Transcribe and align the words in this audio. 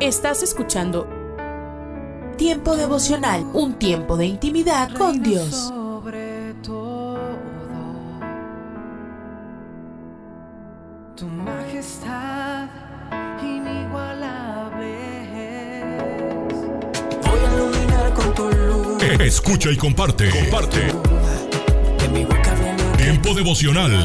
Estás 0.00 0.42
escuchando 0.42 1.08
Tiempo 2.36 2.76
devocional, 2.76 3.46
un 3.54 3.78
tiempo 3.78 4.18
de 4.18 4.26
intimidad 4.26 4.92
con 4.92 5.22
Dios. 5.22 5.54
Sobre 5.54 6.52
todo, 6.62 7.18
tu 11.16 11.26
majestad 11.26 12.68
inigualable 13.42 14.92
es. 15.32 16.54
Voy 17.24 17.40
a 17.40 17.54
iluminar 17.54 18.12
con 18.12 18.34
tu 18.34 18.50
luz. 18.50 19.02
Escucha 19.18 19.70
y 19.70 19.78
comparte. 19.78 20.28
Comparte. 20.28 20.92
Tiempo 22.98 23.32
devocional 23.32 24.04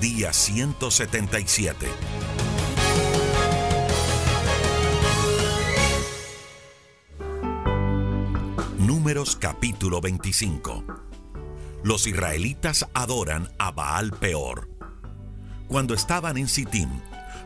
Día 0.00 0.30
177. 0.30 1.86
Números 8.78 9.36
capítulo 9.36 10.02
25. 10.02 10.84
Los 11.82 12.06
israelitas 12.06 12.86
adoran 12.92 13.48
a 13.58 13.70
Baal 13.70 14.10
Peor. 14.12 14.68
Cuando 15.66 15.94
estaban 15.94 16.36
en 16.36 16.48
Sittim, 16.48 16.90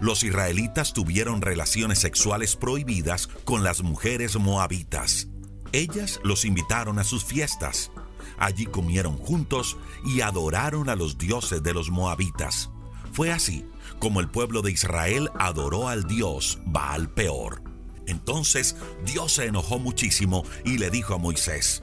los 0.00 0.24
israelitas 0.24 0.92
tuvieron 0.92 1.42
relaciones 1.42 2.00
sexuales 2.00 2.56
prohibidas 2.56 3.28
con 3.44 3.62
las 3.62 3.82
mujeres 3.82 4.36
moabitas. 4.36 5.28
Ellas 5.70 6.18
los 6.24 6.44
invitaron 6.44 6.98
a 6.98 7.04
sus 7.04 7.24
fiestas. 7.24 7.92
Allí 8.40 8.64
comieron 8.64 9.18
juntos 9.18 9.76
y 10.04 10.22
adoraron 10.22 10.88
a 10.88 10.96
los 10.96 11.18
dioses 11.18 11.62
de 11.62 11.74
los 11.74 11.90
moabitas. 11.90 12.70
Fue 13.12 13.30
así 13.30 13.66
como 13.98 14.20
el 14.20 14.28
pueblo 14.28 14.62
de 14.62 14.72
Israel 14.72 15.30
adoró 15.38 15.88
al 15.88 16.04
dios 16.04 16.58
Baal 16.64 17.10
Peor. 17.10 17.62
Entonces 18.06 18.76
Dios 19.04 19.32
se 19.32 19.44
enojó 19.44 19.78
muchísimo 19.78 20.44
y 20.64 20.78
le 20.78 20.90
dijo 20.90 21.14
a 21.14 21.18
Moisés, 21.18 21.82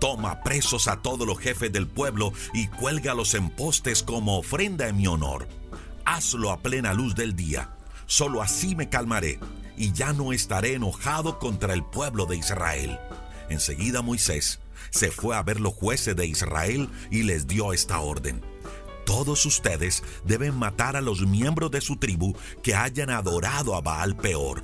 Toma 0.00 0.42
presos 0.42 0.88
a 0.88 1.02
todos 1.02 1.26
los 1.26 1.38
jefes 1.38 1.72
del 1.72 1.86
pueblo 1.86 2.32
y 2.54 2.68
cuélgalos 2.68 3.34
en 3.34 3.50
postes 3.50 4.02
como 4.02 4.38
ofrenda 4.38 4.88
en 4.88 4.96
mi 4.96 5.06
honor. 5.06 5.46
Hazlo 6.04 6.52
a 6.52 6.60
plena 6.60 6.94
luz 6.94 7.14
del 7.14 7.36
día. 7.36 7.70
Solo 8.06 8.40
así 8.40 8.74
me 8.74 8.88
calmaré 8.88 9.38
y 9.76 9.92
ya 9.92 10.12
no 10.12 10.32
estaré 10.32 10.74
enojado 10.74 11.38
contra 11.38 11.74
el 11.74 11.84
pueblo 11.84 12.24
de 12.26 12.36
Israel. 12.36 12.98
Enseguida 13.50 14.00
Moisés 14.00 14.60
se 14.90 15.10
fue 15.10 15.36
a 15.36 15.42
ver 15.42 15.60
los 15.60 15.74
jueces 15.74 16.16
de 16.16 16.26
Israel 16.26 16.88
y 17.10 17.22
les 17.22 17.46
dio 17.46 17.72
esta 17.72 18.00
orden. 18.00 18.42
Todos 19.08 19.46
ustedes 19.46 20.02
deben 20.24 20.54
matar 20.54 20.94
a 20.94 21.00
los 21.00 21.26
miembros 21.26 21.70
de 21.70 21.80
su 21.80 21.96
tribu 21.96 22.36
que 22.62 22.74
hayan 22.74 23.08
adorado 23.08 23.74
a 23.74 23.80
Baal 23.80 24.14
Peor. 24.16 24.62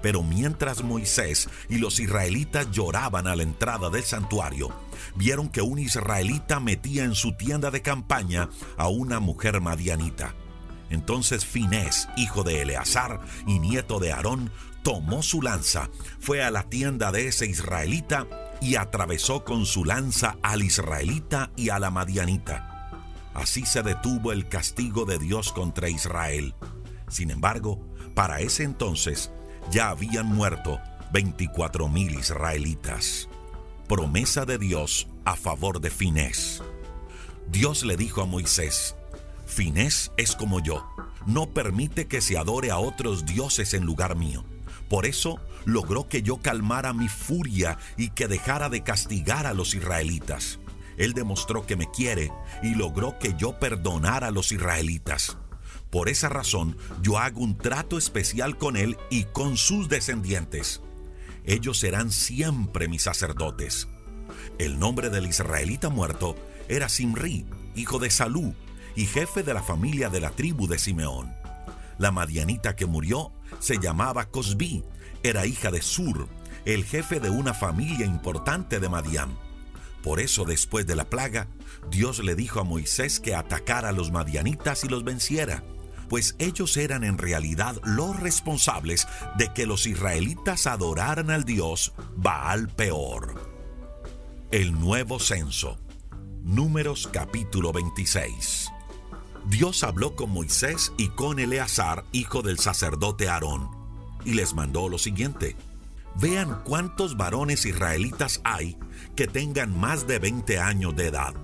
Pero 0.00 0.22
mientras 0.22 0.82
Moisés 0.82 1.48
y 1.68 1.78
los 1.78 1.98
israelitas 1.98 2.70
lloraban 2.70 3.26
a 3.26 3.34
la 3.34 3.42
entrada 3.42 3.90
del 3.90 4.04
santuario, 4.04 4.72
vieron 5.16 5.48
que 5.48 5.62
un 5.62 5.80
israelita 5.80 6.60
metía 6.60 7.04
en 7.04 7.14
su 7.14 7.32
tienda 7.32 7.70
de 7.70 7.82
campaña 7.82 8.50
a 8.76 8.88
una 8.88 9.18
mujer 9.18 9.60
madianita. 9.60 10.34
Entonces 10.90 11.44
Finés, 11.44 12.08
hijo 12.16 12.44
de 12.44 12.62
Eleazar 12.62 13.20
y 13.48 13.58
nieto 13.58 13.98
de 13.98 14.12
Aarón, 14.12 14.52
tomó 14.84 15.22
su 15.22 15.42
lanza, 15.42 15.88
fue 16.20 16.42
a 16.42 16.50
la 16.50 16.64
tienda 16.64 17.10
de 17.10 17.28
ese 17.28 17.46
israelita 17.46 18.26
y 18.62 18.76
atravesó 18.76 19.44
con 19.44 19.66
su 19.66 19.84
lanza 19.84 20.36
al 20.40 20.62
israelita 20.62 21.50
y 21.56 21.70
a 21.70 21.80
la 21.80 21.90
madianita. 21.90 22.90
Así 23.34 23.66
se 23.66 23.82
detuvo 23.82 24.30
el 24.30 24.48
castigo 24.48 25.04
de 25.04 25.18
Dios 25.18 25.52
contra 25.52 25.88
Israel. 25.88 26.54
Sin 27.08 27.32
embargo, 27.32 27.84
para 28.14 28.38
ese 28.38 28.62
entonces 28.62 29.32
ya 29.72 29.90
habían 29.90 30.26
muerto 30.26 30.78
24 31.12 31.88
mil 31.88 32.14
israelitas. 32.14 33.28
Promesa 33.88 34.44
de 34.44 34.58
Dios 34.58 35.08
a 35.24 35.34
favor 35.34 35.80
de 35.80 35.90
Finés. 35.90 36.62
Dios 37.50 37.82
le 37.82 37.96
dijo 37.96 38.22
a 38.22 38.26
Moisés, 38.26 38.94
Finés 39.44 40.12
es 40.16 40.36
como 40.36 40.60
yo, 40.60 40.86
no 41.26 41.50
permite 41.50 42.06
que 42.06 42.20
se 42.20 42.38
adore 42.38 42.70
a 42.70 42.78
otros 42.78 43.26
dioses 43.26 43.74
en 43.74 43.84
lugar 43.84 44.14
mío. 44.14 44.44
Por 44.92 45.06
eso 45.06 45.40
logró 45.64 46.06
que 46.06 46.20
yo 46.20 46.42
calmara 46.42 46.92
mi 46.92 47.08
furia 47.08 47.78
y 47.96 48.10
que 48.10 48.28
dejara 48.28 48.68
de 48.68 48.82
castigar 48.82 49.46
a 49.46 49.54
los 49.54 49.74
israelitas. 49.74 50.58
Él 50.98 51.14
demostró 51.14 51.64
que 51.64 51.76
me 51.76 51.90
quiere 51.90 52.30
y 52.62 52.74
logró 52.74 53.18
que 53.18 53.34
yo 53.38 53.58
perdonara 53.58 54.26
a 54.26 54.30
los 54.30 54.52
israelitas. 54.52 55.38
Por 55.88 56.10
esa 56.10 56.28
razón 56.28 56.76
yo 57.00 57.16
hago 57.16 57.40
un 57.40 57.56
trato 57.56 57.96
especial 57.96 58.58
con 58.58 58.76
él 58.76 58.98
y 59.08 59.24
con 59.24 59.56
sus 59.56 59.88
descendientes. 59.88 60.82
Ellos 61.46 61.78
serán 61.78 62.10
siempre 62.10 62.86
mis 62.86 63.04
sacerdotes. 63.04 63.88
El 64.58 64.78
nombre 64.78 65.08
del 65.08 65.26
israelita 65.26 65.88
muerto 65.88 66.36
era 66.68 66.90
Simri, 66.90 67.46
hijo 67.74 67.98
de 67.98 68.10
Salú, 68.10 68.54
y 68.94 69.06
jefe 69.06 69.42
de 69.42 69.54
la 69.54 69.62
familia 69.62 70.10
de 70.10 70.20
la 70.20 70.32
tribu 70.32 70.68
de 70.68 70.78
Simeón. 70.78 71.32
La 71.96 72.10
madianita 72.10 72.76
que 72.76 72.84
murió 72.84 73.32
se 73.62 73.78
llamaba 73.78 74.28
Cosbi, 74.28 74.82
era 75.22 75.46
hija 75.46 75.70
de 75.70 75.82
Sur, 75.82 76.28
el 76.64 76.84
jefe 76.84 77.20
de 77.20 77.30
una 77.30 77.54
familia 77.54 78.04
importante 78.04 78.80
de 78.80 78.88
Madián. 78.88 79.38
Por 80.02 80.18
eso 80.18 80.44
después 80.44 80.84
de 80.84 80.96
la 80.96 81.04
plaga, 81.08 81.46
Dios 81.88 82.18
le 82.18 82.34
dijo 82.34 82.58
a 82.58 82.64
Moisés 82.64 83.20
que 83.20 83.36
atacara 83.36 83.90
a 83.90 83.92
los 83.92 84.10
madianitas 84.10 84.82
y 84.82 84.88
los 84.88 85.04
venciera, 85.04 85.62
pues 86.08 86.34
ellos 86.40 86.76
eran 86.76 87.04
en 87.04 87.18
realidad 87.18 87.76
los 87.84 88.18
responsables 88.18 89.06
de 89.38 89.52
que 89.54 89.64
los 89.64 89.86
israelitas 89.86 90.66
adoraran 90.66 91.30
al 91.30 91.44
Dios 91.44 91.94
Baal 92.16 92.68
Peor. 92.68 93.48
El 94.50 94.72
nuevo 94.72 95.20
censo. 95.20 95.78
Números 96.42 97.08
capítulo 97.12 97.72
26. 97.72 98.72
Dios 99.46 99.82
habló 99.82 100.14
con 100.14 100.30
Moisés 100.30 100.92
y 100.96 101.08
con 101.08 101.38
Eleazar, 101.38 102.04
hijo 102.12 102.42
del 102.42 102.58
sacerdote 102.58 103.28
Aarón, 103.28 103.68
y 104.24 104.34
les 104.34 104.54
mandó 104.54 104.88
lo 104.88 104.98
siguiente. 104.98 105.56
Vean 106.20 106.62
cuántos 106.64 107.16
varones 107.16 107.66
israelitas 107.66 108.40
hay 108.44 108.78
que 109.16 109.26
tengan 109.26 109.78
más 109.78 110.06
de 110.06 110.18
20 110.18 110.58
años 110.58 110.94
de 110.94 111.08
edad. 111.08 111.34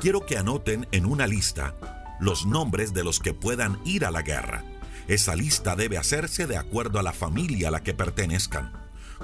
Quiero 0.00 0.24
que 0.24 0.38
anoten 0.38 0.86
en 0.92 1.06
una 1.06 1.26
lista 1.26 1.74
los 2.20 2.46
nombres 2.46 2.94
de 2.94 3.04
los 3.04 3.18
que 3.20 3.34
puedan 3.34 3.78
ir 3.84 4.04
a 4.04 4.10
la 4.10 4.22
guerra. 4.22 4.64
Esa 5.08 5.34
lista 5.34 5.74
debe 5.74 5.98
hacerse 5.98 6.46
de 6.46 6.56
acuerdo 6.56 6.98
a 6.98 7.02
la 7.02 7.12
familia 7.12 7.68
a 7.68 7.70
la 7.70 7.82
que 7.82 7.94
pertenezcan. 7.94 8.72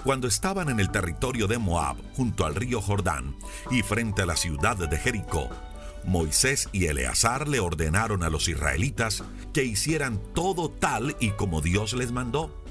Cuando 0.03 0.27
estaban 0.27 0.69
en 0.71 0.81
el 0.81 0.91
territorio 0.91 1.47
de 1.47 1.59
Moab, 1.59 1.97
junto 2.15 2.47
al 2.47 2.55
río 2.55 2.81
Jordán 2.81 3.37
y 3.71 3.83
frente 3.83 4.23
a 4.23 4.27
la 4.27 4.37
ciudad 4.37 4.77
de 4.77 4.97
Jericó, 4.97 5.51
Moisés 6.07 6.69
y 6.73 6.87
Eleazar 6.87 7.49
le 7.49 7.61
ordenaron 7.61 8.23
a 8.23 8.31
los 8.31 8.49
israelitas 8.49 9.25
que 9.53 9.65
hicieran 9.65 10.21
todo 10.35 10.71
tal 10.71 11.17
y 11.21 11.31
como 11.31 11.61
Dios 11.61 11.95
les 11.95 12.13
mandó. 12.13 12.63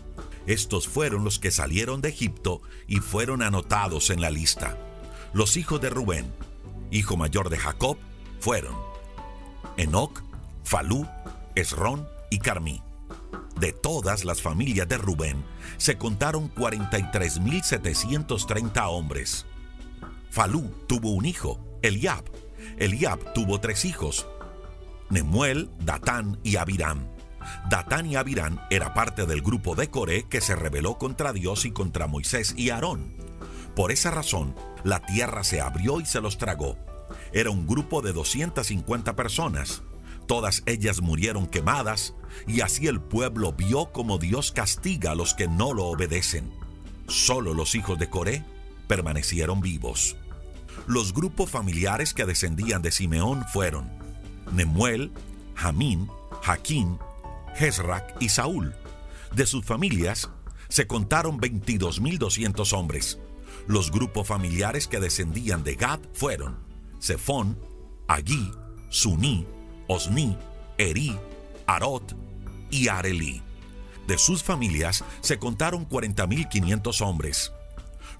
Estos 0.46 0.88
fueron 0.88 1.24
los 1.24 1.40
que 1.40 1.52
salieron 1.52 2.02
de 2.02 2.10
Egipto 2.10 2.62
y 2.88 2.98
fueron 2.98 3.42
anotados 3.42 4.10
en 4.10 4.20
la 4.22 4.30
lista. 4.30 4.78
Los 5.34 5.58
hijos 5.58 5.82
de 5.82 5.90
Rubén, 5.90 6.32
hijo 6.92 7.18
mayor 7.18 7.50
de 7.50 7.58
Jacob, 7.58 7.98
fueron 8.40 8.76
Enoc, 9.78 10.22
Falú, 10.64 11.08
Esrón 11.56 12.08
y 12.30 12.38
Carmí. 12.40 12.82
De 13.60 13.72
todas 13.72 14.26
las 14.26 14.42
familias 14.42 14.90
de 14.90 14.98
Rubén 14.98 15.46
se 15.78 15.98
contaron 15.98 16.54
43.730 16.54 18.88
hombres. 18.90 19.46
Falú 20.30 20.70
tuvo 20.88 21.12
un 21.12 21.26
hijo, 21.26 21.60
Eliab. 21.82 22.26
Eliab 22.78 23.34
tuvo 23.34 23.60
tres 23.60 23.86
hijos, 23.86 24.28
Nemuel, 25.10 25.70
Datán 25.80 26.40
y 26.44 26.56
Abiram. 26.56 27.08
Datán 27.70 28.06
y 28.06 28.16
Abirán 28.16 28.62
era 28.70 28.94
parte 28.94 29.26
del 29.26 29.42
grupo 29.42 29.76
de 29.76 29.90
Coré 29.90 30.24
que 30.24 30.42
se 30.42 30.56
rebeló 30.56 30.98
contra 30.98 31.34
Dios 31.34 31.66
y 31.66 31.72
contra 31.72 32.08
Moisés 32.08 32.54
y 32.58 32.70
Aarón. 32.70 33.16
Por 33.76 33.92
esa 33.92 34.12
razón, 34.12 34.56
la 34.84 35.00
tierra 35.06 35.44
se 35.44 35.62
abrió 35.62 36.00
y 36.00 36.06
se 36.06 36.22
los 36.22 36.38
tragó. 36.38 36.78
Era 37.32 37.50
un 37.50 37.68
grupo 37.68 38.02
de 38.02 38.14
250 38.14 39.16
personas. 39.16 39.84
Todas 40.28 40.64
ellas 40.66 41.02
murieron 41.02 41.48
quemadas, 41.48 42.16
y 42.48 42.62
así 42.62 42.88
el 42.88 43.02
pueblo 43.02 43.54
vio 43.54 43.92
como 43.92 44.18
Dios 44.18 44.52
castiga 44.52 45.12
a 45.12 45.16
los 45.16 45.34
que 45.34 45.48
no 45.48 45.74
lo 45.74 45.86
obedecen. 45.86 46.52
Solo 47.08 47.54
los 47.54 47.76
hijos 47.76 48.00
de 48.00 48.10
Coré 48.10 48.44
permanecieron 48.88 49.62
vivos. 49.62 50.16
Los 50.88 51.14
grupos 51.14 51.50
familiares 51.50 52.14
que 52.14 52.26
descendían 52.26 52.82
de 52.82 52.92
Simeón 52.92 53.46
fueron 53.52 53.90
Nemuel, 54.52 55.12
Jamín, 55.56 56.10
Jaquín, 56.42 57.00
Jezrac 57.56 58.16
y 58.20 58.30
Saúl. 58.30 58.76
De 59.34 59.46
sus 59.46 59.66
familias 59.66 60.30
se 60.68 60.88
contaron 60.88 61.40
22.200 61.40 62.74
hombres. 62.74 63.20
Los 63.68 63.92
grupos 63.92 64.28
familiares 64.28 64.88
que 64.88 65.00
descendían 65.00 65.64
de 65.64 65.76
Gad 65.76 66.00
fueron 66.14 66.58
Sefón, 67.00 67.58
Agui, 68.08 68.52
Suní, 68.90 69.46
Osni, 69.88 70.38
Eri, 70.78 71.18
Arot 71.68 72.16
y 72.70 72.88
Areli. 72.88 73.42
De 74.08 74.18
sus 74.18 74.44
familias 74.44 75.04
se 75.22 75.40
contaron 75.40 75.88
40.500 75.88 77.02
hombres. 77.02 77.54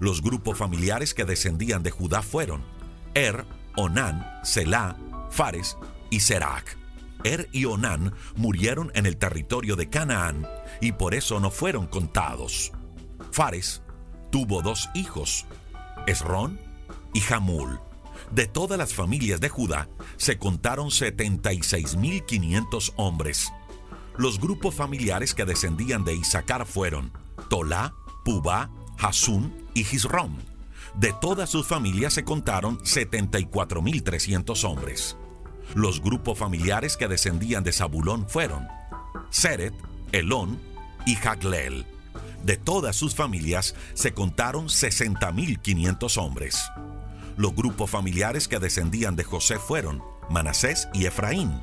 Los 0.04 0.20
grupos 0.20 0.58
familiares 0.58 1.14
que 1.14 1.24
descendían 1.24 1.82
de 1.82 1.90
Judá 1.90 2.20
fueron 2.20 2.62
Er, 3.14 3.46
Onán, 3.74 4.22
Selah, 4.42 4.98
Fares 5.30 5.78
y 6.10 6.20
Serac. 6.20 6.76
Er 7.22 7.48
y 7.52 7.64
Onán 7.64 8.12
murieron 8.36 8.92
en 8.94 9.06
el 9.06 9.16
territorio 9.16 9.76
de 9.76 9.88
Canaán 9.88 10.46
y 10.82 10.92
por 10.92 11.14
eso 11.14 11.40
no 11.40 11.50
fueron 11.50 11.86
contados. 11.86 12.70
Fares 13.32 13.80
tuvo 14.30 14.60
dos 14.60 14.90
hijos, 14.92 15.46
Esrón 16.06 16.60
y 17.14 17.20
Jamul. 17.20 17.80
De 18.30 18.46
todas 18.46 18.76
las 18.76 18.92
familias 18.92 19.40
de 19.40 19.48
Judá 19.48 19.88
se 20.18 20.36
contaron 20.36 20.88
76.500 20.88 22.92
hombres. 22.96 23.50
Los 24.18 24.38
grupos 24.38 24.74
familiares 24.74 25.32
que 25.32 25.46
descendían 25.46 26.04
de 26.04 26.14
Isaacar 26.14 26.66
fueron 26.66 27.10
Tolá, 27.48 27.94
Pubá, 28.22 28.70
Hasún 28.98 29.52
y 29.74 29.84
Gisrom. 29.84 30.36
De 30.94 31.12
todas 31.20 31.50
sus 31.50 31.66
familias 31.66 32.12
se 32.12 32.24
contaron 32.24 32.78
74.300 32.78 34.64
hombres. 34.64 35.16
Los 35.74 36.00
grupos 36.00 36.38
familiares 36.38 36.96
que 36.96 37.08
descendían 37.08 37.64
de 37.64 37.72
Zabulón 37.72 38.28
fueron 38.28 38.68
Seret, 39.30 39.74
Elón 40.12 40.60
y 41.06 41.16
Jagleel. 41.16 41.86
De 42.44 42.56
todas 42.56 42.94
sus 42.94 43.14
familias 43.14 43.74
se 43.94 44.12
contaron 44.12 44.66
60.500 44.66 46.18
hombres. 46.18 46.62
Los 47.36 47.54
grupos 47.54 47.90
familiares 47.90 48.46
que 48.46 48.60
descendían 48.60 49.16
de 49.16 49.24
José 49.24 49.58
fueron 49.58 50.02
Manasés 50.30 50.88
y 50.94 51.06
Efraín. 51.06 51.60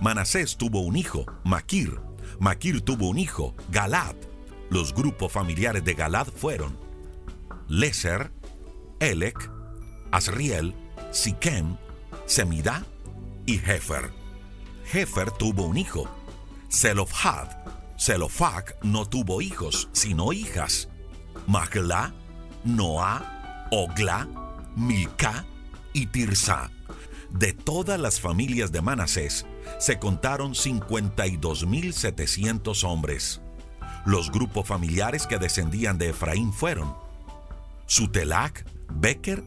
Manasés 0.00 0.56
tuvo 0.56 0.80
un 0.80 0.96
hijo, 0.96 1.24
Maquir. 1.44 2.00
Maquir 2.38 2.82
tuvo 2.82 3.08
un 3.08 3.18
hijo, 3.18 3.54
Galad. 3.70 4.16
Los 4.70 4.94
grupos 4.94 5.32
familiares 5.32 5.84
de 5.84 5.94
Galad 5.94 6.26
fueron 6.26 6.76
Leser, 7.68 8.32
Elec, 9.00 9.50
Asriel, 10.10 10.74
Siquem, 11.12 11.76
Semidá 12.26 12.84
y 13.46 13.56
Hefer. 13.56 14.10
Hefer 14.92 15.30
tuvo 15.32 15.66
un 15.66 15.76
hijo, 15.76 16.08
Zelofhad. 16.70 17.48
Zelofhad 17.98 18.64
no 18.82 19.08
tuvo 19.08 19.40
hijos, 19.40 19.88
sino 19.92 20.32
hijas. 20.32 20.88
Magla, 21.46 22.12
Noah, 22.64 23.68
Ogla, 23.70 24.28
Milca 24.74 25.44
y 25.92 26.06
Tirsa. 26.06 26.72
De 27.30 27.52
todas 27.52 28.00
las 28.00 28.20
familias 28.20 28.72
de 28.72 28.82
Manasés 28.82 29.46
se 29.78 29.98
contaron 29.98 30.54
52.700 30.54 32.84
hombres. 32.84 33.40
Los 34.06 34.30
grupos 34.30 34.68
familiares 34.68 35.26
que 35.26 35.36
descendían 35.36 35.98
de 35.98 36.10
Efraín 36.10 36.52
fueron 36.52 36.94
Sutelac, 37.86 38.64
Becker 38.88 39.42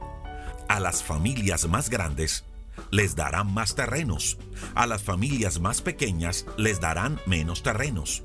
A 0.69 0.81
las 0.81 1.05
familias 1.05 1.69
más 1.69 1.89
grandes 1.89 2.45
les 2.91 3.15
darán 3.15 3.55
más 3.55 3.77
terrenos, 3.77 4.39
a 4.75 4.89
las 4.89 5.05
familias 5.05 5.61
más 5.61 5.83
pequeñas 5.83 6.47
les 6.57 6.81
darán 6.81 7.21
menos 7.27 7.63
terrenos. 7.63 8.25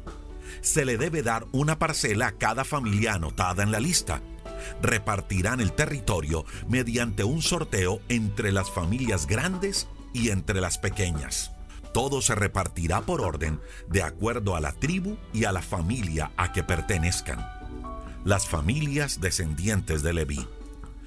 Se 0.62 0.84
le 0.84 0.98
debe 0.98 1.22
dar 1.22 1.46
una 1.51 1.77
parcela 1.77 2.25
a 2.27 2.38
cada 2.38 2.63
familia 2.63 3.13
anotada 3.13 3.62
en 3.62 3.72
la 3.72 3.79
lista. 3.79 4.20
Repartirán 4.82 5.62
el 5.62 5.74
territorio 5.74 6.46
mediante 6.67 7.24
un 7.24 7.41
sorteo 7.41 8.01
entre 8.10 8.51
las 8.51 8.70
familias 8.70 9.27
grandes 9.27 9.88
y 10.13 10.29
entre 10.29 10.62
las 10.62 10.77
pequeñas. 10.77 11.51
Todo 11.93 12.22
se 12.22 12.34
repartirá 12.34 13.01
por 13.01 13.22
orden 13.22 13.60
de 13.88 14.01
acuerdo 14.01 14.55
a 14.55 14.62
la 14.62 14.72
tribu 14.72 15.17
y 15.32 15.46
a 15.46 15.51
la 15.51 15.62
familia 15.62 16.32
a 16.38 16.51
que 16.51 16.63
pertenezcan. 16.63 17.46
Las 18.25 18.48
familias 18.48 19.22
descendientes 19.22 20.01
de 20.01 20.13
Leví. 20.13 20.48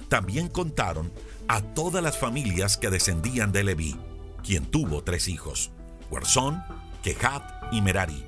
También 0.07 0.47
contaron 0.47 1.11
a 1.49 1.61
todas 1.61 2.01
las 2.01 2.17
familias 2.17 2.77
que 2.77 2.89
descendían 2.89 3.51
de 3.51 3.63
Leví, 3.65 3.97
quien 4.43 4.65
tuvo 4.65 5.03
tres 5.03 5.27
hijos, 5.27 5.71
Guersón, 6.09 6.63
Kehat 7.03 7.73
y 7.73 7.81
Merari. 7.81 8.25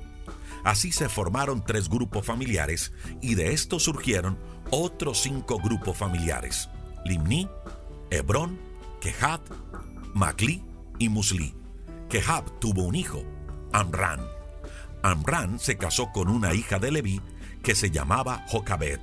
Así 0.64 0.92
se 0.92 1.08
formaron 1.08 1.64
tres 1.64 1.88
grupos 1.88 2.26
familiares 2.26 2.92
y 3.22 3.34
de 3.34 3.52
estos 3.52 3.84
surgieron 3.84 4.38
otros 4.70 5.20
cinco 5.20 5.58
grupos 5.58 5.96
familiares, 5.96 6.68
Limni, 7.04 7.48
Hebrón, 8.10 8.58
Kehat, 9.00 9.40
Macli 10.14 10.62
y 10.98 11.08
Musli. 11.08 11.54
Kehat 12.08 12.44
tuvo 12.60 12.84
un 12.84 12.94
hijo, 12.94 13.24
Amran. 13.72 14.20
Amran 15.02 15.58
se 15.58 15.76
casó 15.76 16.10
con 16.12 16.28
una 16.28 16.54
hija 16.54 16.78
de 16.78 16.90
Leví 16.90 17.20
que 17.62 17.74
se 17.74 17.90
llamaba 17.90 18.44
Jocabed. 18.48 19.00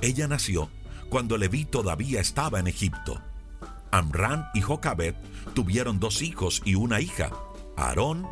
Ella 0.00 0.26
nació 0.26 0.70
cuando 1.08 1.36
Leví 1.36 1.64
todavía 1.64 2.20
estaba 2.20 2.58
en 2.58 2.66
Egipto. 2.66 3.20
Amran 3.90 4.46
y 4.54 4.60
Jocabet 4.60 5.16
tuvieron 5.54 6.00
dos 6.00 6.22
hijos 6.22 6.62
y 6.64 6.74
una 6.74 7.00
hija, 7.00 7.30
Aarón, 7.76 8.26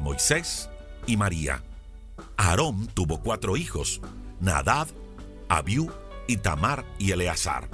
Moisés 0.00 0.70
y 1.06 1.16
María. 1.16 1.62
Aarón 2.36 2.86
tuvo 2.88 3.20
cuatro 3.20 3.56
hijos, 3.56 4.00
Nadad, 4.40 4.88
Abiú, 5.48 5.90
Tamar 6.42 6.84
y 6.98 7.12
Eleazar. 7.12 7.68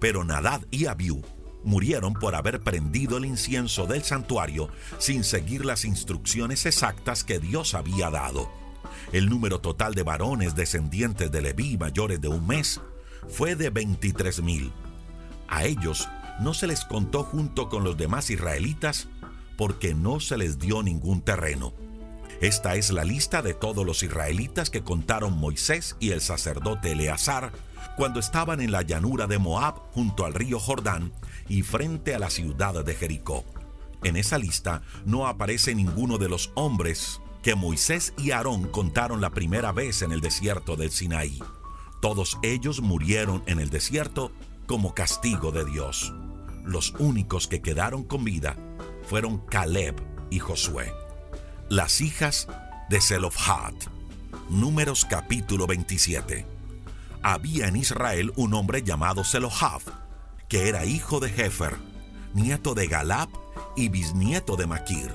Pero 0.00 0.24
Nadad 0.24 0.62
y 0.70 0.86
Abiú 0.86 1.22
murieron 1.64 2.14
por 2.14 2.34
haber 2.34 2.60
prendido 2.60 3.18
el 3.18 3.24
incienso 3.24 3.86
del 3.86 4.04
santuario 4.04 4.68
sin 4.98 5.24
seguir 5.24 5.64
las 5.64 5.84
instrucciones 5.84 6.66
exactas 6.66 7.24
que 7.24 7.38
Dios 7.38 7.74
había 7.74 8.10
dado. 8.10 8.50
El 9.12 9.28
número 9.28 9.60
total 9.60 9.94
de 9.94 10.02
varones 10.02 10.54
descendientes 10.54 11.30
de 11.30 11.42
Leví 11.42 11.76
mayores 11.76 12.20
de 12.20 12.28
un 12.28 12.46
mes 12.46 12.80
fue 13.28 13.56
de 13.56 13.70
23 13.70 14.42
mil. 14.42 14.72
A 15.48 15.64
ellos 15.64 16.08
no 16.40 16.54
se 16.54 16.66
les 16.66 16.84
contó 16.84 17.24
junto 17.24 17.68
con 17.68 17.84
los 17.84 17.96
demás 17.96 18.30
israelitas 18.30 19.08
porque 19.56 19.94
no 19.94 20.20
se 20.20 20.36
les 20.36 20.58
dio 20.58 20.82
ningún 20.82 21.20
terreno. 21.20 21.74
Esta 22.40 22.76
es 22.76 22.90
la 22.90 23.02
lista 23.02 23.42
de 23.42 23.54
todos 23.54 23.84
los 23.84 24.04
israelitas 24.04 24.70
que 24.70 24.84
contaron 24.84 25.36
Moisés 25.36 25.96
y 25.98 26.10
el 26.10 26.20
sacerdote 26.20 26.92
Eleazar 26.92 27.50
cuando 27.98 28.20
estaban 28.20 28.60
en 28.60 28.70
la 28.70 28.82
llanura 28.82 29.26
de 29.26 29.38
Moab 29.38 29.74
junto 29.90 30.24
al 30.24 30.32
río 30.32 30.60
Jordán 30.60 31.12
y 31.48 31.62
frente 31.62 32.14
a 32.14 32.20
la 32.20 32.30
ciudad 32.30 32.84
de 32.84 32.94
Jericó. 32.94 33.44
En 34.04 34.14
esa 34.16 34.38
lista 34.38 34.82
no 35.04 35.26
aparece 35.26 35.74
ninguno 35.74 36.16
de 36.16 36.28
los 36.28 36.52
hombres 36.54 37.20
que 37.42 37.56
Moisés 37.56 38.14
y 38.16 38.30
Aarón 38.30 38.68
contaron 38.68 39.20
la 39.20 39.30
primera 39.30 39.72
vez 39.72 40.02
en 40.02 40.12
el 40.12 40.20
desierto 40.20 40.76
del 40.76 40.92
Sinaí. 40.92 41.42
Todos 42.00 42.38
ellos 42.42 42.80
murieron 42.82 43.42
en 43.46 43.58
el 43.58 43.68
desierto 43.68 44.30
como 44.68 44.94
castigo 44.94 45.50
de 45.50 45.64
Dios. 45.64 46.14
Los 46.64 46.94
únicos 47.00 47.48
que 47.48 47.62
quedaron 47.62 48.04
con 48.04 48.22
vida 48.22 48.54
fueron 49.08 49.38
Caleb 49.38 49.96
y 50.30 50.38
Josué. 50.38 50.92
Las 51.68 52.00
hijas 52.00 52.46
de 52.90 53.00
Zelofhad. 53.00 53.74
Números 54.50 55.04
capítulo 55.04 55.66
27. 55.66 56.57
Había 57.22 57.66
en 57.66 57.76
Israel 57.76 58.32
un 58.36 58.54
hombre 58.54 58.82
llamado 58.82 59.24
Zelohad, 59.24 59.82
que 60.48 60.68
era 60.68 60.84
hijo 60.84 61.20
de 61.20 61.30
Jefer, 61.30 61.76
nieto 62.34 62.74
de 62.74 62.86
Galab 62.86 63.28
y 63.76 63.88
bisnieto 63.88 64.56
de 64.56 64.66
Maquir. 64.66 65.14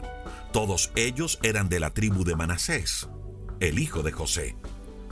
Todos 0.52 0.92
ellos 0.96 1.40
eran 1.44 1.70
de 1.70 1.80
la 1.80 1.92
tribu 1.92 2.24
de 2.24 2.36
Manasés, 2.36 3.10
el 3.60 3.80
hijo 3.80 4.04
de 4.04 4.12
José. 4.12 4.56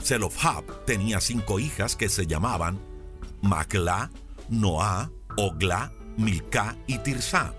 Zelofhad 0.00 0.64
tenía 0.86 1.20
cinco 1.20 1.58
hijas 1.58 1.96
que 1.96 2.08
se 2.08 2.26
llamaban 2.26 2.80
Macla, 3.40 4.10
Noá, 4.48 5.10
Ogla, 5.36 5.92
Milca 6.16 6.76
y 6.86 6.98
Tirsa. 6.98 7.54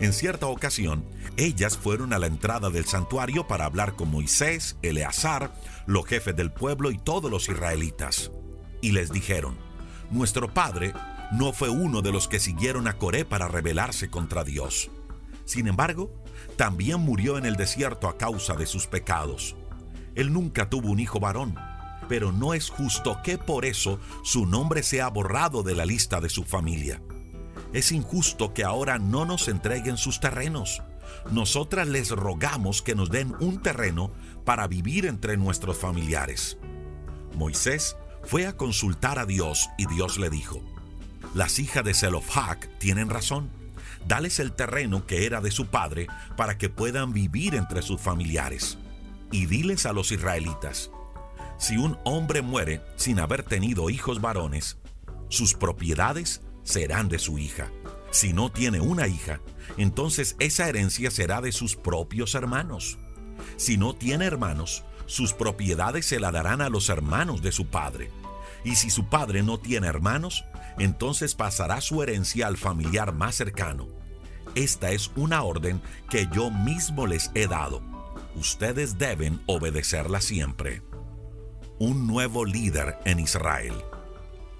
En 0.00 0.12
cierta 0.12 0.46
ocasión, 0.46 1.04
ellas 1.36 1.76
fueron 1.76 2.12
a 2.12 2.18
la 2.18 2.26
entrada 2.26 2.70
del 2.70 2.86
santuario 2.86 3.46
para 3.46 3.66
hablar 3.66 3.94
con 3.94 4.10
Moisés, 4.10 4.76
Eleazar, 4.82 5.52
los 5.86 6.06
jefes 6.06 6.34
del 6.34 6.50
pueblo 6.52 6.90
y 6.90 6.98
todos 6.98 7.30
los 7.30 7.48
israelitas. 7.48 8.30
Y 8.82 8.92
les 8.92 9.10
dijeron, 9.10 9.56
nuestro 10.10 10.52
padre 10.52 10.92
no 11.32 11.54
fue 11.54 11.70
uno 11.70 12.02
de 12.02 12.12
los 12.12 12.28
que 12.28 12.38
siguieron 12.38 12.86
a 12.86 12.98
Coré 12.98 13.24
para 13.24 13.48
rebelarse 13.48 14.10
contra 14.10 14.44
Dios. 14.44 14.90
Sin 15.46 15.66
embargo, 15.66 16.12
también 16.56 17.00
murió 17.00 17.38
en 17.38 17.46
el 17.46 17.56
desierto 17.56 18.08
a 18.08 18.18
causa 18.18 18.54
de 18.54 18.66
sus 18.66 18.86
pecados. 18.86 19.56
Él 20.14 20.32
nunca 20.32 20.68
tuvo 20.68 20.90
un 20.90 21.00
hijo 21.00 21.20
varón, 21.20 21.54
pero 22.08 22.32
no 22.32 22.52
es 22.52 22.68
justo 22.68 23.20
que 23.22 23.38
por 23.38 23.64
eso 23.64 23.98
su 24.22 24.44
nombre 24.44 24.82
sea 24.82 25.08
borrado 25.08 25.62
de 25.62 25.74
la 25.74 25.86
lista 25.86 26.20
de 26.20 26.28
su 26.28 26.44
familia. 26.44 27.00
Es 27.72 27.92
injusto 27.92 28.52
que 28.52 28.64
ahora 28.64 28.98
no 28.98 29.24
nos 29.24 29.48
entreguen 29.48 29.96
sus 29.96 30.20
terrenos. 30.20 30.82
Nosotras 31.30 31.88
les 31.88 32.10
rogamos 32.10 32.82
que 32.82 32.94
nos 32.94 33.10
den 33.10 33.34
un 33.40 33.62
terreno 33.62 34.10
para 34.44 34.66
vivir 34.66 35.06
entre 35.06 35.36
nuestros 35.36 35.78
familiares. 35.78 36.58
Moisés 37.34 37.96
fue 38.24 38.46
a 38.46 38.56
consultar 38.56 39.18
a 39.18 39.26
Dios 39.26 39.68
y 39.78 39.86
Dios 39.86 40.18
le 40.18 40.30
dijo, 40.30 40.62
las 41.34 41.58
hijas 41.58 41.84
de 41.84 41.94
Zelofhak 41.94 42.78
tienen 42.78 43.08
razón. 43.08 43.50
Dales 44.06 44.38
el 44.38 44.52
terreno 44.52 45.06
que 45.06 45.26
era 45.26 45.40
de 45.40 45.50
su 45.50 45.66
padre 45.66 46.08
para 46.36 46.58
que 46.58 46.68
puedan 46.68 47.12
vivir 47.12 47.54
entre 47.54 47.82
sus 47.82 48.00
familiares. 48.00 48.76
Y 49.30 49.46
diles 49.46 49.86
a 49.86 49.92
los 49.92 50.12
israelitas, 50.12 50.90
si 51.58 51.76
un 51.76 51.96
hombre 52.04 52.42
muere 52.42 52.82
sin 52.96 53.20
haber 53.20 53.44
tenido 53.44 53.88
hijos 53.88 54.20
varones, 54.20 54.78
sus 55.28 55.54
propiedades 55.54 56.42
serán 56.64 57.08
de 57.08 57.18
su 57.18 57.38
hija. 57.38 57.70
Si 58.10 58.34
no 58.34 58.50
tiene 58.50 58.80
una 58.80 59.06
hija, 59.06 59.40
entonces 59.78 60.36
esa 60.38 60.68
herencia 60.68 61.10
será 61.10 61.40
de 61.40 61.52
sus 61.52 61.76
propios 61.76 62.34
hermanos. 62.34 62.98
Si 63.56 63.78
no 63.78 63.94
tiene 63.94 64.26
hermanos, 64.26 64.84
sus 65.12 65.34
propiedades 65.34 66.06
se 66.06 66.18
la 66.18 66.32
darán 66.32 66.62
a 66.62 66.70
los 66.70 66.88
hermanos 66.88 67.42
de 67.42 67.52
su 67.52 67.66
padre. 67.66 68.10
Y 68.64 68.76
si 68.76 68.88
su 68.88 69.10
padre 69.10 69.42
no 69.42 69.60
tiene 69.60 69.86
hermanos, 69.86 70.46
entonces 70.78 71.34
pasará 71.34 71.82
su 71.82 72.02
herencia 72.02 72.46
al 72.46 72.56
familiar 72.56 73.12
más 73.12 73.34
cercano. 73.34 73.88
Esta 74.54 74.90
es 74.90 75.10
una 75.14 75.42
orden 75.42 75.82
que 76.08 76.28
yo 76.32 76.50
mismo 76.50 77.06
les 77.06 77.30
he 77.34 77.46
dado. 77.46 77.82
Ustedes 78.36 78.96
deben 78.96 79.42
obedecerla 79.44 80.22
siempre. 80.22 80.80
Un 81.78 82.06
nuevo 82.06 82.46
líder 82.46 82.96
en 83.04 83.20
Israel. 83.20 83.74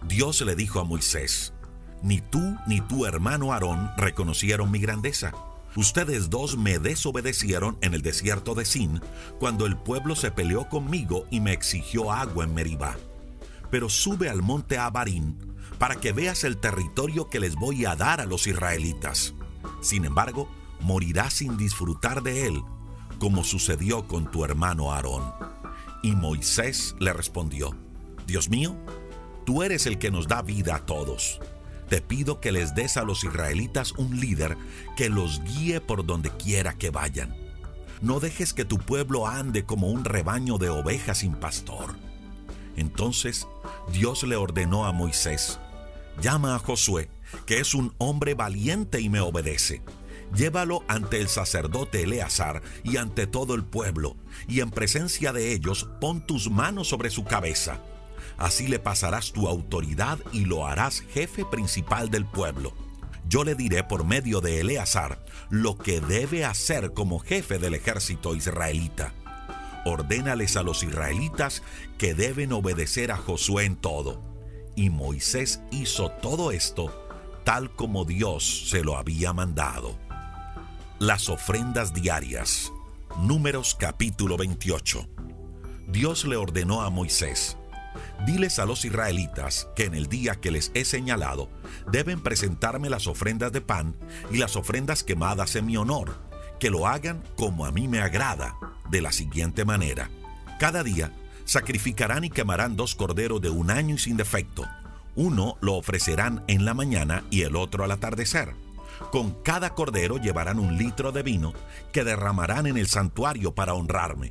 Dios 0.06 0.42
le 0.42 0.54
dijo 0.54 0.80
a 0.80 0.84
Moisés, 0.84 1.54
ni 2.02 2.20
tú 2.20 2.58
ni 2.66 2.82
tu 2.82 3.06
hermano 3.06 3.54
Aarón 3.54 3.90
reconocieron 3.96 4.70
mi 4.70 4.80
grandeza. 4.80 5.32
Ustedes 5.74 6.28
dos 6.28 6.58
me 6.58 6.78
desobedecieron 6.78 7.78
en 7.80 7.94
el 7.94 8.02
desierto 8.02 8.54
de 8.54 8.66
Sin, 8.66 9.00
cuando 9.38 9.64
el 9.64 9.76
pueblo 9.76 10.14
se 10.14 10.30
peleó 10.30 10.68
conmigo 10.68 11.26
y 11.30 11.40
me 11.40 11.52
exigió 11.52 12.12
agua 12.12 12.44
en 12.44 12.54
Meribá. 12.54 12.96
Pero 13.70 13.88
sube 13.88 14.28
al 14.28 14.42
monte 14.42 14.76
Abarín 14.76 15.38
para 15.78 15.96
que 15.96 16.12
veas 16.12 16.44
el 16.44 16.58
territorio 16.58 17.30
que 17.30 17.40
les 17.40 17.54
voy 17.54 17.86
a 17.86 17.96
dar 17.96 18.20
a 18.20 18.26
los 18.26 18.46
israelitas. 18.46 19.34
Sin 19.80 20.04
embargo, 20.04 20.48
morirás 20.80 21.32
sin 21.34 21.56
disfrutar 21.56 22.22
de 22.22 22.46
él, 22.46 22.62
como 23.18 23.42
sucedió 23.42 24.06
con 24.06 24.30
tu 24.30 24.44
hermano 24.44 24.92
Aarón. 24.92 25.32
Y 26.02 26.14
Moisés 26.14 26.94
le 26.98 27.14
respondió, 27.14 27.74
Dios 28.26 28.50
mío, 28.50 28.76
tú 29.46 29.62
eres 29.62 29.86
el 29.86 29.98
que 29.98 30.10
nos 30.10 30.28
da 30.28 30.42
vida 30.42 30.74
a 30.74 30.84
todos 30.84 31.40
te 31.92 32.00
pido 32.00 32.40
que 32.40 32.52
les 32.52 32.74
des 32.74 32.96
a 32.96 33.02
los 33.02 33.22
israelitas 33.22 33.92
un 33.92 34.18
líder 34.18 34.56
que 34.96 35.10
los 35.10 35.44
guíe 35.44 35.78
por 35.78 36.06
donde 36.06 36.30
quiera 36.30 36.72
que 36.72 36.88
vayan. 36.88 37.36
No 38.00 38.18
dejes 38.18 38.54
que 38.54 38.64
tu 38.64 38.78
pueblo 38.78 39.26
ande 39.26 39.66
como 39.66 39.88
un 39.88 40.06
rebaño 40.06 40.56
de 40.56 40.70
ovejas 40.70 41.18
sin 41.18 41.34
pastor. 41.34 41.94
Entonces 42.76 43.46
Dios 43.92 44.22
le 44.22 44.36
ordenó 44.36 44.86
a 44.86 44.92
Moisés, 44.92 45.60
llama 46.18 46.54
a 46.54 46.60
Josué, 46.60 47.10
que 47.44 47.58
es 47.58 47.74
un 47.74 47.94
hombre 47.98 48.32
valiente 48.32 49.02
y 49.02 49.10
me 49.10 49.20
obedece. 49.20 49.82
Llévalo 50.34 50.84
ante 50.88 51.20
el 51.20 51.28
sacerdote 51.28 52.04
Eleazar 52.04 52.62
y 52.84 52.96
ante 52.96 53.26
todo 53.26 53.54
el 53.54 53.64
pueblo, 53.64 54.16
y 54.48 54.60
en 54.60 54.70
presencia 54.70 55.34
de 55.34 55.52
ellos 55.52 55.90
pon 56.00 56.26
tus 56.26 56.50
manos 56.50 56.88
sobre 56.88 57.10
su 57.10 57.24
cabeza 57.24 57.82
Así 58.42 58.66
le 58.66 58.80
pasarás 58.80 59.30
tu 59.30 59.46
autoridad 59.46 60.18
y 60.32 60.46
lo 60.46 60.66
harás 60.66 61.04
jefe 61.12 61.44
principal 61.44 62.10
del 62.10 62.26
pueblo. 62.26 62.72
Yo 63.28 63.44
le 63.44 63.54
diré 63.54 63.84
por 63.84 64.04
medio 64.04 64.40
de 64.40 64.60
Eleazar 64.60 65.24
lo 65.48 65.78
que 65.78 66.00
debe 66.00 66.44
hacer 66.44 66.92
como 66.92 67.20
jefe 67.20 67.60
del 67.60 67.74
ejército 67.74 68.34
israelita. 68.34 69.14
Ordénales 69.84 70.56
a 70.56 70.64
los 70.64 70.82
israelitas 70.82 71.62
que 71.98 72.14
deben 72.14 72.52
obedecer 72.52 73.12
a 73.12 73.16
Josué 73.16 73.64
en 73.64 73.76
todo. 73.76 74.20
Y 74.74 74.90
Moisés 74.90 75.60
hizo 75.70 76.10
todo 76.10 76.50
esto 76.50 76.92
tal 77.44 77.70
como 77.70 78.04
Dios 78.04 78.68
se 78.70 78.82
lo 78.82 78.96
había 78.96 79.32
mandado. 79.32 79.96
Las 80.98 81.28
ofrendas 81.28 81.94
diarias. 81.94 82.72
Números 83.20 83.76
capítulo 83.78 84.36
28. 84.36 85.08
Dios 85.86 86.24
le 86.24 86.34
ordenó 86.34 86.82
a 86.82 86.90
Moisés, 86.90 87.56
Diles 88.26 88.60
a 88.60 88.66
los 88.66 88.84
israelitas 88.84 89.68
que 89.74 89.84
en 89.84 89.94
el 89.94 90.06
día 90.06 90.36
que 90.36 90.52
les 90.52 90.70
he 90.74 90.84
señalado 90.84 91.48
deben 91.90 92.20
presentarme 92.20 92.88
las 92.88 93.08
ofrendas 93.08 93.50
de 93.50 93.60
pan 93.60 93.96
y 94.30 94.36
las 94.36 94.54
ofrendas 94.54 95.02
quemadas 95.02 95.56
en 95.56 95.66
mi 95.66 95.76
honor, 95.76 96.14
que 96.60 96.70
lo 96.70 96.86
hagan 96.86 97.24
como 97.34 97.66
a 97.66 97.72
mí 97.72 97.88
me 97.88 98.00
agrada, 98.00 98.54
de 98.90 99.02
la 99.02 99.10
siguiente 99.10 99.64
manera. 99.64 100.08
Cada 100.60 100.84
día 100.84 101.12
sacrificarán 101.44 102.22
y 102.22 102.30
quemarán 102.30 102.76
dos 102.76 102.94
corderos 102.94 103.40
de 103.40 103.50
un 103.50 103.72
año 103.72 103.96
y 103.96 103.98
sin 103.98 104.16
defecto. 104.16 104.68
Uno 105.16 105.56
lo 105.60 105.74
ofrecerán 105.74 106.44
en 106.46 106.64
la 106.64 106.74
mañana 106.74 107.24
y 107.28 107.42
el 107.42 107.56
otro 107.56 107.82
al 107.82 107.90
atardecer. 107.90 108.54
Con 109.10 109.42
cada 109.42 109.74
cordero 109.74 110.18
llevarán 110.18 110.60
un 110.60 110.78
litro 110.78 111.10
de 111.10 111.24
vino 111.24 111.54
que 111.92 112.04
derramarán 112.04 112.68
en 112.68 112.76
el 112.76 112.86
santuario 112.86 113.52
para 113.52 113.74
honrarme 113.74 114.30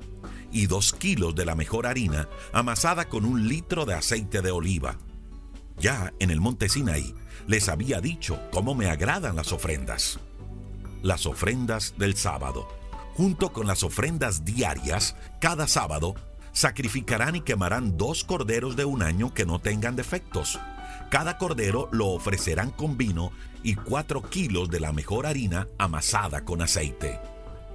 y 0.51 0.67
dos 0.67 0.93
kilos 0.93 1.35
de 1.35 1.45
la 1.45 1.55
mejor 1.55 1.87
harina 1.87 2.27
amasada 2.53 3.09
con 3.09 3.25
un 3.25 3.47
litro 3.47 3.85
de 3.85 3.93
aceite 3.93 4.41
de 4.41 4.51
oliva. 4.51 4.97
Ya 5.77 6.13
en 6.19 6.29
el 6.29 6.39
monte 6.39 6.69
Sinaí 6.69 7.15
les 7.47 7.69
había 7.69 8.01
dicho 8.01 8.39
cómo 8.51 8.75
me 8.75 8.87
agradan 8.89 9.35
las 9.35 9.51
ofrendas. 9.51 10.19
Las 11.01 11.25
ofrendas 11.25 11.95
del 11.97 12.15
sábado. 12.15 12.67
Junto 13.15 13.51
con 13.51 13.67
las 13.67 13.83
ofrendas 13.83 14.45
diarias, 14.45 15.15
cada 15.39 15.67
sábado 15.67 16.15
sacrificarán 16.53 17.35
y 17.35 17.41
quemarán 17.41 17.97
dos 17.97 18.23
corderos 18.23 18.75
de 18.75 18.85
un 18.85 19.01
año 19.01 19.33
que 19.33 19.45
no 19.45 19.59
tengan 19.59 19.95
defectos. 19.95 20.59
Cada 21.09 21.37
cordero 21.37 21.89
lo 21.91 22.07
ofrecerán 22.09 22.71
con 22.71 22.97
vino 22.97 23.31
y 23.63 23.75
cuatro 23.75 24.21
kilos 24.21 24.69
de 24.69 24.79
la 24.79 24.91
mejor 24.91 25.25
harina 25.25 25.67
amasada 25.77 26.45
con 26.45 26.61
aceite. 26.61 27.19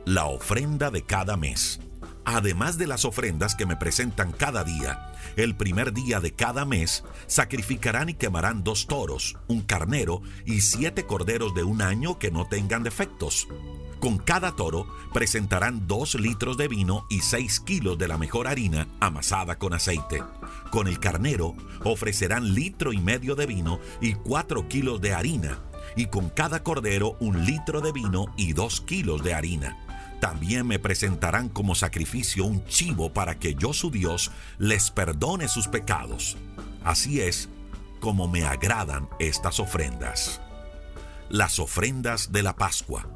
La 0.04 0.26
ofrenda 0.26 0.90
de 0.90 1.02
cada 1.02 1.36
mes. 1.36 1.80
Además 2.28 2.76
de 2.76 2.88
las 2.88 3.04
ofrendas 3.04 3.54
que 3.54 3.66
me 3.66 3.76
presentan 3.76 4.32
cada 4.32 4.64
día, 4.64 5.12
el 5.36 5.54
primer 5.54 5.92
día 5.92 6.18
de 6.18 6.34
cada 6.34 6.64
mes 6.64 7.04
sacrificarán 7.28 8.08
y 8.08 8.14
quemarán 8.14 8.64
dos 8.64 8.88
toros, 8.88 9.36
un 9.46 9.60
carnero 9.60 10.22
y 10.44 10.60
siete 10.60 11.06
corderos 11.06 11.54
de 11.54 11.62
un 11.62 11.82
año 11.82 12.18
que 12.18 12.32
no 12.32 12.44
tengan 12.48 12.82
defectos. 12.82 13.46
Con 14.00 14.18
cada 14.18 14.56
toro 14.56 14.88
presentarán 15.14 15.86
dos 15.86 16.16
litros 16.16 16.56
de 16.56 16.66
vino 16.66 17.06
y 17.08 17.20
seis 17.20 17.60
kilos 17.60 17.96
de 17.96 18.08
la 18.08 18.18
mejor 18.18 18.48
harina 18.48 18.88
amasada 18.98 19.56
con 19.56 19.72
aceite. 19.72 20.24
Con 20.72 20.88
el 20.88 20.98
carnero 20.98 21.54
ofrecerán 21.84 22.54
litro 22.54 22.92
y 22.92 22.98
medio 22.98 23.36
de 23.36 23.46
vino 23.46 23.78
y 24.00 24.14
cuatro 24.14 24.66
kilos 24.66 25.00
de 25.00 25.14
harina. 25.14 25.60
Y 25.94 26.06
con 26.06 26.28
cada 26.28 26.64
cordero 26.64 27.16
un 27.20 27.46
litro 27.46 27.80
de 27.80 27.92
vino 27.92 28.26
y 28.36 28.52
dos 28.52 28.80
kilos 28.80 29.22
de 29.22 29.32
harina. 29.32 29.85
También 30.20 30.66
me 30.66 30.78
presentarán 30.78 31.48
como 31.48 31.74
sacrificio 31.74 32.44
un 32.44 32.64
chivo 32.66 33.12
para 33.12 33.38
que 33.38 33.54
yo 33.54 33.72
su 33.72 33.90
Dios 33.90 34.30
les 34.58 34.90
perdone 34.90 35.48
sus 35.48 35.68
pecados. 35.68 36.36
Así 36.84 37.20
es 37.20 37.48
como 38.00 38.28
me 38.28 38.44
agradan 38.44 39.08
estas 39.18 39.60
ofrendas. 39.60 40.40
Las 41.28 41.58
ofrendas 41.58 42.32
de 42.32 42.42
la 42.42 42.56
Pascua. 42.56 43.08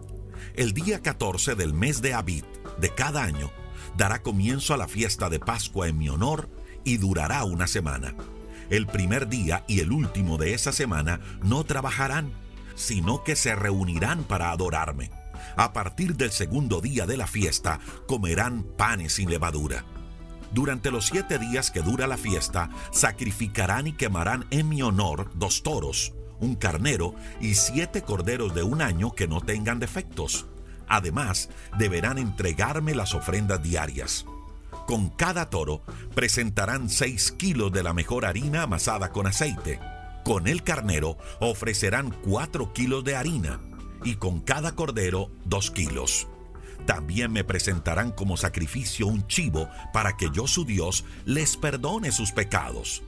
El 0.55 0.73
día 0.73 1.01
14 1.01 1.55
del 1.55 1.73
mes 1.73 2.03
de 2.03 2.15
Abid 2.15 2.45
de 2.79 2.95
cada 2.95 3.23
año 3.23 3.51
dará 3.97 4.23
comienzo 4.23 4.75
a 4.75 4.77
la 4.77 4.89
fiesta 4.89 5.29
de 5.31 5.39
Pascua 5.39 5.89
en 5.89 5.99
mi 5.99 6.09
honor 6.09 6.51
y 6.85 6.97
durará 6.97 7.45
una 7.45 7.67
semana. 7.67 8.15
El 8.69 8.87
primer 8.87 9.29
día 9.29 9.65
y 9.69 9.81
el 9.81 9.93
último 9.93 10.39
de 10.39 10.55
esa 10.55 10.73
semana 10.73 11.21
no 11.43 11.65
trabajarán, 11.65 12.33
sino 12.75 13.25
que 13.25 13.37
se 13.37 13.55
reunirán 13.55 14.25
para 14.25 14.51
adorarme. 14.51 15.11
A 15.57 15.73
partir 15.73 16.17
del 16.17 16.31
segundo 16.31 16.81
día 16.81 17.07
de 17.07 17.17
la 17.17 17.27
fiesta 17.27 17.81
comerán 18.07 18.65
panes 18.77 19.15
sin 19.15 19.31
levadura. 19.31 19.85
Durante 20.53 20.91
los 20.91 21.07
siete 21.07 21.39
días 21.39 21.71
que 21.71 21.81
dura 21.81 22.07
la 22.07 22.17
fiesta, 22.17 22.71
sacrificarán 22.93 23.87
y 23.87 23.93
quemarán 23.93 24.47
en 24.51 24.69
mi 24.69 24.83
honor 24.83 25.31
dos 25.35 25.63
toros, 25.63 26.13
un 26.41 26.57
carnero 26.57 27.15
y 27.41 27.55
siete 27.55 28.03
corderos 28.03 28.55
de 28.55 28.65
un 28.65 28.83
año 28.83 29.13
que 29.13 29.29
no 29.29 29.41
tengan 29.41 29.79
defectos. 29.79 30.47
Además, 30.89 31.51
deberán 31.79 32.19
entregarme 32.19 32.97
las 32.97 33.15
ofrendas 33.15 33.63
diarias. 33.63 34.27
Con 34.87 35.11
cada 35.11 35.51
toro 35.51 35.83
presentarán 36.17 36.89
seis 36.89 37.31
kilos 37.31 37.71
de 37.71 37.85
la 37.85 37.93
mejor 37.93 38.25
harina 38.25 38.63
amasada 38.63 39.13
con 39.13 39.29
aceite. 39.29 39.79
Con 40.25 40.49
el 40.49 40.65
carnero 40.65 41.17
ofrecerán 41.39 42.11
cuatro 42.11 42.73
kilos 42.73 43.05
de 43.05 43.15
harina 43.15 43.61
y 44.05 44.17
con 44.17 44.41
cada 44.41 44.75
cordero 44.75 45.31
dos 45.45 45.71
kilos. 45.71 46.29
También 46.87 47.33
me 47.33 47.45
presentarán 47.45 48.11
como 48.11 48.37
sacrificio 48.37 49.07
un 49.07 49.27
chivo 49.27 49.69
para 49.93 50.17
que 50.17 50.31
yo 50.33 50.47
su 50.47 50.65
Dios 50.65 51.05
les 51.25 51.57
perdone 51.57 52.13
sus 52.13 52.33
pecados. 52.33 53.03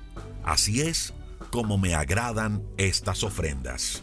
Así 0.44 0.82
es 0.82 1.14
como 1.50 1.78
me 1.78 1.94
agradan 1.94 2.62
estas 2.76 3.24
ofrendas. 3.24 4.02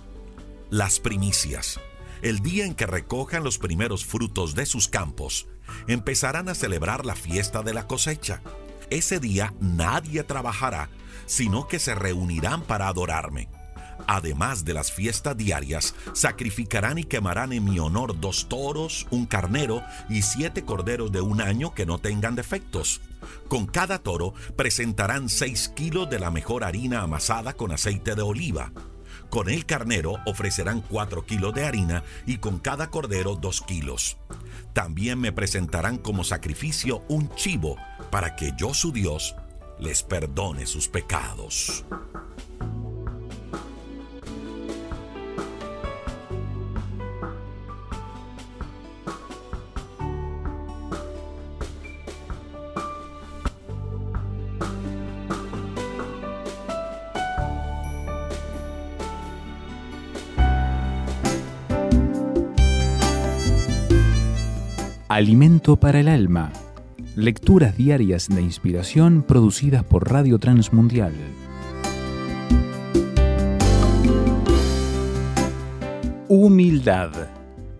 Las 0.69 0.99
primicias. 0.99 1.79
El 2.21 2.39
día 2.39 2.65
en 2.65 2.75
que 2.75 2.85
recojan 2.85 3.43
los 3.43 3.57
primeros 3.57 4.05
frutos 4.05 4.53
de 4.53 4.65
sus 4.65 4.87
campos, 4.87 5.47
empezarán 5.87 6.49
a 6.49 6.55
celebrar 6.55 7.05
la 7.05 7.15
fiesta 7.15 7.63
de 7.63 7.73
la 7.73 7.87
cosecha. 7.87 8.41
Ese 8.89 9.19
día 9.19 9.53
nadie 9.59 10.23
trabajará, 10.23 10.89
sino 11.25 11.67
que 11.67 11.79
se 11.79 11.95
reunirán 11.95 12.63
para 12.63 12.87
adorarme. 12.87 13.47
Además 14.11 14.65
de 14.65 14.73
las 14.73 14.91
fiestas 14.91 15.37
diarias, 15.37 15.93
sacrificarán 16.13 16.97
y 16.97 17.03
quemarán 17.03 17.53
en 17.53 17.63
mi 17.63 17.77
honor 17.77 18.19
dos 18.19 18.49
toros, 18.49 19.05
un 19.11 19.27
carnero 19.27 19.83
y 20.09 20.23
siete 20.23 20.65
corderos 20.65 21.11
de 21.11 21.21
un 21.21 21.41
año 21.41 21.75
que 21.75 21.85
no 21.85 21.99
tengan 21.99 22.33
defectos. 22.33 23.01
Con 23.47 23.67
cada 23.67 23.99
toro 23.99 24.33
presentarán 24.55 25.29
seis 25.29 25.69
kilos 25.69 26.09
de 26.09 26.17
la 26.17 26.31
mejor 26.31 26.63
harina 26.63 27.03
amasada 27.03 27.53
con 27.53 27.71
aceite 27.71 28.15
de 28.15 28.23
oliva. 28.23 28.71
Con 29.29 29.47
el 29.47 29.67
carnero 29.67 30.15
ofrecerán 30.25 30.81
cuatro 30.81 31.23
kilos 31.23 31.53
de 31.53 31.65
harina 31.67 32.03
y 32.25 32.39
con 32.39 32.57
cada 32.57 32.89
cordero 32.89 33.35
dos 33.35 33.61
kilos. 33.61 34.17
También 34.73 35.19
me 35.19 35.31
presentarán 35.31 35.99
como 35.99 36.23
sacrificio 36.23 37.03
un 37.09 37.29
chivo 37.35 37.75
para 38.09 38.35
que 38.35 38.53
yo 38.57 38.73
su 38.73 38.91
Dios 38.91 39.35
les 39.79 40.01
perdone 40.01 40.65
sus 40.65 40.87
pecados. 40.87 41.85
Alimento 65.09 65.75
para 65.75 66.01
el 66.01 66.07
alma. 66.07 66.51
Lecturas 67.15 67.75
diarias 67.75 68.27
de 68.29 68.43
inspiración 68.43 69.23
producidas 69.23 69.83
por 69.83 70.07
Radio 70.07 70.37
Transmundial. 70.37 71.13
Humildad. 76.27 77.09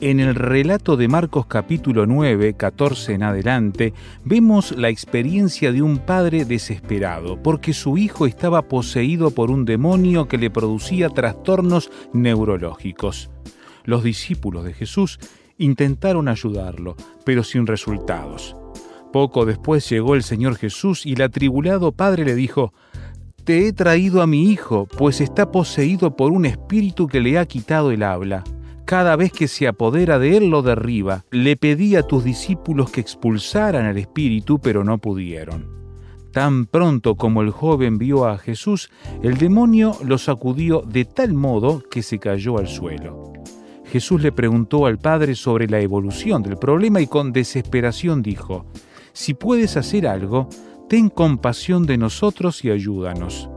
En 0.01 0.19
el 0.19 0.33
relato 0.33 0.97
de 0.97 1.07
Marcos 1.07 1.45
capítulo 1.45 2.07
9, 2.07 2.55
14 2.55 3.13
en 3.13 3.21
adelante, 3.21 3.93
vemos 4.25 4.75
la 4.75 4.89
experiencia 4.89 5.71
de 5.71 5.83
un 5.83 5.99
padre 5.99 6.45
desesperado 6.45 7.43
porque 7.43 7.73
su 7.73 7.99
hijo 7.99 8.25
estaba 8.25 8.63
poseído 8.63 9.29
por 9.29 9.51
un 9.51 9.65
demonio 9.65 10.27
que 10.27 10.39
le 10.39 10.49
producía 10.49 11.09
trastornos 11.09 11.91
neurológicos. 12.11 13.29
Los 13.83 14.03
discípulos 14.03 14.65
de 14.65 14.73
Jesús 14.73 15.19
intentaron 15.60 16.28
ayudarlo, 16.28 16.95
pero 17.24 17.43
sin 17.43 17.67
resultados. 17.67 18.56
Poco 19.13 19.45
después 19.45 19.88
llegó 19.89 20.15
el 20.15 20.24
Señor 20.24 20.56
Jesús 20.56 21.06
y 21.06 21.13
el 21.13 21.22
atribulado 21.22 21.91
padre 21.91 22.26
le 22.26 22.34
dijo, 22.34 22.74
Te 23.43 23.67
he 23.67 23.74
traído 23.74 24.22
a 24.22 24.28
mi 24.28 24.50
hijo, 24.50 24.88
pues 24.98 25.22
está 25.22 25.52
poseído 25.52 26.15
por 26.15 26.32
un 26.32 26.45
espíritu 26.45 27.08
que 27.08 27.19
le 27.19 27.38
ha 27.38 27.45
quitado 27.45 27.91
el 27.91 28.04
habla. 28.04 28.43
Cada 28.86 29.15
vez 29.15 29.32
que 29.32 29.48
se 29.48 29.67
apodera 29.67 30.17
de 30.17 30.38
él 30.38 30.50
lo 30.50 30.63
derriba. 30.63 31.24
Le 31.30 31.56
pedí 31.56 31.95
a 31.95 32.02
tus 32.02 32.24
discípulos 32.24 32.89
que 32.89 33.02
expulsaran 33.02 33.86
al 33.86 34.00
espíritu, 34.00 34.60
pero 34.60 34.84
no 34.84 34.98
pudieron. 34.98 35.80
Tan 36.32 36.65
pronto 36.65 37.15
como 37.15 37.41
el 37.41 37.52
joven 37.52 37.98
vio 37.98 38.26
a 38.26 38.38
Jesús, 38.38 38.89
el 39.24 39.38
demonio 39.38 39.95
lo 40.04 40.17
sacudió 40.17 40.82
de 40.82 41.06
tal 41.06 41.34
modo 41.34 41.84
que 41.89 42.04
se 42.04 42.19
cayó 42.19 42.58
al 42.58 42.67
suelo. 42.67 43.34
Jesús 43.91 44.21
le 44.21 44.32
preguntó 44.32 44.86
al 44.86 44.99
Padre 44.99 45.34
sobre 45.34 45.67
la 45.67 45.80
evolución 45.80 46.43
del 46.43 46.58
problema 46.58 47.02
y 47.02 47.08
con 47.08 47.32
desesperación 47.32 48.21
dijo, 48.21 48.67
Si 49.13 49.34
puedes 49.34 49.78
hacer 49.78 50.06
algo, 50.06 50.47
ten 50.88 51.10
compasión 51.10 51.86
de 51.88 51.97
nosotros 51.97 52.63
y 52.63 52.69
ayúdanos. 52.69 53.49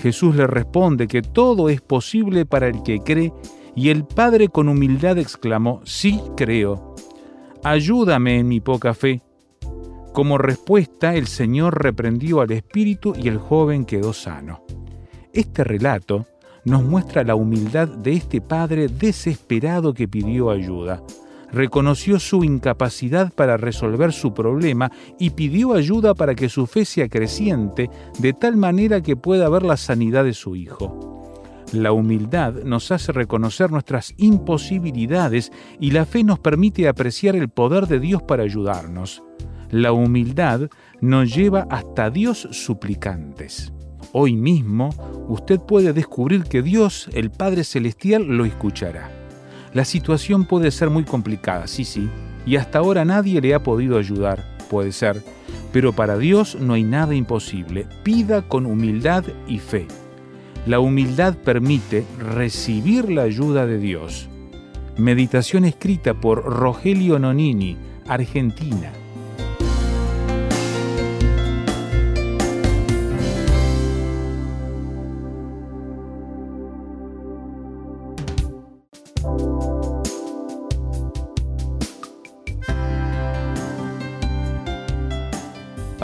Jesús 0.00 0.34
le 0.36 0.46
responde 0.46 1.06
que 1.06 1.20
todo 1.20 1.68
es 1.68 1.82
posible 1.82 2.46
para 2.46 2.68
el 2.68 2.82
que 2.82 3.00
cree 3.00 3.32
y 3.74 3.90
el 3.90 4.04
Padre 4.06 4.48
con 4.48 4.68
humildad 4.68 5.18
exclamó, 5.18 5.82
Sí 5.84 6.22
creo. 6.36 6.94
Ayúdame 7.62 8.38
en 8.38 8.48
mi 8.48 8.60
poca 8.60 8.94
fe. 8.94 9.22
Como 10.14 10.38
respuesta, 10.38 11.14
el 11.14 11.26
Señor 11.26 11.82
reprendió 11.82 12.40
al 12.40 12.52
espíritu 12.52 13.12
y 13.14 13.28
el 13.28 13.36
joven 13.36 13.84
quedó 13.84 14.14
sano. 14.14 14.64
Este 15.34 15.64
relato 15.64 16.26
nos 16.66 16.84
muestra 16.84 17.24
la 17.24 17.36
humildad 17.36 17.88
de 17.88 18.12
este 18.12 18.40
padre 18.40 18.88
desesperado 18.88 19.94
que 19.94 20.08
pidió 20.08 20.50
ayuda. 20.50 21.02
Reconoció 21.52 22.18
su 22.18 22.42
incapacidad 22.42 23.32
para 23.32 23.56
resolver 23.56 24.12
su 24.12 24.34
problema 24.34 24.90
y 25.18 25.30
pidió 25.30 25.74
ayuda 25.74 26.12
para 26.12 26.34
que 26.34 26.48
su 26.48 26.66
fe 26.66 26.84
sea 26.84 27.08
creciente 27.08 27.88
de 28.18 28.32
tal 28.32 28.56
manera 28.56 29.00
que 29.00 29.16
pueda 29.16 29.48
ver 29.48 29.62
la 29.62 29.76
sanidad 29.76 30.24
de 30.24 30.34
su 30.34 30.56
hijo. 30.56 31.16
La 31.72 31.92
humildad 31.92 32.54
nos 32.64 32.90
hace 32.90 33.12
reconocer 33.12 33.70
nuestras 33.70 34.14
imposibilidades 34.16 35.52
y 35.80 35.92
la 35.92 36.04
fe 36.04 36.24
nos 36.24 36.40
permite 36.40 36.88
apreciar 36.88 37.36
el 37.36 37.48
poder 37.48 37.86
de 37.86 38.00
Dios 38.00 38.22
para 38.22 38.42
ayudarnos. 38.42 39.22
La 39.70 39.92
humildad 39.92 40.68
nos 41.00 41.34
lleva 41.34 41.66
hasta 41.70 42.10
Dios 42.10 42.48
suplicantes. 42.50 43.72
Hoy 44.18 44.34
mismo 44.34 44.94
usted 45.28 45.60
puede 45.60 45.92
descubrir 45.92 46.44
que 46.44 46.62
Dios, 46.62 47.10
el 47.12 47.30
Padre 47.30 47.64
Celestial, 47.64 48.22
lo 48.24 48.46
escuchará. 48.46 49.10
La 49.74 49.84
situación 49.84 50.46
puede 50.46 50.70
ser 50.70 50.88
muy 50.88 51.04
complicada, 51.04 51.66
sí, 51.66 51.84
sí, 51.84 52.08
y 52.46 52.56
hasta 52.56 52.78
ahora 52.78 53.04
nadie 53.04 53.42
le 53.42 53.52
ha 53.52 53.62
podido 53.62 53.98
ayudar, 53.98 54.42
puede 54.70 54.92
ser, 54.92 55.22
pero 55.70 55.92
para 55.92 56.16
Dios 56.16 56.56
no 56.58 56.72
hay 56.72 56.82
nada 56.82 57.14
imposible. 57.14 57.86
Pida 58.04 58.40
con 58.40 58.64
humildad 58.64 59.22
y 59.46 59.58
fe. 59.58 59.86
La 60.66 60.80
humildad 60.80 61.36
permite 61.36 62.06
recibir 62.18 63.12
la 63.12 63.24
ayuda 63.24 63.66
de 63.66 63.76
Dios. 63.76 64.30
Meditación 64.96 65.66
escrita 65.66 66.14
por 66.14 66.42
Rogelio 66.42 67.18
Nonini, 67.18 67.76
Argentina. 68.08 68.94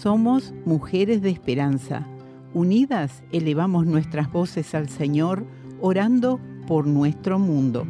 Somos 0.00 0.54
mujeres 0.64 1.22
de 1.22 1.30
esperanza. 1.30 2.06
Unidas 2.54 3.24
elevamos 3.32 3.84
nuestras 3.84 4.30
voces 4.30 4.72
al 4.76 4.88
Señor, 4.88 5.44
orando 5.80 6.38
por 6.68 6.86
nuestro 6.86 7.40
mundo. 7.40 7.84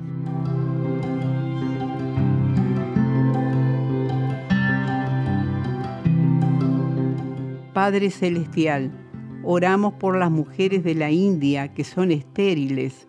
Padre 7.75 8.09
Celestial, 8.09 8.91
oramos 9.45 9.93
por 9.93 10.17
las 10.17 10.31
mujeres 10.31 10.83
de 10.83 10.95
la 10.95 11.11
India 11.11 11.75
que 11.75 11.85
son 11.85 12.11
estériles. 12.11 13.07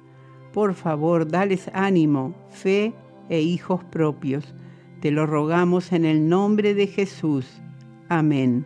Por 0.51 0.73
favor, 0.73 1.25
dales 1.25 1.71
ánimo, 1.73 2.35
fe 2.49 2.93
e 3.29 3.39
hijos 3.39 3.81
propios. 3.81 4.53
Te 4.99 5.09
lo 5.09 5.25
rogamos 5.25 5.93
en 5.93 6.03
el 6.03 6.27
nombre 6.27 6.73
de 6.73 6.87
Jesús. 6.87 7.61
Amén. 8.09 8.65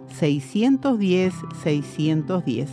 610 0.19 1.33
610. 1.63 2.69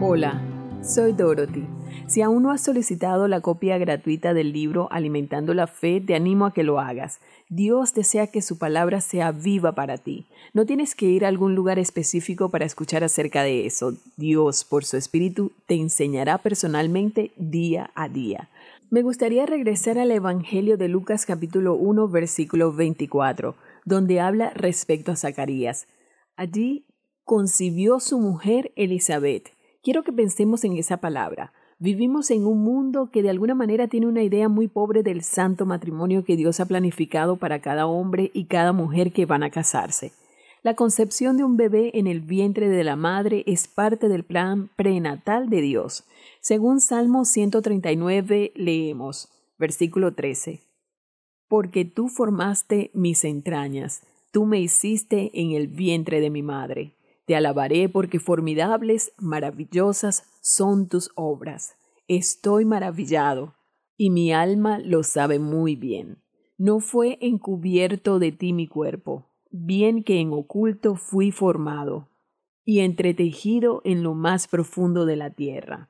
Hola 0.00 0.54
soy 0.84 1.12
Dorothy. 1.12 1.66
Si 2.06 2.20
aún 2.20 2.42
no 2.42 2.50
has 2.50 2.60
solicitado 2.60 3.26
la 3.26 3.40
copia 3.40 3.78
gratuita 3.78 4.34
del 4.34 4.52
libro 4.52 4.88
Alimentando 4.90 5.54
la 5.54 5.66
Fe, 5.66 6.02
te 6.02 6.14
animo 6.14 6.44
a 6.44 6.52
que 6.52 6.62
lo 6.62 6.78
hagas. 6.78 7.20
Dios 7.48 7.94
desea 7.94 8.26
que 8.26 8.42
su 8.42 8.58
palabra 8.58 9.00
sea 9.00 9.32
viva 9.32 9.72
para 9.72 9.96
ti. 9.96 10.26
No 10.52 10.66
tienes 10.66 10.94
que 10.94 11.06
ir 11.06 11.24
a 11.24 11.28
algún 11.28 11.54
lugar 11.54 11.78
específico 11.78 12.50
para 12.50 12.66
escuchar 12.66 13.02
acerca 13.02 13.42
de 13.42 13.64
eso. 13.64 13.94
Dios, 14.18 14.64
por 14.64 14.84
su 14.84 14.98
Espíritu, 14.98 15.52
te 15.66 15.74
enseñará 15.74 16.36
personalmente 16.36 17.32
día 17.38 17.90
a 17.94 18.08
día. 18.10 18.50
Me 18.94 19.02
gustaría 19.02 19.44
regresar 19.44 19.98
al 19.98 20.12
Evangelio 20.12 20.76
de 20.76 20.86
Lucas 20.86 21.26
capítulo 21.26 21.74
1 21.74 22.06
versículo 22.06 22.72
24, 22.72 23.56
donde 23.84 24.20
habla 24.20 24.50
respecto 24.50 25.10
a 25.10 25.16
Zacarías. 25.16 25.88
Allí 26.36 26.86
concibió 27.24 27.98
su 27.98 28.20
mujer 28.20 28.70
Elizabeth 28.76 29.48
Quiero 29.82 30.04
que 30.04 30.12
pensemos 30.12 30.62
en 30.62 30.76
esa 30.76 30.98
palabra. 30.98 31.52
Vivimos 31.80 32.30
en 32.30 32.46
un 32.46 32.62
mundo 32.62 33.10
que 33.10 33.24
de 33.24 33.30
alguna 33.30 33.56
manera 33.56 33.88
tiene 33.88 34.06
una 34.06 34.22
idea 34.22 34.48
muy 34.48 34.68
pobre 34.68 35.02
del 35.02 35.24
santo 35.24 35.66
matrimonio 35.66 36.24
que 36.24 36.36
Dios 36.36 36.60
ha 36.60 36.66
planificado 36.66 37.34
para 37.34 37.58
cada 37.58 37.86
hombre 37.86 38.30
y 38.32 38.44
cada 38.44 38.72
mujer 38.72 39.10
que 39.10 39.26
van 39.26 39.42
a 39.42 39.50
casarse. 39.50 40.12
La 40.62 40.76
concepción 40.76 41.36
de 41.36 41.42
un 41.42 41.56
bebé 41.56 41.90
en 41.94 42.06
el 42.06 42.20
vientre 42.20 42.68
de 42.68 42.84
la 42.84 42.94
madre 42.94 43.42
es 43.48 43.66
parte 43.66 44.08
del 44.08 44.22
plan 44.22 44.70
prenatal 44.76 45.50
de 45.50 45.62
Dios. 45.62 46.04
Según 46.46 46.82
Salmo 46.82 47.24
139 47.24 48.52
leemos, 48.54 49.30
versículo 49.56 50.14
13, 50.14 50.60
Porque 51.48 51.86
tú 51.86 52.08
formaste 52.08 52.90
mis 52.92 53.24
entrañas, 53.24 54.02
tú 54.30 54.44
me 54.44 54.60
hiciste 54.60 55.30
en 55.40 55.52
el 55.52 55.68
vientre 55.68 56.20
de 56.20 56.28
mi 56.28 56.42
madre. 56.42 56.98
Te 57.24 57.34
alabaré 57.34 57.88
porque 57.88 58.20
formidables, 58.20 59.14
maravillosas 59.16 60.24
son 60.42 60.86
tus 60.86 61.10
obras. 61.14 61.78
Estoy 62.08 62.66
maravillado, 62.66 63.54
y 63.96 64.10
mi 64.10 64.34
alma 64.34 64.78
lo 64.80 65.02
sabe 65.02 65.38
muy 65.38 65.76
bien. 65.76 66.22
No 66.58 66.80
fue 66.80 67.16
encubierto 67.22 68.18
de 68.18 68.32
ti 68.32 68.52
mi 68.52 68.66
cuerpo, 68.68 69.30
bien 69.50 70.04
que 70.04 70.20
en 70.20 70.34
oculto 70.34 70.96
fui 70.96 71.30
formado, 71.30 72.10
y 72.66 72.80
entretejido 72.80 73.80
en 73.86 74.02
lo 74.02 74.12
más 74.12 74.46
profundo 74.46 75.06
de 75.06 75.16
la 75.16 75.30
tierra. 75.30 75.88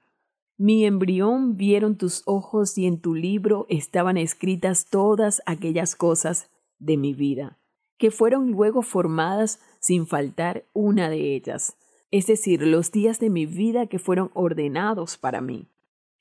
Mi 0.56 0.86
embrión 0.86 1.56
vieron 1.56 1.96
tus 1.96 2.22
ojos 2.26 2.78
y 2.78 2.86
en 2.86 3.00
tu 3.00 3.16
libro 3.16 3.66
estaban 3.68 4.16
escritas 4.16 4.86
todas 4.88 5.42
aquellas 5.46 5.96
cosas 5.96 6.48
de 6.78 6.96
mi 6.96 7.12
vida, 7.12 7.58
que 7.98 8.12
fueron 8.12 8.52
luego 8.52 8.82
formadas 8.82 9.60
sin 9.80 10.06
faltar 10.06 10.64
una 10.72 11.08
de 11.10 11.34
ellas, 11.34 11.76
es 12.12 12.28
decir, 12.28 12.62
los 12.62 12.92
días 12.92 13.18
de 13.18 13.30
mi 13.30 13.46
vida 13.46 13.88
que 13.88 13.98
fueron 13.98 14.30
ordenados 14.34 15.18
para 15.18 15.40
mí. 15.40 15.66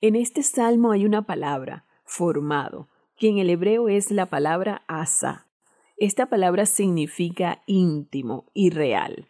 En 0.01 0.15
este 0.15 0.41
salmo 0.41 0.91
hay 0.91 1.05
una 1.05 1.27
palabra, 1.27 1.85
formado, 2.03 2.89
que 3.15 3.29
en 3.29 3.37
el 3.37 3.51
hebreo 3.51 3.87
es 3.87 4.09
la 4.09 4.25
palabra 4.25 4.83
asa. 4.87 5.47
Esta 5.95 6.25
palabra 6.25 6.65
significa 6.65 7.61
íntimo 7.67 8.45
y 8.55 8.71
real. 8.71 9.27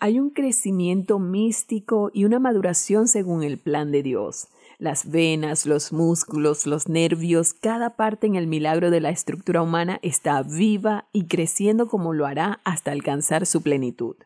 Hay 0.00 0.18
un 0.18 0.30
crecimiento 0.30 1.18
místico 1.18 2.10
y 2.12 2.24
una 2.24 2.38
maduración 2.38 3.06
según 3.06 3.42
el 3.42 3.58
plan 3.58 3.92
de 3.92 4.02
Dios 4.02 4.48
las 4.80 5.10
venas, 5.10 5.66
los 5.66 5.92
músculos, 5.92 6.66
los 6.66 6.88
nervios, 6.88 7.52
cada 7.52 7.96
parte 7.96 8.26
en 8.26 8.34
el 8.34 8.46
milagro 8.46 8.90
de 8.90 9.00
la 9.00 9.10
estructura 9.10 9.62
humana 9.62 10.00
está 10.02 10.42
viva 10.42 11.04
y 11.12 11.26
creciendo 11.26 11.86
como 11.86 12.14
lo 12.14 12.26
hará 12.26 12.60
hasta 12.64 12.90
alcanzar 12.90 13.44
su 13.44 13.62
plenitud. 13.62 14.16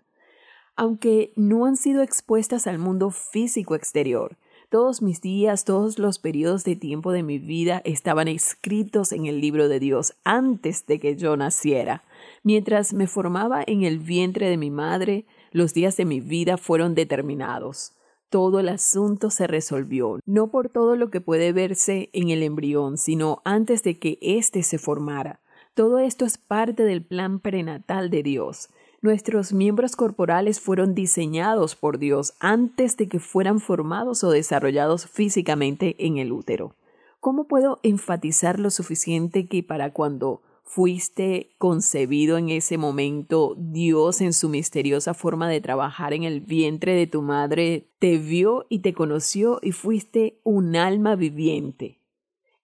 Aunque 0.77 1.33
no 1.35 1.67
han 1.67 1.77
sido 1.77 2.03
expuestas 2.03 2.69
al 2.69 2.79
mundo 2.79 3.11
físico 3.11 3.75
exterior, 3.75 4.37
todos 4.71 5.03
mis 5.03 5.21
días, 5.21 5.65
todos 5.65 5.99
los 5.99 6.19
periodos 6.19 6.65
de 6.65 6.77
tiempo 6.77 7.13
de 7.13 7.23
mi 7.23 7.39
vida 7.39 7.83
estaban 7.85 8.29
escritos 8.29 9.13
en 9.13 9.27
el 9.27 9.41
libro 9.41 9.69
de 9.69 9.81
Dios 9.81 10.15
antes 10.25 10.87
de 10.87 11.01
que 11.01 11.17
yo 11.17 11.37
naciera. 11.37 12.03
Mientras 12.45 12.93
me 12.93 13.07
formaba 13.07 13.63
en 13.67 13.83
el 13.83 13.99
vientre 13.99 14.49
de 14.49 14.57
mi 14.57 14.71
madre, 14.71 15.27
los 15.55 15.73
días 15.73 15.97
de 15.97 16.05
mi 16.05 16.21
vida 16.21 16.59
fueron 16.59 16.95
determinados 16.95 17.95
todo 18.35 18.59
el 18.59 18.69
asunto 18.69 19.31
se 19.31 19.47
resolvió, 19.47 20.19
no 20.27 20.51
por 20.51 20.69
todo 20.69 20.97
lo 20.97 21.09
que 21.09 21.21
puede 21.21 21.53
verse 21.53 22.11
en 22.13 22.31
el 22.31 22.43
embrión, 22.43 22.99
sino 22.99 23.41
antes 23.45 23.85
de 23.85 24.01
que 24.01 24.19
éste 24.21 24.65
se 24.65 24.79
formara. 24.79 25.39
Todo 25.75 26.01
esto 26.01 26.25
es 26.25 26.37
parte 26.37 26.83
del 26.83 27.05
plan 27.05 27.39
prenatal 27.39 28.11
de 28.11 28.25
Dios. 28.25 28.71
Nuestros 29.03 29.53
miembros 29.53 29.95
corporales 29.95 30.59
fueron 30.59 30.97
diseñados 30.97 31.77
por 31.77 31.99
Dios 31.99 32.35
antes 32.41 32.97
de 32.97 33.09
que 33.09 33.21
fueran 33.21 33.61
formados 33.61 34.25
o 34.25 34.33
desarrollados 34.33 35.07
físicamente 35.07 35.95
en 36.05 36.19
el 36.19 36.33
útero. 36.33 36.75
¿Cómo 37.21 37.45
puedo 37.45 37.79
enfatizar 37.85 38.59
lo 38.59 38.71
suficiente 38.71 39.47
que 39.47 39.63
para 39.63 39.93
cuando 39.93 40.43
fuiste 40.65 41.55
concebido 41.59 42.37
en 42.39 42.49
ese 42.49 42.79
momento, 42.79 43.55
Dios 43.57 44.21
en 44.21 44.33
su 44.33 44.49
misteriosa 44.49 45.15
forma 45.15 45.49
de 45.49 45.61
trabajar 45.61 46.13
en 46.13 46.25
el 46.25 46.41
vientre 46.41 46.95
de 46.95 47.07
tu 47.07 47.23
madre 47.23 47.91
te 47.99 48.19
vio 48.19 48.67
y 48.69 48.81
te 48.81 48.95
conoció 48.95 49.61
y 49.63 49.73
fuiste 49.73 50.41
un 50.43 50.75
alma 50.75 51.15
viviente. 51.15 52.01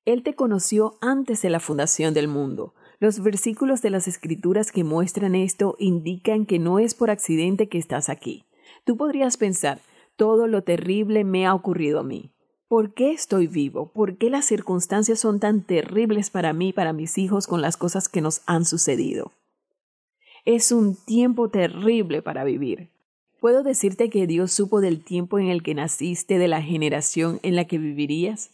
Él 0.06 0.22
te 0.22 0.34
conoció 0.34 0.94
antes 1.00 1.42
de 1.42 1.50
la 1.50 1.60
fundación 1.60 2.14
del 2.14 2.26
mundo. 2.26 2.74
Los 2.98 3.20
versículos 3.20 3.82
de 3.82 3.90
las 3.90 4.08
escrituras 4.08 4.72
que 4.72 4.82
muestran 4.82 5.34
esto 5.34 5.76
indican 5.78 6.46
que 6.46 6.58
no 6.58 6.78
es 6.78 6.94
por 6.94 7.10
accidente 7.10 7.68
que 7.68 7.78
estás 7.78 8.08
aquí. 8.08 8.44
Tú 8.84 8.96
podrías 8.96 9.36
pensar, 9.36 9.80
todo 10.16 10.46
lo 10.46 10.62
terrible 10.62 11.24
me 11.24 11.46
ha 11.46 11.54
ocurrido 11.54 12.00
a 12.00 12.02
mí. 12.02 12.32
¿Por 12.70 12.94
qué 12.94 13.10
estoy 13.10 13.48
vivo? 13.48 13.90
¿Por 13.92 14.16
qué 14.16 14.30
las 14.30 14.44
circunstancias 14.44 15.18
son 15.18 15.40
tan 15.40 15.60
terribles 15.66 16.30
para 16.30 16.52
mí 16.52 16.68
y 16.68 16.72
para 16.72 16.92
mis 16.92 17.18
hijos 17.18 17.48
con 17.48 17.60
las 17.62 17.76
cosas 17.76 18.08
que 18.08 18.20
nos 18.20 18.42
han 18.46 18.64
sucedido? 18.64 19.32
Es 20.44 20.70
un 20.70 20.94
tiempo 20.94 21.50
terrible 21.50 22.22
para 22.22 22.44
vivir. 22.44 22.88
¿Puedo 23.40 23.64
decirte 23.64 24.08
que 24.08 24.28
Dios 24.28 24.52
supo 24.52 24.80
del 24.80 25.02
tiempo 25.02 25.40
en 25.40 25.48
el 25.48 25.64
que 25.64 25.74
naciste, 25.74 26.38
de 26.38 26.46
la 26.46 26.62
generación 26.62 27.40
en 27.42 27.56
la 27.56 27.64
que 27.64 27.78
vivirías? 27.78 28.52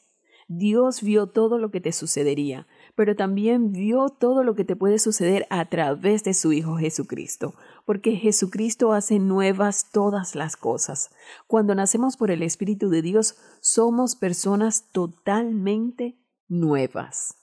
Dios 0.48 1.02
vio 1.02 1.26
todo 1.26 1.59
lo 1.59 1.70
que 1.70 1.83
te 1.83 1.92
sucedería, 1.92 2.66
pero 2.96 3.14
también 3.14 3.72
vio 3.72 4.09
todo 4.09 4.42
lo 4.42 4.56
que 4.56 4.64
te 4.64 4.74
puede 4.74 4.98
suceder 4.98 5.46
a 5.50 5.66
través 5.68 6.24
de 6.24 6.35
su 6.35 6.52
Hijo 6.52 6.76
Jesucristo, 6.78 7.54
porque 7.85 8.16
Jesucristo 8.16 8.92
hace 8.92 9.18
nuevas 9.18 9.90
todas 9.92 10.35
las 10.35 10.56
cosas. 10.56 11.11
Cuando 11.46 11.74
nacemos 11.74 12.16
por 12.16 12.30
el 12.30 12.42
Espíritu 12.42 12.88
de 12.88 13.02
Dios, 13.02 13.37
somos 13.61 14.16
personas 14.16 14.90
totalmente 14.90 16.18
nuevas. 16.48 17.37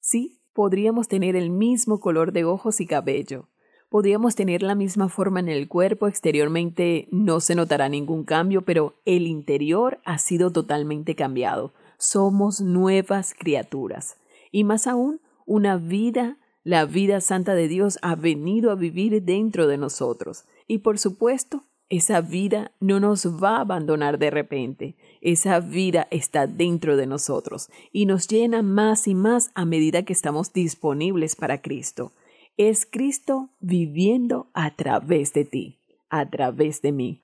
Sí, 0.00 0.40
podríamos 0.54 1.08
tener 1.08 1.34
el 1.36 1.50
mismo 1.50 2.00
color 2.00 2.32
de 2.32 2.44
ojos 2.44 2.80
y 2.80 2.86
cabello. 2.86 3.48
Podríamos 3.90 4.36
tener 4.36 4.62
la 4.62 4.74
misma 4.74 5.08
forma 5.08 5.40
en 5.40 5.48
el 5.48 5.68
cuerpo, 5.68 6.06
exteriormente 6.06 7.08
no 7.10 7.40
se 7.40 7.54
notará 7.54 7.88
ningún 7.88 8.24
cambio, 8.24 8.62
pero 8.62 8.94
el 9.04 9.26
interior 9.26 9.98
ha 10.04 10.18
sido 10.18 10.50
totalmente 10.50 11.14
cambiado. 11.14 11.74
Somos 11.98 12.60
nuevas 12.60 13.34
criaturas. 13.38 14.16
Y 14.52 14.62
más 14.62 14.86
aún, 14.86 15.20
una 15.44 15.76
vida 15.76 16.38
la 16.64 16.84
vida 16.84 17.20
santa 17.20 17.54
de 17.54 17.66
Dios 17.66 17.98
ha 18.02 18.14
venido 18.14 18.70
a 18.70 18.76
vivir 18.76 19.22
dentro 19.24 19.66
de 19.66 19.78
nosotros. 19.78 20.44
Y 20.68 20.78
por 20.78 21.00
supuesto, 21.00 21.64
esa 21.88 22.20
vida 22.20 22.70
no 22.78 23.00
nos 23.00 23.26
va 23.42 23.56
a 23.56 23.60
abandonar 23.62 24.18
de 24.18 24.30
repente. 24.30 24.94
Esa 25.20 25.58
vida 25.58 26.06
está 26.10 26.46
dentro 26.46 26.96
de 26.96 27.06
nosotros 27.06 27.68
y 27.90 28.06
nos 28.06 28.28
llena 28.28 28.62
más 28.62 29.08
y 29.08 29.14
más 29.14 29.50
a 29.54 29.64
medida 29.64 30.04
que 30.04 30.12
estamos 30.12 30.52
disponibles 30.52 31.34
para 31.34 31.60
Cristo. 31.60 32.12
Es 32.56 32.86
Cristo 32.86 33.50
viviendo 33.60 34.46
a 34.54 34.76
través 34.76 35.32
de 35.32 35.44
ti, 35.44 35.78
a 36.10 36.30
través 36.30 36.80
de 36.80 36.92
mí. 36.92 37.22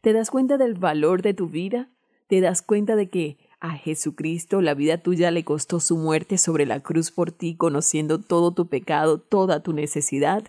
¿Te 0.00 0.12
das 0.12 0.30
cuenta 0.30 0.58
del 0.58 0.74
valor 0.74 1.22
de 1.22 1.34
tu 1.34 1.48
vida? 1.48 1.88
¿Te 2.26 2.40
das 2.40 2.62
cuenta 2.62 2.96
de 2.96 3.08
que 3.08 3.38
a 3.60 3.76
Jesucristo 3.76 4.60
la 4.60 4.74
vida 4.74 4.98
tuya 4.98 5.30
le 5.30 5.44
costó 5.44 5.80
su 5.80 5.96
muerte 5.96 6.38
sobre 6.38 6.66
la 6.66 6.80
cruz 6.80 7.10
por 7.10 7.32
ti, 7.32 7.56
conociendo 7.56 8.20
todo 8.20 8.52
tu 8.52 8.68
pecado, 8.68 9.18
toda 9.18 9.62
tu 9.62 9.72
necesidad. 9.72 10.44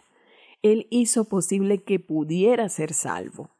Él 0.61 0.87
hizo 0.89 1.25
posible 1.25 1.83
que 1.83 1.99
pudiera 1.99 2.67
ser 2.69 2.93
salvo. 2.93 3.51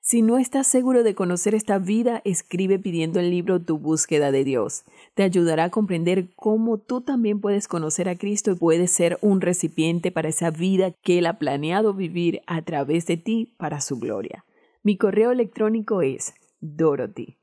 Si 0.00 0.20
no 0.20 0.36
estás 0.36 0.66
seguro 0.66 1.02
de 1.02 1.14
conocer 1.14 1.54
esta 1.54 1.78
vida, 1.78 2.20
escribe 2.26 2.78
pidiendo 2.78 3.20
el 3.20 3.30
libro 3.30 3.58
Tu 3.58 3.78
búsqueda 3.78 4.30
de 4.32 4.44
Dios. 4.44 4.84
Te 5.14 5.22
ayudará 5.22 5.64
a 5.64 5.70
comprender 5.70 6.28
cómo 6.36 6.76
tú 6.76 7.00
también 7.00 7.40
puedes 7.40 7.68
conocer 7.68 8.10
a 8.10 8.16
Cristo 8.16 8.50
y 8.50 8.56
puedes 8.56 8.90
ser 8.90 9.16
un 9.22 9.40
recipiente 9.40 10.12
para 10.12 10.28
esa 10.28 10.50
vida 10.50 10.90
que 10.90 11.18
Él 11.18 11.26
ha 11.26 11.38
planeado 11.38 11.94
vivir 11.94 12.42
a 12.46 12.60
través 12.60 13.06
de 13.06 13.16
ti 13.16 13.54
para 13.56 13.80
su 13.80 13.98
gloria. 13.98 14.44
Mi 14.82 14.98
correo 14.98 15.30
electrónico 15.30 16.02
es 16.02 16.34
dorothy 16.60 17.38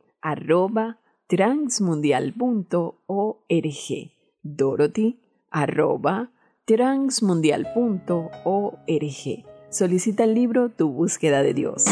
transmundial.org. 1.32 4.12
Dorothy 4.44 5.20
arroba 5.50 6.30
transmundial.org. 6.66 9.46
Solicita 9.70 10.26
el 10.26 10.34
libro 10.34 10.68
Tu 10.70 10.90
búsqueda 10.90 11.42
de 11.42 11.54
Dios. 11.54 11.86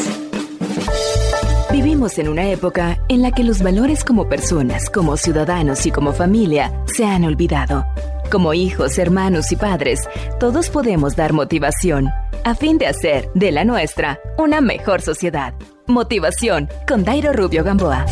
Vivimos 1.72 2.20
en 2.20 2.28
una 2.28 2.50
época 2.50 3.02
en 3.08 3.22
la 3.22 3.32
que 3.32 3.46
los 3.46 3.64
valores 3.64 4.04
como 4.04 4.28
personas, 4.28 4.90
como 4.90 5.16
ciudadanos 5.16 5.86
y 5.86 5.92
como 5.92 6.12
familia 6.12 6.84
se 6.88 7.06
han 7.06 7.24
olvidado. 7.24 7.86
Como 8.30 8.54
hijos, 8.54 8.98
hermanos 8.98 9.54
y 9.54 9.56
padres, 9.56 10.02
todos 10.42 10.70
podemos 10.70 11.16
dar 11.16 11.32
motivación 11.32 12.10
a 12.44 12.56
fin 12.56 12.78
de 12.78 12.88
hacer 12.88 13.32
de 13.36 13.54
la 13.54 13.64
nuestra 13.64 14.20
una 14.38 14.60
mejor 14.60 15.02
sociedad. 15.02 15.54
Motivación 15.88 16.68
con 16.86 17.06
Dairo 17.06 17.32
Rubio 17.32 17.64
Gamboa. 17.64 18.06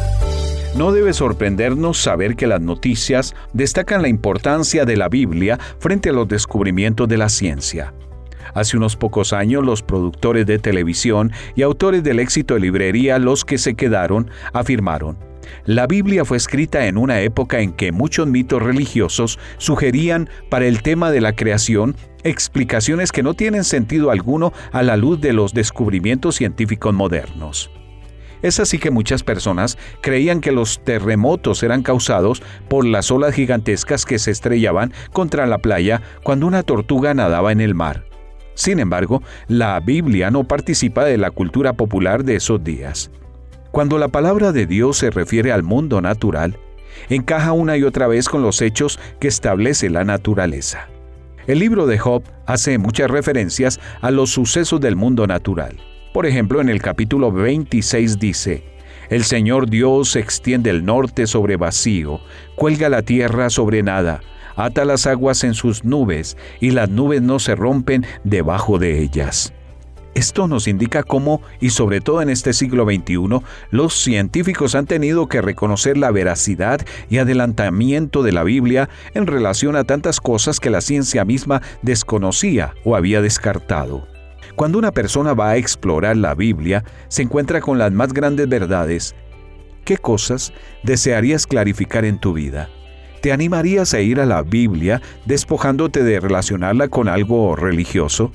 No 0.77 0.91
debe 0.91 1.11
sorprendernos 1.11 1.97
saber 1.97 2.35
que 2.35 2.45
las 2.45 2.61
noticias 2.61 3.33
destacan 3.51 4.03
la 4.03 4.09
importancia 4.09 4.85
de 4.85 4.95
la 4.95 5.09
Biblia 5.09 5.57
frente 5.79 6.09
a 6.09 6.13
los 6.13 6.27
descubrimientos 6.27 7.07
de 7.07 7.17
la 7.17 7.29
ciencia. 7.29 7.95
Hace 8.53 8.77
unos 8.77 8.95
pocos 8.95 9.33
años 9.33 9.65
los 9.65 9.81
productores 9.81 10.45
de 10.45 10.59
televisión 10.59 11.31
y 11.55 11.63
autores 11.63 12.03
del 12.03 12.19
éxito 12.19 12.53
de 12.53 12.59
librería 12.59 13.17
Los 13.17 13.43
que 13.43 13.57
se 13.57 13.73
quedaron 13.73 14.29
afirmaron, 14.53 15.17
la 15.65 15.87
Biblia 15.87 16.25
fue 16.25 16.37
escrita 16.37 16.85
en 16.85 16.99
una 16.99 17.21
época 17.21 17.59
en 17.61 17.73
que 17.73 17.91
muchos 17.91 18.27
mitos 18.27 18.61
religiosos 18.61 19.39
sugerían 19.57 20.29
para 20.51 20.67
el 20.67 20.83
tema 20.83 21.09
de 21.09 21.21
la 21.21 21.33
creación 21.33 21.95
explicaciones 22.23 23.11
que 23.11 23.23
no 23.23 23.33
tienen 23.33 23.63
sentido 23.63 24.11
alguno 24.11 24.53
a 24.71 24.83
la 24.83 24.95
luz 24.95 25.19
de 25.21 25.33
los 25.33 25.55
descubrimientos 25.55 26.35
científicos 26.35 26.93
modernos. 26.93 27.71
Es 28.41 28.59
así 28.59 28.77
que 28.77 28.91
muchas 28.91 29.23
personas 29.23 29.77
creían 30.01 30.41
que 30.41 30.51
los 30.51 30.83
terremotos 30.83 31.63
eran 31.63 31.81
causados 31.81 32.43
por 32.69 32.85
las 32.85 33.09
olas 33.11 33.33
gigantescas 33.33 34.05
que 34.05 34.19
se 34.19 34.31
estrellaban 34.31 34.93
contra 35.11 35.45
la 35.47 35.57
playa 35.57 36.01
cuando 36.23 36.45
una 36.45 36.63
tortuga 36.63 37.13
nadaba 37.13 37.51
en 37.51 37.61
el 37.61 37.73
mar. 37.73 38.05
Sin 38.53 38.79
embargo, 38.79 39.21
la 39.47 39.79
Biblia 39.79 40.31
no 40.31 40.43
participa 40.43 41.05
de 41.05 41.17
la 41.17 41.31
cultura 41.31 41.73
popular 41.73 42.23
de 42.23 42.35
esos 42.35 42.63
días. 42.63 43.11
Cuando 43.71 43.97
la 43.99 44.07
palabra 44.07 44.51
de 44.51 44.65
Dios 44.65 44.97
se 44.97 45.11
refiere 45.11 45.51
al 45.51 45.61
mundo 45.61 46.01
natural, 46.01 46.57
encaja 47.09 47.51
una 47.51 47.77
y 47.77 47.83
otra 47.83 48.07
vez 48.07 48.29
con 48.29 48.41
los 48.41 48.61
hechos 48.61 48.99
que 49.19 49.27
establece 49.27 49.89
la 49.89 50.03
naturaleza. 50.03 50.87
El 51.45 51.59
libro 51.59 51.85
de 51.85 51.97
Job 51.97 52.23
hace 52.45 52.77
muchas 52.77 53.09
referencias 53.09 53.79
a 54.01 54.11
los 54.11 54.31
sucesos 54.31 54.81
del 54.81 54.95
mundo 54.95 55.27
natural. 55.27 55.77
Por 56.13 56.25
ejemplo, 56.25 56.61
en 56.61 56.69
el 56.69 56.81
capítulo 56.81 57.31
26 57.31 58.19
dice, 58.19 58.63
El 59.09 59.23
Señor 59.23 59.69
Dios 59.69 60.15
extiende 60.15 60.69
el 60.69 60.85
norte 60.85 61.27
sobre 61.27 61.57
vacío, 61.57 62.21
cuelga 62.55 62.89
la 62.89 63.01
tierra 63.01 63.49
sobre 63.49 63.83
nada, 63.83 64.21
ata 64.55 64.85
las 64.85 65.05
aguas 65.05 65.43
en 65.43 65.53
sus 65.53 65.83
nubes, 65.83 66.37
y 66.59 66.71
las 66.71 66.89
nubes 66.89 67.21
no 67.21 67.39
se 67.39 67.55
rompen 67.55 68.05
debajo 68.23 68.79
de 68.79 69.01
ellas. 69.01 69.53
Esto 70.17 70.47
nos 70.47 70.67
indica 70.67 71.03
cómo, 71.03 71.43
y 71.59 71.69
sobre 71.69 72.01
todo 72.01 72.23
en 72.23 72.31
este 72.31 72.51
siglo 72.53 72.85
XXI, 72.85 73.39
los 73.69 73.93
científicos 73.93 74.73
han 74.73 74.87
tenido 74.87 75.27
que 75.27 75.43
reconocer 75.43 75.95
la 75.95 76.09
veracidad 76.09 76.81
y 77.07 77.19
adelantamiento 77.19 78.23
de 78.23 78.31
la 78.31 78.43
Biblia 78.43 78.89
en 79.13 79.27
relación 79.27 79.75
a 79.75 79.83
tantas 79.83 80.19
cosas 80.19 80.59
que 80.59 80.71
la 80.71 80.81
ciencia 80.81 81.23
misma 81.23 81.61
desconocía 81.83 82.73
o 82.83 82.95
había 82.95 83.21
descartado. 83.21 84.07
Cuando 84.57 84.79
una 84.79 84.91
persona 84.91 85.35
va 85.35 85.51
a 85.51 85.57
explorar 85.57 86.17
la 86.17 86.33
Biblia, 86.33 86.83
se 87.09 87.21
encuentra 87.21 87.61
con 87.61 87.77
las 87.77 87.91
más 87.91 88.11
grandes 88.11 88.49
verdades. 88.49 89.15
¿Qué 89.85 89.99
cosas 89.99 90.51
desearías 90.81 91.45
clarificar 91.45 92.05
en 92.05 92.19
tu 92.19 92.33
vida? 92.33 92.67
¿Te 93.21 93.31
animarías 93.31 93.93
a 93.93 94.01
ir 94.01 94.19
a 94.19 94.25
la 94.25 94.41
Biblia 94.41 94.99
despojándote 95.27 96.03
de 96.03 96.19
relacionarla 96.19 96.87
con 96.87 97.07
algo 97.07 97.55
religioso? 97.55 98.31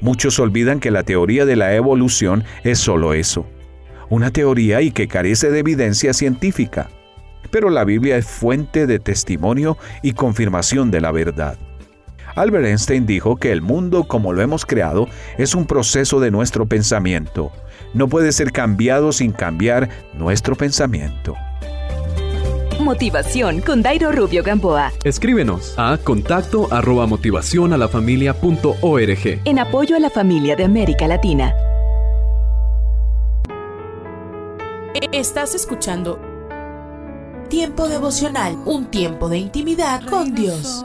Muchos 0.00 0.38
olvidan 0.38 0.78
que 0.78 0.92
la 0.92 1.02
teoría 1.02 1.44
de 1.44 1.56
la 1.56 1.74
evolución 1.74 2.44
es 2.62 2.78
solo 2.78 3.12
eso, 3.12 3.44
una 4.08 4.30
teoría 4.30 4.82
y 4.82 4.92
que 4.92 5.08
carece 5.08 5.50
de 5.50 5.58
evidencia 5.58 6.12
científica. 6.12 6.90
Pero 7.50 7.70
la 7.70 7.82
Biblia 7.82 8.16
es 8.16 8.26
fuente 8.26 8.86
de 8.86 9.00
testimonio 9.00 9.76
y 10.00 10.12
confirmación 10.12 10.92
de 10.92 11.00
la 11.00 11.10
verdad. 11.10 11.58
Albert 12.34 12.66
Einstein 12.66 13.06
dijo 13.06 13.36
que 13.36 13.52
el 13.52 13.62
mundo 13.62 14.04
como 14.04 14.32
lo 14.32 14.42
hemos 14.42 14.64
creado 14.66 15.08
es 15.38 15.54
un 15.54 15.66
proceso 15.66 16.20
de 16.20 16.30
nuestro 16.30 16.66
pensamiento. 16.66 17.52
No 17.94 18.08
puede 18.08 18.32
ser 18.32 18.52
cambiado 18.52 19.12
sin 19.12 19.32
cambiar 19.32 19.88
nuestro 20.14 20.56
pensamiento. 20.56 21.34
Motivación 22.80 23.60
con 23.60 23.82
Dairo 23.82 24.10
Rubio 24.10 24.42
Gamboa. 24.42 24.92
Escríbenos 25.04 25.74
a 25.76 25.98
contacto 25.98 26.68
arroba 26.70 27.06
motivación 27.06 27.72
a 27.72 27.76
la 27.76 27.88
familia 27.88 28.32
punto 28.32 28.74
org. 28.80 29.40
En 29.44 29.58
apoyo 29.58 29.96
a 29.96 30.00
la 30.00 30.10
familia 30.10 30.56
de 30.56 30.64
América 30.64 31.06
Latina. 31.06 31.52
Estás 35.12 35.54
escuchando 35.54 36.18
Tiempo 37.50 37.88
devocional, 37.88 38.56
un 38.64 38.86
tiempo 38.92 39.28
de 39.28 39.38
intimidad 39.38 40.02
con 40.08 40.36
Dios. 40.36 40.84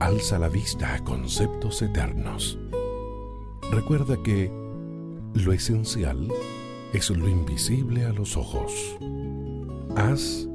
Alza 0.00 0.38
la 0.38 0.48
vista 0.48 0.94
a 0.94 1.02
conceptos 1.02 1.82
eternos. 1.82 2.56
Recuerda 3.72 4.16
que 4.22 4.48
lo 5.34 5.52
esencial 5.52 6.28
es 6.92 7.10
lo 7.10 7.28
invisible 7.28 8.04
a 8.04 8.12
los 8.12 8.36
ojos. 8.36 8.96
Haz 9.96 10.46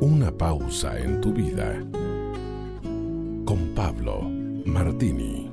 una 0.00 0.36
pausa 0.36 1.00
en 1.00 1.22
tu 1.22 1.32
vida. 1.32 1.80
Con 3.46 3.72
Pablo 3.74 4.22
Martini. 4.66 5.50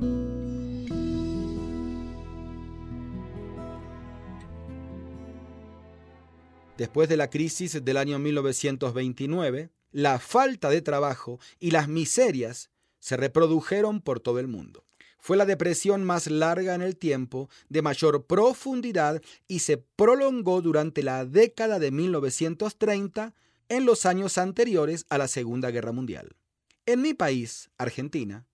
Después 6.77 7.07
de 7.07 7.15
la 7.15 7.29
crisis 7.29 7.85
del 7.85 7.95
año 7.95 8.19
1929, 8.19 9.69
la 9.91 10.19
falta 10.19 10.69
de 10.69 10.81
trabajo 10.81 11.39
y 11.59 11.71
las 11.71 11.87
miserias 11.87 12.70
se 13.01 13.17
reprodujeron 13.17 13.99
por 13.99 14.21
todo 14.21 14.39
el 14.39 14.47
mundo. 14.47 14.85
Fue 15.19 15.35
la 15.35 15.45
depresión 15.45 16.03
más 16.03 16.27
larga 16.27 16.73
en 16.73 16.81
el 16.81 16.95
tiempo, 16.95 17.49
de 17.67 17.81
mayor 17.81 18.25
profundidad 18.25 19.21
y 19.47 19.59
se 19.59 19.77
prolongó 19.77 20.61
durante 20.61 21.03
la 21.03 21.25
década 21.25 21.77
de 21.77 21.91
1930 21.91 23.35
en 23.67 23.85
los 23.85 24.05
años 24.05 24.37
anteriores 24.37 25.05
a 25.09 25.17
la 25.17 25.27
Segunda 25.27 25.69
Guerra 25.69 25.91
Mundial. 25.91 26.37
En 26.85 27.01
mi 27.01 27.13
país, 27.13 27.69
Argentina, 27.77 28.47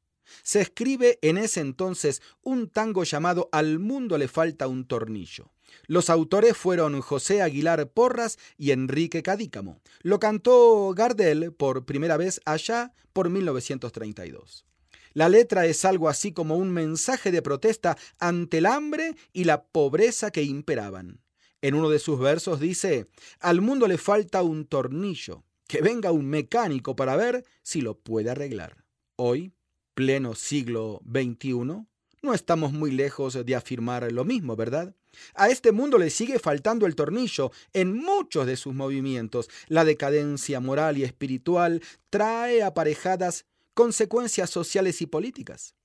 se 0.43 0.62
escribe 0.62 1.19
en 1.21 1.38
ese 1.38 1.62
entonces 1.62 2.21
un 2.41 2.69
tango 2.69 3.03
llamado 3.03 3.47
Al 3.51 3.79
mundo 3.79 4.17
le 4.17 4.27
falta 4.27 4.67
un 4.67 4.86
tornillo. 4.86 5.51
Los 5.88 6.10
autores 6.10 6.58
fueron 6.58 7.00
José 7.00 7.41
Aguilar 7.41 7.89
Porras 7.89 8.38
y 8.58 8.71
Enrique 8.71 9.23
Cadícamo. 9.23 9.80
Lo 10.02 10.19
cantó 10.19 10.93
Gardel 10.93 11.54
por 11.54 11.86
primera 11.86 12.17
vez 12.17 12.41
allá 12.43 12.93
por 13.13 13.30
1932. 13.30 14.65
La 15.13 15.30
letra 15.30 15.65
es 15.65 15.86
algo 15.86 16.10
así 16.10 16.34
como 16.34 16.58
un 16.58 16.71
mensaje 16.71 17.32
de 17.32 17.41
protesta 17.41 17.97
ante 18.19 18.58
el 18.58 18.65
hambre 18.65 19.15
y 19.32 19.45
la 19.45 19.63
pobreza 19.63 20.30
que 20.30 20.43
imperaban. 20.43 21.21
En 21.62 21.73
uno 21.73 21.89
de 21.89 22.00
sus 22.00 22.19
versos 22.19 22.60
dice, 22.60 23.08
al 23.39 23.62
mundo 23.62 23.88
le 23.88 23.97
falta 23.97 24.43
un 24.43 24.65
tornillo, 24.65 25.43
que 25.67 25.82
venga 25.82 26.12
un 26.12 26.28
mecánico 26.28 26.95
para 26.95 27.15
ver 27.15 27.45
si 27.63 27.82
lo 27.82 27.97
puede 27.97 28.30
arreglar. 28.30 28.84
Hoy, 29.15 29.54
pleno 29.95 30.36
siglo 30.36 31.02
XXI, 31.10 31.88
no 32.21 32.34
estamos 32.34 32.73
muy 32.73 32.91
lejos 32.91 33.43
de 33.45 33.56
afirmar 33.56 34.12
lo 34.12 34.26
mismo, 34.26 34.56
¿verdad? 34.56 34.93
A 35.36 35.49
este 35.49 35.71
mundo 35.71 35.97
le 35.97 36.10
sigue 36.10 36.39
faltando 36.39 36.86
el 36.86 36.95
tornillo 36.95 37.51
en 37.73 37.95
muchos 37.95 38.45
de 38.45 38.58
sus 38.58 38.73
movimientos. 38.73 39.49
La 39.67 39.86
decadencia 39.86 40.60
moral 40.60 40.97
y 40.97 41.03
espiritual 41.03 41.82
trae 42.10 42.63
aparejadas 42.63 43.45
consecuencias 43.73 44.49
sociales 44.49 45.01
y 45.01 45.06
políticas. 45.06 45.75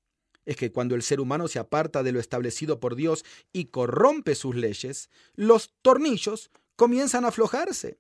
Es 0.45 0.57
que 0.57 0.73
cuando 0.73 0.95
el 0.95 1.03
ser 1.03 1.21
humano 1.21 1.47
se 1.47 1.59
aparta 1.59 2.03
de 2.03 2.13
lo 2.13 2.21
establecido 2.21 2.81
por 2.81 2.97
Dios 2.97 3.25
y 3.53 3.67
corrompe 3.67 4.35
sus 4.35 4.57
leyes, 4.57 5.09
los 5.35 5.73
tornillos 5.83 6.51
comienzan 6.77 7.25
a 7.25 7.29
aflojarse. 7.29 7.99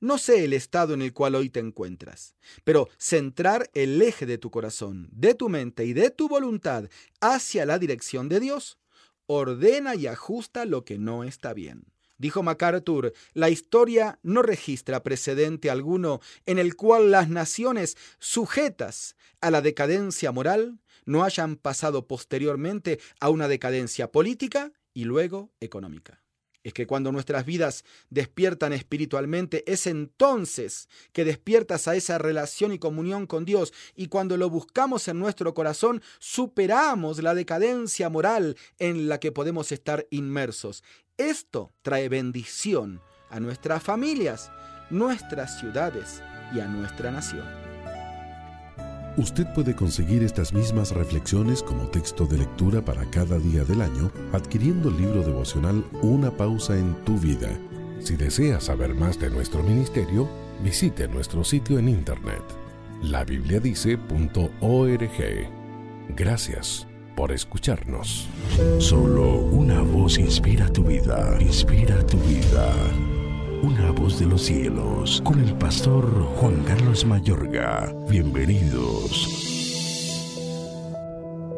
No 0.00 0.18
sé 0.18 0.44
el 0.44 0.52
estado 0.52 0.92
en 0.94 1.00
el 1.00 1.14
cual 1.14 1.34
hoy 1.36 1.48
te 1.48 1.60
encuentras, 1.60 2.34
pero 2.64 2.88
centrar 2.98 3.70
el 3.72 4.00
eje 4.02 4.26
de 4.26 4.36
tu 4.36 4.50
corazón, 4.50 5.08
de 5.10 5.34
tu 5.34 5.48
mente 5.48 5.86
y 5.86 5.94
de 5.94 6.10
tu 6.10 6.28
voluntad 6.28 6.88
hacia 7.20 7.64
la 7.64 7.78
dirección 7.78 8.28
de 8.28 8.40
Dios 8.40 8.78
ordena 9.26 9.94
y 9.94 10.06
ajusta 10.06 10.64
lo 10.64 10.84
que 10.84 10.98
no 10.98 11.24
está 11.24 11.52
bien. 11.52 11.84
Dijo 12.18 12.42
MacArthur, 12.42 13.12
la 13.34 13.50
historia 13.50 14.18
no 14.22 14.42
registra 14.42 15.02
precedente 15.02 15.70
alguno 15.70 16.20
en 16.46 16.58
el 16.58 16.74
cual 16.74 17.10
las 17.10 17.28
naciones 17.28 17.96
sujetas 18.18 19.16
a 19.40 19.50
la 19.50 19.60
decadencia 19.60 20.32
moral 20.32 20.80
no 21.04 21.24
hayan 21.24 21.56
pasado 21.56 22.06
posteriormente 22.06 22.98
a 23.20 23.28
una 23.28 23.48
decadencia 23.48 24.10
política 24.10 24.72
y 24.94 25.04
luego 25.04 25.52
económica 25.60 26.25
es 26.66 26.74
que 26.74 26.88
cuando 26.88 27.12
nuestras 27.12 27.46
vidas 27.46 27.84
despiertan 28.10 28.72
espiritualmente, 28.72 29.62
es 29.72 29.86
entonces 29.86 30.88
que 31.12 31.24
despiertas 31.24 31.86
a 31.86 31.94
esa 31.94 32.18
relación 32.18 32.72
y 32.72 32.80
comunión 32.80 33.28
con 33.28 33.44
Dios 33.44 33.72
y 33.94 34.08
cuando 34.08 34.36
lo 34.36 34.50
buscamos 34.50 35.06
en 35.06 35.20
nuestro 35.20 35.54
corazón, 35.54 36.02
superamos 36.18 37.22
la 37.22 37.36
decadencia 37.36 38.08
moral 38.08 38.56
en 38.80 39.08
la 39.08 39.20
que 39.20 39.30
podemos 39.30 39.70
estar 39.70 40.08
inmersos. 40.10 40.82
Esto 41.18 41.72
trae 41.82 42.08
bendición 42.08 43.00
a 43.30 43.38
nuestras 43.38 43.80
familias, 43.84 44.50
nuestras 44.90 45.60
ciudades 45.60 46.20
y 46.52 46.58
a 46.58 46.66
nuestra 46.66 47.12
nación. 47.12 47.65
Usted 49.16 49.46
puede 49.54 49.74
conseguir 49.74 50.22
estas 50.22 50.52
mismas 50.52 50.92
reflexiones 50.92 51.62
como 51.62 51.88
texto 51.88 52.26
de 52.26 52.38
lectura 52.38 52.84
para 52.84 53.08
cada 53.10 53.38
día 53.38 53.64
del 53.64 53.80
año 53.80 54.10
adquiriendo 54.32 54.90
el 54.90 54.98
libro 54.98 55.22
devocional 55.22 55.84
Una 56.02 56.30
pausa 56.30 56.76
en 56.76 56.94
tu 57.04 57.18
vida. 57.18 57.48
Si 58.00 58.16
desea 58.16 58.60
saber 58.60 58.94
más 58.94 59.18
de 59.18 59.30
nuestro 59.30 59.62
ministerio, 59.62 60.28
visite 60.62 61.08
nuestro 61.08 61.44
sitio 61.44 61.78
en 61.78 61.88
internet 61.88 62.42
labibliadice.org. 63.02 65.50
Gracias 66.14 66.86
por 67.14 67.32
escucharnos. 67.32 68.28
Solo 68.78 69.38
una 69.38 69.80
voz 69.80 70.18
inspira 70.18 70.70
tu 70.70 70.84
vida, 70.84 71.38
inspira 71.40 72.04
tu 72.06 72.18
vida. 72.18 73.15
Una 73.62 73.90
voz 73.90 74.18
de 74.18 74.26
los 74.26 74.42
cielos, 74.42 75.22
con 75.24 75.40
el 75.40 75.54
pastor 75.54 76.04
Juan 76.36 76.62
Carlos 76.64 77.04
Mayorga. 77.04 77.92
Bienvenidos. 78.08 79.44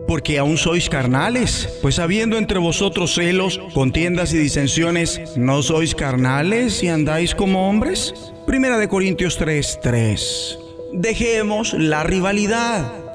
Porque 0.06 0.38
aún 0.38 0.56
sois 0.56 0.88
carnales, 0.88 1.78
pues 1.82 1.98
habiendo 1.98 2.38
entre 2.38 2.58
vosotros 2.58 3.14
celos, 3.14 3.60
contiendas 3.74 4.32
y 4.32 4.38
disensiones, 4.38 5.20
¿no 5.36 5.62
sois 5.62 5.94
carnales 5.94 6.82
y 6.82 6.88
andáis 6.88 7.34
como 7.34 7.68
hombres? 7.68 8.14
Primera 8.46 8.78
de 8.78 8.88
Corintios 8.88 9.36
3, 9.36 9.80
3. 9.82 10.58
Dejemos 10.92 11.74
la 11.74 12.04
rivalidad 12.04 13.07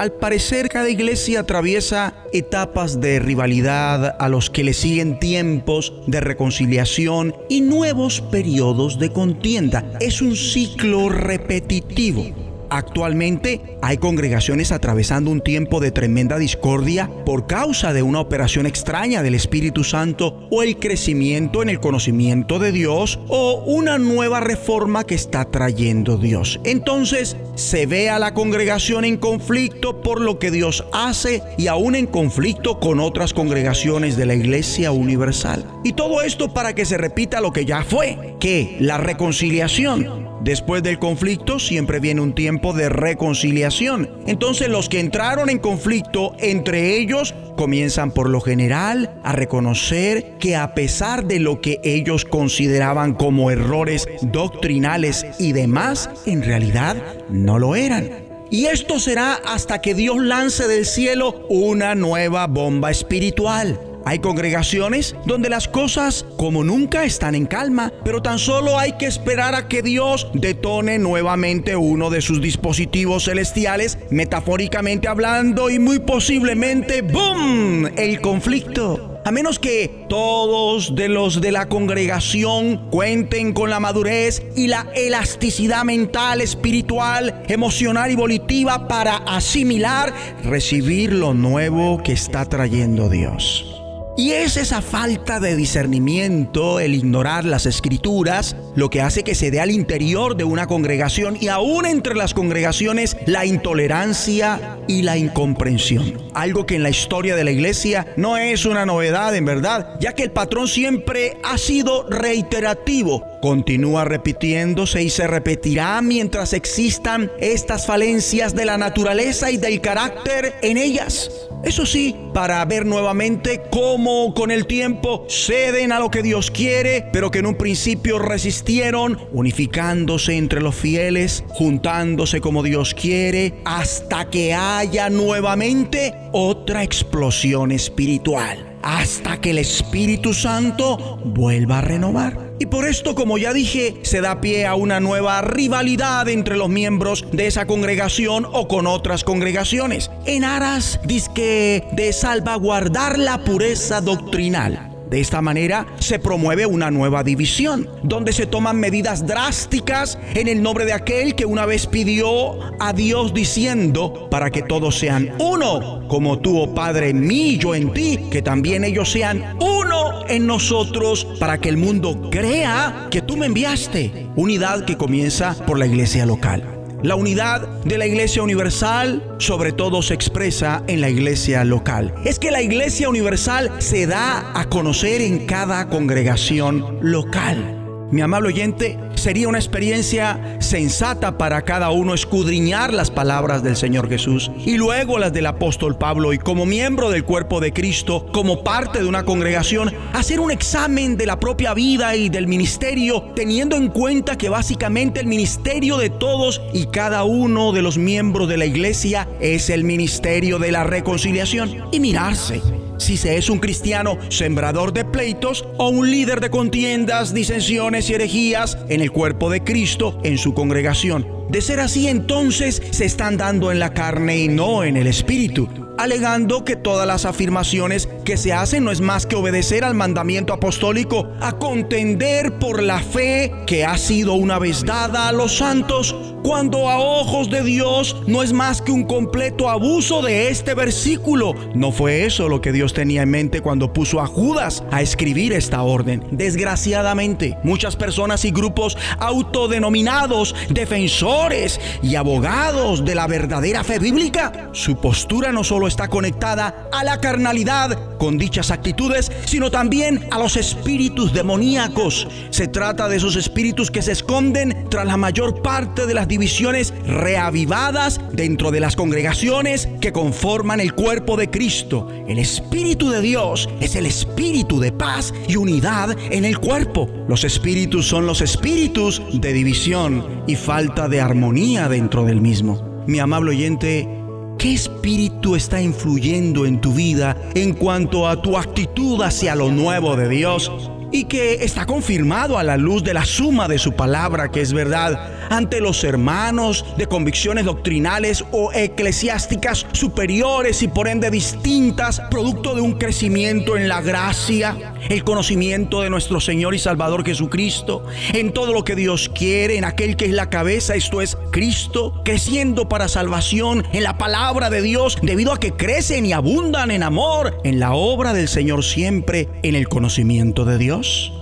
al 0.00 0.12
parecer 0.12 0.70
cada 0.70 0.88
iglesia 0.88 1.40
atraviesa 1.40 2.14
etapas 2.32 3.02
de 3.02 3.18
rivalidad 3.18 4.16
a 4.18 4.30
los 4.30 4.48
que 4.48 4.64
le 4.64 4.72
siguen 4.72 5.18
tiempos 5.18 5.92
de 6.06 6.22
reconciliación 6.22 7.34
y 7.50 7.60
nuevos 7.60 8.22
periodos 8.22 8.98
de 8.98 9.12
contienda. 9.12 9.84
Es 10.00 10.22
un 10.22 10.36
ciclo 10.36 11.10
repetitivo. 11.10 12.39
Actualmente 12.70 13.78
hay 13.82 13.98
congregaciones 13.98 14.70
atravesando 14.70 15.30
un 15.30 15.40
tiempo 15.40 15.80
de 15.80 15.90
tremenda 15.90 16.38
discordia 16.38 17.10
por 17.26 17.46
causa 17.46 17.92
de 17.92 18.02
una 18.02 18.20
operación 18.20 18.64
extraña 18.66 19.22
del 19.22 19.34
Espíritu 19.34 19.82
Santo 19.82 20.48
o 20.50 20.62
el 20.62 20.78
crecimiento 20.78 21.62
en 21.62 21.68
el 21.68 21.80
conocimiento 21.80 22.58
de 22.60 22.70
Dios 22.70 23.18
o 23.28 23.64
una 23.66 23.98
nueva 23.98 24.40
reforma 24.40 25.04
que 25.04 25.16
está 25.16 25.44
trayendo 25.46 26.16
Dios. 26.16 26.60
Entonces 26.64 27.36
se 27.56 27.86
ve 27.86 28.08
a 28.08 28.18
la 28.18 28.34
congregación 28.34 29.04
en 29.04 29.16
conflicto 29.16 30.00
por 30.00 30.20
lo 30.20 30.38
que 30.38 30.50
Dios 30.50 30.84
hace 30.92 31.42
y 31.58 31.66
aún 31.66 31.96
en 31.96 32.06
conflicto 32.06 32.78
con 32.78 33.00
otras 33.00 33.34
congregaciones 33.34 34.16
de 34.16 34.26
la 34.26 34.34
Iglesia 34.34 34.92
Universal. 34.92 35.66
Y 35.82 35.94
todo 35.94 36.22
esto 36.22 36.54
para 36.54 36.74
que 36.74 36.84
se 36.84 36.98
repita 36.98 37.40
lo 37.40 37.52
que 37.52 37.64
ya 37.64 37.82
fue, 37.82 38.36
que 38.38 38.76
la 38.78 38.98
reconciliación 38.98 40.29
Después 40.42 40.82
del 40.82 40.98
conflicto 40.98 41.58
siempre 41.58 42.00
viene 42.00 42.22
un 42.22 42.34
tiempo 42.34 42.72
de 42.72 42.88
reconciliación. 42.88 44.10
Entonces 44.26 44.68
los 44.68 44.88
que 44.88 45.00
entraron 45.00 45.50
en 45.50 45.58
conflicto 45.58 46.34
entre 46.38 46.96
ellos 46.96 47.34
comienzan 47.56 48.10
por 48.10 48.30
lo 48.30 48.40
general 48.40 49.20
a 49.22 49.32
reconocer 49.32 50.38
que 50.38 50.56
a 50.56 50.74
pesar 50.74 51.26
de 51.26 51.40
lo 51.40 51.60
que 51.60 51.78
ellos 51.84 52.24
consideraban 52.24 53.12
como 53.12 53.50
errores 53.50 54.08
doctrinales 54.22 55.26
y 55.38 55.52
demás, 55.52 56.08
en 56.24 56.42
realidad 56.42 56.96
no 57.28 57.58
lo 57.58 57.76
eran. 57.76 58.08
Y 58.50 58.66
esto 58.66 58.98
será 58.98 59.34
hasta 59.34 59.80
que 59.80 59.94
Dios 59.94 60.18
lance 60.18 60.66
del 60.66 60.86
cielo 60.86 61.46
una 61.48 61.94
nueva 61.94 62.46
bomba 62.46 62.90
espiritual. 62.90 63.78
Hay 64.04 64.18
congregaciones 64.20 65.14
donde 65.26 65.48
las 65.48 65.68
cosas 65.68 66.24
como 66.36 66.64
nunca 66.64 67.04
están 67.04 67.34
en 67.34 67.46
calma, 67.46 67.92
pero 68.04 68.22
tan 68.22 68.38
solo 68.38 68.78
hay 68.78 68.92
que 68.92 69.06
esperar 69.06 69.54
a 69.54 69.68
que 69.68 69.82
Dios 69.82 70.28
detone 70.34 70.98
nuevamente 70.98 71.76
uno 71.76 72.10
de 72.10 72.22
sus 72.22 72.40
dispositivos 72.40 73.24
celestiales, 73.24 73.98
metafóricamente 74.10 75.08
hablando, 75.08 75.70
y 75.70 75.78
muy 75.78 75.98
posiblemente, 75.98 77.02
¡boom!, 77.02 77.90
el 77.96 78.20
conflicto. 78.20 79.20
A 79.24 79.32
menos 79.32 79.58
que 79.58 80.06
todos 80.08 80.94
de 80.94 81.08
los 81.08 81.42
de 81.42 81.52
la 81.52 81.68
congregación 81.68 82.88
cuenten 82.90 83.52
con 83.52 83.68
la 83.68 83.78
madurez 83.78 84.42
y 84.56 84.66
la 84.66 84.88
elasticidad 84.94 85.84
mental, 85.84 86.40
espiritual, 86.40 87.42
emocional 87.48 88.10
y 88.10 88.16
volitiva 88.16 88.88
para 88.88 89.16
asimilar, 89.16 90.12
recibir 90.42 91.12
lo 91.12 91.34
nuevo 91.34 92.02
que 92.02 92.12
está 92.12 92.46
trayendo 92.46 93.10
Dios. 93.10 93.79
Y 94.16 94.32
es 94.32 94.56
esa 94.56 94.82
falta 94.82 95.40
de 95.40 95.56
discernimiento, 95.56 96.80
el 96.80 96.94
ignorar 96.94 97.44
las 97.44 97.64
escrituras, 97.64 98.56
lo 98.74 98.90
que 98.90 99.00
hace 99.00 99.22
que 99.22 99.34
se 99.34 99.50
dé 99.50 99.60
al 99.60 99.70
interior 99.70 100.36
de 100.36 100.44
una 100.44 100.66
congregación 100.66 101.38
y 101.40 101.48
aún 101.48 101.86
entre 101.86 102.14
las 102.14 102.34
congregaciones 102.34 103.16
la 103.26 103.46
intolerancia 103.46 104.78
y 104.88 105.02
la 105.02 105.16
incomprensión. 105.16 106.18
Algo 106.34 106.66
que 106.66 106.74
en 106.74 106.82
la 106.82 106.90
historia 106.90 107.36
de 107.36 107.44
la 107.44 107.52
iglesia 107.52 108.12
no 108.16 108.36
es 108.36 108.66
una 108.66 108.84
novedad 108.84 109.34
en 109.34 109.44
verdad, 109.44 109.96
ya 110.00 110.12
que 110.12 110.24
el 110.24 110.32
patrón 110.32 110.68
siempre 110.68 111.38
ha 111.44 111.56
sido 111.56 112.06
reiterativo. 112.10 113.24
Continúa 113.40 114.04
repitiéndose 114.04 115.02
y 115.02 115.10
se 115.10 115.26
repetirá 115.28 116.02
mientras 116.02 116.52
existan 116.52 117.30
estas 117.38 117.86
falencias 117.86 118.54
de 118.54 118.66
la 118.66 118.76
naturaleza 118.76 119.50
y 119.50 119.56
del 119.56 119.80
carácter 119.80 120.54
en 120.62 120.76
ellas. 120.76 121.30
Eso 121.62 121.84
sí, 121.84 122.16
para 122.32 122.64
ver 122.64 122.86
nuevamente 122.86 123.62
cómo 123.70 124.32
con 124.32 124.50
el 124.50 124.66
tiempo 124.66 125.26
ceden 125.28 125.92
a 125.92 125.98
lo 125.98 126.10
que 126.10 126.22
Dios 126.22 126.50
quiere, 126.50 127.06
pero 127.12 127.30
que 127.30 127.40
en 127.40 127.46
un 127.46 127.56
principio 127.56 128.18
resistieron, 128.18 129.18
unificándose 129.32 130.36
entre 130.36 130.62
los 130.62 130.74
fieles, 130.74 131.44
juntándose 131.48 132.40
como 132.40 132.62
Dios 132.62 132.94
quiere, 132.94 133.60
hasta 133.66 134.30
que 134.30 134.54
haya 134.54 135.10
nuevamente 135.10 136.14
otra 136.32 136.82
explosión 136.82 137.72
espiritual 137.72 138.69
hasta 138.82 139.40
que 139.40 139.50
el 139.50 139.58
Espíritu 139.58 140.34
Santo 140.34 141.18
vuelva 141.24 141.78
a 141.78 141.82
renovar. 141.82 142.50
Y 142.58 142.66
por 142.66 142.86
esto, 142.86 143.14
como 143.14 143.38
ya 143.38 143.54
dije, 143.54 144.00
se 144.02 144.20
da 144.20 144.40
pie 144.40 144.66
a 144.66 144.74
una 144.74 145.00
nueva 145.00 145.40
rivalidad 145.40 146.28
entre 146.28 146.56
los 146.56 146.68
miembros 146.68 147.24
de 147.32 147.46
esa 147.46 147.66
congregación 147.66 148.46
o 148.52 148.68
con 148.68 148.86
otras 148.86 149.24
congregaciones, 149.24 150.10
en 150.26 150.44
aras 150.44 151.00
disque 151.04 151.84
de 151.92 152.12
salvaguardar 152.12 153.18
la 153.18 153.44
pureza 153.44 154.02
doctrinal. 154.02 154.89
De 155.10 155.20
esta 155.20 155.42
manera 155.42 155.86
se 155.98 156.20
promueve 156.20 156.66
una 156.66 156.92
nueva 156.92 157.24
división, 157.24 157.88
donde 158.04 158.32
se 158.32 158.46
toman 158.46 158.78
medidas 158.78 159.26
drásticas 159.26 160.18
en 160.34 160.46
el 160.46 160.62
nombre 160.62 160.84
de 160.84 160.92
aquel 160.92 161.34
que 161.34 161.44
una 161.44 161.66
vez 161.66 161.88
pidió 161.88 162.60
a 162.78 162.92
Dios 162.92 163.34
diciendo, 163.34 164.28
para 164.30 164.50
que 164.50 164.62
todos 164.62 164.96
sean 164.96 165.34
uno, 165.40 166.06
como 166.06 166.38
tú, 166.38 166.60
oh 166.60 166.74
Padre, 166.74 167.08
en 167.08 167.26
mí 167.26 167.58
yo 167.58 167.74
en 167.74 167.92
ti, 167.92 168.20
que 168.30 168.40
también 168.40 168.84
ellos 168.84 169.10
sean 169.10 169.56
uno 169.60 170.28
en 170.28 170.46
nosotros, 170.46 171.26
para 171.40 171.58
que 171.58 171.70
el 171.70 171.76
mundo 171.76 172.28
crea 172.30 173.08
que 173.10 173.20
tú 173.20 173.36
me 173.36 173.46
enviaste. 173.46 174.28
Unidad 174.36 174.84
que 174.84 174.96
comienza 174.96 175.56
por 175.66 175.76
la 175.78 175.86
iglesia 175.86 176.24
local. 176.24 176.79
La 177.02 177.14
unidad 177.14 177.66
de 177.84 177.96
la 177.96 178.06
Iglesia 178.06 178.42
Universal 178.42 179.36
sobre 179.38 179.72
todo 179.72 180.02
se 180.02 180.12
expresa 180.12 180.82
en 180.86 181.00
la 181.00 181.08
iglesia 181.08 181.64
local. 181.64 182.14
Es 182.24 182.38
que 182.38 182.50
la 182.50 182.60
Iglesia 182.60 183.08
Universal 183.08 183.72
se 183.78 184.06
da 184.06 184.52
a 184.54 184.68
conocer 184.68 185.22
en 185.22 185.46
cada 185.46 185.88
congregación 185.88 186.98
local. 187.00 187.79
Mi 188.10 188.22
amable 188.22 188.48
oyente, 188.48 188.98
sería 189.14 189.48
una 189.48 189.58
experiencia 189.58 190.56
sensata 190.58 191.38
para 191.38 191.62
cada 191.62 191.90
uno 191.90 192.12
escudriñar 192.12 192.92
las 192.92 193.10
palabras 193.10 193.62
del 193.62 193.76
Señor 193.76 194.08
Jesús 194.08 194.50
y 194.64 194.78
luego 194.78 195.18
las 195.18 195.32
del 195.32 195.46
apóstol 195.46 195.96
Pablo 195.96 196.32
y 196.32 196.38
como 196.38 196.66
miembro 196.66 197.10
del 197.10 197.24
cuerpo 197.24 197.60
de 197.60 197.72
Cristo, 197.72 198.26
como 198.32 198.64
parte 198.64 198.98
de 198.98 199.06
una 199.06 199.24
congregación, 199.24 199.92
hacer 200.12 200.40
un 200.40 200.50
examen 200.50 201.16
de 201.16 201.26
la 201.26 201.38
propia 201.38 201.72
vida 201.74 202.16
y 202.16 202.30
del 202.30 202.48
ministerio, 202.48 203.30
teniendo 203.36 203.76
en 203.76 203.88
cuenta 203.88 204.36
que 204.36 204.48
básicamente 204.48 205.20
el 205.20 205.26
ministerio 205.26 205.96
de 205.96 206.10
todos 206.10 206.60
y 206.72 206.86
cada 206.86 207.24
uno 207.24 207.72
de 207.72 207.82
los 207.82 207.96
miembros 207.96 208.48
de 208.48 208.56
la 208.56 208.66
iglesia 208.66 209.28
es 209.38 209.70
el 209.70 209.84
ministerio 209.84 210.58
de 210.58 210.72
la 210.72 210.82
reconciliación. 210.82 211.84
Y 211.92 212.00
mirarse 212.00 212.60
si 213.00 213.16
se 213.16 213.36
es 213.36 213.50
un 213.50 213.58
cristiano 213.58 214.18
sembrador 214.28 214.92
de 214.92 215.04
pleitos 215.04 215.64
o 215.78 215.88
un 215.88 216.10
líder 216.10 216.40
de 216.40 216.50
contiendas, 216.50 217.34
disensiones 217.34 218.08
y 218.10 218.14
herejías 218.14 218.78
en 218.88 219.00
el 219.00 219.10
cuerpo 219.10 219.50
de 219.50 219.64
Cristo 219.64 220.18
en 220.22 220.38
su 220.38 220.54
congregación. 220.54 221.26
De 221.48 221.60
ser 221.60 221.80
así, 221.80 222.06
entonces 222.06 222.80
se 222.90 223.04
están 223.04 223.36
dando 223.36 223.72
en 223.72 223.80
la 223.80 223.92
carne 223.92 224.38
y 224.38 224.48
no 224.48 224.84
en 224.84 224.96
el 224.96 225.08
espíritu 225.08 225.68
alegando 226.00 226.64
que 226.64 226.76
todas 226.76 227.06
las 227.06 227.26
afirmaciones 227.26 228.08
que 228.24 228.38
se 228.38 228.54
hacen 228.54 228.84
no 228.84 228.90
es 228.90 229.02
más 229.02 229.26
que 229.26 229.36
obedecer 229.36 229.84
al 229.84 229.92
mandamiento 229.92 230.54
apostólico 230.54 231.28
a 231.42 231.58
contender 231.58 232.58
por 232.58 232.82
la 232.82 233.00
fe 233.00 233.52
que 233.66 233.84
ha 233.84 233.98
sido 233.98 234.32
una 234.32 234.58
vez 234.58 234.82
dada 234.82 235.28
a 235.28 235.32
los 235.32 235.58
santos, 235.58 236.16
cuando 236.42 236.88
a 236.88 236.98
ojos 236.98 237.50
de 237.50 237.62
Dios 237.62 238.16
no 238.26 238.42
es 238.42 238.52
más 238.52 238.82
que 238.82 238.92
un 238.92 239.04
completo 239.04 239.68
abuso 239.68 240.22
de 240.22 240.48
este 240.48 240.74
versículo. 240.74 241.54
No 241.74 241.92
fue 241.92 242.24
eso 242.24 242.48
lo 242.48 242.60
que 242.60 242.72
Dios 242.72 242.92
tenía 242.92 243.22
en 243.22 243.30
mente 243.30 243.60
cuando 243.60 243.92
puso 243.92 244.20
a 244.20 244.26
Judas 244.26 244.82
a 244.90 245.02
escribir 245.02 245.52
esta 245.52 245.82
orden. 245.82 246.24
Desgraciadamente, 246.30 247.56
muchas 247.62 247.96
personas 247.96 248.44
y 248.44 248.50
grupos 248.50 248.96
autodenominados 249.18 250.54
defensores 250.70 251.80
y 252.02 252.14
abogados 252.14 253.04
de 253.04 253.14
la 253.14 253.26
verdadera 253.26 253.84
fe 253.84 253.98
bíblica, 253.98 254.70
su 254.72 254.96
postura 254.96 255.52
no 255.52 255.64
solo 255.64 255.86
está 255.86 256.08
conectada 256.08 256.88
a 256.92 257.04
la 257.04 257.20
carnalidad 257.20 258.16
con 258.18 258.38
dichas 258.38 258.70
actitudes, 258.70 259.32
sino 259.46 259.70
también 259.70 260.26
a 260.30 260.38
los 260.38 260.56
espíritus 260.56 261.32
demoníacos. 261.32 262.28
Se 262.50 262.68
trata 262.68 263.08
de 263.08 263.16
esos 263.16 263.36
espíritus 263.36 263.90
que 263.90 264.02
se 264.02 264.12
esconden 264.12 264.86
tras 264.90 265.06
la 265.06 265.16
mayor 265.16 265.62
parte 265.62 266.06
de 266.06 266.14
las 266.14 266.28
divisiones 266.30 266.94
reavivadas 267.06 268.20
dentro 268.32 268.70
de 268.70 268.80
las 268.80 268.96
congregaciones 268.96 269.88
que 270.00 270.12
conforman 270.12 270.80
el 270.80 270.94
cuerpo 270.94 271.36
de 271.36 271.50
Cristo. 271.50 272.08
El 272.26 272.38
Espíritu 272.38 273.10
de 273.10 273.20
Dios 273.20 273.68
es 273.80 273.96
el 273.96 274.06
espíritu 274.06 274.80
de 274.80 274.92
paz 274.92 275.34
y 275.48 275.56
unidad 275.56 276.16
en 276.30 276.44
el 276.44 276.58
cuerpo. 276.58 277.10
Los 277.28 277.44
espíritus 277.44 278.06
son 278.06 278.26
los 278.26 278.40
espíritus 278.40 279.20
de 279.34 279.52
división 279.52 280.44
y 280.46 280.54
falta 280.54 281.08
de 281.08 281.20
armonía 281.20 281.88
dentro 281.88 282.24
del 282.24 282.40
mismo. 282.40 283.04
Mi 283.06 283.18
amable 283.18 283.50
oyente, 283.50 284.08
¿Qué 284.56 284.74
espíritu 284.74 285.56
está 285.56 285.80
influyendo 285.80 286.66
en 286.66 286.82
tu 286.82 286.92
vida 286.92 287.34
en 287.54 287.72
cuanto 287.72 288.28
a 288.28 288.42
tu 288.42 288.58
actitud 288.58 289.22
hacia 289.22 289.54
lo 289.54 289.70
nuevo 289.70 290.16
de 290.16 290.28
Dios? 290.28 290.70
y 291.12 291.24
que 291.24 291.64
está 291.64 291.86
confirmado 291.86 292.58
a 292.58 292.62
la 292.62 292.76
luz 292.76 293.02
de 293.02 293.14
la 293.14 293.24
suma 293.24 293.68
de 293.68 293.78
su 293.78 293.92
palabra, 293.92 294.50
que 294.50 294.60
es 294.60 294.72
verdad, 294.72 295.39
ante 295.50 295.80
los 295.80 296.02
hermanos 296.04 296.86
de 296.96 297.06
convicciones 297.06 297.66
doctrinales 297.66 298.44
o 298.52 298.72
eclesiásticas 298.72 299.86
superiores 299.92 300.82
y 300.82 300.88
por 300.88 301.08
ende 301.08 301.30
distintas, 301.30 302.20
producto 302.30 302.74
de 302.74 302.80
un 302.80 302.92
crecimiento 302.92 303.76
en 303.76 303.88
la 303.88 304.00
gracia, 304.00 304.94
el 305.08 305.24
conocimiento 305.24 306.00
de 306.00 306.08
nuestro 306.08 306.40
Señor 306.40 306.74
y 306.74 306.78
Salvador 306.78 307.24
Jesucristo, 307.24 308.04
en 308.32 308.52
todo 308.52 308.72
lo 308.72 308.84
que 308.84 308.94
Dios 308.94 309.28
quiere, 309.28 309.76
en 309.76 309.84
aquel 309.84 310.16
que 310.16 310.26
es 310.26 310.32
la 310.32 310.48
cabeza, 310.48 310.94
esto 310.94 311.20
es 311.20 311.36
Cristo, 311.50 312.22
creciendo 312.24 312.88
para 312.88 313.08
salvación 313.08 313.84
en 313.92 314.04
la 314.04 314.16
palabra 314.16 314.70
de 314.70 314.82
Dios, 314.82 315.18
debido 315.20 315.52
a 315.52 315.58
que 315.58 315.72
crecen 315.72 316.26
y 316.26 316.32
abundan 316.32 316.90
en 316.90 317.02
amor, 317.02 317.58
en 317.64 317.80
la 317.80 317.92
obra 317.92 318.32
del 318.32 318.48
Señor 318.48 318.84
siempre, 318.84 319.48
en 319.62 319.74
el 319.74 319.88
conocimiento 319.88 320.64
de 320.64 320.78
Dios. 320.78 321.32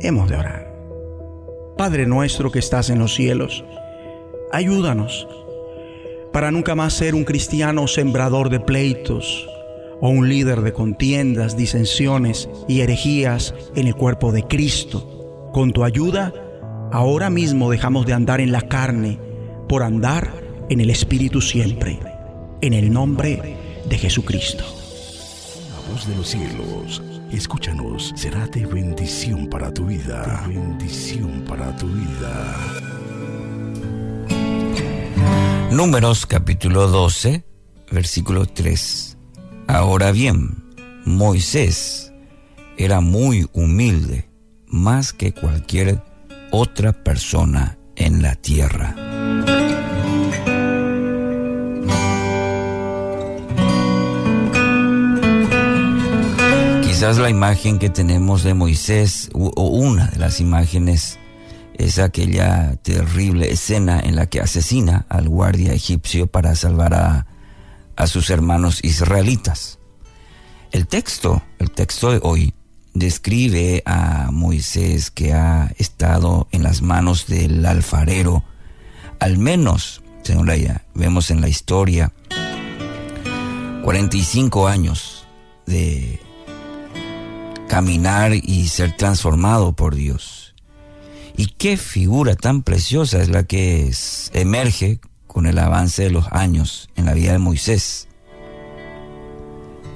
Hemos 0.00 0.28
de 0.28 0.36
orar. 0.36 0.67
Padre 1.78 2.04
nuestro 2.04 2.52
que 2.52 2.58
estás 2.58 2.90
en 2.90 2.98
los 2.98 3.14
cielos, 3.14 3.64
ayúdanos 4.52 5.26
para 6.30 6.50
nunca 6.50 6.74
más 6.74 6.92
ser 6.92 7.14
un 7.14 7.24
cristiano 7.24 7.86
sembrador 7.86 8.50
de 8.50 8.60
pleitos 8.60 9.48
o 10.02 10.10
un 10.10 10.28
líder 10.28 10.60
de 10.60 10.74
contiendas, 10.74 11.56
disensiones 11.56 12.50
y 12.68 12.82
herejías 12.82 13.54
en 13.74 13.86
el 13.86 13.94
cuerpo 13.94 14.30
de 14.32 14.42
Cristo. 14.42 15.50
Con 15.54 15.72
tu 15.72 15.84
ayuda, 15.84 16.34
Ahora 16.90 17.28
mismo 17.28 17.70
dejamos 17.70 18.06
de 18.06 18.14
andar 18.14 18.40
en 18.40 18.50
la 18.50 18.62
carne 18.62 19.18
por 19.68 19.82
andar 19.82 20.32
en 20.70 20.80
el 20.80 20.88
Espíritu 20.88 21.42
siempre, 21.42 22.00
en 22.62 22.72
el 22.72 22.90
nombre 22.90 23.56
de 23.86 23.98
Jesucristo. 23.98 24.64
La 24.64 25.92
voz 25.92 26.08
de 26.08 26.16
los 26.16 26.28
cielos, 26.28 27.02
escúchanos, 27.36 28.12
será 28.16 28.46
de 28.46 28.66
bendición 28.66 29.48
para 29.48 29.72
tu 29.72 29.86
vida. 29.86 30.44
Bendición 30.46 31.44
para 31.46 31.76
tu 31.76 31.86
vida. 31.88 32.56
Números 35.70 36.26
capítulo 36.26 36.88
12, 36.88 37.44
versículo 37.90 38.46
3. 38.46 39.16
Ahora 39.66 40.12
bien, 40.12 40.64
Moisés 41.04 42.12
era 42.76 43.00
muy 43.00 43.46
humilde, 43.52 44.28
más 44.66 45.12
que 45.12 45.32
cualquier 45.32 46.02
otra 46.50 46.92
persona 46.92 47.78
en 47.96 48.22
la 48.22 48.34
tierra. 48.36 48.94
Quizás 56.98 57.18
la 57.18 57.30
imagen 57.30 57.78
que 57.78 57.90
tenemos 57.90 58.42
de 58.42 58.54
Moisés, 58.54 59.30
o 59.32 59.68
una 59.68 60.08
de 60.08 60.18
las 60.18 60.40
imágenes, 60.40 61.16
es 61.74 62.00
aquella 62.00 62.74
terrible 62.82 63.52
escena 63.52 64.00
en 64.00 64.16
la 64.16 64.26
que 64.26 64.40
asesina 64.40 65.06
al 65.08 65.28
guardia 65.28 65.72
egipcio 65.74 66.26
para 66.26 66.56
salvar 66.56 66.94
a, 66.94 68.06
sus 68.08 68.30
hermanos 68.30 68.82
israelitas. 68.82 69.78
El 70.72 70.88
texto, 70.88 71.40
el 71.60 71.70
texto 71.70 72.10
de 72.10 72.18
hoy, 72.20 72.52
describe 72.94 73.84
a 73.86 74.32
Moisés 74.32 75.12
que 75.12 75.34
ha 75.34 75.72
estado 75.78 76.48
en 76.50 76.64
las 76.64 76.82
manos 76.82 77.28
del 77.28 77.64
alfarero, 77.64 78.42
al 79.20 79.38
menos, 79.38 80.02
según 80.24 80.48
la, 80.48 80.82
vemos 80.96 81.30
en 81.30 81.42
la 81.42 81.48
historia, 81.48 82.12
45 83.84 84.66
años 84.66 85.28
de 85.64 86.26
caminar 87.68 88.32
y 88.34 88.66
ser 88.68 88.96
transformado 88.96 89.74
por 89.74 89.94
Dios. 89.94 90.54
Y 91.36 91.46
qué 91.46 91.76
figura 91.76 92.34
tan 92.34 92.62
preciosa 92.62 93.22
es 93.22 93.28
la 93.28 93.44
que 93.44 93.92
emerge 94.32 94.98
con 95.28 95.46
el 95.46 95.58
avance 95.58 96.02
de 96.02 96.10
los 96.10 96.26
años 96.32 96.90
en 96.96 97.04
la 97.04 97.14
vida 97.14 97.32
de 97.32 97.38
Moisés. 97.38 98.08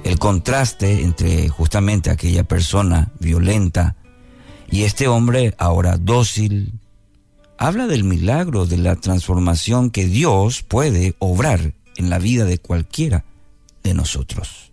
El 0.05 0.19
contraste 0.19 1.01
entre 1.01 1.49
justamente 1.49 2.09
aquella 2.09 2.43
persona 2.45 3.11
violenta 3.19 3.97
y 4.69 4.83
este 4.83 5.07
hombre 5.07 5.53
ahora 5.57 5.97
dócil, 5.97 6.79
habla 7.57 7.87
del 7.87 8.03
milagro 8.03 8.65
de 8.65 8.77
la 8.77 8.95
transformación 8.95 9.89
que 9.89 10.05
Dios 10.05 10.63
puede 10.63 11.15
obrar 11.19 11.73
en 11.97 12.09
la 12.09 12.19
vida 12.19 12.45
de 12.45 12.57
cualquiera 12.57 13.25
de 13.83 13.93
nosotros. 13.93 14.72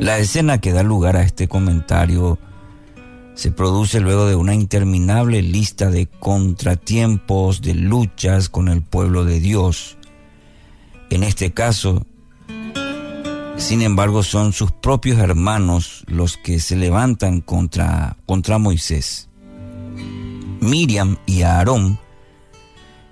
La 0.00 0.16
escena 0.16 0.62
que 0.62 0.72
da 0.72 0.82
lugar 0.82 1.18
a 1.18 1.22
este 1.22 1.46
comentario 1.46 2.38
se 3.34 3.52
produce 3.52 4.00
luego 4.00 4.24
de 4.24 4.34
una 4.34 4.54
interminable 4.54 5.42
lista 5.42 5.90
de 5.90 6.06
contratiempos, 6.06 7.60
de 7.60 7.74
luchas 7.74 8.48
con 8.48 8.68
el 8.68 8.80
pueblo 8.80 9.26
de 9.26 9.40
Dios. 9.40 9.98
En 11.10 11.22
este 11.22 11.52
caso, 11.52 12.06
sin 13.58 13.82
embargo, 13.82 14.22
son 14.22 14.54
sus 14.54 14.72
propios 14.72 15.18
hermanos 15.18 16.02
los 16.06 16.38
que 16.38 16.60
se 16.60 16.76
levantan 16.76 17.42
contra, 17.42 18.16
contra 18.24 18.56
Moisés. 18.56 19.28
Miriam 20.60 21.18
y 21.26 21.42
Aarón, 21.42 21.98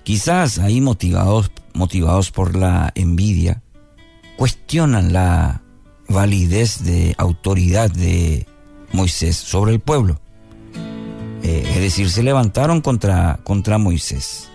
quizás 0.05 0.59
ahí 0.59 0.81
motivados, 0.81 1.51
motivados 1.75 2.31
por 2.31 2.57
la 2.57 2.93
envidia, 2.95 3.63
cuestionan 4.39 5.13
la 5.13 5.61
validez 6.09 6.85
de 6.85 7.15
autoridad 7.19 7.91
de 7.91 8.47
Moisés 8.93 9.37
sobre 9.37 9.73
el 9.73 9.81
pueblo. 9.81 10.21
Eh, 11.43 11.65
es 11.75 11.81
decir, 11.81 12.11
se 12.11 12.23
levantaron 12.23 12.81
contra, 12.81 13.41
contra 13.45 13.79
Moisés. 13.79 14.49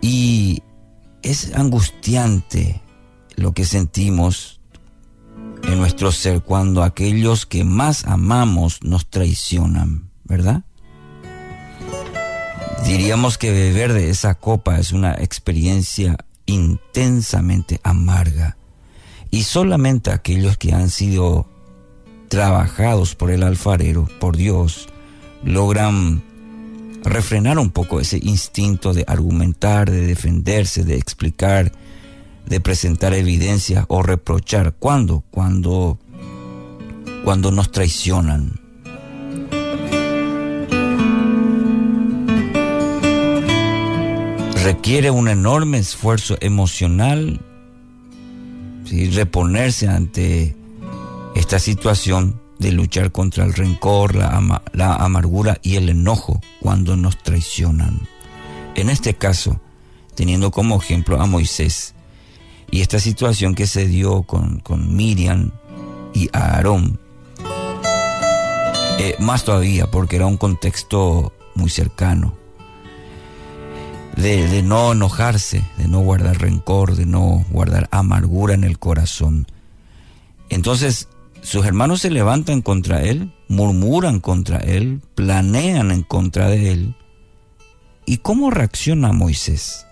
Y 0.00 0.62
es 1.22 1.54
angustiante 1.54 2.80
lo 3.36 3.52
que 3.52 3.64
sentimos 3.64 4.60
en 5.62 5.78
nuestro 5.78 6.12
ser 6.12 6.42
cuando 6.42 6.82
aquellos 6.82 7.44
que 7.46 7.64
más 7.64 8.04
amamos 8.04 8.82
nos 8.82 9.08
traicionan, 9.08 10.10
¿verdad? 10.24 10.62
Diríamos 12.86 13.36
que 13.36 13.52
beber 13.52 13.92
de 13.92 14.08
esa 14.08 14.34
copa 14.34 14.78
es 14.78 14.92
una 14.92 15.12
experiencia 15.14 16.16
intensamente 16.46 17.78
amarga 17.84 18.56
y 19.30 19.42
solamente 19.44 20.10
aquellos 20.10 20.56
que 20.56 20.72
han 20.72 20.90
sido 20.90 21.46
trabajados 22.28 23.14
por 23.14 23.30
el 23.30 23.42
alfarero, 23.42 24.08
por 24.18 24.36
Dios, 24.36 24.88
logran 25.44 26.22
refrenar 27.04 27.58
un 27.58 27.70
poco 27.70 28.00
ese 28.00 28.18
instinto 28.22 28.92
de 28.92 29.04
argumentar, 29.06 29.90
de 29.90 30.06
defenderse, 30.06 30.84
de 30.84 30.96
explicar, 30.96 31.72
de 32.46 32.60
presentar 32.60 33.14
evidencia 33.14 33.84
o 33.88 34.02
reprochar. 34.02 34.74
¿Cuándo? 34.78 35.22
Cuando, 35.30 35.98
cuando 37.24 37.50
nos 37.50 37.70
traicionan. 37.70 38.60
Requiere 44.62 45.10
un 45.10 45.28
enorme 45.28 45.78
esfuerzo 45.78 46.36
emocional 46.40 47.40
reponerse 48.90 49.88
ante 49.88 50.56
esta 51.34 51.58
situación 51.58 52.40
de 52.58 52.72
luchar 52.72 53.12
contra 53.12 53.44
el 53.44 53.54
rencor, 53.54 54.14
la, 54.14 54.62
la 54.72 54.96
amargura 54.96 55.58
y 55.62 55.76
el 55.76 55.88
enojo 55.88 56.40
cuando 56.60 56.96
nos 56.96 57.16
traicionan. 57.22 58.00
En 58.74 58.90
este 58.90 59.14
caso, 59.14 59.60
teniendo 60.14 60.50
como 60.50 60.76
ejemplo 60.76 61.20
a 61.20 61.26
Moisés 61.26 61.94
y 62.70 62.82
esta 62.82 63.00
situación 63.00 63.54
que 63.54 63.66
se 63.66 63.86
dio 63.86 64.22
con, 64.22 64.60
con 64.60 64.94
Miriam 64.94 65.50
y 66.12 66.28
Aarón, 66.32 67.00
eh, 68.98 69.16
más 69.18 69.44
todavía 69.44 69.90
porque 69.90 70.16
era 70.16 70.26
un 70.26 70.36
contexto 70.36 71.32
muy 71.54 71.70
cercano 71.70 72.39
de, 74.16 74.62
no 74.62 74.92
enojarse, 74.92 75.62
de 75.78 75.88
no 75.88 76.00
guardar 76.00 76.38
rencor, 76.38 76.96
de 76.96 77.06
no 77.06 77.44
guardar 77.50 77.88
amargura 77.90 78.54
en 78.54 78.64
el 78.64 78.78
corazón. 78.78 79.46
Entonces, 80.48 81.08
sus 81.42 81.64
hermanos 81.64 82.02
se 82.02 82.10
levantan 82.10 82.62
contra 82.62 83.02
él, 83.02 83.32
murmuran 83.48 84.20
contra 84.20 84.58
él, 84.58 85.00
planean 85.14 85.90
en 85.90 86.02
contra 86.02 86.48
de 86.48 86.72
él. 86.72 86.96
¿Y 88.04 88.18
cómo 88.18 88.50
reacciona 88.50 89.12
Moisés? 89.12 89.86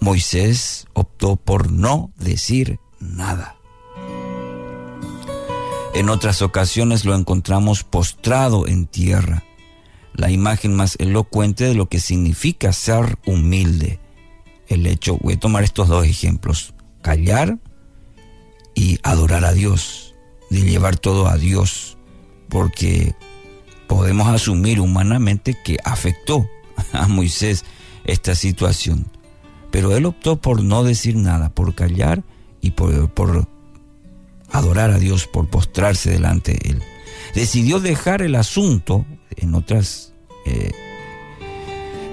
Moisés 0.00 0.86
optó 0.92 1.36
por 1.36 1.70
no 1.70 2.12
decir 2.18 2.78
nada. 3.00 3.56
En 5.92 6.08
otras 6.08 6.40
ocasiones 6.40 7.04
lo 7.04 7.14
encontramos 7.14 7.82
postrado 7.82 8.66
en 8.66 8.86
tierra, 8.86 9.44
la 10.14 10.30
imagen 10.30 10.74
más 10.74 10.96
elocuente 10.98 11.64
de 11.64 11.74
lo 11.74 11.88
que 11.88 12.00
significa 12.00 12.72
ser 12.72 13.18
humilde. 13.26 14.00
El 14.68 14.86
hecho, 14.86 15.18
voy 15.18 15.34
a 15.34 15.40
tomar 15.40 15.64
estos 15.64 15.88
dos 15.88 16.06
ejemplos, 16.06 16.74
callar 17.02 17.58
y 18.74 18.98
adorar 19.02 19.44
a 19.44 19.52
Dios, 19.52 20.14
de 20.50 20.62
llevar 20.62 20.96
todo 20.96 21.28
a 21.28 21.36
Dios, 21.36 21.98
porque 22.48 23.14
podemos 23.86 24.28
asumir 24.28 24.80
humanamente 24.80 25.56
que 25.64 25.78
afectó 25.84 26.48
a 26.92 27.08
Moisés 27.08 27.64
esta 28.04 28.34
situación, 28.34 29.06
pero 29.70 29.96
él 29.96 30.06
optó 30.06 30.40
por 30.40 30.62
no 30.62 30.84
decir 30.84 31.16
nada, 31.16 31.50
por 31.50 31.74
callar 31.74 32.22
y 32.60 32.72
por, 32.72 33.10
por 33.12 33.48
adorar 34.50 34.90
a 34.90 34.98
Dios, 34.98 35.26
por 35.26 35.48
postrarse 35.48 36.10
delante 36.10 36.52
de 36.52 36.70
él. 36.70 36.82
Decidió 37.34 37.80
dejar 37.80 38.22
el 38.22 38.34
asunto 38.34 39.04
en 39.40 39.54
otras, 39.54 40.12
eh, 40.46 40.70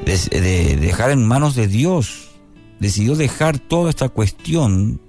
de, 0.06 0.78
dejar 0.78 1.12
en 1.12 1.26
manos 1.26 1.56
de 1.56 1.68
Dios, 1.68 2.30
decidió 2.80 3.16
dejar 3.16 3.60
toda 3.60 3.90
esta 3.90 4.10
cuestión 4.10 5.02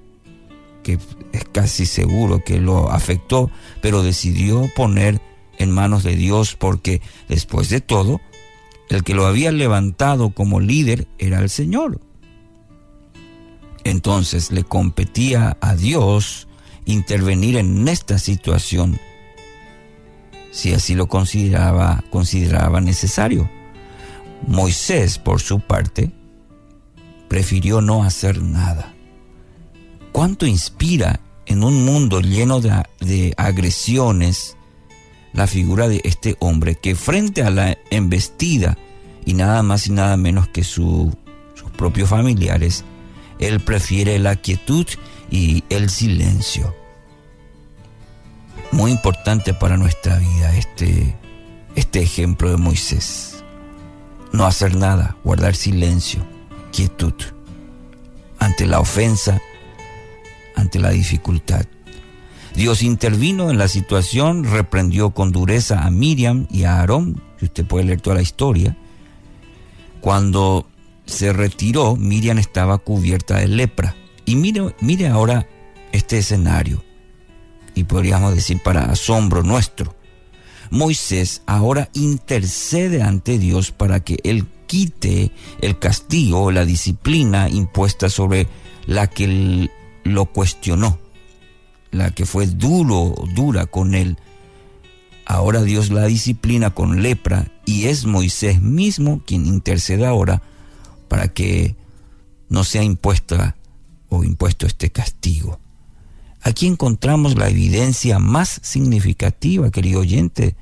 que 0.82 0.98
es 1.32 1.44
casi 1.52 1.86
seguro 1.86 2.42
que 2.44 2.60
lo 2.60 2.90
afectó, 2.90 3.50
pero 3.80 4.02
decidió 4.02 4.68
poner 4.74 5.20
en 5.58 5.70
manos 5.70 6.02
de 6.02 6.16
Dios 6.16 6.56
porque 6.56 7.02
después 7.28 7.68
de 7.68 7.80
todo, 7.80 8.20
el 8.88 9.04
que 9.04 9.14
lo 9.14 9.26
había 9.26 9.52
levantado 9.52 10.30
como 10.30 10.60
líder 10.60 11.06
era 11.18 11.40
el 11.40 11.50
Señor. 11.50 12.00
Entonces 13.84 14.50
le 14.50 14.64
competía 14.64 15.56
a 15.60 15.74
Dios 15.74 16.48
intervenir 16.84 17.56
en 17.58 17.86
esta 17.86 18.18
situación 18.18 18.98
si 20.50 20.72
así 20.72 20.94
lo 20.94 21.08
consideraba, 21.08 22.02
consideraba 22.10 22.80
necesario. 22.80 23.50
Moisés, 24.46 25.18
por 25.18 25.40
su 25.40 25.60
parte, 25.60 26.10
prefirió 27.28 27.80
no 27.80 28.04
hacer 28.04 28.42
nada. 28.42 28.94
¿Cuánto 30.12 30.46
inspira 30.46 31.20
en 31.46 31.62
un 31.62 31.84
mundo 31.84 32.20
lleno 32.20 32.60
de, 32.60 32.84
de 33.00 33.34
agresiones 33.36 34.56
la 35.32 35.46
figura 35.46 35.88
de 35.88 36.00
este 36.04 36.36
hombre 36.40 36.76
que 36.76 36.94
frente 36.94 37.42
a 37.42 37.50
la 37.50 37.76
embestida 37.90 38.76
y 39.24 39.34
nada 39.34 39.62
más 39.62 39.86
y 39.86 39.92
nada 39.92 40.16
menos 40.16 40.48
que 40.48 40.64
sus 40.64 41.12
propios 41.76 42.08
familiares, 42.08 42.84
él 43.38 43.60
prefiere 43.60 44.18
la 44.18 44.36
quietud 44.36 44.86
y 45.30 45.64
el 45.68 45.90
silencio. 45.90 46.74
Muy 48.72 48.90
importante 48.90 49.54
para 49.54 49.76
nuestra 49.76 50.18
vida 50.18 50.56
este, 50.56 51.16
este 51.74 52.00
ejemplo 52.00 52.50
de 52.50 52.56
Moisés. 52.56 53.44
No 54.32 54.46
hacer 54.46 54.76
nada, 54.76 55.16
guardar 55.24 55.56
silencio, 55.56 56.20
quietud, 56.70 57.14
ante 58.38 58.66
la 58.66 58.80
ofensa, 58.80 59.40
ante 60.54 60.78
la 60.78 60.90
dificultad. 60.90 61.64
Dios 62.54 62.82
intervino 62.82 63.50
en 63.50 63.58
la 63.58 63.68
situación, 63.68 64.44
reprendió 64.44 65.10
con 65.10 65.32
dureza 65.32 65.84
a 65.84 65.90
Miriam 65.90 66.46
y 66.50 66.64
a 66.64 66.80
Aarón, 66.80 67.22
usted 67.40 67.64
puede 67.64 67.84
leer 67.84 68.00
toda 68.00 68.16
la 68.16 68.22
historia. 68.22 68.76
Cuando 70.00 70.66
se 71.06 71.32
retiró, 71.32 71.96
Miriam 71.96 72.38
estaba 72.38 72.78
cubierta 72.78 73.38
de 73.38 73.48
lepra. 73.48 73.94
Y 74.24 74.36
mire, 74.36 74.74
mire 74.80 75.08
ahora 75.08 75.48
este 75.92 76.18
escenario, 76.18 76.84
y 77.78 77.84
podríamos 77.84 78.34
decir 78.34 78.60
para 78.62 78.90
asombro 78.90 79.42
nuestro. 79.42 79.94
Moisés 80.70 81.42
ahora 81.46 81.88
intercede 81.94 83.02
ante 83.02 83.38
Dios 83.38 83.70
para 83.70 84.00
que 84.00 84.18
Él 84.24 84.46
quite 84.66 85.32
el 85.62 85.78
castigo, 85.78 86.50
la 86.50 86.64
disciplina 86.64 87.48
impuesta 87.48 88.10
sobre 88.10 88.48
la 88.86 89.06
que 89.06 89.70
lo 90.04 90.26
cuestionó 90.26 90.98
la 91.90 92.10
que 92.10 92.26
fue 92.26 92.46
duro, 92.46 93.14
dura 93.34 93.66
con 93.66 93.94
él, 93.94 94.18
ahora 95.24 95.62
Dios 95.62 95.90
la 95.90 96.06
disciplina 96.06 96.70
con 96.70 97.02
lepra 97.02 97.50
y 97.64 97.86
es 97.86 98.04
Moisés 98.04 98.60
mismo 98.60 99.22
quien 99.26 99.46
intercede 99.46 100.06
ahora 100.06 100.42
para 101.08 101.28
que 101.28 101.76
no 102.48 102.64
sea 102.64 102.82
impuesta 102.82 103.56
o 104.08 104.24
impuesto 104.24 104.66
este 104.66 104.90
castigo. 104.90 105.60
Aquí 106.42 106.66
encontramos 106.66 107.36
la 107.36 107.48
evidencia 107.48 108.18
más 108.18 108.60
significativa, 108.62 109.70
querido 109.70 110.00
oyente, 110.00 110.56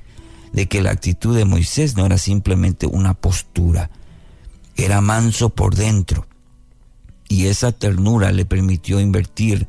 de 0.52 0.66
que 0.66 0.82
la 0.82 0.90
actitud 0.90 1.36
de 1.36 1.44
Moisés 1.44 1.96
no 1.96 2.06
era 2.06 2.18
simplemente 2.18 2.86
una 2.86 3.14
postura, 3.14 3.90
era 4.76 5.00
manso 5.00 5.50
por 5.50 5.74
dentro. 5.74 6.26
Y 7.28 7.46
esa 7.46 7.72
ternura 7.72 8.32
le 8.32 8.44
permitió 8.44 9.00
invertir 9.00 9.66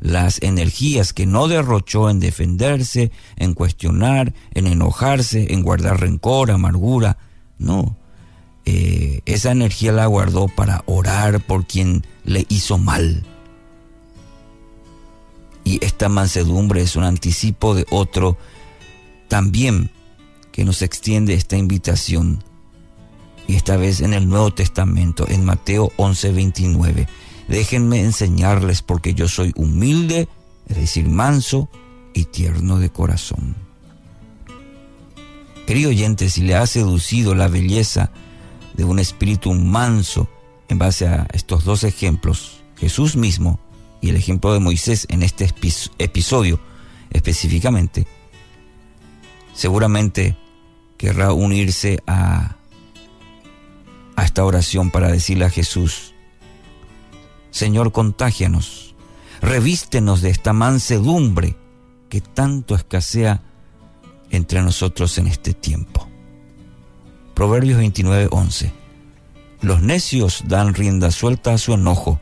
las 0.00 0.42
energías 0.42 1.12
que 1.12 1.26
no 1.26 1.48
derrochó 1.48 2.10
en 2.10 2.20
defenderse, 2.20 3.10
en 3.36 3.54
cuestionar, 3.54 4.34
en 4.52 4.66
enojarse, 4.66 5.52
en 5.52 5.62
guardar 5.62 6.00
rencor, 6.00 6.50
amargura. 6.50 7.16
No, 7.58 7.96
eh, 8.64 9.20
esa 9.24 9.52
energía 9.52 9.92
la 9.92 10.06
guardó 10.06 10.48
para 10.48 10.82
orar 10.86 11.40
por 11.40 11.66
quien 11.66 12.04
le 12.24 12.44
hizo 12.48 12.78
mal. 12.78 13.24
Y 15.64 15.84
esta 15.84 16.08
mansedumbre 16.08 16.82
es 16.82 16.94
un 16.94 17.04
anticipo 17.04 17.74
de 17.74 17.86
otro 17.90 18.36
también 19.28 19.90
que 20.52 20.64
nos 20.64 20.82
extiende 20.82 21.34
esta 21.34 21.56
invitación. 21.56 22.44
Y 23.48 23.56
esta 23.56 23.76
vez 23.76 24.00
en 24.00 24.12
el 24.12 24.28
Nuevo 24.28 24.52
Testamento, 24.52 25.26
en 25.28 25.44
Mateo 25.44 25.90
11:29 25.96 27.08
Déjenme 27.48 28.00
enseñarles 28.00 28.82
porque 28.82 29.14
yo 29.14 29.28
soy 29.28 29.52
humilde, 29.56 30.28
es 30.68 30.76
decir, 30.76 31.08
manso 31.08 31.68
y 32.14 32.24
tierno 32.24 32.78
de 32.78 32.90
corazón. 32.90 33.54
Querido 35.66 35.90
oyente, 35.90 36.30
si 36.30 36.42
le 36.42 36.54
ha 36.54 36.66
seducido 36.66 37.34
la 37.34 37.48
belleza 37.48 38.10
de 38.74 38.84
un 38.84 38.98
espíritu 38.98 39.52
manso 39.52 40.28
en 40.68 40.78
base 40.78 41.06
a 41.06 41.26
estos 41.32 41.64
dos 41.64 41.84
ejemplos, 41.84 42.62
Jesús 42.76 43.16
mismo 43.16 43.60
y 44.04 44.10
el 44.10 44.16
ejemplo 44.16 44.52
de 44.52 44.60
Moisés 44.60 45.06
en 45.08 45.22
este 45.22 45.50
episodio 45.98 46.60
específicamente, 47.10 48.06
seguramente 49.54 50.36
querrá 50.98 51.32
unirse 51.32 52.02
a, 52.06 52.56
esta 54.22 54.44
oración 54.44 54.90
para 54.90 55.10
decirle 55.10 55.46
a 55.46 55.50
Jesús, 55.50 56.12
Señor, 57.50 57.92
contágianos, 57.92 58.94
revístenos 59.40 60.20
de 60.20 60.28
esta 60.28 60.52
mansedumbre 60.52 61.56
que 62.10 62.20
tanto 62.20 62.74
escasea 62.74 63.40
entre 64.28 64.60
nosotros 64.60 65.16
en 65.16 65.28
este 65.28 65.54
tiempo. 65.54 66.06
Proverbios 67.32 67.78
29, 67.78 68.28
11. 68.30 68.70
Los 69.62 69.80
necios 69.80 70.44
dan 70.46 70.74
rienda 70.74 71.10
suelta 71.10 71.54
a 71.54 71.58
su 71.58 71.72
enojo, 71.72 72.20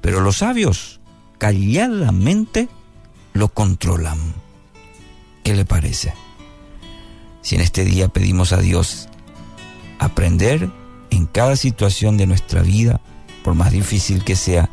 pero 0.00 0.20
los 0.20 0.38
sabios 0.38 1.00
calladamente 1.44 2.70
lo 3.34 3.48
controlan. 3.48 4.18
¿Qué 5.42 5.54
le 5.54 5.66
parece? 5.66 6.14
Si 7.42 7.54
en 7.54 7.60
este 7.60 7.84
día 7.84 8.08
pedimos 8.08 8.54
a 8.54 8.62
Dios 8.62 9.10
aprender 9.98 10.70
en 11.10 11.26
cada 11.26 11.56
situación 11.56 12.16
de 12.16 12.26
nuestra 12.26 12.62
vida, 12.62 13.02
por 13.42 13.54
más 13.54 13.72
difícil 13.72 14.24
que 14.24 14.36
sea, 14.36 14.70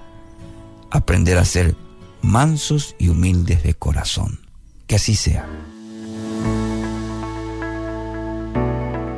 aprender 0.92 1.38
a 1.40 1.44
ser 1.44 1.76
mansos 2.22 2.96
y 2.98 3.10
humildes 3.10 3.64
de 3.64 3.74
corazón. 3.74 4.40
Que 4.88 4.96
así 4.96 5.16
sea. 5.16 5.46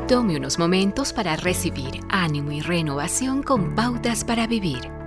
Tome 0.07 0.37
unos 0.37 0.57
momentos 0.57 1.13
para 1.13 1.35
recibir 1.35 1.99
ánimo 2.09 2.51
y 2.51 2.61
renovación 2.61 3.43
con 3.43 3.75
pautas 3.75 4.23
para 4.23 4.47
vivir. 4.47 5.02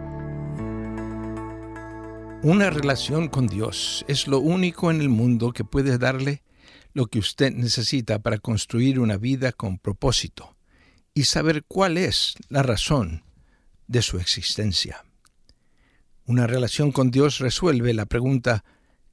Una 2.47 2.71
relación 2.71 3.27
con 3.27 3.49
Dios 3.49 4.05
es 4.07 4.29
lo 4.29 4.39
único 4.39 4.93
en 4.93 5.01
el 5.01 5.09
mundo 5.09 5.53
que 5.53 5.65
puede 5.65 5.99
darle 5.99 6.45
lo 6.93 7.07
que 7.07 7.19
usted 7.19 7.51
necesita 7.51 8.21
para 8.21 8.39
construir 8.39 9.01
una 9.01 9.17
vida 9.17 9.51
con 9.51 9.79
propósito 9.81 10.57
y 11.13 11.25
saber 11.25 11.65
cuál 11.67 11.99
es 11.99 12.37
la 12.49 12.63
razón 12.63 13.25
de 13.89 14.01
su 14.01 14.21
existencia. 14.21 15.05
Una 16.25 16.47
relación 16.47 16.93
con 16.93 17.11
Dios 17.11 17.41
resuelve 17.41 17.93
la 17.95 18.07
pregunta, 18.07 18.65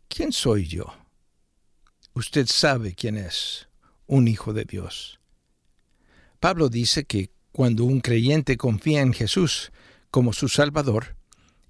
¿quién 0.09 0.31
soy 0.31 0.67
yo? 0.67 0.93
Usted 2.13 2.45
sabe 2.45 2.93
quién 2.93 3.17
es, 3.17 3.67
un 4.05 4.27
hijo 4.27 4.53
de 4.53 4.65
Dios. 4.65 5.19
Pablo 6.39 6.69
dice 6.69 7.05
que 7.05 7.31
cuando 7.51 7.85
un 7.85 7.99
creyente 7.99 8.57
confía 8.57 9.01
en 9.01 9.11
Jesús 9.11 9.71
como 10.11 10.33
su 10.33 10.49
Salvador, 10.49 11.15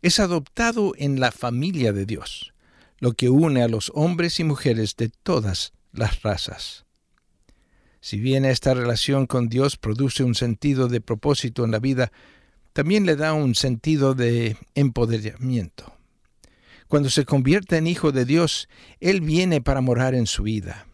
es 0.03 0.19
adoptado 0.19 0.93
en 0.97 1.21
la 1.21 1.31
familia 1.31 1.93
de 1.93 2.05
Dios, 2.05 2.53
lo 2.99 3.13
que 3.13 3.29
une 3.29 3.63
a 3.63 3.69
los 3.69 3.89
hombres 3.95 4.37
y 4.39 4.43
mujeres 4.43 4.97
de 4.97 5.09
todas 5.09 5.71
las 5.93 6.21
razas. 6.23 6.85
Si 8.01 8.19
bien 8.19 8.43
esta 8.43 8.73
relación 8.73 9.27
con 9.27 9.47
Dios 9.47 9.77
produce 9.77 10.25
un 10.25 10.35
sentido 10.35 10.89
de 10.89 10.99
propósito 10.99 11.63
en 11.63 11.71
la 11.71 11.79
vida, 11.79 12.11
también 12.73 13.05
le 13.05 13.15
da 13.15 13.31
un 13.31 13.55
sentido 13.55 14.13
de 14.13 14.57
empoderamiento. 14.75 15.95
Cuando 16.89 17.09
se 17.09 17.23
convierte 17.23 17.77
en 17.77 17.87
hijo 17.87 18.11
de 18.11 18.25
Dios, 18.25 18.67
Él 18.99 19.21
viene 19.21 19.61
para 19.61 19.79
morar 19.79 20.15
en 20.15 20.27
su 20.27 20.43
vida. 20.43 20.85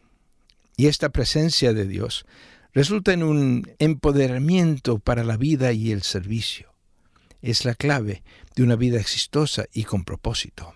Y 0.78 0.86
esta 0.86 1.10
presencia 1.10 1.74
de 1.74 1.88
Dios 1.88 2.26
resulta 2.74 3.12
en 3.12 3.24
un 3.24 3.72
empoderamiento 3.80 5.00
para 5.00 5.24
la 5.24 5.36
vida 5.36 5.72
y 5.74 5.92
el 5.92 6.04
servicio. 6.04 6.69
Es 7.42 7.66
la 7.66 7.76
clave 7.76 8.24
de 8.56 8.64
una 8.64 8.76
vida 8.76 9.00
exitosa 9.00 9.66
y 9.72 9.84
con 9.84 10.04
propósito. 10.04 10.74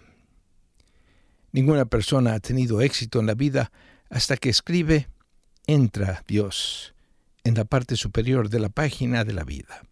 Ninguna 1.51 1.85
persona 1.85 2.33
ha 2.33 2.39
tenido 2.39 2.81
éxito 2.81 3.19
en 3.19 3.27
la 3.27 3.35
vida 3.35 3.71
hasta 4.09 4.37
que 4.37 4.49
escribe 4.49 5.07
Entra 5.67 6.23
Dios 6.27 6.93
en 7.43 7.55
la 7.55 7.65
parte 7.65 7.95
superior 7.95 8.49
de 8.49 8.59
la 8.59 8.69
página 8.69 9.23
de 9.23 9.33
la 9.33 9.43
vida. 9.43 9.83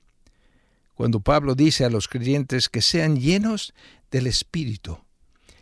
Cuando 0.95 1.19
Pablo 1.19 1.55
dice 1.55 1.85
a 1.85 1.89
los 1.89 2.07
creyentes 2.07 2.69
que 2.69 2.81
sean 2.81 3.19
llenos 3.19 3.73
del 4.09 4.27
Espíritu, 4.27 4.99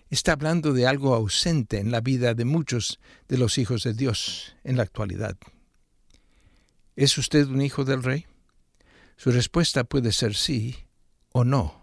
está 0.09 0.33
hablando 0.33 0.73
de 0.73 0.87
algo 0.87 1.13
ausente 1.13 1.79
en 1.79 1.91
la 1.91 2.01
vida 2.01 2.33
de 2.33 2.45
muchos 2.45 2.99
de 3.27 3.37
los 3.37 3.57
hijos 3.57 3.83
de 3.83 3.93
Dios 3.93 4.55
en 4.63 4.77
la 4.77 4.83
actualidad. 4.83 5.37
¿Es 6.95 7.17
usted 7.17 7.47
un 7.47 7.61
hijo 7.61 7.85
del 7.85 8.03
rey? 8.03 8.25
Su 9.17 9.31
respuesta 9.31 9.83
puede 9.83 10.11
ser 10.11 10.35
sí 10.35 10.75
o 11.31 11.43
no. 11.43 11.79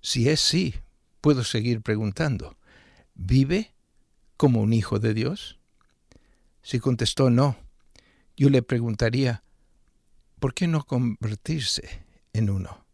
Si 0.00 0.28
es 0.28 0.40
sí, 0.40 0.74
puedo 1.20 1.44
seguir 1.44 1.82
preguntando, 1.82 2.56
¿vive 3.14 3.74
como 4.36 4.60
un 4.60 4.72
hijo 4.72 4.98
de 4.98 5.14
Dios? 5.14 5.58
Si 6.62 6.78
contestó 6.78 7.30
no, 7.30 7.56
yo 8.36 8.50
le 8.50 8.62
preguntaría, 8.62 9.42
¿por 10.38 10.54
qué 10.54 10.66
no 10.66 10.84
convertirse 10.84 12.04
en 12.32 12.50
uno? 12.50 12.84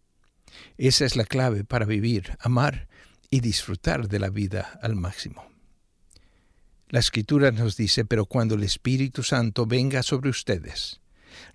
Esa 0.78 1.04
es 1.04 1.16
la 1.16 1.24
clave 1.24 1.64
para 1.64 1.84
vivir, 1.84 2.36
amar 2.40 2.88
y 3.30 3.40
disfrutar 3.40 4.08
de 4.08 4.18
la 4.18 4.30
vida 4.30 4.78
al 4.80 4.94
máximo. 4.94 5.44
La 6.88 7.00
escritura 7.00 7.50
nos 7.50 7.76
dice, 7.76 8.04
pero 8.04 8.26
cuando 8.26 8.54
el 8.54 8.62
Espíritu 8.62 9.22
Santo 9.22 9.66
venga 9.66 10.02
sobre 10.02 10.30
ustedes, 10.30 11.00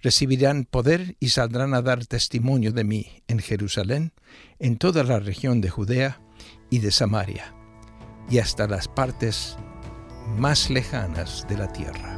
recibirán 0.01 0.65
poder 0.65 1.15
y 1.19 1.29
saldrán 1.29 1.73
a 1.73 1.81
dar 1.81 2.05
testimonio 2.05 2.71
de 2.71 2.83
mí 2.83 3.23
en 3.27 3.39
Jerusalén, 3.39 4.13
en 4.59 4.77
toda 4.77 5.03
la 5.03 5.19
región 5.19 5.61
de 5.61 5.69
Judea 5.69 6.21
y 6.69 6.79
de 6.79 6.91
Samaria, 6.91 7.53
y 8.29 8.39
hasta 8.39 8.67
las 8.67 8.87
partes 8.87 9.57
más 10.37 10.69
lejanas 10.69 11.45
de 11.49 11.57
la 11.57 11.71
tierra. 11.71 12.17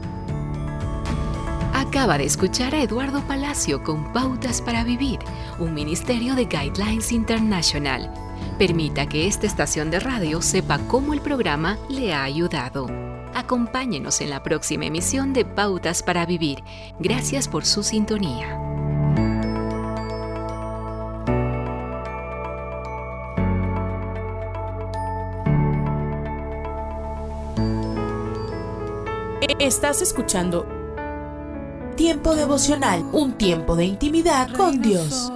Acaba 1.73 2.17
de 2.17 2.25
escuchar 2.25 2.75
a 2.75 2.83
Eduardo 2.83 3.25
Palacio 3.27 3.83
con 3.83 4.13
Pautas 4.13 4.61
para 4.61 4.83
Vivir, 4.83 5.19
un 5.59 5.73
ministerio 5.73 6.35
de 6.35 6.45
Guidelines 6.45 7.11
International. 7.11 8.11
Permita 8.57 9.07
que 9.07 9.27
esta 9.27 9.47
estación 9.47 9.91
de 9.91 9.99
radio 9.99 10.41
sepa 10.41 10.79
cómo 10.87 11.13
el 11.13 11.21
programa 11.21 11.77
le 11.89 12.13
ha 12.13 12.23
ayudado. 12.23 13.10
Acompáñenos 13.33 14.21
en 14.21 14.29
la 14.29 14.43
próxima 14.43 14.85
emisión 14.85 15.33
de 15.33 15.45
Pautas 15.45 16.03
para 16.03 16.25
Vivir. 16.25 16.63
Gracias 16.99 17.47
por 17.47 17.65
su 17.65 17.83
sintonía. 17.83 18.57
Estás 29.59 30.01
escuchando 30.01 30.65
Tiempo 31.95 32.35
devocional, 32.35 33.05
un 33.11 33.33
tiempo 33.33 33.75
de 33.75 33.85
intimidad 33.85 34.51
con 34.53 34.81
Dios. 34.81 35.31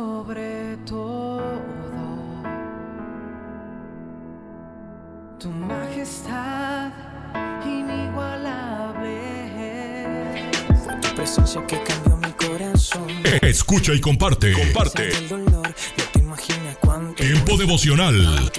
Presencia 11.35 11.65
que 11.67 11.83
cambió 11.83 12.17
mi 12.17 12.31
corazón. 12.33 13.07
Escucha 13.41 13.93
y 13.93 13.99
comparte. 13.99 14.53
Comparte. 14.53 15.09
El 15.09 15.27
dolor, 15.27 15.67
no 15.97 16.03
te 16.11 16.19
imaginas 16.19 16.77
cuánto. 16.79 17.23
Tiempo 17.23 17.57
devocional. 17.57 18.51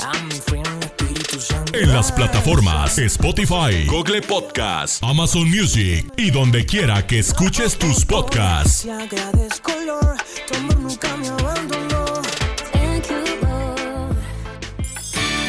A 0.00 0.12
mi 0.24 0.32
friend 0.32 0.84
Espíritu 0.84 1.40
Santo. 1.40 1.78
En 1.78 1.92
las 1.92 2.10
plataformas 2.12 2.98
Spotify, 2.98 3.86
Google 3.86 4.22
Podcast, 4.22 5.02
Amazon 5.02 5.48
Music 5.48 6.06
y 6.16 6.30
donde 6.30 6.66
quiera 6.66 7.06
que 7.06 7.20
escuches 7.20 7.78
tus 7.78 8.04
podcasts. 8.04 8.82
Te 8.82 8.92
agradezco, 8.92 9.72
Lord. 9.86 10.16
Tu 10.48 10.56
amor 10.56 10.78
nunca 10.78 11.16
me 11.16 11.28
abandonó. 11.28 12.15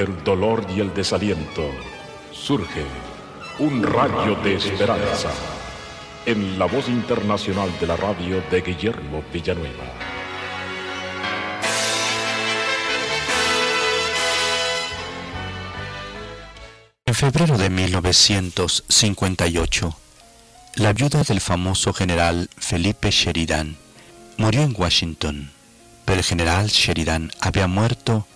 el 0.00 0.24
dolor 0.24 0.66
y 0.74 0.80
el 0.80 0.92
desaliento, 0.94 1.70
surge 2.32 2.82
un 3.58 3.82
rayo 3.82 4.34
de 4.36 4.54
esperanza 4.54 5.30
en 6.24 6.58
la 6.58 6.64
voz 6.64 6.88
internacional 6.88 7.68
de 7.78 7.86
la 7.86 7.96
radio 7.96 8.42
de 8.50 8.62
Guillermo 8.62 9.22
Villanueva. 9.30 9.84
En 17.04 17.14
febrero 17.14 17.58
de 17.58 17.68
1958, 17.68 19.96
la 20.76 20.94
viuda 20.94 21.24
del 21.24 21.42
famoso 21.42 21.92
general 21.92 22.48
Felipe 22.56 23.10
Sheridan 23.10 23.76
murió 24.38 24.62
en 24.62 24.74
Washington, 24.74 25.50
pero 26.06 26.20
el 26.20 26.24
general 26.24 26.68
Sheridan 26.68 27.30
había 27.40 27.66
muerto 27.66 28.26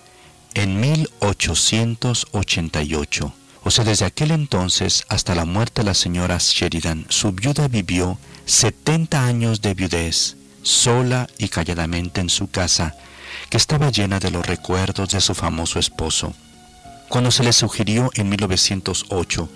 en 0.54 0.80
1888. 0.80 3.34
O 3.64 3.70
sea, 3.70 3.84
desde 3.84 4.04
aquel 4.04 4.30
entonces 4.30 5.04
hasta 5.08 5.34
la 5.34 5.44
muerte 5.44 5.82
de 5.82 5.86
la 5.86 5.94
señora 5.94 6.38
Sheridan, 6.38 7.06
su 7.08 7.32
viuda 7.32 7.68
vivió 7.68 8.18
70 8.46 9.24
años 9.24 9.62
de 9.62 9.74
viudez, 9.74 10.36
sola 10.62 11.28
y 11.38 11.48
calladamente 11.48 12.20
en 12.20 12.28
su 12.28 12.50
casa, 12.50 12.94
que 13.50 13.56
estaba 13.56 13.90
llena 13.90 14.20
de 14.20 14.30
los 14.30 14.46
recuerdos 14.46 15.10
de 15.10 15.20
su 15.20 15.34
famoso 15.34 15.78
esposo. 15.78 16.34
Cuando 17.08 17.30
se 17.30 17.42
le 17.42 17.52
sugirió 17.52 18.10
en 18.14 18.28
1908 18.28 19.48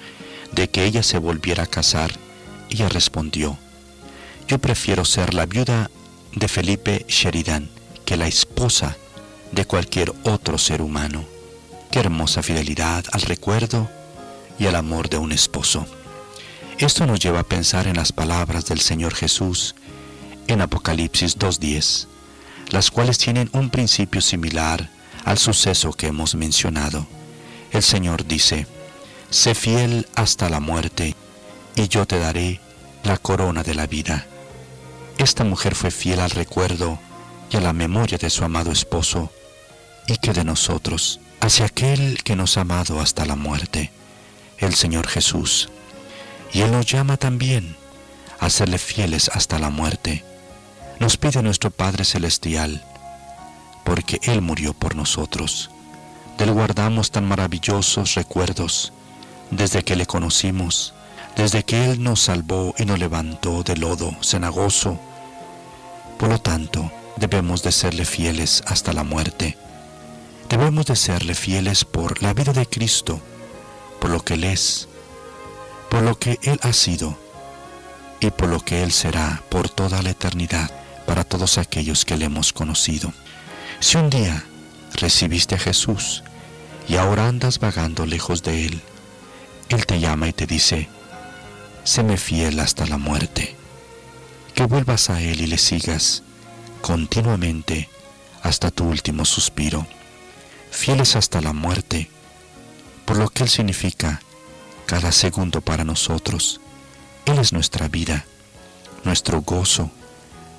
de 0.53 0.71
que 0.71 0.85
ella 0.85 1.03
se 1.03 1.19
volviera 1.19 1.65
a 1.65 1.67
casar, 1.67 2.11
ella 2.71 2.89
respondió, 2.89 3.59
yo 4.47 4.59
prefiero 4.59 5.05
ser 5.05 5.35
la 5.35 5.47
viuda 5.47 5.91
de 6.35 6.49
Felipe 6.49 7.05
Sheridan 7.09 7.69
que 8.05 8.17
la 8.17 8.27
esposa 8.27 8.97
de 9.53 9.65
cualquier 9.65 10.13
otro 10.25 10.59
ser 10.59 10.83
humano. 10.83 11.25
Qué 11.91 12.01
hermosa 12.01 12.43
fidelidad 12.43 13.05
al 13.13 13.23
recuerdo 13.23 13.89
y 14.59 14.67
al 14.67 14.77
amor 14.77 15.09
de 15.09 15.19
un 15.19 15.33
esposo. 15.33 15.87
Esto 16.79 17.07
nos 17.07 17.21
lleva 17.21 17.41
a 17.41 17.49
pensar 17.49 17.87
en 17.87 17.97
las 17.97 18.13
palabras 18.13 18.67
del 18.67 18.81
Señor 18.81 19.15
Jesús 19.15 19.75
en 20.47 20.61
Apocalipsis 20.61 21.39
2.10, 21.39 22.07
las 22.71 22.91
cuales 22.91 23.19
tienen 23.19 23.51
un 23.53 23.71
principio 23.71 24.21
similar 24.21 24.89
al 25.25 25.39
suceso 25.39 25.93
que 25.93 26.07
hemos 26.07 26.35
mencionado. 26.35 27.07
El 27.73 27.83
Señor 27.83 28.27
dice, 28.27 28.67
sé 29.31 29.55
fiel 29.55 30.07
hasta 30.15 30.49
la 30.49 30.61
muerte, 30.61 31.15
y 31.75 31.89
yo 31.89 32.07
te 32.07 32.19
daré 32.19 32.61
la 33.05 33.19
corona 33.19 33.63
de 33.63 33.75
la 33.75 33.87
vida. 33.87 34.27
Esta 35.19 35.45
mujer 35.45 35.75
fue 35.75 35.91
fiel 35.91 36.21
al 36.21 36.31
recuerdo 36.31 36.99
y 37.51 37.57
a 37.57 37.61
la 37.61 37.73
memoria 37.73 38.19
de 38.19 38.31
su 38.31 38.45
amado 38.45 38.73
esposo, 38.73 39.31
y 40.07 40.17
que 40.17 40.33
de 40.33 40.45
nosotros, 40.45 41.21
hacia 41.41 41.67
aquel 41.67 42.23
que 42.23 42.37
nos 42.37 42.57
ha 42.57 42.63
amado 42.63 43.01
hasta 43.01 43.25
la 43.25 43.37
muerte, 43.37 43.91
el 44.59 44.75
Señor 44.75 45.07
Jesús. 45.07 45.69
Y 46.53 46.63
Él 46.63 46.73
nos 46.73 46.87
llama 46.87 47.17
también 47.17 47.77
a 48.41 48.51
serle 48.51 48.79
fieles 48.79 49.31
hasta 49.33 49.59
la 49.59 49.71
muerte. 49.71 50.25
Nos 51.01 51.17
pide 51.17 51.43
nuestro 51.43 51.71
Padre 51.71 52.05
Celestial, 52.05 52.85
porque 53.85 54.19
Él 54.23 54.43
murió 54.43 54.75
por 54.75 54.97
nosotros. 54.97 55.71
Del 56.39 56.53
guardamos 56.53 57.11
tan 57.11 57.27
maravillosos 57.27 58.15
recuerdos 58.15 58.93
desde 59.51 59.83
que 59.83 59.97
le 59.97 60.07
conocimos, 60.07 60.95
desde 61.37 61.65
que 61.65 61.91
Él 61.91 62.03
nos 62.03 62.21
salvó 62.21 62.75
y 62.79 62.85
nos 62.85 62.99
levantó 62.99 63.63
del 63.63 63.81
lodo 63.81 64.17
cenagoso. 64.23 64.99
Por 66.19 66.29
lo 66.29 66.41
tanto, 66.41 66.91
debemos 67.19 67.63
de 67.63 67.73
serle 67.73 68.05
fieles 68.05 68.63
hasta 68.67 68.93
la 68.93 69.05
muerte. 69.05 69.57
Debemos 70.49 70.87
de 70.87 70.97
serle 70.97 71.35
fieles 71.35 71.85
por 71.85 72.23
la 72.23 72.33
vida 72.33 72.53
de 72.53 72.67
Cristo, 72.67 73.21
por 74.01 74.11
lo 74.11 74.25
que 74.25 74.35
Él 74.35 74.45
es, 74.45 74.89
por 75.91 76.03
lo 76.03 76.19
que 76.19 76.39
Él 76.43 76.59
ha 76.63 76.73
sido 76.73 77.19
y 78.21 78.31
por 78.31 78.49
lo 78.49 78.61
que 78.61 78.83
Él 78.83 78.93
será 78.93 79.43
por 79.49 79.69
toda 79.69 80.03
la 80.03 80.11
eternidad 80.11 80.71
para 81.07 81.25
todos 81.25 81.59
aquellos 81.59 82.05
que 82.05 82.17
le 82.17 82.27
hemos 82.27 82.53
conocido. 82.53 83.13
Si 83.81 83.97
un 83.97 84.11
día 84.11 84.45
recibiste 84.95 85.55
a 85.55 85.59
Jesús 85.59 86.23
y 86.89 86.97
ahora 86.97 87.29
andas 87.29 87.59
vagando 87.59 88.07
lejos 88.07 88.43
de 88.43 88.67
Él, 88.67 88.81
Él 89.69 89.87
te 89.87 90.01
llama 90.01 90.29
y 90.29 90.33
te 90.33 90.47
dice, 90.47 90.89
séme 91.85 92.17
fiel 92.17 92.61
hasta 92.61 92.87
la 92.87 92.99
muerte, 92.99 93.57
que 94.55 94.65
vuelvas 94.67 95.11
a 95.11 95.21
Él 95.21 95.41
y 95.41 95.47
le 95.47 95.59
sigas 95.59 96.23
continuamente 96.81 97.89
hasta 98.43 98.71
tu 98.71 98.85
último 98.85 99.25
suspiro, 99.25 99.87
fieles 100.71 101.17
hasta 101.17 101.41
la 101.41 101.53
muerte, 101.53 102.11
por 103.05 103.17
lo 103.17 103.29
que 103.29 103.45
Él 103.45 103.49
significa 103.49 104.21
cada 104.87 105.13
segundo 105.13 105.61
para 105.61 105.85
nosotros. 105.85 106.61
Él 107.27 107.39
es 107.39 107.53
nuestra 107.53 107.89
vida, 107.89 108.25
nuestro 109.05 109.43
gozo, 109.43 109.91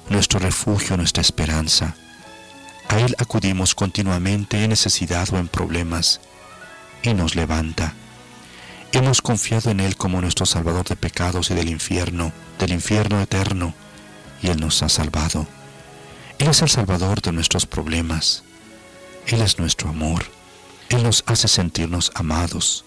nuestro 0.10 0.40
refugio, 0.40 0.98
nuestra 0.98 1.22
esperanza. 1.22 1.96
A 2.88 3.00
Él 3.00 3.16
acudimos 3.18 3.76
continuamente 3.76 4.64
en 4.64 4.70
necesidad 4.70 5.28
o 5.34 5.38
en 5.38 5.48
problemas 5.48 6.20
y 7.02 7.14
nos 7.14 7.36
levanta. 7.36 7.94
Hemos 8.92 9.22
confiado 9.22 9.70
en 9.70 9.80
Él 9.80 9.96
como 9.96 10.22
nuestro 10.22 10.46
Salvador 10.46 10.88
de 10.88 10.96
pecados 10.96 11.52
y 11.52 11.54
del 11.54 11.70
infierno, 11.70 12.32
del 12.58 12.72
infierno 12.72 13.22
eterno, 13.22 13.74
y 14.42 14.48
Él 14.48 14.60
nos 14.60 14.82
ha 14.82 14.90
salvado. 14.90 15.48
Él 16.40 16.48
es 16.48 16.62
el 16.62 16.70
Salvador 16.70 17.22
de 17.22 17.34
nuestros 17.34 17.66
problemas. 17.66 18.44
Él 19.28 19.42
es 19.42 19.60
nuestro 19.60 19.90
amor. 19.90 20.24
Él 20.88 21.04
nos 21.04 21.26
hace 21.28 21.50
sentirnos 21.50 22.14
amados, 22.16 22.86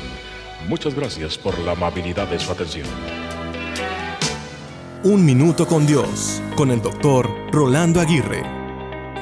Muchas 0.68 0.95
gracias 0.95 1.39
por 1.39 1.59
la 1.61 1.72
amabilidad 1.72 2.29
de 2.29 2.39
su 2.39 2.53
atención. 2.53 2.87
Un 5.05 5.24
minuto 5.24 5.66
con 5.66 5.87
Dios, 5.87 6.43
con 6.57 6.70
el 6.70 6.83
doctor 6.83 7.31
Rolando 7.53 8.01
Aguirre. 8.01 8.66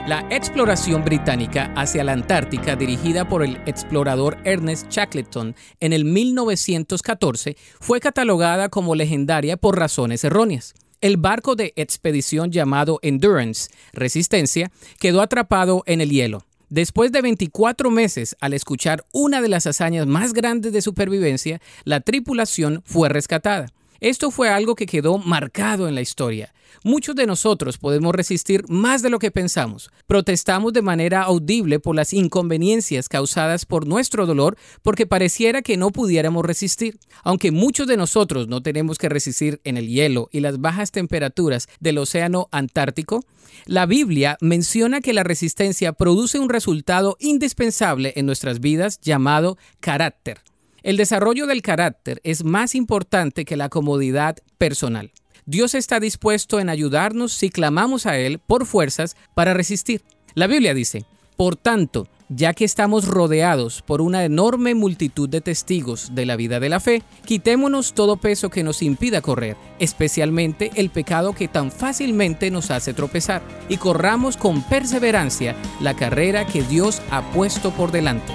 La 0.07 0.20
exploración 0.28 1.02
británica 1.02 1.72
hacia 1.74 2.05
la 2.05 2.12
Antártica 2.12 2.76
dirigida 2.76 3.26
por 3.26 3.42
el 3.42 3.57
explorador 3.64 4.36
Ernest 4.44 4.90
Shackleton 4.90 5.57
en 5.80 5.94
el 5.94 6.05
1914 6.05 7.57
fue 7.80 8.00
catalogada 8.00 8.68
como 8.68 8.96
legendaria 8.96 9.57
por 9.57 9.78
razones 9.78 10.22
erróneas. 10.22 10.74
El 11.00 11.16
barco 11.16 11.57
de 11.57 11.72
expedición 11.76 12.52
llamado 12.52 12.98
Endurance, 13.00 13.70
Resistencia, 13.94 14.70
quedó 15.00 15.22
atrapado 15.22 15.82
en 15.86 16.02
el 16.02 16.11
hielo. 16.11 16.44
Después 16.68 17.11
de 17.11 17.22
24 17.22 17.90
meses, 17.90 18.36
al 18.40 18.52
escuchar 18.52 19.07
una 19.11 19.40
de 19.40 19.48
las 19.48 19.66
hazañas 19.66 20.07
más 20.07 20.34
grandes 20.34 20.74
de 20.74 20.82
supervivencia, 20.82 21.62
la 21.84 22.00
tripulación 22.00 22.82
fue 22.84 23.09
rescatada. 23.09 23.68
Esto 24.01 24.30
fue 24.30 24.49
algo 24.49 24.74
que 24.74 24.86
quedó 24.86 25.18
marcado 25.18 25.88
en 25.88 25.95
la 25.95 26.01
historia. 26.01 26.53
Muchos 26.82 27.14
de 27.14 27.26
nosotros 27.26 27.78
podemos 27.78 28.14
resistir 28.14 28.64
más 28.68 29.01
de 29.01 29.11
lo 29.11 29.18
que 29.18 29.30
pensamos. 29.30 29.90
Protestamos 30.07 30.72
de 30.72 30.82
manera 30.82 31.22
audible 31.22 31.80
por 31.80 31.95
las 31.97 32.12
inconveniencias 32.12 33.09
causadas 33.09 33.64
por 33.64 33.86
nuestro 33.86 34.26
dolor 34.26 34.59
porque 34.82 35.07
pareciera 35.07 35.62
que 35.62 35.76
no 35.76 35.90
pudiéramos 35.90 36.45
resistir. 36.45 36.99
Aunque 37.22 37.53
muchos 37.53 37.86
de 37.86 37.97
nosotros 37.97 38.49
no 38.49 38.62
tenemos 38.62 38.99
que 38.99 39.09
resistir 39.09 39.61
en 39.64 39.76
el 39.76 39.88
hielo 39.88 40.28
y 40.32 40.40
las 40.40 40.61
bajas 40.61 40.90
temperaturas 40.90 41.68
del 41.80 41.99
océano 41.99 42.49
Antártico, 42.51 43.24
la 43.66 43.86
Biblia 43.86 44.36
menciona 44.40 45.01
que 45.01 45.14
la 45.14 45.22
resistencia 45.22 45.92
produce 45.92 46.38
un 46.38 46.49
resultado 46.49 47.16
indispensable 47.20 48.12
en 48.16 48.26
nuestras 48.26 48.61
vidas 48.61 49.01
llamado 49.01 49.57
carácter. 49.80 50.40
El 50.85 50.99
desarrollo 50.99 51.47
del 51.47 51.62
carácter 51.62 52.20
es 52.24 52.45
más 52.45 52.74
importante 52.74 53.47
que 53.47 53.57
la 53.57 53.70
comodidad 53.70 54.37
personal. 54.59 55.12
Dios 55.47 55.74
está 55.74 55.99
dispuesto 55.99 56.61
en 56.61 56.68
ayudarnos 56.68 57.32
si 57.32 57.49
clamamos 57.49 58.05
a 58.05 58.18
Él 58.18 58.39
por 58.39 58.66
fuerzas 58.66 59.16
para 59.32 59.55
resistir. 59.55 60.03
La 60.35 60.47
Biblia 60.47 60.74
dice, 60.74 61.07
por 61.39 61.57
tanto, 61.57 62.07
ya 62.28 62.53
que 62.53 62.66
estamos 62.66 63.09
rodeados 63.09 63.80
por 63.80 64.03
una 64.03 64.26
enorme 64.26 64.74
multitud 64.74 65.26
de 65.26 65.41
testigos 65.41 66.14
de 66.14 66.26
la 66.26 66.37
vida 66.37 66.61
de 66.61 66.68
la 66.68 66.80
fe, 66.80 67.03
quitémonos 67.24 67.95
todo 67.95 68.18
peso 68.18 68.51
que 68.51 68.62
nos 68.62 68.82
impida 68.82 69.22
correr, 69.22 69.57
especialmente 69.78 70.70
el 70.74 70.91
pecado 70.91 71.32
que 71.32 71.49
tan 71.49 71.72
fácilmente 71.72 72.51
nos 72.51 72.70
hace 72.70 72.93
tropezar, 72.93 73.41
y 73.70 73.78
corramos 73.78 74.37
con 74.37 74.62
perseverancia 74.62 75.57
la 75.80 75.97
carrera 75.97 76.47
que 76.47 76.62
Dios 76.62 77.01
ha 77.11 77.22
puesto 77.30 77.70
por 77.70 77.91
delante. 77.91 78.35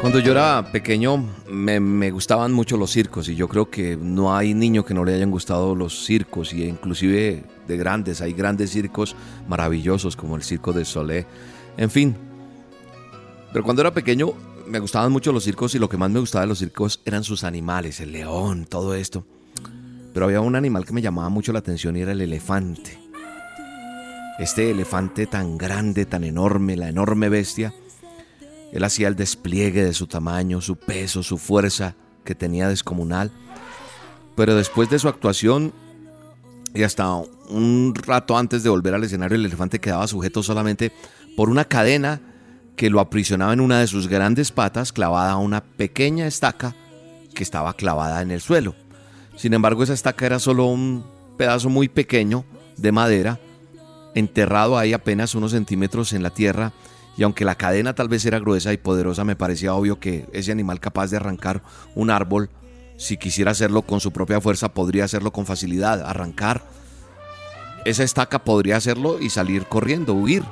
Cuando 0.00 0.20
yo 0.20 0.32
era 0.32 0.70
pequeño 0.70 1.24
me, 1.48 1.80
me, 1.80 2.10
gustaban 2.10 2.52
mucho 2.52 2.76
los 2.76 2.90
circos 2.90 3.28
y 3.28 3.34
yo 3.34 3.48
creo 3.48 3.70
que 3.70 3.96
no 3.96 4.36
hay 4.36 4.52
niño 4.52 4.84
que 4.84 4.92
no 4.92 5.04
le 5.04 5.14
hayan 5.14 5.30
gustado 5.30 5.74
los 5.74 6.04
circos 6.04 6.52
y 6.52 6.64
inclusive 6.64 7.44
de 7.66 7.76
grandes, 7.76 8.20
hay 8.20 8.34
grandes 8.34 8.70
circos 8.70 9.16
maravillosos 9.48 10.14
como 10.14 10.36
el 10.36 10.42
circo 10.42 10.74
de 10.74 10.84
Solé, 10.84 11.26
en 11.78 11.90
fin. 11.90 12.14
Pero 13.52 13.64
cuando 13.64 13.80
era 13.80 13.94
pequeño 13.94 14.34
me 14.66 14.80
gustaban 14.80 15.10
mucho 15.10 15.32
los 15.32 15.44
circos 15.44 15.74
y 15.74 15.78
lo 15.78 15.88
que 15.88 15.96
más 15.96 16.10
me 16.10 16.20
gustaba 16.20 16.42
de 16.42 16.48
los 16.48 16.58
circos 16.58 17.00
eran 17.06 17.24
sus 17.24 17.42
animales, 17.42 17.98
el 18.00 18.12
león, 18.12 18.66
todo 18.68 18.94
esto. 18.94 19.24
Pero 20.12 20.26
había 20.26 20.40
un 20.42 20.56
animal 20.56 20.84
que 20.84 20.92
me 20.92 21.02
llamaba 21.02 21.30
mucho 21.30 21.52
la 21.52 21.60
atención 21.60 21.96
y 21.96 22.00
era 22.00 22.12
el 22.12 22.20
elefante. 22.20 22.98
Este 24.38 24.70
elefante 24.70 25.26
tan 25.26 25.56
grande, 25.56 26.04
tan 26.04 26.22
enorme, 26.22 26.76
la 26.76 26.90
enorme 26.90 27.30
bestia 27.30 27.72
él 28.76 28.84
hacía 28.84 29.08
el 29.08 29.16
despliegue 29.16 29.82
de 29.82 29.94
su 29.94 30.06
tamaño, 30.06 30.60
su 30.60 30.76
peso, 30.76 31.22
su 31.22 31.38
fuerza 31.38 31.94
que 32.24 32.34
tenía 32.34 32.68
descomunal. 32.68 33.32
Pero 34.34 34.54
después 34.54 34.90
de 34.90 34.98
su 34.98 35.08
actuación 35.08 35.72
y 36.74 36.82
hasta 36.82 37.10
un 37.14 37.94
rato 37.94 38.36
antes 38.36 38.62
de 38.62 38.68
volver 38.68 38.92
al 38.92 39.04
escenario, 39.04 39.36
el 39.36 39.46
elefante 39.46 39.80
quedaba 39.80 40.06
sujeto 40.06 40.42
solamente 40.42 40.92
por 41.36 41.48
una 41.48 41.64
cadena 41.64 42.20
que 42.76 42.90
lo 42.90 43.00
aprisionaba 43.00 43.54
en 43.54 43.60
una 43.60 43.80
de 43.80 43.86
sus 43.86 44.08
grandes 44.08 44.52
patas 44.52 44.92
clavada 44.92 45.32
a 45.32 45.38
una 45.38 45.64
pequeña 45.64 46.26
estaca 46.26 46.76
que 47.34 47.42
estaba 47.42 47.72
clavada 47.72 48.20
en 48.20 48.30
el 48.30 48.42
suelo. 48.42 48.74
Sin 49.36 49.54
embargo, 49.54 49.84
esa 49.84 49.94
estaca 49.94 50.26
era 50.26 50.38
solo 50.38 50.66
un 50.66 51.02
pedazo 51.38 51.70
muy 51.70 51.88
pequeño 51.88 52.44
de 52.76 52.92
madera, 52.92 53.40
enterrado 54.14 54.76
ahí 54.76 54.92
apenas 54.92 55.34
unos 55.34 55.52
centímetros 55.52 56.12
en 56.12 56.22
la 56.22 56.30
tierra 56.30 56.74
y 57.16 57.22
aunque 57.22 57.44
la 57.44 57.54
cadena 57.54 57.94
tal 57.94 58.08
vez 58.08 58.24
era 58.26 58.38
gruesa 58.38 58.72
y 58.72 58.76
poderosa, 58.76 59.24
me 59.24 59.36
parecía 59.36 59.74
obvio 59.74 59.98
que 59.98 60.26
ese 60.32 60.52
animal 60.52 60.80
capaz 60.80 61.10
de 61.10 61.16
arrancar 61.16 61.62
un 61.94 62.10
árbol, 62.10 62.50
si 62.96 63.16
quisiera 63.16 63.50
hacerlo 63.50 63.82
con 63.82 64.00
su 64.00 64.12
propia 64.12 64.40
fuerza, 64.40 64.72
podría 64.72 65.04
hacerlo 65.04 65.32
con 65.32 65.46
facilidad, 65.46 66.02
arrancar 66.02 66.62
esa 67.86 68.02
estaca 68.02 68.42
podría 68.42 68.76
hacerlo 68.76 69.20
y 69.20 69.30
salir 69.30 69.66
corriendo, 69.66 70.12
huir. 70.12 70.42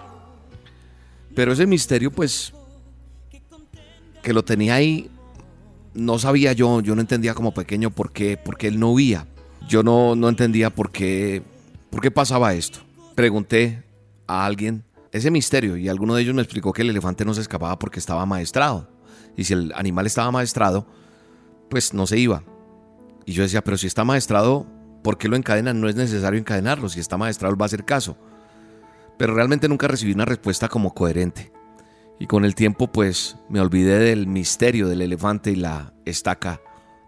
Pero 1.35 1.53
ese 1.53 1.67
misterio, 1.67 2.13
pues, 2.13 2.55
que 4.23 4.33
lo 4.33 4.45
tenía 4.45 4.77
ahí, 4.77 5.11
no 5.95 6.21
sabía 6.21 6.53
yo, 6.53 6.81
yo 6.81 6.95
no 6.95 7.01
entendía 7.01 7.35
como 7.35 7.53
pequeño 7.53 7.91
por 7.91 8.13
qué, 8.13 8.37
por 8.37 8.57
qué 8.57 8.69
él 8.69 8.79
no 8.79 8.93
huía. 8.93 9.27
Yo 9.69 9.83
no, 9.83 10.15
no 10.15 10.29
entendía 10.29 10.71
por 10.71 10.93
qué, 10.93 11.43
por 11.91 12.01
qué 12.01 12.13
pasaba 12.13 12.55
esto. 12.55 12.79
Pregunté 13.17 13.83
a 14.29 14.47
alguien 14.47 14.85
ese 15.15 15.31
misterio 15.31 15.77
y 15.77 15.89
alguno 15.89 16.17
de 16.17 16.23
ellos 16.23 16.35
me 16.35 16.43
explicó 16.43 16.73
que 16.73 16.83
el 16.83 16.91
elefante 16.91 17.25
no 17.25 17.35
se 17.35 17.41
escapaba 17.41 17.79
porque 17.79 18.01
estaba 18.01 18.27
maestrado. 18.27 18.89
Y 19.37 19.45
si 19.45 19.53
el 19.53 19.73
animal 19.77 20.07
estaba 20.07 20.33
maestrado, 20.33 20.89
pues 21.71 21.95
no 21.95 22.09
se 22.09 22.19
iba. 22.19 22.43
Y 23.25 23.33
yo 23.33 23.45
decía, 23.45 23.63
pero 23.63 23.77
si 23.77 23.87
está 23.87 24.03
maestrado, 24.03 24.67
¿por 25.05 25.17
qué 25.17 25.29
lo 25.29 25.37
encadenan? 25.37 25.81
No 25.81 25.89
es 25.89 25.95
necesario 25.95 26.41
encadenarlo. 26.41 26.89
Si 26.89 26.99
está 26.99 27.17
maestrado, 27.17 27.57
va 27.57 27.65
a 27.65 27.67
hacer 27.67 27.85
caso. 27.85 28.17
Pero 29.17 29.35
realmente 29.35 29.69
nunca 29.69 29.87
recibí 29.87 30.13
una 30.13 30.25
respuesta 30.25 30.69
como 30.69 30.95
coherente. 30.95 31.53
Y 32.19 32.27
con 32.27 32.45
el 32.45 32.57
tiempo, 32.57 32.91
pues 32.91 33.37
me 33.49 33.61
olvidé 33.61 34.01
del 34.01 34.27
misterio 34.27 34.89
del 34.89 35.01
elefante 35.01 35.53
y 35.53 35.57
la 35.57 35.95
estaca 36.05 36.61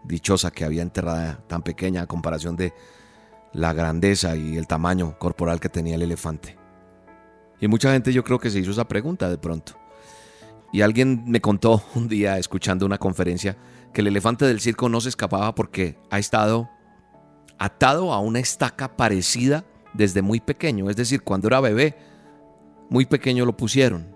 dichosa 0.05 0.53
que 0.53 0.65
había 0.65 0.83
enterrada 0.83 1.41
tan 1.49 1.63
pequeña 1.63 2.03
a 2.03 2.07
comparación 2.07 2.55
de 2.55 2.73
la 3.53 3.73
grandeza 3.73 4.37
y 4.37 4.57
el 4.57 4.69
tamaño 4.69 5.19
corporal 5.19 5.59
que 5.59 5.69
tenía 5.69 5.97
el 5.97 6.03
elefante. 6.03 6.66
Y 7.61 7.69
mucha 7.69 7.93
gente 7.93 8.13
yo 8.13 8.25
creo 8.25 8.39
que 8.39 8.51
se 8.51 8.59
hizo 8.59 8.71
esa 8.71 8.89
pregunta 8.89 9.29
de 9.29 9.39
pronto. 9.39 9.73
Y 10.73 10.83
alguien 10.83 11.25
me 11.27 11.41
contó 11.41 11.83
un 11.95 12.09
día 12.09 12.39
escuchando 12.39 12.85
una 12.87 12.99
conferencia 12.99 13.57
que 13.93 14.01
el 14.01 14.09
elefante 14.09 14.45
del 14.45 14.61
circo 14.61 14.89
no 14.89 15.01
se 15.01 15.09
escapaba 15.09 15.55
porque 15.55 15.99
ha 16.11 16.19
estado 16.19 16.69
atado 17.59 18.13
a 18.13 18.21
una 18.21 18.41
estaca 18.41 18.97
parecida 18.97 19.65
desde 19.95 20.23
muy 20.23 20.41
pequeño. 20.41 20.91
Es 20.91 20.97
decir, 20.97 21.23
cuando 21.23 21.49
era 21.49 21.61
bebé, 21.61 21.97
muy 22.91 23.07
pequeño 23.07 23.47
lo 23.47 23.57
pusieron. 23.57 24.15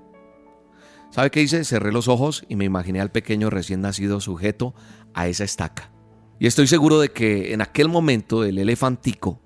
¿Sabe 1.10 1.30
qué 1.30 1.42
hice? 1.42 1.64
Cerré 1.64 1.92
los 1.92 2.08
ojos 2.08 2.44
y 2.48 2.56
me 2.56 2.64
imaginé 2.64 3.00
al 3.00 3.10
pequeño 3.10 3.50
recién 3.50 3.80
nacido 3.80 4.20
sujeto 4.20 4.74
a 5.14 5.26
esa 5.26 5.44
estaca. 5.44 5.90
Y 6.38 6.46
estoy 6.46 6.66
seguro 6.66 7.00
de 7.00 7.10
que 7.10 7.52
en 7.52 7.60
aquel 7.60 7.88
momento 7.88 8.44
el 8.44 8.58
elefantico, 8.58 9.40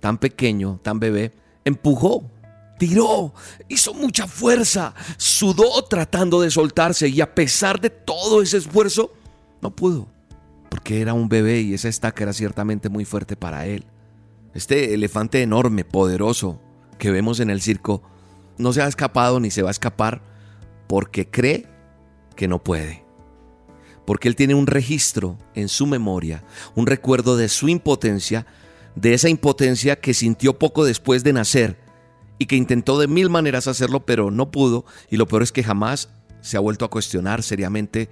tan 0.00 0.18
pequeño, 0.18 0.80
tan 0.82 0.98
bebé, 0.98 1.32
empujó, 1.64 2.30
tiró, 2.82 3.32
hizo 3.68 3.94
mucha 3.94 4.26
fuerza, 4.26 4.92
sudó 5.16 5.84
tratando 5.84 6.40
de 6.40 6.50
soltarse 6.50 7.08
y 7.08 7.20
a 7.20 7.32
pesar 7.32 7.80
de 7.80 7.90
todo 7.90 8.42
ese 8.42 8.56
esfuerzo, 8.56 9.12
no 9.60 9.70
pudo. 9.70 10.08
Porque 10.68 11.00
era 11.00 11.14
un 11.14 11.28
bebé 11.28 11.60
y 11.60 11.74
esa 11.74 11.88
estaca 11.88 12.24
era 12.24 12.32
ciertamente 12.32 12.88
muy 12.88 13.04
fuerte 13.04 13.36
para 13.36 13.66
él. 13.66 13.84
Este 14.52 14.94
elefante 14.94 15.42
enorme, 15.42 15.84
poderoso, 15.84 16.60
que 16.98 17.12
vemos 17.12 17.38
en 17.38 17.50
el 17.50 17.62
circo, 17.62 18.02
no 18.58 18.72
se 18.72 18.82
ha 18.82 18.88
escapado 18.88 19.38
ni 19.38 19.52
se 19.52 19.62
va 19.62 19.68
a 19.68 19.70
escapar 19.70 20.20
porque 20.88 21.30
cree 21.30 21.68
que 22.34 22.48
no 22.48 22.64
puede. 22.64 23.04
Porque 24.04 24.26
él 24.26 24.34
tiene 24.34 24.56
un 24.56 24.66
registro 24.66 25.38
en 25.54 25.68
su 25.68 25.86
memoria, 25.86 26.42
un 26.74 26.88
recuerdo 26.88 27.36
de 27.36 27.48
su 27.48 27.68
impotencia, 27.68 28.44
de 28.96 29.14
esa 29.14 29.28
impotencia 29.28 30.00
que 30.00 30.14
sintió 30.14 30.58
poco 30.58 30.84
después 30.84 31.22
de 31.22 31.32
nacer 31.32 31.81
y 32.42 32.46
que 32.46 32.56
intentó 32.56 32.98
de 32.98 33.06
mil 33.06 33.30
maneras 33.30 33.68
hacerlo, 33.68 34.04
pero 34.04 34.32
no 34.32 34.50
pudo. 34.50 34.84
Y 35.08 35.16
lo 35.16 35.28
peor 35.28 35.44
es 35.44 35.52
que 35.52 35.62
jamás 35.62 36.10
se 36.40 36.56
ha 36.56 36.60
vuelto 36.60 36.84
a 36.84 36.90
cuestionar 36.90 37.44
seriamente 37.44 38.10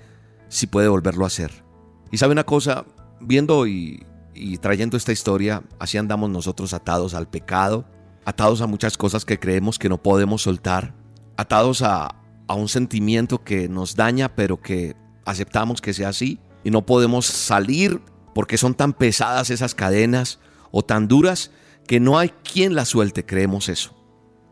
si 0.49 0.69
puede 0.69 0.87
volverlo 0.87 1.25
a 1.25 1.27
hacer. 1.27 1.65
Y 2.13 2.19
sabe 2.19 2.31
una 2.31 2.45
cosa, 2.47 2.87
viendo 3.21 3.67
y, 3.67 4.07
y 4.33 4.59
trayendo 4.59 4.97
esta 4.97 5.11
historia, 5.11 5.65
así 5.81 5.99
andamos 5.99 6.31
nosotros 6.31 6.75
atados 6.75 7.15
al 7.15 7.29
pecado, 7.29 7.87
atados 8.25 8.61
a 8.61 8.69
muchas 8.69 8.97
cosas 8.97 9.25
que 9.25 9.41
creemos 9.41 9.81
que 9.81 9.89
no 9.89 10.01
podemos 10.01 10.43
soltar, 10.43 10.95
atados 11.37 11.83
a, 11.83 12.15
a 12.47 12.55
un 12.55 12.69
sentimiento 12.69 13.43
que 13.43 13.69
nos 13.69 13.97
daña, 13.97 14.37
pero 14.37 14.61
que 14.61 14.95
aceptamos 15.25 15.81
que 15.81 15.93
sea 15.93 16.11
así 16.11 16.39
y 16.63 16.71
no 16.71 16.87
podemos 16.87 17.27
salir 17.27 18.01
porque 18.33 18.59
son 18.59 18.75
tan 18.75 18.93
pesadas 18.93 19.51
esas 19.51 19.75
cadenas 19.75 20.39
o 20.71 20.85
tan 20.85 21.09
duras 21.09 21.51
que 21.89 21.99
no 21.99 22.17
hay 22.17 22.29
quien 22.29 22.77
las 22.77 22.91
suelte, 22.91 23.27
creemos 23.27 23.69
eso. 23.69 24.00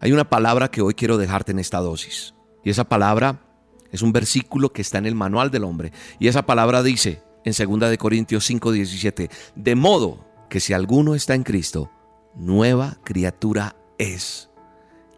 Hay 0.01 0.13
una 0.13 0.29
palabra 0.29 0.71
que 0.71 0.83
hoy 0.83 0.95
quiero 0.95 1.17
dejarte 1.17 1.53
en 1.53 1.59
esta 1.59 1.79
dosis 1.79 2.35
y 2.65 2.71
esa 2.71 2.85
palabra 2.85 3.43
es 3.91 4.03
un 4.03 4.13
versículo 4.13 4.73
que 4.73 4.83
está 4.83 4.99
en 4.99 5.07
el 5.07 5.15
manual 5.15 5.51
del 5.51 5.65
hombre 5.65 5.93
y 6.19 6.29
esa 6.29 6.47
palabra 6.47 6.83
dice 6.83 7.23
en 7.45 7.53
2 7.53 7.91
de 7.91 7.99
Corintios 7.99 8.49
5:17, 8.49 9.31
de 9.55 9.75
modo 9.75 10.27
que 10.49 10.61
si 10.61 10.73
alguno 10.73 11.15
está 11.15 11.35
en 11.35 11.43
Cristo, 11.43 11.91
nueva 12.35 12.99
criatura 13.05 13.77
es. 13.99 14.51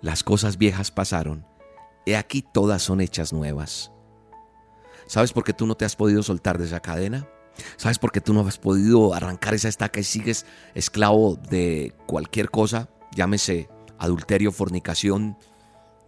Las 0.00 0.24
cosas 0.24 0.56
viejas 0.56 0.90
pasaron 0.90 1.44
He 2.06 2.16
aquí 2.16 2.42
todas 2.42 2.82
son 2.82 3.00
hechas 3.00 3.32
nuevas. 3.32 3.92
¿Sabes 5.06 5.32
por 5.32 5.44
qué 5.44 5.52
tú 5.52 5.66
no 5.66 5.74
te 5.74 5.84
has 5.84 5.96
podido 5.96 6.22
soltar 6.22 6.58
de 6.58 6.64
esa 6.64 6.80
cadena? 6.80 7.28
¿Sabes 7.76 7.98
por 7.98 8.10
qué 8.12 8.20
tú 8.20 8.32
no 8.32 8.46
has 8.46 8.58
podido 8.58 9.12
arrancar 9.12 9.54
esa 9.54 9.68
estaca 9.68 10.00
y 10.00 10.04
sigues 10.04 10.46
esclavo 10.74 11.36
de 11.36 11.94
cualquier 12.06 12.50
cosa? 12.50 12.88
Llámese 13.14 13.68
adulterio, 14.01 14.51
fornicación, 14.51 15.36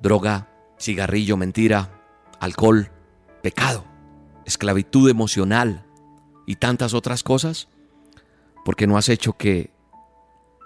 droga, 0.01 0.49
cigarrillo, 0.81 1.37
mentira, 1.37 2.03
alcohol, 2.41 2.91
pecado, 3.43 3.85
esclavitud 4.45 5.09
emocional 5.09 5.87
y 6.47 6.57
tantas 6.57 6.95
otras 6.95 7.23
cosas. 7.23 7.69
Porque 8.65 8.87
no 8.87 8.97
has 8.97 9.09
hecho 9.09 9.35
que, 9.35 9.71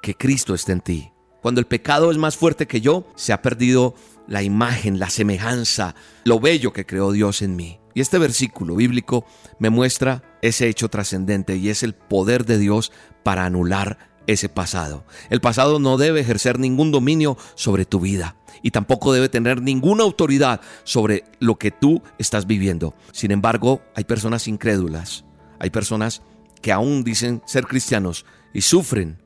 que 0.02 0.14
Cristo 0.14 0.54
esté 0.54 0.72
en 0.72 0.80
ti. 0.80 1.12
Cuando 1.42 1.60
el 1.60 1.66
pecado 1.66 2.10
es 2.10 2.16
más 2.16 2.36
fuerte 2.36 2.66
que 2.66 2.80
yo, 2.80 3.06
se 3.14 3.32
ha 3.32 3.42
perdido 3.42 3.94
la 4.26 4.42
imagen, 4.42 4.98
la 4.98 5.10
semejanza, 5.10 5.94
lo 6.24 6.40
bello 6.40 6.72
que 6.72 6.86
creó 6.86 7.12
Dios 7.12 7.42
en 7.42 7.56
mí. 7.56 7.80
Y 7.94 8.00
este 8.00 8.18
versículo 8.18 8.76
bíblico 8.76 9.24
me 9.58 9.70
muestra 9.70 10.22
ese 10.42 10.68
hecho 10.68 10.88
trascendente 10.88 11.56
y 11.56 11.70
es 11.70 11.82
el 11.82 11.94
poder 11.94 12.44
de 12.44 12.58
Dios 12.58 12.92
para 13.22 13.46
anular 13.46 14.15
ese 14.26 14.48
pasado. 14.48 15.04
El 15.30 15.40
pasado 15.40 15.78
no 15.78 15.96
debe 15.96 16.20
ejercer 16.20 16.58
ningún 16.58 16.90
dominio 16.90 17.36
sobre 17.54 17.84
tu 17.84 18.00
vida 18.00 18.36
y 18.62 18.70
tampoco 18.70 19.12
debe 19.12 19.28
tener 19.28 19.62
ninguna 19.62 20.04
autoridad 20.04 20.60
sobre 20.84 21.24
lo 21.40 21.56
que 21.56 21.70
tú 21.70 22.02
estás 22.18 22.46
viviendo. 22.46 22.94
Sin 23.12 23.30
embargo, 23.30 23.82
hay 23.94 24.04
personas 24.04 24.48
incrédulas, 24.48 25.24
hay 25.58 25.70
personas 25.70 26.22
que 26.62 26.72
aún 26.72 27.04
dicen 27.04 27.42
ser 27.46 27.66
cristianos 27.66 28.26
y 28.52 28.62
sufren 28.62 29.22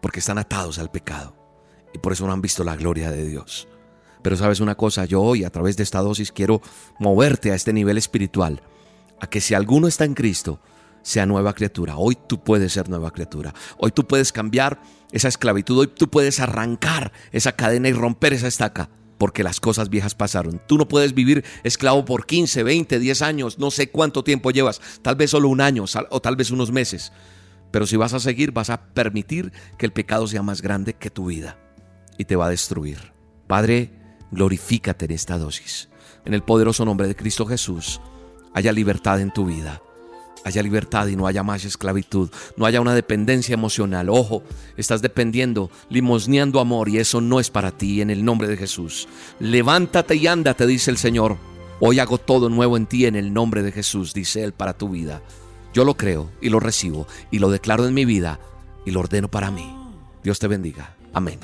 porque 0.00 0.20
están 0.20 0.38
atados 0.38 0.78
al 0.78 0.90
pecado 0.90 1.36
y 1.94 1.98
por 1.98 2.12
eso 2.12 2.26
no 2.26 2.32
han 2.32 2.42
visto 2.42 2.64
la 2.64 2.76
gloria 2.76 3.10
de 3.10 3.26
Dios. 3.26 3.68
Pero 4.22 4.36
sabes 4.36 4.60
una 4.60 4.76
cosa, 4.76 5.04
yo 5.04 5.20
hoy 5.20 5.44
a 5.44 5.50
través 5.50 5.76
de 5.76 5.82
esta 5.82 6.00
dosis 6.00 6.32
quiero 6.32 6.62
moverte 6.98 7.50
a 7.50 7.54
este 7.54 7.72
nivel 7.72 7.98
espiritual, 7.98 8.62
a 9.20 9.26
que 9.26 9.40
si 9.40 9.54
alguno 9.54 9.88
está 9.88 10.04
en 10.04 10.14
Cristo, 10.14 10.60
sea 11.02 11.26
nueva 11.26 11.54
criatura. 11.54 11.96
Hoy 11.96 12.16
tú 12.28 12.42
puedes 12.42 12.72
ser 12.72 12.88
nueva 12.88 13.10
criatura. 13.10 13.54
Hoy 13.76 13.90
tú 13.90 14.06
puedes 14.06 14.32
cambiar 14.32 14.80
esa 15.10 15.28
esclavitud. 15.28 15.78
Hoy 15.78 15.86
tú 15.88 16.08
puedes 16.08 16.40
arrancar 16.40 17.12
esa 17.32 17.52
cadena 17.52 17.88
y 17.88 17.92
romper 17.92 18.32
esa 18.32 18.48
estaca. 18.48 18.88
Porque 19.18 19.44
las 19.44 19.60
cosas 19.60 19.88
viejas 19.88 20.14
pasaron. 20.16 20.60
Tú 20.66 20.78
no 20.78 20.88
puedes 20.88 21.14
vivir 21.14 21.44
esclavo 21.62 22.04
por 22.04 22.26
15, 22.26 22.62
20, 22.64 22.98
10 22.98 23.22
años. 23.22 23.58
No 23.58 23.70
sé 23.70 23.90
cuánto 23.90 24.24
tiempo 24.24 24.50
llevas. 24.50 24.80
Tal 25.02 25.14
vez 25.14 25.30
solo 25.30 25.48
un 25.48 25.60
año 25.60 25.84
o 26.10 26.20
tal 26.20 26.34
vez 26.34 26.50
unos 26.50 26.72
meses. 26.72 27.12
Pero 27.70 27.86
si 27.86 27.96
vas 27.96 28.14
a 28.14 28.20
seguir, 28.20 28.52
vas 28.52 28.70
a 28.70 28.86
permitir 28.86 29.52
que 29.78 29.86
el 29.86 29.92
pecado 29.92 30.26
sea 30.26 30.42
más 30.42 30.60
grande 30.60 30.94
que 30.94 31.10
tu 31.10 31.26
vida. 31.26 31.58
Y 32.18 32.24
te 32.24 32.36
va 32.36 32.46
a 32.46 32.50
destruir. 32.50 33.12
Padre, 33.46 33.92
glorifícate 34.30 35.04
en 35.04 35.12
esta 35.12 35.38
dosis. 35.38 35.88
En 36.24 36.34
el 36.34 36.42
poderoso 36.42 36.84
nombre 36.84 37.06
de 37.06 37.16
Cristo 37.16 37.46
Jesús, 37.46 38.00
haya 38.54 38.72
libertad 38.72 39.20
en 39.20 39.32
tu 39.32 39.46
vida. 39.46 39.82
Haya 40.44 40.62
libertad 40.62 41.06
y 41.06 41.16
no 41.16 41.26
haya 41.26 41.42
más 41.42 41.64
esclavitud, 41.64 42.30
no 42.56 42.66
haya 42.66 42.80
una 42.80 42.94
dependencia 42.94 43.54
emocional. 43.54 44.08
Ojo, 44.08 44.42
estás 44.76 45.00
dependiendo, 45.02 45.70
limosneando 45.88 46.58
amor 46.58 46.88
y 46.88 46.98
eso 46.98 47.20
no 47.20 47.38
es 47.38 47.50
para 47.50 47.70
ti 47.70 48.00
en 48.00 48.10
el 48.10 48.24
nombre 48.24 48.48
de 48.48 48.56
Jesús. 48.56 49.08
Levántate 49.38 50.16
y 50.16 50.26
anda, 50.26 50.54
te 50.54 50.66
dice 50.66 50.90
el 50.90 50.98
Señor. 50.98 51.36
Hoy 51.80 51.98
hago 51.98 52.18
todo 52.18 52.48
nuevo 52.48 52.76
en 52.76 52.86
ti 52.86 53.06
en 53.06 53.16
el 53.16 53.32
nombre 53.32 53.62
de 53.62 53.72
Jesús, 53.72 54.14
dice 54.14 54.42
Él 54.42 54.52
para 54.52 54.72
tu 54.72 54.88
vida. 54.88 55.22
Yo 55.74 55.84
lo 55.84 55.96
creo 55.96 56.30
y 56.40 56.48
lo 56.48 56.60
recibo 56.60 57.06
y 57.30 57.38
lo 57.38 57.50
declaro 57.50 57.86
en 57.86 57.94
mi 57.94 58.04
vida 58.04 58.38
y 58.84 58.90
lo 58.90 59.00
ordeno 59.00 59.28
para 59.28 59.50
mí. 59.50 59.74
Dios 60.22 60.38
te 60.38 60.48
bendiga. 60.48 60.94
Amén. 61.12 61.38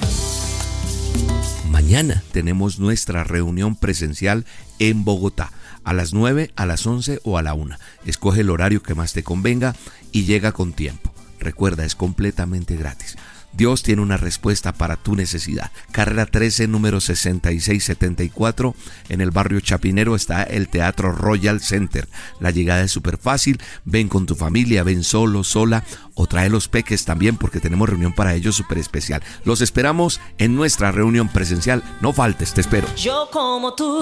Mañana 1.70 2.22
tenemos 2.32 2.78
nuestra 2.78 3.24
reunión 3.24 3.76
presencial 3.76 4.44
en 4.78 5.04
Bogotá. 5.04 5.52
A 5.88 5.94
las 5.94 6.12
9, 6.12 6.52
a 6.54 6.66
las 6.66 6.86
11 6.86 7.20
o 7.24 7.38
a 7.38 7.42
la 7.42 7.54
1. 7.54 7.74
Escoge 8.04 8.42
el 8.42 8.50
horario 8.50 8.82
que 8.82 8.94
más 8.94 9.14
te 9.14 9.22
convenga 9.22 9.74
y 10.12 10.26
llega 10.26 10.52
con 10.52 10.74
tiempo. 10.74 11.14
Recuerda, 11.40 11.86
es 11.86 11.94
completamente 11.94 12.76
gratis. 12.76 13.16
Dios 13.54 13.82
tiene 13.82 14.02
una 14.02 14.18
respuesta 14.18 14.74
para 14.74 14.96
tu 14.96 15.16
necesidad. 15.16 15.72
Carrera 15.90 16.26
13, 16.26 16.68
número 16.68 17.00
6674. 17.00 18.74
En 19.08 19.22
el 19.22 19.30
barrio 19.30 19.60
Chapinero 19.60 20.14
está 20.14 20.42
el 20.42 20.68
Teatro 20.68 21.10
Royal 21.10 21.62
Center. 21.62 22.06
La 22.38 22.50
llegada 22.50 22.82
es 22.82 22.92
súper 22.92 23.16
fácil. 23.16 23.58
Ven 23.86 24.08
con 24.08 24.26
tu 24.26 24.34
familia, 24.34 24.82
ven 24.82 25.02
solo, 25.04 25.42
sola 25.42 25.84
o 26.12 26.26
trae 26.26 26.50
los 26.50 26.68
peques 26.68 27.06
también 27.06 27.38
porque 27.38 27.60
tenemos 27.60 27.88
reunión 27.88 28.12
para 28.12 28.34
ellos 28.34 28.56
súper 28.56 28.76
especial. 28.76 29.22
Los 29.46 29.62
esperamos 29.62 30.20
en 30.36 30.54
nuestra 30.54 30.92
reunión 30.92 31.30
presencial. 31.30 31.82
No 32.02 32.12
faltes, 32.12 32.52
te 32.52 32.60
espero. 32.60 32.86
Yo 32.94 33.30
como 33.32 33.74
tú, 33.74 34.00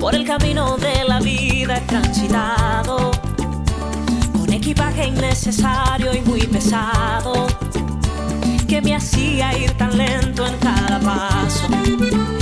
por 0.00 0.14
el 0.14 0.24
camino 0.24 0.76
de 0.76 1.04
la 1.04 1.20
vida 1.20 1.80
transitado 1.86 3.10
equipaje 4.68 5.06
innecesario 5.06 6.12
y 6.14 6.20
muy 6.20 6.40
pesado 6.46 7.46
que 8.68 8.82
me 8.82 8.94
hacía 8.94 9.56
ir 9.56 9.70
tan 9.78 9.96
lento 9.96 10.46
en 10.46 10.56
cada 10.58 11.00
paso. 11.00 12.37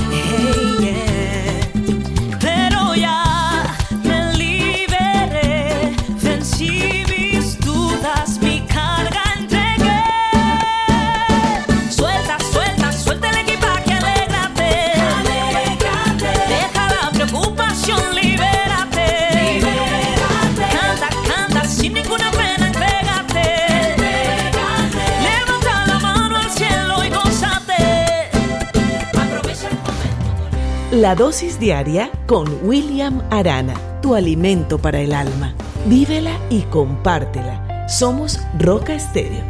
La 30.97 31.15
dosis 31.15 31.61
diaria 31.61 32.11
con 32.25 32.49
William 32.63 33.21
Arana, 33.29 33.75
tu 34.01 34.15
alimento 34.15 34.79
para 34.79 34.99
el 34.99 35.13
alma. 35.13 35.55
Vívela 35.87 36.39
y 36.49 36.63
compártela. 36.63 37.87
Somos 37.87 38.41
Roca 38.59 38.95
Estéreo. 38.95 39.45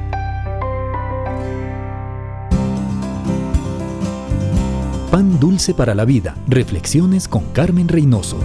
Pan 5.13 5.39
dulce 5.39 5.73
para 5.73 5.95
la 5.95 6.05
vida. 6.05 6.35
Reflexiones 6.49 7.29
con 7.29 7.45
Carmen 7.53 7.87
Reynoso. 7.87 8.39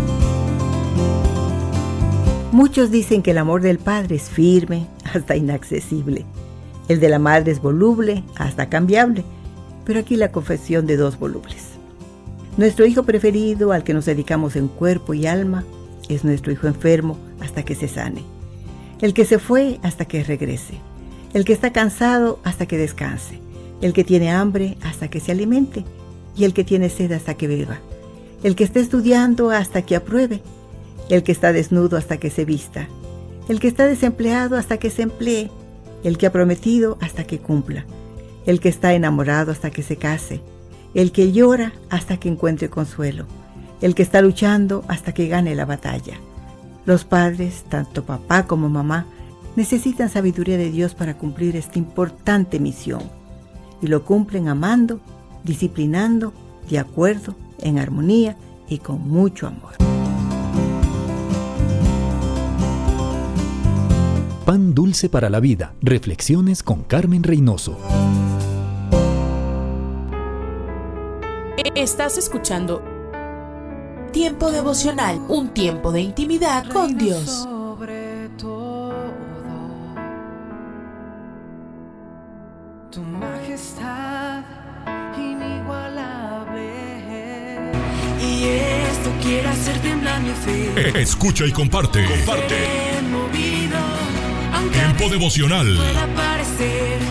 Muchos 2.52 2.91
dicen 2.91 3.24
que 3.24 3.32
el 3.32 3.39
amor 3.39 3.64
del 3.64 3.80
padre 3.80 4.18
es 4.18 4.30
firme, 4.30 4.86
hasta 5.12 5.36
inaccesible. 5.36 6.24
El 6.88 6.99
de 6.99 7.10
la 7.10 7.18
madre 7.18 7.52
es 7.52 7.64
voluble, 7.64 8.24
hasta 8.36 8.70
cambiable. 8.70 9.24
Pero 9.86 10.02
aquí 10.02 10.18
la 10.18 10.32
confesión 10.32 10.86
de 10.86 10.97
dos 10.97 11.18
volubles. 11.18 11.70
Nuestro 12.58 12.86
hijo 12.86 13.04
preferido, 13.04 13.72
al 13.72 13.84
que 13.84 13.93
nos 13.93 14.06
dedicamos 14.06 14.56
en 14.56 14.68
cuerpo 14.68 15.14
y 15.14 15.26
alma, 15.26 15.64
es 16.10 16.26
nuestro 16.26 16.52
hijo 16.52 16.68
enfermo 16.68 17.18
hasta 17.39 17.64
que 17.64 17.76
se 17.76 17.88
sane. 17.88 18.24
El 18.99 19.14
que 19.14 19.26
se 19.26 19.39
fue 19.39 19.80
hasta 19.84 20.06
que 20.06 20.24
regrese. 20.24 20.76
El 21.34 21.45
que 21.45 21.54
está 21.54 21.72
cansado 21.72 22.39
hasta 22.43 22.66
que 22.66 22.78
descanse. 22.78 23.39
El 23.82 23.93
que 23.93 24.04
tiene 24.04 24.32
hambre 24.32 24.78
hasta 24.84 25.08
que 25.08 25.20
se 25.20 25.32
alimente. 25.32 25.86
Y 26.36 26.43
el 26.43 26.54
que 26.54 26.64
tiene 26.64 26.89
sed 26.89 27.12
hasta 27.14 27.36
que 27.36 27.47
beba. 27.47 27.80
El 28.43 28.56
que 28.56 28.64
está 28.64 28.80
estudiando 28.80 29.49
hasta 29.49 29.82
que 29.84 29.95
apruebe. 29.95 30.41
El 31.10 31.24
que 31.24 31.32
está 31.32 31.54
desnudo 31.54 31.97
hasta 31.97 32.18
que 32.18 32.30
se 32.30 32.45
vista. 32.45 32.88
El 33.47 33.60
que 33.60 33.70
está 33.70 33.88
desempleado 33.88 34.58
hasta 34.58 34.78
que 34.78 34.89
se 34.89 35.04
emplee. 35.04 35.49
El 36.04 36.18
que 36.18 36.28
ha 36.28 36.32
prometido 36.32 36.97
hasta 37.02 37.24
que 37.24 37.39
cumpla. 37.39 37.86
El 38.45 38.60
que 38.60 38.70
está 38.70 38.93
enamorado 38.93 39.52
hasta 39.52 39.72
que 39.72 39.84
se 39.84 39.95
case. 39.95 40.41
El 40.94 41.12
que 41.12 41.32
llora 41.32 41.74
hasta 41.89 42.18
que 42.18 42.30
encuentre 42.30 42.70
consuelo. 42.70 43.26
El 43.82 43.96
que 43.96 44.04
está 44.04 44.22
luchando 44.22 44.84
hasta 44.88 45.14
que 45.14 45.28
gane 45.28 45.56
la 45.56 45.66
batalla. 45.66 46.16
Los 46.86 47.06
padres, 47.06 47.64
tanto 47.70 48.04
papá 48.04 48.46
como 48.46 48.70
mamá, 48.70 49.06
necesitan 49.56 50.10
sabiduría 50.10 50.58
de 50.58 50.72
Dios 50.72 50.94
para 50.94 51.18
cumplir 51.18 51.56
esta 51.56 51.80
importante 51.80 52.60
misión. 52.60 53.04
Y 53.82 53.88
lo 53.88 54.04
cumplen 54.04 54.48
amando, 54.48 55.00
disciplinando, 55.44 56.34
de 56.70 56.80
acuerdo, 56.80 57.36
en 57.60 57.80
armonía 57.80 58.36
y 58.68 58.80
con 58.80 59.08
mucho 59.08 59.48
amor. 59.48 59.74
Pan 64.46 64.74
dulce 64.74 65.08
para 65.08 65.30
la 65.30 65.39
vida. 65.39 65.74
Reflexiones 65.82 66.62
con 66.64 66.84
Carmen 66.84 67.24
Reynoso. 67.24 67.78
Estás 71.76 72.18
escuchando 72.18 72.84
Tiempo 74.12 74.51
devocional, 74.51 75.22
un 75.30 75.49
tiempo 75.49 75.91
de 75.91 76.01
intimidad 76.01 76.66
con 76.68 76.97
Dios. 76.97 77.26
sobre 77.43 78.30
todo 78.38 78.91
tu 82.91 83.01
majestad 83.01 84.43
inigualable 85.18 86.74
y 88.20 88.43
esto 88.45 89.12
quiere 89.22 89.47
hacer 89.47 89.80
temblar 89.82 90.22
mi 90.22 90.32
fe 90.32 90.99
Escucha 91.01 91.45
y 91.45 91.51
comparte. 91.53 92.03
Comparte. 92.05 92.55
Movido 93.09 93.78
Tiempo 94.74 95.09
devocional 95.09 95.78
pueda 95.78 96.07
parecer 96.16 97.11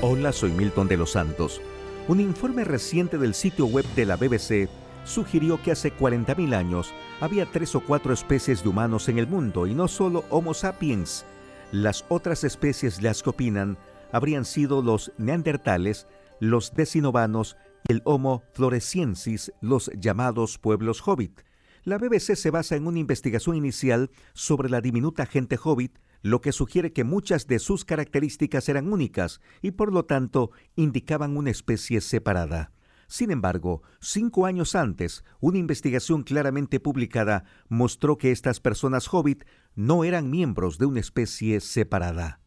Hola, 0.00 0.32
soy 0.32 0.52
Milton 0.52 0.86
de 0.86 0.96
los 0.96 1.10
Santos. 1.10 1.60
Un 2.06 2.20
informe 2.20 2.62
reciente 2.62 3.18
del 3.18 3.34
sitio 3.34 3.66
web 3.66 3.84
de 3.96 4.06
la 4.06 4.14
BBC 4.14 4.68
sugirió 5.04 5.60
que 5.60 5.72
hace 5.72 5.92
40.000 5.92 6.54
años 6.54 6.94
había 7.20 7.46
tres 7.46 7.74
o 7.74 7.80
cuatro 7.80 8.12
especies 8.12 8.62
de 8.62 8.68
humanos 8.68 9.08
en 9.08 9.18
el 9.18 9.26
mundo 9.26 9.66
y 9.66 9.74
no 9.74 9.88
solo 9.88 10.24
Homo 10.30 10.54
sapiens. 10.54 11.24
Las 11.72 12.04
otras 12.08 12.44
especies 12.44 13.02
las 13.02 13.24
que 13.24 13.30
opinan 13.30 13.76
habrían 14.12 14.44
sido 14.44 14.82
los 14.82 15.10
neandertales, 15.18 16.06
los 16.38 16.74
decinovanos 16.74 17.56
y 17.88 17.94
el 17.94 18.02
Homo 18.04 18.44
floresiensis, 18.52 19.52
los 19.60 19.90
llamados 19.98 20.58
pueblos 20.58 21.02
hobbit. 21.04 21.40
La 21.82 21.98
BBC 21.98 22.36
se 22.36 22.52
basa 22.52 22.76
en 22.76 22.86
una 22.86 23.00
investigación 23.00 23.56
inicial 23.56 24.12
sobre 24.32 24.70
la 24.70 24.80
diminuta 24.80 25.26
gente 25.26 25.58
hobbit, 25.60 25.98
lo 26.22 26.40
que 26.40 26.52
sugiere 26.52 26.92
que 26.92 27.04
muchas 27.04 27.46
de 27.46 27.58
sus 27.58 27.84
características 27.84 28.68
eran 28.68 28.92
únicas 28.92 29.40
y 29.62 29.72
por 29.72 29.92
lo 29.92 30.04
tanto 30.04 30.50
indicaban 30.76 31.36
una 31.36 31.50
especie 31.50 32.00
separada. 32.00 32.72
Sin 33.06 33.30
embargo, 33.30 33.82
cinco 34.00 34.44
años 34.44 34.74
antes, 34.74 35.24
una 35.40 35.58
investigación 35.58 36.24
claramente 36.24 36.78
publicada 36.78 37.44
mostró 37.68 38.18
que 38.18 38.32
estas 38.32 38.60
personas 38.60 39.08
hobbit 39.12 39.44
no 39.74 40.04
eran 40.04 40.30
miembros 40.30 40.76
de 40.76 40.86
una 40.86 41.00
especie 41.00 41.60
separada. 41.60 42.40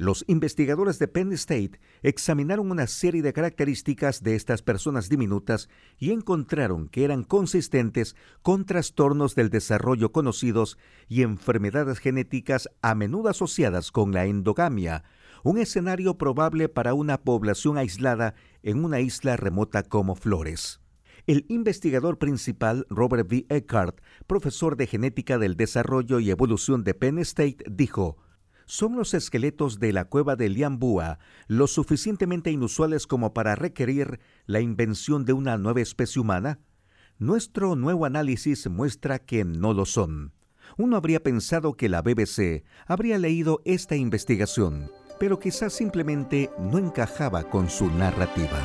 Los 0.00 0.24
investigadores 0.28 0.98
de 0.98 1.08
Penn 1.08 1.30
State 1.34 1.78
examinaron 2.00 2.70
una 2.70 2.86
serie 2.86 3.20
de 3.20 3.34
características 3.34 4.22
de 4.22 4.34
estas 4.34 4.62
personas 4.62 5.10
diminutas 5.10 5.68
y 5.98 6.12
encontraron 6.12 6.88
que 6.88 7.04
eran 7.04 7.22
consistentes 7.22 8.16
con 8.40 8.64
trastornos 8.64 9.34
del 9.34 9.50
desarrollo 9.50 10.10
conocidos 10.10 10.78
y 11.06 11.20
enfermedades 11.20 11.98
genéticas 11.98 12.70
a 12.80 12.94
menudo 12.94 13.28
asociadas 13.28 13.92
con 13.92 14.12
la 14.12 14.24
endogamia, 14.24 15.04
un 15.44 15.58
escenario 15.58 16.16
probable 16.16 16.70
para 16.70 16.94
una 16.94 17.20
población 17.20 17.76
aislada 17.76 18.34
en 18.62 18.82
una 18.86 19.00
isla 19.00 19.36
remota 19.36 19.82
como 19.82 20.14
Flores. 20.14 20.80
El 21.26 21.44
investigador 21.50 22.16
principal, 22.16 22.86
Robert 22.88 23.28
B. 23.28 23.44
Eckhart, 23.50 24.00
profesor 24.26 24.78
de 24.78 24.86
genética 24.86 25.36
del 25.36 25.58
desarrollo 25.58 26.20
y 26.20 26.30
evolución 26.30 26.84
de 26.84 26.94
Penn 26.94 27.18
State, 27.18 27.58
dijo, 27.70 28.16
¿Son 28.70 28.94
los 28.94 29.14
esqueletos 29.14 29.80
de 29.80 29.92
la 29.92 30.04
cueva 30.04 30.36
de 30.36 30.48
Liambúa 30.48 31.18
lo 31.48 31.66
suficientemente 31.66 32.52
inusuales 32.52 33.08
como 33.08 33.34
para 33.34 33.56
requerir 33.56 34.20
la 34.46 34.60
invención 34.60 35.24
de 35.24 35.32
una 35.32 35.58
nueva 35.58 35.80
especie 35.80 36.22
humana? 36.22 36.60
Nuestro 37.18 37.74
nuevo 37.74 38.04
análisis 38.04 38.70
muestra 38.70 39.18
que 39.18 39.44
no 39.44 39.74
lo 39.74 39.86
son. 39.86 40.34
Uno 40.78 40.96
habría 40.96 41.20
pensado 41.20 41.76
que 41.76 41.88
la 41.88 42.00
BBC 42.00 42.62
habría 42.86 43.18
leído 43.18 43.60
esta 43.64 43.96
investigación, 43.96 44.88
pero 45.18 45.40
quizás 45.40 45.72
simplemente 45.72 46.48
no 46.56 46.78
encajaba 46.78 47.42
con 47.42 47.68
su 47.68 47.90
narrativa. 47.90 48.60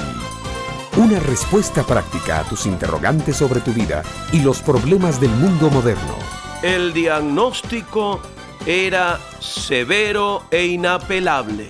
Una 0.95 1.19
respuesta 1.19 1.83
práctica 1.83 2.39
a 2.39 2.43
tus 2.43 2.65
interrogantes 2.65 3.35
sobre 3.35 3.59
tu 3.59 3.73
vida 3.73 4.01
y 4.31 4.41
los 4.41 4.61
problemas 4.61 5.19
del 5.19 5.31
mundo 5.31 5.69
moderno. 5.69 6.15
El 6.61 6.93
diagnóstico 6.93 8.21
era 8.65 9.19
severo 9.41 10.43
e 10.49 10.65
inapelable. 10.65 11.69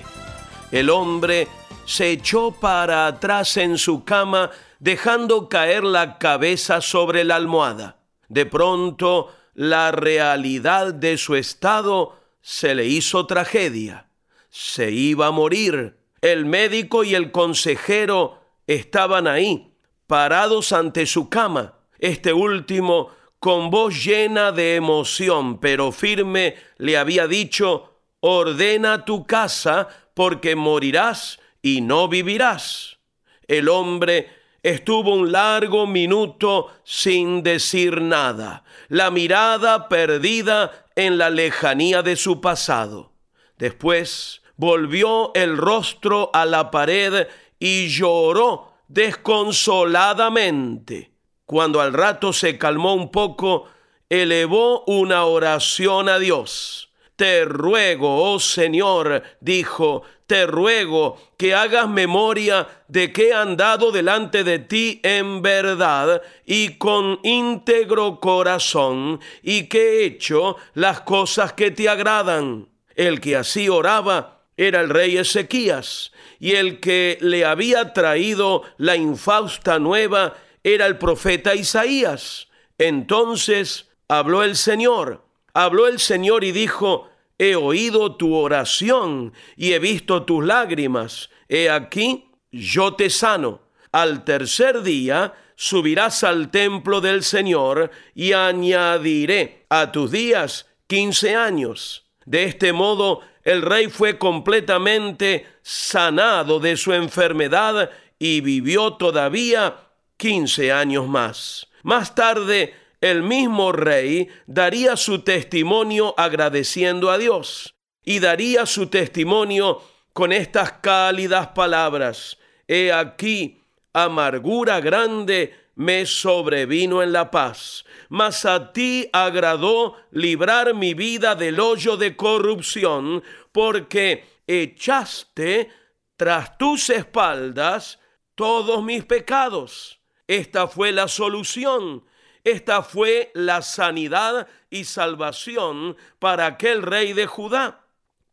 El 0.72 0.92
hombre 0.92 1.48
se 1.86 2.12
echó 2.12 2.52
para 2.52 3.08
atrás 3.08 3.58
en 3.58 3.80
su 3.80 4.04
cama 4.04 4.52
dejando 4.80 5.50
caer 5.50 5.84
la 5.84 6.20
cabeza 6.20 6.82
sobre 6.82 7.24
la 7.24 7.36
almohada. 7.38 7.98
De 8.30 8.46
pronto, 8.46 9.34
la 9.56 9.92
realidad 9.92 10.94
de 10.94 11.18
su 11.18 11.36
estado 11.36 12.16
se 12.42 12.76
le 12.76 12.86
hizo 12.86 13.26
tragedia. 13.26 14.10
Se 14.50 14.92
iba 14.92 15.28
a 15.28 15.32
morir. 15.32 15.98
El 16.22 16.46
médico 16.46 17.04
y 17.04 17.16
el 17.16 17.32
consejero 17.32 18.40
estaban 18.68 19.28
ahí, 19.28 19.74
parados 20.06 20.72
ante 20.72 21.08
su 21.08 21.28
cama. 21.28 21.74
Este 21.98 22.34
último 22.34 23.10
con 23.44 23.70
voz 23.70 24.04
llena 24.06 24.54
de 24.54 24.78
emoción, 24.78 25.60
pero 25.60 25.92
firme, 25.92 26.56
le 26.78 26.96
había 26.96 27.28
dicho, 27.28 27.98
ordena 28.22 29.04
tu 29.04 29.28
casa 29.28 29.90
porque 30.14 30.56
morirás 30.56 31.42
y 31.62 31.82
no 31.82 32.08
vivirás. 32.08 33.00
El 33.46 33.68
hombre 33.68 34.30
estuvo 34.64 35.14
un 35.14 35.34
largo 35.34 35.86
minuto 35.86 36.72
sin 36.86 37.44
decir 37.44 38.00
nada, 38.00 38.64
la 38.88 39.12
mirada 39.12 39.90
perdida 39.90 40.88
en 40.96 41.18
la 41.18 41.30
lejanía 41.30 42.02
de 42.02 42.16
su 42.16 42.40
pasado. 42.40 43.12
Después 43.58 44.42
volvió 44.56 45.34
el 45.36 45.58
rostro 45.58 46.30
a 46.34 46.46
la 46.46 46.72
pared 46.72 47.28
y 47.60 47.90
lloró 47.90 48.72
desconsoladamente. 48.88 51.13
Cuando 51.46 51.82
al 51.82 51.94
rato 51.94 52.34
se 52.34 52.58
calmó 52.58 52.94
un 52.94 53.12
poco, 53.12 53.68
elevó 54.10 54.84
una 54.86 55.26
oración 55.26 56.10
a 56.10 56.20
Dios. 56.20 56.90
Te 57.16 57.46
ruego, 57.46 58.32
oh 58.32 58.40
Señor, 58.40 59.24
dijo, 59.40 60.04
te 60.26 60.48
ruego 60.48 61.18
que 61.38 61.54
hagas 61.54 61.88
memoria 61.88 62.68
de 62.88 63.14
que 63.14 63.30
he 63.30 63.34
andado 63.34 63.92
delante 63.92 64.44
de 64.44 64.60
ti 64.60 65.00
en 65.04 65.42
verdad 65.42 66.22
y 66.46 66.78
con 66.78 67.20
íntegro 67.24 68.20
corazón 68.20 69.20
y 69.44 69.68
que 69.68 69.80
he 69.80 70.06
hecho 70.06 70.56
las 70.74 71.02
cosas 71.02 71.54
que 71.54 71.72
te 71.72 71.88
agradan. 71.88 72.70
El 72.96 73.22
que 73.22 73.36
así 73.36 73.70
oraba 73.70 74.42
era 74.58 74.82
el 74.82 74.90
rey 74.90 75.18
Ezequías 75.18 76.12
y 76.40 76.54
el 76.54 76.80
que 76.80 77.18
le 77.22 77.46
había 77.46 77.94
traído 77.94 78.64
la 78.78 78.96
infausta 78.96 79.78
nueva 79.80 80.34
era 80.64 80.86
el 80.86 80.98
profeta 80.98 81.56
Isaías. 81.56 82.48
Entonces 82.78 83.90
habló 84.08 84.44
el 84.44 84.56
Señor, 84.56 85.26
habló 85.54 85.88
el 85.88 86.00
Señor 86.00 86.44
y 86.44 86.52
dijo, 86.52 87.10
he 87.38 87.56
oído 87.56 88.16
tu 88.16 88.36
oración 88.36 89.34
y 89.56 89.74
he 89.74 89.80
visto 89.80 90.24
tus 90.24 90.46
lágrimas. 90.46 91.30
He 91.50 91.70
aquí, 91.70 92.32
yo 92.52 92.96
te 92.96 93.10
sano. 93.10 93.62
Al 93.92 94.24
tercer 94.24 94.82
día 94.82 95.34
subirás 95.56 96.24
al 96.24 96.50
templo 96.50 97.00
del 97.00 97.24
Señor 97.24 97.92
y 98.16 98.34
añadiré 98.34 99.66
a 99.70 99.92
tus 99.92 100.12
días 100.12 100.68
quince 100.88 101.36
años. 101.36 102.06
De 102.26 102.44
este 102.44 102.74
modo, 102.74 103.22
el 103.44 103.62
rey 103.62 103.88
fue 103.88 104.18
completamente 104.18 105.46
sanado 105.62 106.60
de 106.60 106.78
su 106.78 106.94
enfermedad 106.94 107.92
y 108.18 108.42
vivió 108.42 108.94
todavía 108.94 109.76
15 110.24 110.72
años 110.72 111.06
más. 111.06 111.68
Más 111.82 112.16
tarde, 112.16 112.74
el 113.02 113.24
mismo 113.24 113.74
rey 113.74 114.30
daría 114.48 114.96
su 114.96 115.20
testimonio 115.20 116.16
agradeciendo 116.18 117.12
a 117.12 117.18
Dios 117.18 117.76
y 118.06 118.20
daría 118.20 118.66
su 118.66 118.88
testimonio 118.88 119.82
con 120.14 120.32
estas 120.32 120.72
cálidas 120.80 121.48
palabras. 121.48 122.38
He 122.70 122.94
aquí, 122.94 123.60
amargura 123.92 124.80
grande 124.80 125.54
me 125.76 126.06
sobrevino 126.06 127.04
en 127.04 127.12
la 127.12 127.30
paz, 127.30 127.84
mas 128.08 128.46
a 128.46 128.72
ti 128.72 129.10
agradó 129.12 129.98
librar 130.12 130.74
mi 130.74 130.94
vida 130.94 131.36
del 131.36 131.60
hoyo 131.60 131.98
de 131.98 132.16
corrupción, 132.16 133.22
porque 133.52 134.24
echaste 134.48 135.70
tras 136.16 136.58
tus 136.58 136.90
espaldas 136.92 138.00
todos 138.36 138.82
mis 138.82 139.04
pecados. 139.04 140.00
Esta 140.28 140.68
fue 140.68 140.92
la 140.92 141.08
solución. 141.08 142.06
Esta 142.44 142.84
fue 142.84 143.32
la 143.34 143.62
sanidad 143.62 144.48
y 144.70 144.84
salvación 144.84 145.96
para 146.20 146.46
aquel 146.46 146.82
rey 146.82 147.14
de 147.14 147.26
Judá. 147.26 147.86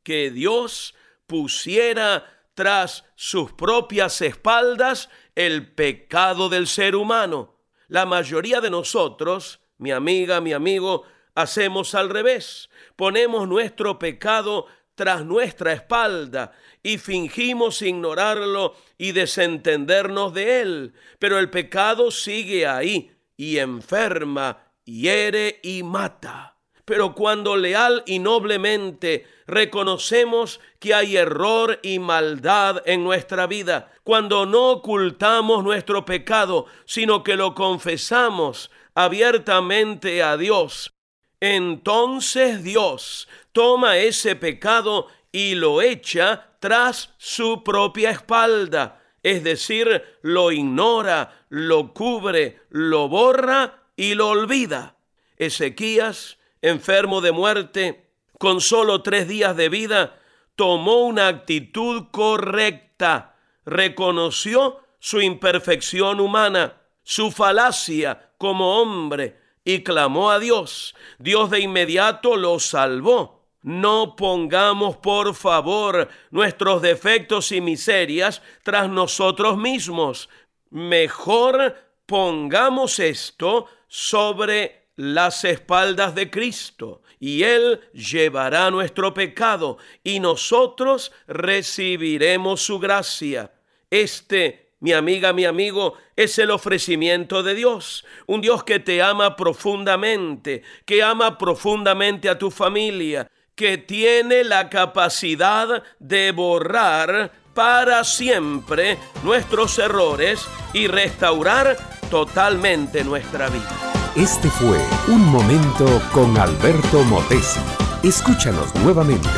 Que 0.02 0.30
Dios 0.30 0.94
pusiera 1.26 2.24
tras 2.54 3.04
sus 3.14 3.52
propias 3.52 4.20
espaldas 4.20 5.08
el 5.34 5.72
pecado 5.72 6.48
del 6.48 6.66
ser 6.66 6.96
humano. 6.96 7.56
La 7.88 8.06
mayoría 8.06 8.60
de 8.60 8.70
nosotros, 8.70 9.60
mi 9.78 9.90
amiga, 9.92 10.40
mi 10.40 10.52
amigo, 10.52 11.04
hacemos 11.34 11.94
al 11.94 12.10
revés. 12.10 12.68
Ponemos 12.96 13.48
nuestro 13.48 13.98
pecado 13.98 14.66
tras 14.94 15.24
nuestra 15.24 15.72
espalda 15.72 16.52
y 16.82 16.98
fingimos 16.98 17.82
ignorarlo 17.82 18.74
y 18.98 19.12
desentendernos 19.12 20.32
de 20.34 20.60
él. 20.60 20.94
Pero 21.18 21.38
el 21.38 21.50
pecado 21.50 22.10
sigue 22.10 22.66
ahí 22.66 23.10
y 23.36 23.58
enferma, 23.58 24.72
hiere 24.84 25.60
y 25.62 25.82
mata. 25.82 26.56
Pero 26.84 27.14
cuando 27.14 27.56
leal 27.56 28.02
y 28.06 28.18
noblemente 28.18 29.24
reconocemos 29.46 30.60
que 30.78 30.92
hay 30.92 31.16
error 31.16 31.78
y 31.82 31.98
maldad 32.00 32.82
en 32.84 33.04
nuestra 33.04 33.46
vida, 33.46 33.92
cuando 34.02 34.44
no 34.44 34.70
ocultamos 34.70 35.62
nuestro 35.62 36.04
pecado, 36.04 36.66
sino 36.86 37.22
que 37.22 37.36
lo 37.36 37.54
confesamos 37.54 38.70
abiertamente 38.94 40.22
a 40.22 40.36
Dios, 40.36 40.92
entonces 41.40 42.62
Dios 42.62 43.28
toma 43.52 43.96
ese 43.96 44.36
pecado 44.36 45.06
y 45.32 45.54
lo 45.54 45.82
echa 45.82 46.56
tras 46.60 47.14
su 47.18 47.62
propia 47.62 48.10
espalda, 48.10 49.02
es 49.22 49.44
decir, 49.44 50.02
lo 50.22 50.50
ignora, 50.52 51.44
lo 51.48 51.92
cubre, 51.92 52.60
lo 52.70 53.08
borra 53.08 53.84
y 53.96 54.14
lo 54.14 54.28
olvida. 54.28 54.96
Ezequías, 55.36 56.38
enfermo 56.62 57.20
de 57.20 57.32
muerte, 57.32 58.10
con 58.38 58.60
solo 58.60 59.02
tres 59.02 59.28
días 59.28 59.56
de 59.56 59.68
vida, 59.68 60.18
tomó 60.56 61.04
una 61.04 61.28
actitud 61.28 62.06
correcta, 62.10 63.36
reconoció 63.64 64.80
su 64.98 65.20
imperfección 65.20 66.20
humana, 66.20 66.76
su 67.02 67.30
falacia 67.30 68.32
como 68.38 68.80
hombre, 68.80 69.38
y 69.64 69.82
clamó 69.82 70.30
a 70.30 70.38
Dios. 70.38 70.94
Dios 71.18 71.50
de 71.50 71.60
inmediato 71.60 72.36
lo 72.36 72.58
salvó. 72.58 73.39
No 73.62 74.16
pongamos, 74.16 74.96
por 74.96 75.34
favor, 75.34 76.08
nuestros 76.30 76.80
defectos 76.80 77.52
y 77.52 77.60
miserias 77.60 78.42
tras 78.62 78.88
nosotros 78.88 79.58
mismos. 79.58 80.30
Mejor 80.70 81.76
pongamos 82.06 82.98
esto 82.98 83.66
sobre 83.86 84.88
las 84.96 85.44
espaldas 85.44 86.14
de 86.14 86.30
Cristo 86.30 87.02
y 87.18 87.42
Él 87.42 87.80
llevará 87.92 88.70
nuestro 88.70 89.12
pecado 89.12 89.78
y 90.02 90.20
nosotros 90.20 91.12
recibiremos 91.26 92.62
su 92.62 92.78
gracia. 92.78 93.52
Este, 93.90 94.72
mi 94.80 94.92
amiga, 94.92 95.34
mi 95.34 95.44
amigo, 95.44 95.94
es 96.16 96.38
el 96.38 96.50
ofrecimiento 96.50 97.42
de 97.42 97.54
Dios. 97.54 98.06
Un 98.26 98.40
Dios 98.40 98.64
que 98.64 98.78
te 98.78 99.02
ama 99.02 99.36
profundamente, 99.36 100.62
que 100.86 101.02
ama 101.02 101.36
profundamente 101.36 102.28
a 102.30 102.38
tu 102.38 102.50
familia, 102.50 103.30
que 103.60 103.76
tiene 103.76 104.42
la 104.42 104.70
capacidad 104.70 105.82
de 105.98 106.32
borrar 106.32 107.30
para 107.52 108.04
siempre 108.04 108.96
nuestros 109.22 109.78
errores 109.78 110.40
y 110.72 110.86
restaurar 110.86 111.76
totalmente 112.10 113.04
nuestra 113.04 113.50
vida. 113.50 113.68
Este 114.16 114.48
fue 114.48 114.78
Un 115.08 115.26
Momento 115.26 116.00
con 116.10 116.38
Alberto 116.38 117.02
Motesi. 117.02 117.60
Escúchanos 118.02 118.74
nuevamente 118.76 119.28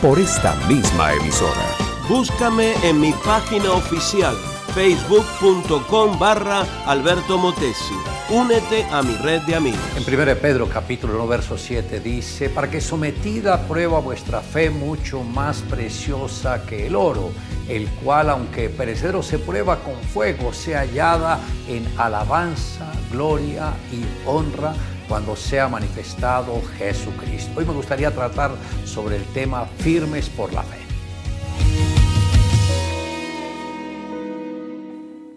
por 0.00 0.18
esta 0.18 0.54
misma 0.68 1.12
emisora. 1.12 1.66
Búscame 2.08 2.72
en 2.82 2.98
mi 2.98 3.12
página 3.26 3.72
oficial 3.72 4.34
facebook.com 4.74 6.18
barra 6.18 6.64
Alberto 6.86 7.36
Motesi. 7.36 8.05
Únete 8.28 8.82
a 8.90 9.02
mi 9.02 9.14
red 9.14 9.42
de 9.42 9.54
amigos. 9.54 9.78
En 9.94 10.02
1 10.02 10.40
Pedro 10.40 10.68
capítulo 10.68 11.14
1 11.14 11.28
verso 11.28 11.56
7 11.56 12.00
dice, 12.00 12.50
para 12.50 12.68
que 12.68 12.80
sometida 12.80 13.54
a 13.54 13.68
prueba 13.68 14.00
vuestra 14.00 14.40
fe 14.40 14.68
mucho 14.68 15.22
más 15.22 15.62
preciosa 15.62 16.66
que 16.66 16.88
el 16.88 16.96
oro, 16.96 17.30
el 17.68 17.88
cual 17.88 18.30
aunque 18.30 18.68
perecedero 18.68 19.22
se 19.22 19.38
prueba 19.38 19.78
con 19.78 19.94
fuego, 19.94 20.52
sea 20.52 20.80
hallada 20.80 21.38
en 21.68 21.86
alabanza, 21.96 22.90
gloria 23.12 23.74
y 23.92 24.04
honra 24.28 24.74
cuando 25.08 25.36
sea 25.36 25.68
manifestado 25.68 26.60
Jesucristo. 26.78 27.52
Hoy 27.60 27.64
me 27.64 27.74
gustaría 27.74 28.10
tratar 28.10 28.50
sobre 28.84 29.18
el 29.18 29.24
tema 29.26 29.66
firmes 29.78 30.28
por 30.28 30.52
la 30.52 30.64
fe. 30.64 30.85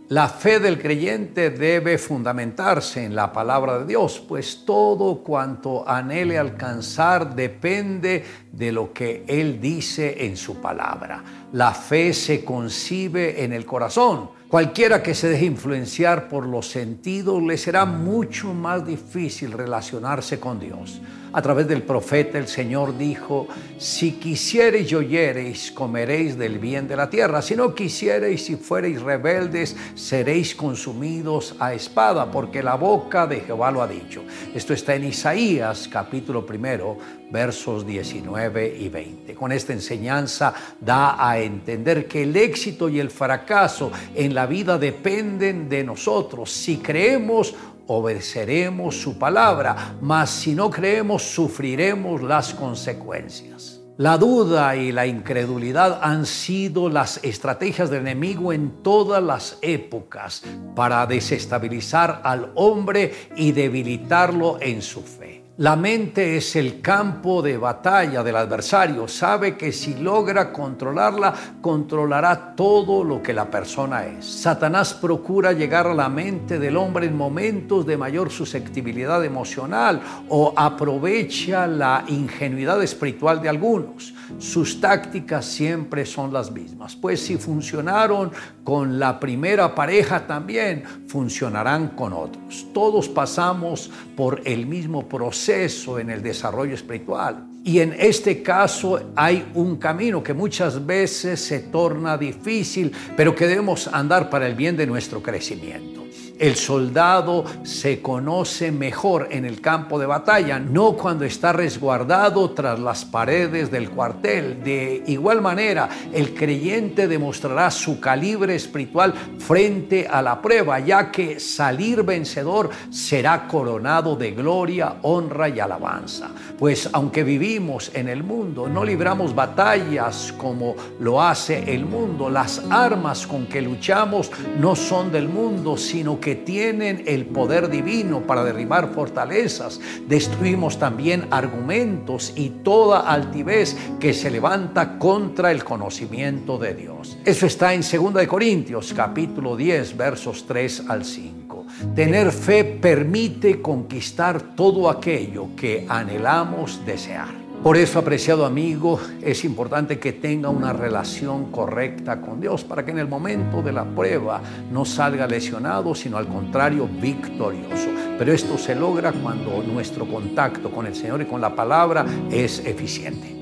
La 0.10 0.28
fe 0.28 0.60
del 0.60 0.82
creyente 0.82 1.52
debe 1.52 2.00
fundamentarse 2.00 3.06
en 3.06 3.14
la 3.14 3.32
palabra 3.32 3.78
de 3.78 3.86
Dios, 3.86 4.20
pues 4.28 4.66
todo 4.66 5.22
cuanto 5.22 5.88
anhele 5.88 6.40
alcanzar 6.40 7.36
depende 7.36 8.26
de 8.52 8.72
lo 8.72 8.94
que 8.94 9.24
Él 9.28 9.60
dice 9.62 10.26
en 10.26 10.38
su 10.38 10.62
palabra. 10.62 11.24
La 11.54 11.74
fe 11.74 12.14
se 12.14 12.44
concibe 12.44 13.44
en 13.44 13.54
el 13.54 13.66
corazón. 13.66 14.32
Cualquiera 14.48 15.04
que 15.04 15.14
se 15.14 15.30
deje 15.30 15.46
influenciar 15.46 16.28
por 16.28 16.48
los 16.48 16.68
sentidos 16.68 17.42
le 17.44 17.58
será 17.58 17.86
mucho 17.86 18.54
más 18.54 18.86
difícil 18.86 19.52
relacionarse 19.52 20.40
con 20.40 20.60
Dios 20.60 21.00
a 21.32 21.42
través 21.42 21.68
del 21.68 21.84
profeta 21.84 22.38
el 22.38 22.48
Señor 22.48 22.98
dijo, 22.98 23.48
si 23.78 24.14
quisiereis 24.14 24.92
y 24.92 24.96
oyereis, 24.96 25.72
comeréis 25.72 26.38
del 26.38 26.58
bien 26.58 26.88
de 26.88 26.96
la 26.96 27.10
tierra, 27.10 27.42
si 27.42 27.56
no 27.56 27.76
quisiereis 27.76 28.50
y 28.50 28.56
fuereis 28.56 29.02
rebeldes, 29.02 29.76
seréis 29.96 30.56
consumidos 30.56 31.56
a 31.60 31.74
espada, 31.74 32.32
porque 32.32 32.64
la 32.64 32.76
boca 32.76 33.28
de 33.28 33.42
Jehová 33.42 33.72
lo 33.72 33.82
ha 33.82 33.88
dicho. 33.88 34.24
Esto 34.56 34.74
está 34.74 34.96
en 34.96 35.06
Isaías 35.06 35.88
capítulo 35.88 36.46
primero, 36.46 36.98
versos 37.32 37.86
19 37.86 38.78
y 38.80 38.90
20. 38.90 39.36
Con 39.36 39.52
esta 39.52 39.74
enseñanza 39.74 40.54
da 40.80 41.16
a 41.28 41.40
entender 41.40 42.08
que 42.08 42.24
el 42.24 42.36
éxito 42.36 42.90
y 42.90 43.00
el 43.00 43.10
fracaso 43.10 43.92
en 44.16 44.34
la 44.34 44.46
vida 44.46 44.78
dependen 44.78 45.70
de 45.70 45.84
nosotros. 45.84 46.52
Si 46.52 46.78
creemos 46.78 47.56
obedeceremos 47.88 49.02
su 49.02 49.18
palabra, 49.18 49.96
mas 50.02 50.30
si 50.30 50.54
no 50.54 50.70
creemos 50.70 51.24
sufriremos 51.24 52.22
las 52.22 52.54
consecuencias. 52.54 53.80
La 53.98 54.18
duda 54.18 54.78
y 54.78 54.94
la 54.94 55.08
incredulidad 55.08 56.00
han 56.02 56.26
sido 56.26 56.88
las 56.88 57.22
estrategias 57.22 57.90
del 57.90 58.02
enemigo 58.02 58.54
en 58.54 58.82
todas 58.82 59.22
las 59.22 59.58
épocas 59.62 60.42
para 60.74 61.06
desestabilizar 61.06 62.22
al 62.24 62.52
hombre 62.56 63.14
y 63.36 63.52
debilitarlo 63.52 64.58
en 64.62 64.82
su 64.82 65.02
fe. 65.02 65.39
La 65.60 65.76
mente 65.76 66.38
es 66.38 66.56
el 66.56 66.80
campo 66.80 67.42
de 67.42 67.58
batalla 67.58 68.24
del 68.24 68.38
adversario. 68.38 69.10
Sabe 69.10 69.58
que 69.58 69.74
si 69.74 69.96
logra 69.96 70.54
controlarla, 70.54 71.34
controlará 71.60 72.56
todo 72.56 73.04
lo 73.04 73.22
que 73.22 73.34
la 73.34 73.52
persona 73.52 74.06
es. 74.06 74.26
Satanás 74.26 74.94
procura 74.94 75.52
llegar 75.52 75.86
a 75.86 75.94
la 75.94 76.08
mente 76.08 76.60
del 76.60 76.78
hombre 76.78 77.08
en 77.08 77.18
momentos 77.18 77.86
de 77.86 77.98
mayor 77.98 78.32
susceptibilidad 78.32 79.26
emocional 79.26 80.02
o 80.30 80.54
aprovecha 80.56 81.68
la 81.68 82.06
ingenuidad 82.08 82.82
espiritual 82.82 83.42
de 83.42 83.50
algunos. 83.50 84.14
Sus 84.38 84.80
tácticas 84.80 85.46
siempre 85.46 86.06
son 86.06 86.32
las 86.32 86.52
mismas. 86.52 86.96
Pues 86.96 87.20
si 87.22 87.38
funcionaron 87.38 88.32
con 88.64 89.00
la 89.00 89.20
primera 89.20 89.74
pareja, 89.74 90.28
también 90.28 90.84
funcionarán 91.08 91.90
con 91.90 92.14
otros. 92.14 92.68
Todos 92.74 93.10
pasamos 93.10 93.90
por 94.16 94.42
el 94.46 94.66
mismo 94.66 95.08
proceso 95.08 96.00
en 96.00 96.10
el 96.10 96.22
desarrollo 96.22 96.76
espiritual. 96.76 97.48
Y 97.64 97.80
en 97.80 97.94
este 97.98 98.42
caso 98.42 99.12
hay 99.16 99.52
un 99.54 99.78
camino 99.78 100.24
que 100.24 100.34
muchas 100.34 100.86
veces 100.86 101.42
se 101.42 101.60
torna 101.60 102.18
difícil, 102.18 102.92
pero 103.18 103.36
que 103.36 103.48
debemos 103.48 103.88
andar 103.88 104.30
para 104.30 104.48
el 104.48 104.56
bien 104.56 104.78
de 104.78 104.88
nuestro 104.88 105.22
crecimiento. 105.22 106.00
El 106.40 106.56
soldado 106.56 107.44
se 107.64 108.02
conoce 108.02 108.72
mejor 108.72 109.28
en 109.30 109.44
el 109.44 109.60
campo 109.60 110.00
de 110.00 110.06
batalla, 110.06 110.58
no 110.58 110.94
cuando 110.94 111.26
está 111.26 111.52
resguardado 111.52 112.52
tras 112.52 112.80
las 112.80 113.04
paredes 113.04 113.70
del 113.70 113.90
cuartel. 113.90 114.64
De 114.64 115.04
igual 115.08 115.42
manera, 115.42 115.90
el 116.14 116.34
creyente 116.34 117.10
demostrará 117.10 117.70
su 117.70 118.00
calibre 118.00 118.56
espiritual 118.56 119.14
frente 119.38 120.08
a 120.08 120.22
la 120.22 120.42
prueba, 120.42 120.80
ya 120.80 121.12
que 121.12 121.42
salir 121.42 122.04
vencedor 122.04 122.70
será 122.90 123.46
coronado 123.46 124.16
de 124.16 124.32
gloria, 124.32 124.96
honra 125.02 125.50
y 125.50 125.60
alabanza. 125.60 126.30
Pues 126.58 126.90
aunque 126.94 127.26
vivimos 127.26 127.92
en 127.94 128.08
el 128.08 128.24
mundo, 128.24 128.70
no 128.70 128.86
libramos 128.86 129.36
batallas 129.36 130.34
como 130.38 130.76
lo 131.02 131.22
hace 131.22 131.74
el 131.74 131.86
mundo. 131.86 132.30
Las 132.30 132.64
armas 132.70 133.28
con 133.28 133.46
que 133.48 133.62
luchamos 133.62 134.32
no 134.58 134.74
son 134.78 135.12
del 135.12 135.28
mundo, 135.28 135.76
sino 135.76 136.18
que 136.18 136.29
tienen 136.36 137.04
el 137.06 137.26
poder 137.26 137.70
divino 137.70 138.22
para 138.22 138.44
derribar 138.44 138.94
fortalezas. 138.94 139.80
Destruimos 140.08 140.80
también 140.80 141.28
argumentos 141.32 142.34
y 142.36 142.50
toda 142.50 143.02
altivez 143.02 143.76
que 144.00 144.14
se 144.14 144.32
levanta 144.32 144.98
contra 144.98 145.52
el 145.52 145.64
conocimiento 145.64 146.58
de 146.58 146.74
Dios. 146.74 147.18
Eso 147.26 147.46
está 147.46 147.74
en 147.74 147.82
2 147.82 148.28
Corintios 148.28 148.94
capítulo 148.94 149.56
10 149.56 149.98
versos 149.98 150.46
3 150.48 150.84
al 150.90 151.06
5. 151.06 151.66
Tener 151.96 152.32
fe 152.32 152.64
permite 152.64 153.62
conquistar 153.62 154.56
todo 154.56 154.90
aquello 154.90 155.50
que 155.56 155.86
anhelamos 155.88 156.86
desear. 156.86 157.39
Por 157.64 157.76
eso, 157.76 158.00
apreciado 158.00 158.46
amigo, 158.46 159.02
es 159.22 159.44
importante 159.44 160.00
que 160.00 160.14
tenga 160.14 160.48
una 160.48 160.72
relación 160.72 161.52
correcta 161.52 162.22
con 162.22 162.40
Dios 162.40 162.64
para 162.64 162.86
que 162.86 162.92
en 162.92 163.00
el 163.00 163.08
momento 163.10 163.62
de 163.62 163.74
la 163.74 163.84
prueba 163.84 164.42
no 164.72 164.86
salga 164.86 165.28
lesionado, 165.28 165.94
sino 165.94 166.18
al 166.18 166.28
contrario, 166.28 166.88
victorioso. 166.88 167.90
Pero 168.18 168.32
esto 168.32 168.58
se 168.58 168.76
logra 168.76 169.12
cuando 169.12 169.62
nuestro 169.62 170.06
contacto 170.06 170.72
con 170.72 170.88
el 170.88 170.96
Señor 170.96 171.22
y 171.22 171.26
con 171.26 171.42
la 171.42 171.54
palabra 171.54 172.06
es 172.32 172.66
eficiente. 172.66 173.36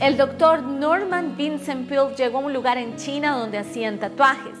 El 0.00 0.16
doctor 0.16 0.60
Norman 0.60 1.36
Vincent 1.36 1.88
Peale 1.88 2.16
llegó 2.16 2.38
a 2.38 2.40
un 2.40 2.52
lugar 2.52 2.78
en 2.78 2.96
China 2.96 3.36
donde 3.36 3.58
hacían 3.58 4.00
tatuajes. 4.00 4.58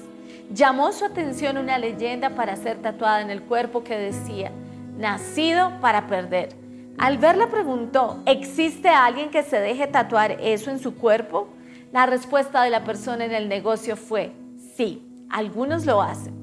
Llamó 0.48 0.92
su 0.92 1.04
atención 1.04 1.58
una 1.58 1.76
leyenda 1.76 2.36
para 2.36 2.54
ser 2.54 2.76
tatuada 2.76 3.20
en 3.20 3.30
el 3.30 3.42
cuerpo 3.42 3.82
que 3.82 3.98
decía, 3.98 4.52
nacido 4.96 5.72
para 5.80 6.06
perder. 6.06 6.50
Al 6.98 7.18
verla 7.18 7.48
preguntó, 7.48 8.22
¿existe 8.24 8.88
alguien 8.88 9.30
que 9.30 9.42
se 9.42 9.60
deje 9.60 9.86
tatuar 9.86 10.32
eso 10.40 10.70
en 10.70 10.78
su 10.78 10.94
cuerpo? 10.94 11.48
La 11.92 12.06
respuesta 12.06 12.62
de 12.62 12.70
la 12.70 12.84
persona 12.84 13.24
en 13.24 13.32
el 13.32 13.48
negocio 13.48 13.96
fue, 13.96 14.32
sí, 14.76 15.06
algunos 15.28 15.84
lo 15.84 16.00
hacen. 16.00 16.34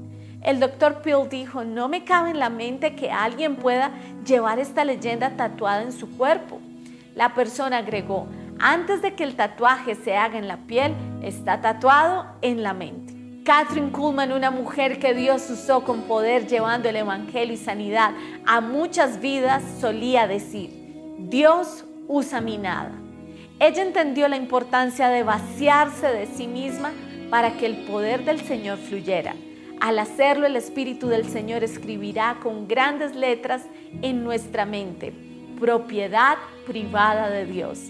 El 0.41 0.59
doctor 0.59 1.01
Peel 1.01 1.29
dijo, 1.29 1.63
no 1.63 1.87
me 1.87 2.03
cabe 2.03 2.31
en 2.31 2.39
la 2.39 2.49
mente 2.49 2.95
que 2.95 3.11
alguien 3.11 3.55
pueda 3.55 3.91
llevar 4.25 4.59
esta 4.59 4.83
leyenda 4.83 5.31
tatuada 5.37 5.81
en 5.81 5.93
su 5.93 6.17
cuerpo. 6.17 6.59
La 7.15 7.33
persona 7.33 7.77
agregó, 7.77 8.27
antes 8.59 9.01
de 9.01 9.15
que 9.15 9.23
el 9.23 9.35
tatuaje 9.35 9.95
se 9.95 10.15
haga 10.17 10.37
en 10.37 10.47
la 10.47 10.57
piel, 10.57 10.93
está 11.21 11.61
tatuado 11.61 12.25
en 12.41 12.61
la 12.61 12.73
mente. 12.73 13.12
Catherine 13.43 13.91
Kuhlman, 13.91 14.31
una 14.31 14.51
mujer 14.51 14.99
que 14.99 15.13
Dios 15.13 15.49
usó 15.49 15.83
con 15.83 16.03
poder 16.03 16.47
llevando 16.47 16.87
el 16.87 16.95
Evangelio 16.95 17.53
y 17.53 17.57
sanidad 17.57 18.13
a 18.45 18.61
muchas 18.61 19.19
vidas, 19.19 19.61
solía 19.81 20.27
decir, 20.27 20.69
Dios 21.17 21.83
usa 22.07 22.39
mi 22.39 22.57
nada. 22.57 22.93
Ella 23.59 23.83
entendió 23.83 24.29
la 24.29 24.37
importancia 24.37 25.09
de 25.09 25.23
vaciarse 25.23 26.07
de 26.07 26.25
sí 26.25 26.47
misma 26.47 26.91
para 27.29 27.57
que 27.57 27.65
el 27.65 27.83
poder 27.83 28.23
del 28.23 28.39
Señor 28.39 28.77
fluyera. 28.77 29.35
Al 29.81 29.99
hacerlo, 29.99 30.47
el 30.47 30.55
Espíritu 30.55 31.07
del 31.09 31.25
Señor 31.27 31.65
escribirá 31.65 32.37
con 32.41 32.69
grandes 32.69 33.13
letras 33.13 33.63
en 34.01 34.23
nuestra 34.23 34.65
mente, 34.65 35.13
propiedad 35.59 36.37
privada 36.65 37.29
de 37.29 37.45
Dios. 37.45 37.89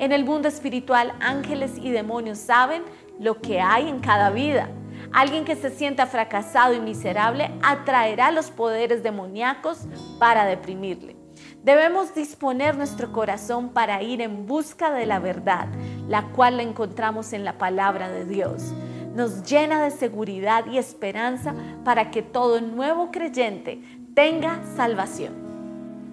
En 0.00 0.10
el 0.10 0.24
mundo 0.24 0.48
espiritual, 0.48 1.12
ángeles 1.20 1.78
y 1.80 1.90
demonios 1.90 2.38
saben 2.38 2.82
lo 3.20 3.40
que 3.40 3.60
hay 3.60 3.88
en 3.88 4.00
cada 4.00 4.30
vida. 4.30 4.68
Alguien 5.12 5.44
que 5.44 5.56
se 5.56 5.70
sienta 5.70 6.06
fracasado 6.06 6.74
y 6.74 6.80
miserable 6.80 7.50
atraerá 7.62 8.30
los 8.30 8.50
poderes 8.50 9.02
demoníacos 9.02 9.86
para 10.18 10.44
deprimirle. 10.44 11.16
Debemos 11.62 12.14
disponer 12.14 12.76
nuestro 12.76 13.12
corazón 13.12 13.70
para 13.70 14.02
ir 14.02 14.20
en 14.20 14.46
busca 14.46 14.92
de 14.92 15.06
la 15.06 15.18
verdad, 15.18 15.68
la 16.08 16.28
cual 16.30 16.58
la 16.58 16.62
encontramos 16.62 17.32
en 17.32 17.44
la 17.44 17.58
palabra 17.58 18.10
de 18.10 18.24
Dios. 18.24 18.72
Nos 19.14 19.42
llena 19.42 19.82
de 19.82 19.90
seguridad 19.90 20.66
y 20.66 20.78
esperanza 20.78 21.54
para 21.84 22.10
que 22.10 22.22
todo 22.22 22.60
nuevo 22.60 23.10
creyente 23.10 23.82
tenga 24.14 24.60
salvación. 24.76 25.47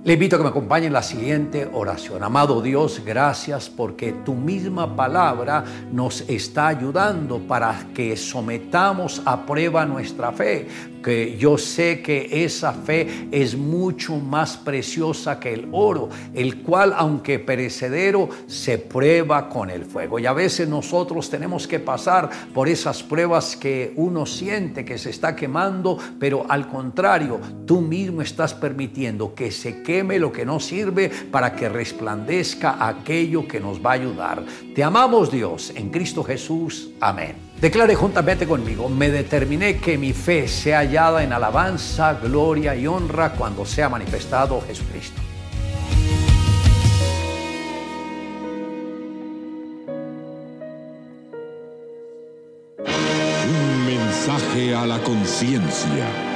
Le 0.05 0.13
invito 0.13 0.35
a 0.35 0.37
que 0.37 0.43
me 0.43 0.49
acompañe 0.49 0.85
en 0.85 0.93
la 0.93 1.01
siguiente 1.01 1.67
oración. 1.73 2.23
Amado 2.23 2.61
Dios, 2.61 3.01
gracias 3.03 3.71
porque 3.71 4.13
tu 4.23 4.35
misma 4.35 4.95
palabra 4.95 5.63
nos 5.91 6.21
está 6.29 6.67
ayudando 6.67 7.39
para 7.39 7.87
que 7.91 8.15
sometamos 8.15 9.23
a 9.25 9.47
prueba 9.47 9.83
nuestra 9.83 10.31
fe 10.31 10.67
que 11.05 11.37
yo 11.37 11.55
sé 11.59 12.01
que 12.01 12.43
esa 12.43 12.73
fe 12.73 13.27
es 13.29 13.55
mucho 13.55 14.15
más 14.15 14.57
preciosa 14.57 15.39
que 15.39 15.53
el 15.53 15.69
oro, 15.71 16.09
el 16.33 16.63
cual 16.63 16.95
aunque 16.97 17.37
perecedero 17.37 18.27
se 18.47 18.79
prueba 18.79 19.47
con 19.47 19.69
el 19.69 19.85
fuego. 19.85 20.17
Y 20.17 20.25
a 20.25 20.33
veces 20.33 20.67
nosotros 20.67 21.29
tenemos 21.29 21.67
que 21.67 21.79
pasar 21.79 22.31
por 22.55 22.67
esas 22.67 23.03
pruebas 23.03 23.55
que 23.55 23.93
uno 23.97 24.25
siente 24.25 24.83
que 24.83 24.97
se 24.97 25.11
está 25.11 25.35
quemando, 25.35 25.99
pero 26.19 26.43
al 26.49 26.67
contrario, 26.67 27.39
tú 27.67 27.81
mismo 27.81 28.23
estás 28.23 28.55
permitiendo 28.55 29.35
que 29.35 29.51
se 29.51 29.83
queme 29.95 30.19
lo 30.19 30.29
que 30.29 30.45
no 30.45 30.59
sirve 30.59 31.09
para 31.31 31.55
que 31.55 31.69
resplandezca 31.69 32.85
aquello 32.85 33.47
que 33.47 33.61
nos 33.61 33.79
va 33.79 33.91
a 33.91 33.93
ayudar. 33.93 34.43
Te 34.75 34.83
amamos 34.83 35.31
Dios 35.31 35.71
en 35.73 35.89
Cristo 35.89 36.21
Jesús. 36.21 36.89
Amén. 36.99 37.35
Declare 37.61 37.95
juntamente 37.95 38.45
conmigo, 38.45 38.89
me 38.89 39.09
determiné 39.09 39.77
que 39.77 39.97
mi 39.97 40.11
fe 40.11 40.49
sea 40.49 40.79
hallada 40.79 41.23
en 41.23 41.31
alabanza, 41.31 42.15
gloria 42.21 42.75
y 42.75 42.87
honra 42.87 43.31
cuando 43.31 43.65
sea 43.65 43.87
manifestado 43.87 44.59
Jesucristo. 44.67 45.21
Un 53.47 53.85
mensaje 53.85 54.75
a 54.75 54.85
la 54.85 54.99
conciencia. 54.99 56.34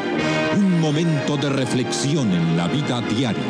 Un 0.55 0.81
momento 0.81 1.38
de 1.38 1.49
reflexión 1.49 2.31
en 2.31 2.57
la 2.57 2.67
vida 2.67 3.01
diaria. 3.01 3.43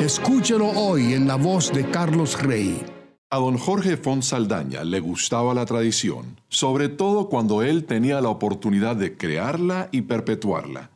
Escúchelo 0.00 0.68
hoy 0.68 1.14
en 1.14 1.26
la 1.26 1.36
voz 1.36 1.72
de 1.72 1.88
Carlos 1.90 2.40
Rey. 2.42 2.84
A 3.30 3.38
don 3.38 3.56
Jorge 3.56 3.96
Font 3.96 4.22
Saldaña 4.22 4.84
le 4.84 5.00
gustaba 5.00 5.54
la 5.54 5.64
tradición, 5.64 6.38
sobre 6.48 6.90
todo 6.90 7.30
cuando 7.30 7.62
él 7.62 7.84
tenía 7.84 8.20
la 8.20 8.28
oportunidad 8.28 8.94
de 8.96 9.16
crearla 9.16 9.88
y 9.90 10.02
perpetuarla. 10.02 10.90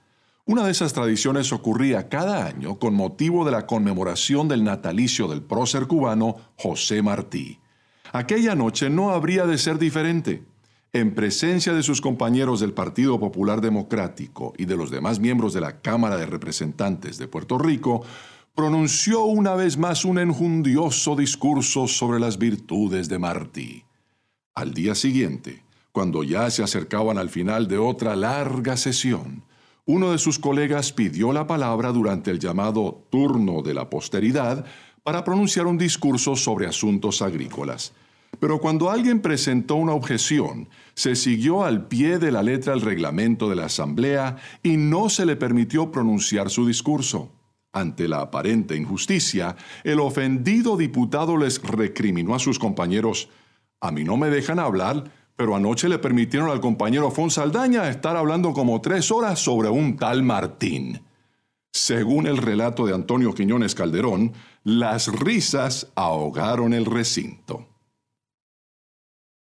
Una 0.45 0.65
de 0.65 0.73
esas 0.73 0.93
tradiciones 0.93 1.51
ocurría 1.53 2.11
cada 2.11 2.47
año 2.47 2.79
con 2.79 2.95
motivo 2.95 3.47
de 3.47 3.53
la 3.53 3.67
conmemoración 3.67 4.49
del 4.49 4.65
natalicio 4.65 5.29
del 5.29 5.41
prócer 5.41 5.87
cubano 5.87 6.37
José 6.57 7.01
Martí. 7.01 7.59
Aquella 8.13 8.55
noche 8.55 8.91
no 8.91 9.11
habría 9.11 9.47
de 9.47 9.57
ser 9.57 9.79
diferente. 9.79 10.43
En 10.93 11.15
presencia 11.15 11.73
de 11.73 11.85
sus 11.85 12.01
compañeros 12.01 12.59
del 12.59 12.73
Partido 12.73 13.21
Popular 13.21 13.61
Democrático 13.61 14.55
y 14.59 14.65
de 14.65 14.77
los 14.77 14.91
demás 14.91 15.21
miembros 15.21 15.53
de 15.53 15.61
la 15.61 15.81
Cámara 15.81 16.17
de 16.17 16.27
Representantes 16.27 17.17
de 17.17 17.29
Puerto 17.29 17.59
Rico, 17.59 18.03
pronunció 18.57 19.23
una 19.23 19.55
vez 19.55 19.79
más 19.79 20.05
un 20.05 20.19
enjundioso 20.19 21.15
discurso 21.15 21.87
sobre 21.87 22.19
las 22.19 22.39
virtudes 22.39 23.09
de 23.09 23.21
Martí. 23.21 23.85
Al 24.57 24.75
día 24.75 24.97
siguiente, 24.97 25.63
cuando 25.93 26.25
ya 26.25 26.51
se 26.51 26.65
acercaban 26.65 27.19
al 27.19 27.31
final 27.31 27.69
de 27.69 27.79
otra 27.79 28.17
larga 28.17 28.77
sesión, 28.77 29.45
uno 29.87 30.11
de 30.11 30.19
sus 30.19 30.41
colegas 30.41 30.93
pidió 30.93 31.33
la 31.33 31.47
palabra 31.47 31.93
durante 31.93 32.33
el 32.33 32.41
llamado 32.41 33.07
turno 33.11 33.63
de 33.63 33.75
la 33.75 33.89
posteridad 33.89 34.65
para 35.05 35.23
pronunciar 35.23 35.69
un 35.69 35.79
discurso 35.79 36.35
sobre 36.35 36.67
asuntos 36.67 37.23
agrícolas. 37.23 37.93
Pero 38.41 38.59
cuando 38.59 38.91
alguien 38.91 39.21
presentó 39.21 39.77
una 39.77 39.93
objeción, 39.93 40.69
se 40.95 41.15
siguió 41.15 41.63
al 41.63 41.87
pie 41.89 42.19
de 42.19 42.33
la 42.33 42.43
letra 42.43 42.73
el 42.73 42.81
reglamento 42.81 43.51
de 43.51 43.57
la 43.57 43.67
Asamblea 43.67 44.37
y 44.63 44.79
no 44.79 45.11
se 45.11 45.27
le 45.27 45.37
permitió 45.37 45.93
pronunciar 45.93 46.49
su 46.49 46.67
discurso. 46.67 47.31
Ante 47.73 48.09
la 48.09 48.23
aparente 48.23 48.77
injusticia, 48.77 49.57
el 49.85 50.01
ofendido 50.01 50.77
diputado 50.77 51.37
les 51.37 51.63
recriminó 51.63 52.35
a 52.35 52.41
sus 52.41 52.59
compañeros, 52.59 53.29
a 53.81 53.93
mí 53.93 54.05
no 54.05 54.17
me 54.17 54.31
dejan 54.31 54.59
hablar, 54.59 55.05
pero 55.37 55.55
anoche 55.55 55.89
le 55.89 55.99
permitieron 55.99 56.51
al 56.51 56.61
compañero 56.61 57.11
Fonsaldaña 57.11 57.89
estar 57.89 58.17
hablando 58.17 58.53
como 58.53 58.81
tres 58.81 59.11
horas 59.11 59.39
sobre 59.39 59.69
un 59.69 59.97
tal 59.97 60.23
Martín. 60.23 61.01
Según 61.73 62.27
el 62.27 62.39
relato 62.39 62.87
de 62.87 62.95
Antonio 62.95 63.33
Quiñones 63.33 63.75
Calderón, 63.75 64.33
las 64.65 65.07
risas 65.09 65.93
ahogaron 65.95 66.75
el 66.75 66.85
recinto. 66.85 67.70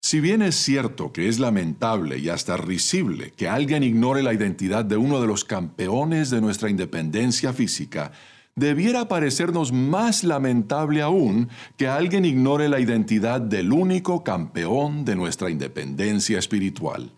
Si 0.02 0.22
bien 0.22 0.42
es 0.42 0.56
cierto 0.56 1.12
que 1.12 1.28
es 1.28 1.40
lamentable 1.40 2.18
y 2.20 2.30
hasta 2.30 2.56
risible 2.56 3.32
que 3.36 3.50
alguien 3.50 3.84
ignore 3.84 4.24
la 4.24 4.34
identidad 4.34 4.86
de 4.86 4.96
uno 4.96 5.20
de 5.20 5.28
los 5.28 5.44
campeones 5.44 6.30
de 6.30 6.40
nuestra 6.40 6.70
independencia 6.70 7.52
física, 7.52 8.14
debiera 8.56 9.10
parecernos 9.10 9.74
más 9.74 10.24
lamentable 10.24 11.02
aún 11.02 11.50
que 11.76 11.90
alguien 11.90 12.24
ignore 12.24 12.70
la 12.70 12.80
identidad 12.80 13.42
del 13.42 13.74
único 13.74 14.24
campeón 14.24 15.04
de 15.04 15.16
nuestra 15.18 15.50
independencia 15.50 16.40
espiritual. 16.40 17.12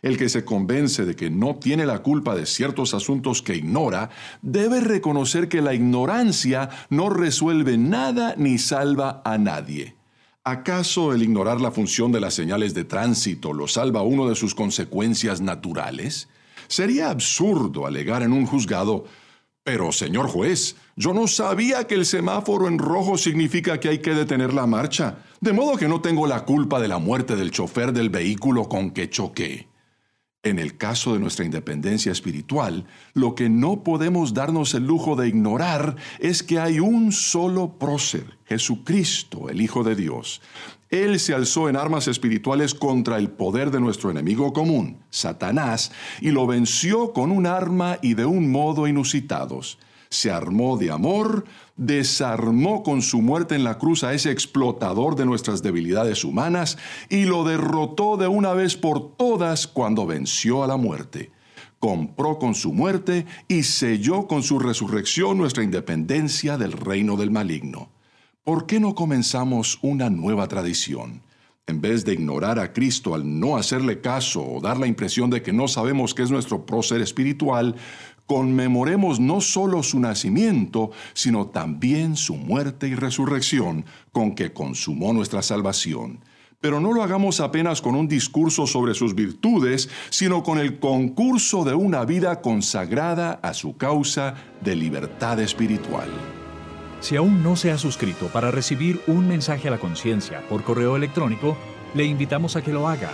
El 0.00 0.16
que 0.16 0.28
se 0.28 0.44
convence 0.44 1.04
de 1.04 1.16
que 1.16 1.30
no 1.30 1.56
tiene 1.56 1.86
la 1.86 2.04
culpa 2.04 2.36
de 2.36 2.46
ciertos 2.46 2.94
asuntos 2.94 3.42
que 3.42 3.56
ignora, 3.56 4.10
debe 4.42 4.80
reconocer 4.80 5.48
que 5.48 5.60
la 5.60 5.74
ignorancia 5.74 6.70
no 6.88 7.10
resuelve 7.10 7.76
nada 7.78 8.34
ni 8.36 8.58
salva 8.58 9.22
a 9.24 9.38
nadie. 9.38 9.97
¿Acaso 10.50 11.12
el 11.12 11.22
ignorar 11.22 11.60
la 11.60 11.70
función 11.70 12.10
de 12.10 12.20
las 12.20 12.32
señales 12.32 12.72
de 12.72 12.84
tránsito 12.84 13.52
lo 13.52 13.68
salva 13.68 14.00
uno 14.00 14.26
de 14.30 14.34
sus 14.34 14.54
consecuencias 14.54 15.42
naturales? 15.42 16.26
Sería 16.68 17.10
absurdo 17.10 17.84
alegar 17.84 18.22
en 18.22 18.32
un 18.32 18.46
juzgado, 18.46 19.04
pero 19.62 19.92
señor 19.92 20.26
juez, 20.28 20.76
yo 20.96 21.12
no 21.12 21.26
sabía 21.26 21.86
que 21.86 21.96
el 21.96 22.06
semáforo 22.06 22.66
en 22.66 22.78
rojo 22.78 23.18
significa 23.18 23.78
que 23.78 23.90
hay 23.90 23.98
que 23.98 24.14
detener 24.14 24.54
la 24.54 24.66
marcha, 24.66 25.18
de 25.42 25.52
modo 25.52 25.76
que 25.76 25.86
no 25.86 26.00
tengo 26.00 26.26
la 26.26 26.46
culpa 26.46 26.80
de 26.80 26.88
la 26.88 26.96
muerte 26.96 27.36
del 27.36 27.50
chofer 27.50 27.92
del 27.92 28.08
vehículo 28.08 28.70
con 28.70 28.92
que 28.92 29.10
choqué. 29.10 29.67
En 30.44 30.60
el 30.60 30.76
caso 30.76 31.14
de 31.14 31.18
nuestra 31.18 31.44
independencia 31.44 32.12
espiritual, 32.12 32.86
lo 33.12 33.34
que 33.34 33.48
no 33.48 33.82
podemos 33.82 34.34
darnos 34.34 34.72
el 34.74 34.86
lujo 34.86 35.16
de 35.16 35.26
ignorar 35.26 35.96
es 36.20 36.44
que 36.44 36.60
hay 36.60 36.78
un 36.78 37.10
solo 37.10 37.76
prócer, 37.76 38.38
Jesucristo, 38.44 39.48
el 39.48 39.60
Hijo 39.60 39.82
de 39.82 39.96
Dios. 39.96 40.40
Él 40.90 41.18
se 41.18 41.34
alzó 41.34 41.68
en 41.68 41.74
armas 41.74 42.06
espirituales 42.06 42.72
contra 42.72 43.18
el 43.18 43.30
poder 43.30 43.72
de 43.72 43.80
nuestro 43.80 44.12
enemigo 44.12 44.52
común, 44.52 44.98
Satanás, 45.10 45.90
y 46.20 46.30
lo 46.30 46.46
venció 46.46 47.12
con 47.12 47.32
un 47.32 47.44
arma 47.46 47.98
y 48.00 48.14
de 48.14 48.24
un 48.24 48.52
modo 48.52 48.86
inusitados 48.86 49.78
se 50.10 50.30
armó 50.30 50.76
de 50.76 50.90
amor, 50.90 51.44
desarmó 51.76 52.82
con 52.82 53.02
su 53.02 53.20
muerte 53.20 53.54
en 53.54 53.64
la 53.64 53.78
cruz 53.78 54.04
a 54.04 54.14
ese 54.14 54.30
explotador 54.30 55.16
de 55.16 55.26
nuestras 55.26 55.62
debilidades 55.62 56.24
humanas 56.24 56.78
y 57.08 57.24
lo 57.24 57.44
derrotó 57.44 58.16
de 58.16 58.26
una 58.26 58.54
vez 58.54 58.76
por 58.76 59.16
todas 59.16 59.66
cuando 59.66 60.06
venció 60.06 60.64
a 60.64 60.66
la 60.66 60.76
muerte. 60.76 61.30
Compró 61.78 62.38
con 62.38 62.54
su 62.54 62.72
muerte 62.72 63.26
y 63.46 63.62
selló 63.62 64.26
con 64.26 64.42
su 64.42 64.58
resurrección 64.58 65.38
nuestra 65.38 65.62
independencia 65.62 66.58
del 66.58 66.72
reino 66.72 67.16
del 67.16 67.30
maligno. 67.30 67.90
¿Por 68.42 68.66
qué 68.66 68.80
no 68.80 68.94
comenzamos 68.94 69.78
una 69.82 70.10
nueva 70.10 70.48
tradición? 70.48 71.22
En 71.68 71.82
vez 71.82 72.06
de 72.06 72.14
ignorar 72.14 72.58
a 72.58 72.72
Cristo 72.72 73.14
al 73.14 73.38
no 73.38 73.58
hacerle 73.58 74.00
caso 74.00 74.42
o 74.42 74.58
dar 74.58 74.78
la 74.78 74.86
impresión 74.86 75.28
de 75.28 75.42
que 75.42 75.52
no 75.52 75.68
sabemos 75.68 76.14
qué 76.14 76.22
es 76.22 76.30
nuestro 76.30 76.64
prócer 76.64 77.02
espiritual, 77.02 77.76
conmemoremos 78.28 79.18
no 79.18 79.40
solo 79.40 79.82
su 79.82 79.98
nacimiento, 79.98 80.92
sino 81.14 81.48
también 81.48 82.14
su 82.14 82.36
muerte 82.36 82.86
y 82.86 82.94
resurrección, 82.94 83.84
con 84.12 84.36
que 84.36 84.52
consumó 84.52 85.12
nuestra 85.12 85.42
salvación. 85.42 86.20
Pero 86.60 86.78
no 86.78 86.92
lo 86.92 87.02
hagamos 87.02 87.40
apenas 87.40 87.82
con 87.82 87.96
un 87.96 88.06
discurso 88.06 88.68
sobre 88.68 88.94
sus 88.94 89.16
virtudes, 89.16 89.88
sino 90.10 90.44
con 90.44 90.58
el 90.58 90.78
concurso 90.78 91.64
de 91.64 91.74
una 91.74 92.04
vida 92.04 92.40
consagrada 92.40 93.40
a 93.42 93.54
su 93.54 93.76
causa 93.76 94.34
de 94.60 94.76
libertad 94.76 95.40
espiritual. 95.40 96.08
Si 97.00 97.16
aún 97.16 97.42
no 97.42 97.56
se 97.56 97.72
ha 97.72 97.78
suscrito 97.78 98.28
para 98.28 98.52
recibir 98.52 99.00
un 99.08 99.26
mensaje 99.26 99.66
a 99.66 99.72
la 99.72 99.78
conciencia 99.78 100.42
por 100.48 100.62
correo 100.62 100.96
electrónico, 100.96 101.56
le 101.94 102.04
invitamos 102.04 102.54
a 102.54 102.62
que 102.62 102.72
lo 102.72 102.86
haga 102.88 103.12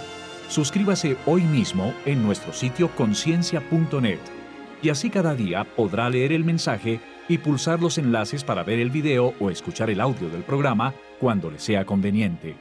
suscríbase 0.49 1.17
hoy 1.27 1.43
mismo 1.43 1.95
en 2.05 2.23
nuestro 2.23 2.53
sitio 2.53 2.91
conciencia.net 2.95 4.44
y 4.85 4.91
así 4.91 5.09
cada 5.09 5.35
día 5.35 5.65
podrá 5.65 6.11
leer 6.11 6.33
el 6.33 6.45
mensaje 6.45 7.01
y 7.27 7.39
pulsar 7.39 7.81
los 7.81 7.97
enlaces 7.97 8.45
para 8.45 8.63
ver 8.63 8.79
el 8.79 8.91
video 8.91 9.33
o 9.41 9.49
escuchar 9.49 9.89
el 9.89 10.01
audio 10.01 10.29
del 10.29 10.43
programa 10.43 10.93
cuando 11.19 11.51
le 11.51 11.59
sea 11.59 11.87
conveniente. 11.87 12.55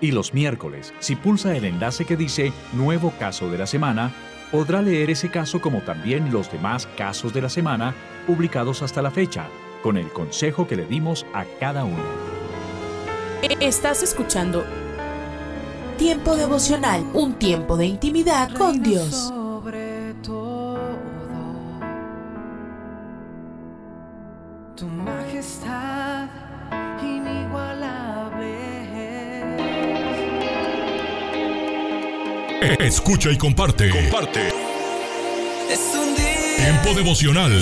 Y 0.00 0.12
los 0.12 0.32
miércoles, 0.34 0.94
si 1.00 1.16
pulsa 1.16 1.56
el 1.56 1.64
enlace 1.64 2.04
que 2.04 2.16
dice 2.16 2.52
Nuevo 2.74 3.12
Caso 3.18 3.50
de 3.50 3.58
la 3.58 3.66
Semana, 3.66 4.12
podrá 4.52 4.82
leer 4.82 5.10
ese 5.10 5.30
caso 5.30 5.60
como 5.60 5.80
también 5.80 6.32
los 6.32 6.50
demás 6.52 6.86
casos 6.96 7.34
de 7.34 7.42
la 7.42 7.48
semana 7.48 7.92
publicados 8.24 8.82
hasta 8.82 9.02
la 9.02 9.10
fecha, 9.10 9.48
con 9.82 9.96
el 9.96 10.08
consejo 10.10 10.68
que 10.68 10.76
le 10.76 10.86
dimos 10.86 11.26
a 11.34 11.44
cada 11.58 11.84
uno. 11.84 12.04
Estás 13.60 14.02
escuchando 14.04 14.64
Tiempo 15.98 16.36
devocional, 16.36 17.04
un 17.14 17.34
tiempo 17.34 17.76
de 17.76 17.86
intimidad 17.86 18.52
con 18.56 18.82
Dios. 18.82 19.32
Escucha 32.78 33.30
y 33.30 33.38
comparte. 33.38 33.90
Comparte. 33.90 34.48
Es 35.70 35.80
un 35.94 36.14
día 36.16 36.56
Tiempo 36.56 36.94
devocional. 36.94 37.52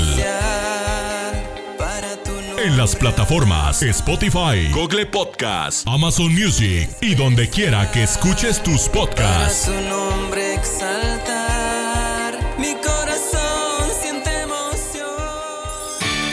En 2.65 2.77
las 2.77 2.95
plataformas 2.95 3.83
Spotify, 3.83 4.71
Google 4.73 5.07
Podcast, 5.07 5.87
Amazon 5.89 6.33
Music 6.33 6.89
y 7.01 7.15
donde 7.15 7.49
quiera 7.51 7.91
que 7.91 8.05
escuches 8.05 8.63
tus 8.63 8.89
podcasts. 8.89 9.65
Su 9.65 9.73
nombre 9.73 10.55
exaltar. 10.55 11.32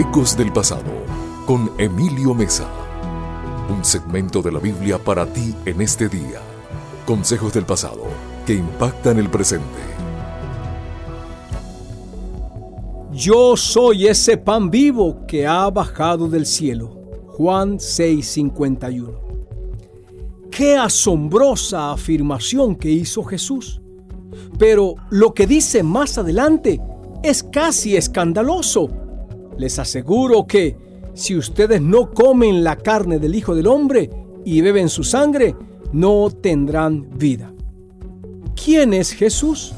Ecos 0.00 0.34
del 0.34 0.50
Pasado 0.50 0.90
con 1.44 1.72
Emilio 1.76 2.32
Mesa. 2.32 2.66
Un 3.68 3.84
segmento 3.84 4.40
de 4.40 4.50
la 4.50 4.58
Biblia 4.58 4.96
para 4.96 5.30
ti 5.30 5.54
en 5.66 5.82
este 5.82 6.08
día. 6.08 6.40
Consejos 7.04 7.52
del 7.52 7.66
pasado 7.66 8.04
que 8.46 8.54
impactan 8.54 9.18
el 9.18 9.28
presente. 9.28 9.66
Yo 13.12 13.58
soy 13.58 14.06
ese 14.06 14.38
pan 14.38 14.70
vivo 14.70 15.26
que 15.26 15.46
ha 15.46 15.68
bajado 15.68 16.28
del 16.28 16.46
cielo. 16.46 16.88
Juan 17.36 17.78
6:51. 17.78 19.20
Qué 20.50 20.78
asombrosa 20.78 21.92
afirmación 21.92 22.74
que 22.74 22.90
hizo 22.90 23.22
Jesús. 23.22 23.82
Pero 24.58 24.94
lo 25.10 25.34
que 25.34 25.46
dice 25.46 25.82
más 25.82 26.16
adelante 26.16 26.80
es 27.22 27.42
casi 27.42 27.96
escandaloso. 27.96 28.99
Les 29.60 29.78
aseguro 29.78 30.46
que 30.46 30.74
si 31.12 31.36
ustedes 31.36 31.82
no 31.82 32.12
comen 32.12 32.64
la 32.64 32.76
carne 32.76 33.18
del 33.18 33.34
Hijo 33.34 33.54
del 33.54 33.66
Hombre 33.66 34.08
y 34.42 34.62
beben 34.62 34.88
su 34.88 35.04
sangre, 35.04 35.54
no 35.92 36.30
tendrán 36.30 37.10
vida. 37.18 37.52
¿Quién 38.56 38.94
es 38.94 39.12
Jesús? 39.12 39.74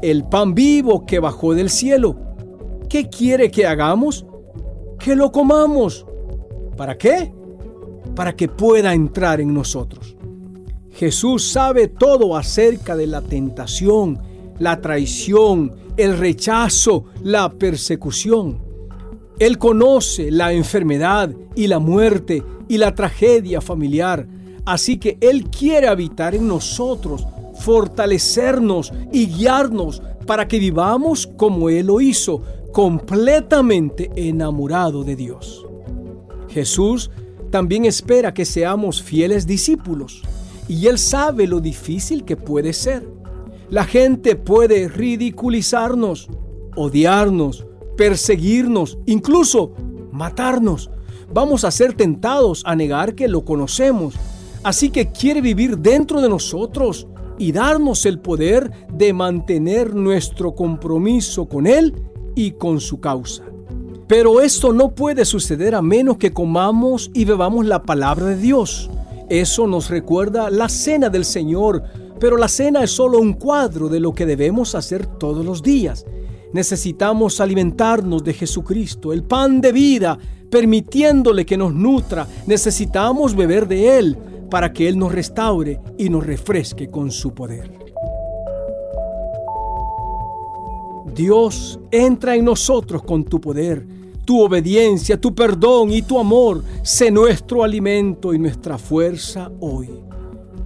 El 0.00 0.22
pan 0.28 0.54
vivo 0.54 1.04
que 1.06 1.18
bajó 1.18 1.54
del 1.54 1.70
cielo. 1.70 2.14
¿Qué 2.88 3.08
quiere 3.08 3.50
que 3.50 3.66
hagamos? 3.66 4.24
Que 5.00 5.16
lo 5.16 5.32
comamos. 5.32 6.06
¿Para 6.76 6.96
qué? 6.96 7.32
Para 8.14 8.36
que 8.36 8.46
pueda 8.46 8.94
entrar 8.94 9.40
en 9.40 9.52
nosotros. 9.52 10.14
Jesús 10.92 11.50
sabe 11.50 11.88
todo 11.88 12.36
acerca 12.36 12.94
de 12.94 13.08
la 13.08 13.22
tentación, 13.22 14.20
la 14.60 14.80
traición, 14.80 15.74
el 15.96 16.16
rechazo, 16.16 17.06
la 17.24 17.48
persecución. 17.50 18.67
Él 19.38 19.58
conoce 19.58 20.30
la 20.30 20.52
enfermedad 20.52 21.30
y 21.54 21.68
la 21.68 21.78
muerte 21.78 22.42
y 22.68 22.78
la 22.78 22.94
tragedia 22.94 23.60
familiar. 23.60 24.26
Así 24.64 24.98
que 24.98 25.16
Él 25.20 25.44
quiere 25.44 25.86
habitar 25.86 26.34
en 26.34 26.48
nosotros, 26.48 27.26
fortalecernos 27.60 28.92
y 29.12 29.26
guiarnos 29.26 30.02
para 30.26 30.48
que 30.48 30.58
vivamos 30.58 31.26
como 31.26 31.70
Él 31.70 31.86
lo 31.86 32.00
hizo, 32.00 32.42
completamente 32.72 34.10
enamorado 34.16 35.04
de 35.04 35.16
Dios. 35.16 35.64
Jesús 36.48 37.10
también 37.50 37.84
espera 37.84 38.34
que 38.34 38.44
seamos 38.44 39.02
fieles 39.02 39.46
discípulos 39.46 40.22
y 40.68 40.86
Él 40.86 40.98
sabe 40.98 41.46
lo 41.46 41.60
difícil 41.60 42.24
que 42.24 42.36
puede 42.36 42.72
ser. 42.72 43.08
La 43.70 43.84
gente 43.84 44.34
puede 44.34 44.88
ridiculizarnos, 44.88 46.28
odiarnos, 46.74 47.67
perseguirnos, 47.98 48.96
incluso 49.06 49.72
matarnos. 50.12 50.88
Vamos 51.34 51.64
a 51.64 51.70
ser 51.72 51.94
tentados 51.94 52.62
a 52.64 52.76
negar 52.76 53.16
que 53.16 53.26
lo 53.26 53.44
conocemos. 53.44 54.14
Así 54.62 54.90
que 54.90 55.10
quiere 55.10 55.40
vivir 55.40 55.78
dentro 55.78 56.20
de 56.20 56.28
nosotros 56.28 57.08
y 57.38 57.50
darnos 57.50 58.06
el 58.06 58.20
poder 58.20 58.70
de 58.92 59.12
mantener 59.12 59.96
nuestro 59.96 60.54
compromiso 60.54 61.48
con 61.48 61.66
Él 61.66 61.92
y 62.36 62.52
con 62.52 62.80
su 62.80 63.00
causa. 63.00 63.42
Pero 64.06 64.40
esto 64.40 64.72
no 64.72 64.94
puede 64.94 65.24
suceder 65.24 65.74
a 65.74 65.82
menos 65.82 66.18
que 66.18 66.32
comamos 66.32 67.10
y 67.14 67.24
bebamos 67.24 67.66
la 67.66 67.82
palabra 67.82 68.26
de 68.26 68.36
Dios. 68.36 68.88
Eso 69.28 69.66
nos 69.66 69.90
recuerda 69.90 70.50
la 70.50 70.68
cena 70.68 71.10
del 71.10 71.24
Señor, 71.24 71.82
pero 72.20 72.36
la 72.36 72.48
cena 72.48 72.84
es 72.84 72.92
solo 72.92 73.18
un 73.18 73.32
cuadro 73.34 73.88
de 73.88 73.98
lo 73.98 74.14
que 74.14 74.24
debemos 74.24 74.76
hacer 74.76 75.04
todos 75.04 75.44
los 75.44 75.64
días. 75.64 76.06
Necesitamos 76.52 77.40
alimentarnos 77.40 78.24
de 78.24 78.32
Jesucristo, 78.32 79.12
el 79.12 79.22
pan 79.22 79.60
de 79.60 79.72
vida, 79.72 80.18
permitiéndole 80.50 81.44
que 81.44 81.56
nos 81.56 81.74
nutra. 81.74 82.26
Necesitamos 82.46 83.34
beber 83.34 83.68
de 83.68 83.98
Él 83.98 84.16
para 84.50 84.72
que 84.72 84.88
Él 84.88 84.98
nos 84.98 85.12
restaure 85.12 85.80
y 85.98 86.08
nos 86.08 86.26
refresque 86.26 86.88
con 86.88 87.10
su 87.10 87.34
poder. 87.34 87.70
Dios, 91.14 91.80
entra 91.90 92.36
en 92.36 92.44
nosotros 92.44 93.02
con 93.02 93.24
tu 93.24 93.40
poder, 93.40 93.84
tu 94.24 94.40
obediencia, 94.40 95.20
tu 95.20 95.34
perdón 95.34 95.92
y 95.92 96.02
tu 96.02 96.18
amor. 96.18 96.62
Sé 96.82 97.10
nuestro 97.10 97.64
alimento 97.64 98.32
y 98.32 98.38
nuestra 98.38 98.78
fuerza 98.78 99.50
hoy. 99.60 99.88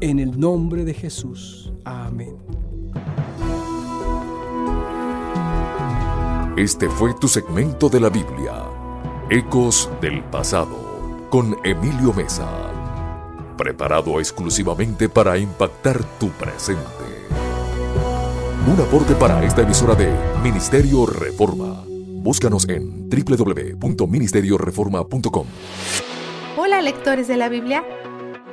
En 0.01 0.19
el 0.19 0.39
nombre 0.39 0.85
de 0.85 0.95
Jesús. 0.95 1.73
Amén. 1.85 2.52
Este 6.57 6.89
fue 6.91 7.15
tu 7.15 7.29
segmento 7.29 7.89
de 7.89 7.99
la 7.99 8.11
Biblia, 8.11 8.67
Ecos 9.31 9.89
del 10.03 10.23
Pasado, 10.23 10.77
con 11.31 11.57
Emilio 11.65 12.13
Mesa. 12.13 12.47
Preparado 13.57 14.21
exclusivamente 14.21 15.09
para 15.09 15.39
impactar 15.39 16.05
tu 16.19 16.29
presente. 16.29 16.83
Un 18.67 18.79
aporte 18.79 19.15
para 19.15 19.43
esta 19.43 19.63
emisora 19.63 19.95
de 19.95 20.13
Ministerio 20.43 21.07
Reforma. 21.07 21.85
Búscanos 21.87 22.69
en 22.69 23.09
www.ministerioreforma.com. 23.09 25.47
Hola 26.59 26.83
lectores 26.83 27.29
de 27.29 27.39
la 27.39 27.49
Biblia, 27.49 27.83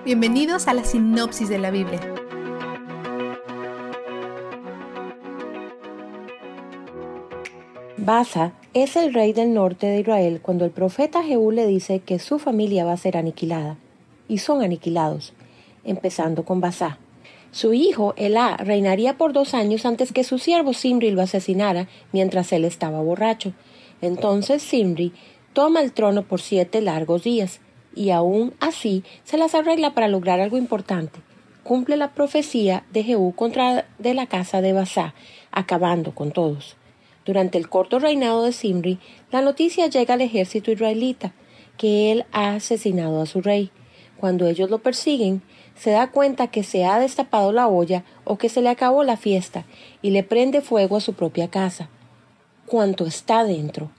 bienvenidos 0.05 0.69
a 0.69 0.73
la 0.73 0.85
sinopsis 0.85 1.49
de 1.49 1.59
la 1.59 1.69
Biblia. 1.69 2.18
Basa 8.09 8.53
es 8.73 8.95
el 8.95 9.13
rey 9.13 9.33
del 9.33 9.53
norte 9.53 9.85
de 9.85 9.99
Israel 9.99 10.39
cuando 10.41 10.65
el 10.65 10.71
profeta 10.71 11.21
Jehú 11.21 11.51
le 11.51 11.67
dice 11.67 11.99
que 11.99 12.17
su 12.17 12.39
familia 12.39 12.83
va 12.83 12.93
a 12.93 12.97
ser 12.97 13.15
aniquilada. 13.15 13.77
Y 14.27 14.39
son 14.39 14.63
aniquilados, 14.63 15.33
empezando 15.83 16.43
con 16.43 16.59
Basa. 16.59 16.97
Su 17.51 17.75
hijo, 17.75 18.15
Elá, 18.17 18.57
reinaría 18.57 19.15
por 19.15 19.31
dos 19.31 19.53
años 19.53 19.85
antes 19.85 20.11
que 20.11 20.23
su 20.23 20.39
siervo 20.39 20.73
Simri 20.73 21.11
lo 21.11 21.21
asesinara 21.21 21.87
mientras 22.11 22.51
él 22.51 22.65
estaba 22.65 22.99
borracho. 22.99 23.53
Entonces 24.01 24.63
Simri 24.63 25.13
toma 25.53 25.81
el 25.81 25.91
trono 25.93 26.23
por 26.23 26.41
siete 26.41 26.81
largos 26.81 27.21
días. 27.21 27.61
y 27.95 28.09
aún 28.09 28.55
así 28.59 29.03
se 29.23 29.37
las 29.37 29.53
arregla 29.53 29.93
para 29.93 30.07
lograr 30.07 30.39
algo 30.39 30.57
importante. 30.57 31.19
Cumple 31.61 31.95
la 31.95 32.15
profecía 32.15 32.83
de 32.91 33.03
Jehú 33.03 33.35
contra 33.35 33.85
de 33.99 34.15
la 34.15 34.25
casa 34.25 34.61
de 34.61 34.73
Basá, 34.73 35.13
acabando 35.51 36.15
con 36.15 36.31
todos. 36.31 36.78
Durante 37.25 37.57
el 37.57 37.69
corto 37.69 37.99
reinado 37.99 38.43
de 38.43 38.51
Simri, 38.51 38.99
la 39.31 39.41
noticia 39.41 39.87
llega 39.87 40.13
al 40.13 40.21
ejército 40.21 40.71
israelita 40.71 41.33
que 41.77 42.11
él 42.11 42.25
ha 42.31 42.55
asesinado 42.55 43.21
a 43.21 43.25
su 43.25 43.41
rey. 43.41 43.71
Cuando 44.17 44.47
ellos 44.47 44.69
lo 44.69 44.79
persiguen, 44.79 45.41
se 45.75 45.91
da 45.91 46.11
cuenta 46.11 46.47
que 46.47 46.63
se 46.63 46.85
ha 46.85 46.99
destapado 46.99 47.53
la 47.53 47.67
olla 47.67 48.03
o 48.25 48.37
que 48.37 48.49
se 48.49 48.61
le 48.61 48.69
acabó 48.69 49.03
la 49.03 49.15
fiesta 49.15 49.65
y 50.01 50.09
le 50.11 50.23
prende 50.23 50.61
fuego 50.61 50.97
a 50.97 51.01
su 51.01 51.13
propia 51.13 51.49
casa. 51.49 51.89
Cuanto 52.65 53.05
está 53.05 53.45
dentro. 53.45 53.89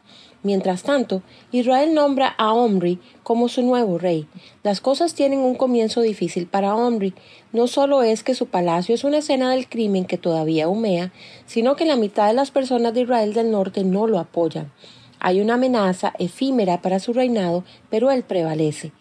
Mientras 0.43 0.83
tanto, 0.83 1.23
Israel 1.53 1.93
nombra 1.93 2.29
a 2.29 2.55
Omri 2.55 2.99
como 3.23 3.49
su 3.49 3.62
nuevo 3.62 3.99
rey. 3.99 4.27
Las 4.62 4.81
cosas 4.81 5.15
tienen 5.15 5.41
un 5.41 5.55
comienzo 5.55 6.01
difícil 6.01 6.47
para 6.47 6.75
Omri. 6.75 7.12
No 7.53 7.67
solo 7.67 8.03
es 8.03 8.23
que 8.23 8.35
su 8.35 8.47
palacio 8.47 8.95
es 8.95 9.05
una 9.05 9.19
escena 9.19 9.51
del 9.51 9.69
crimen 9.69 10.07
que 10.07 10.17
todavía 10.17 10.69
humea, 10.69 11.12
sino 11.45 11.77
que 11.77 11.85
la 11.85 11.97
mitad 11.97 12.29
de 12.29 12.35
las 12.35 12.51
personas 12.51 12.95
de 12.95 13.03
Israel 13.03 13.35
del 13.35 13.51
norte 13.51 13.85
no 13.85 14.07
lo 14.07 14.19
apoyan. 14.19 14.73
Hay 15.19 15.41
una 15.43 15.55
amenaza 15.55 16.15
efímera 16.19 16.81
para 16.81 17.01
su 17.01 17.12
reinado, 17.12 17.65
pero 17.91 18.11
él 18.11 18.23
prevalece. 18.23 18.93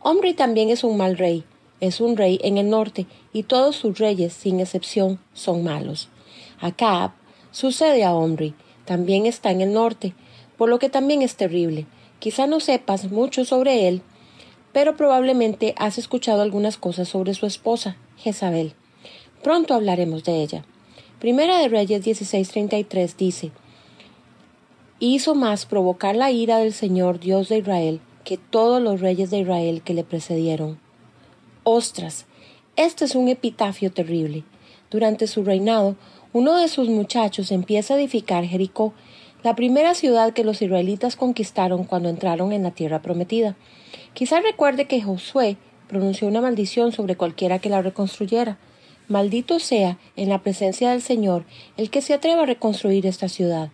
Omri 0.00 0.34
también 0.34 0.70
es 0.70 0.82
un 0.82 0.96
mal 0.96 1.16
rey. 1.16 1.44
Es 1.80 2.00
un 2.00 2.16
rey 2.16 2.38
en 2.42 2.58
el 2.58 2.68
norte, 2.68 3.06
y 3.32 3.44
todos 3.44 3.74
sus 3.74 3.98
reyes, 3.98 4.34
sin 4.34 4.60
excepción, 4.60 5.18
son 5.32 5.64
malos. 5.64 6.10
Acab 6.60 7.12
sucede 7.52 8.04
a 8.04 8.12
Omri, 8.14 8.54
también 8.84 9.24
está 9.24 9.50
en 9.50 9.62
el 9.62 9.72
norte, 9.72 10.12
por 10.60 10.68
lo 10.68 10.78
que 10.78 10.90
también 10.90 11.22
es 11.22 11.36
terrible. 11.36 11.86
Quizá 12.18 12.46
no 12.46 12.60
sepas 12.60 13.10
mucho 13.10 13.46
sobre 13.46 13.88
él, 13.88 14.02
pero 14.74 14.94
probablemente 14.94 15.72
has 15.78 15.96
escuchado 15.96 16.42
algunas 16.42 16.76
cosas 16.76 17.08
sobre 17.08 17.32
su 17.32 17.46
esposa, 17.46 17.96
Jezabel. 18.18 18.74
Pronto 19.42 19.72
hablaremos 19.72 20.22
de 20.24 20.42
ella. 20.42 20.66
Primera 21.18 21.56
de 21.56 21.68
Reyes 21.68 22.04
16:33 22.04 23.16
dice, 23.16 23.52
Hizo 24.98 25.34
más 25.34 25.64
provocar 25.64 26.14
la 26.14 26.30
ira 26.30 26.58
del 26.58 26.74
Señor 26.74 27.20
Dios 27.20 27.48
de 27.48 27.56
Israel 27.56 28.02
que 28.22 28.36
todos 28.36 28.82
los 28.82 29.00
reyes 29.00 29.30
de 29.30 29.38
Israel 29.38 29.80
que 29.80 29.94
le 29.94 30.04
precedieron. 30.04 30.78
Ostras, 31.62 32.26
este 32.76 33.06
es 33.06 33.14
un 33.14 33.28
epitafio 33.28 33.92
terrible. 33.92 34.44
Durante 34.90 35.26
su 35.26 35.42
reinado, 35.42 35.96
uno 36.34 36.58
de 36.58 36.68
sus 36.68 36.90
muchachos 36.90 37.50
empieza 37.50 37.94
a 37.94 37.96
edificar 37.96 38.44
Jericó 38.44 38.92
la 39.42 39.56
primera 39.56 39.94
ciudad 39.94 40.32
que 40.32 40.44
los 40.44 40.60
israelitas 40.60 41.16
conquistaron 41.16 41.84
cuando 41.84 42.08
entraron 42.08 42.52
en 42.52 42.62
la 42.62 42.72
tierra 42.72 43.00
prometida. 43.00 43.56
Quizá 44.12 44.40
recuerde 44.40 44.86
que 44.86 45.00
Josué 45.00 45.56
pronunció 45.88 46.28
una 46.28 46.40
maldición 46.40 46.92
sobre 46.92 47.16
cualquiera 47.16 47.58
que 47.58 47.70
la 47.70 47.80
reconstruyera. 47.80 48.58
Maldito 49.08 49.58
sea, 49.58 49.98
en 50.14 50.28
la 50.28 50.42
presencia 50.42 50.90
del 50.90 51.02
Señor, 51.02 51.44
el 51.76 51.90
que 51.90 52.02
se 52.02 52.14
atreva 52.14 52.42
a 52.42 52.46
reconstruir 52.46 53.06
esta 53.06 53.28
ciudad, 53.28 53.70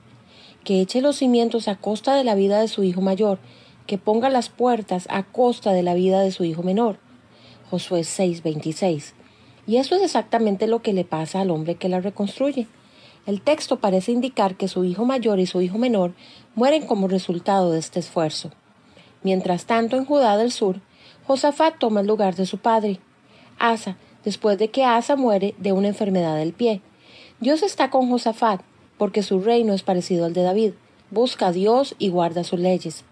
que 0.64 0.80
eche 0.80 1.00
los 1.00 1.16
cimientos 1.16 1.68
a 1.68 1.76
costa 1.76 2.14
de 2.14 2.24
la 2.24 2.34
vida 2.34 2.60
de 2.60 2.68
su 2.68 2.84
hijo 2.84 3.00
mayor, 3.00 3.38
que 3.86 3.98
ponga 3.98 4.30
las 4.30 4.48
puertas 4.48 5.06
a 5.10 5.24
costa 5.24 5.72
de 5.72 5.82
la 5.82 5.94
vida 5.94 6.20
de 6.20 6.30
su 6.30 6.44
hijo 6.44 6.62
menor. 6.62 6.98
Josué 7.70 8.00
6:26. 8.00 9.14
Y 9.66 9.78
eso 9.78 9.96
es 9.96 10.02
exactamente 10.02 10.68
lo 10.68 10.80
que 10.80 10.92
le 10.92 11.04
pasa 11.04 11.40
al 11.40 11.50
hombre 11.50 11.74
que 11.74 11.88
la 11.88 12.00
reconstruye. 12.00 12.68
El 13.26 13.40
texto 13.42 13.80
parece 13.80 14.12
indicar 14.12 14.56
que 14.56 14.68
su 14.68 14.84
hijo 14.84 15.04
mayor 15.04 15.40
y 15.40 15.46
su 15.46 15.60
hijo 15.60 15.78
menor 15.78 16.14
mueren 16.54 16.86
como 16.86 17.08
resultado 17.08 17.72
de 17.72 17.80
este 17.80 17.98
esfuerzo. 17.98 18.52
Mientras 19.24 19.66
tanto, 19.66 19.96
en 19.96 20.04
Judá 20.04 20.36
del 20.36 20.52
Sur, 20.52 20.80
Josafat 21.26 21.78
toma 21.80 22.02
el 22.02 22.06
lugar 22.06 22.36
de 22.36 22.46
su 22.46 22.58
padre, 22.58 23.00
Asa, 23.58 23.96
después 24.24 24.58
de 24.58 24.68
que 24.68 24.84
Asa 24.84 25.16
muere 25.16 25.56
de 25.58 25.72
una 25.72 25.88
enfermedad 25.88 26.36
del 26.36 26.52
pie. 26.52 26.82
Dios 27.40 27.64
está 27.64 27.90
con 27.90 28.08
Josafat, 28.08 28.60
porque 28.96 29.24
su 29.24 29.40
reino 29.40 29.74
es 29.74 29.82
parecido 29.82 30.24
al 30.24 30.32
de 30.32 30.42
David. 30.42 30.72
Busca 31.10 31.48
a 31.48 31.52
Dios 31.52 31.96
y 31.98 32.10
guarda 32.10 32.44
sus 32.44 32.60
leyes. 32.60 33.04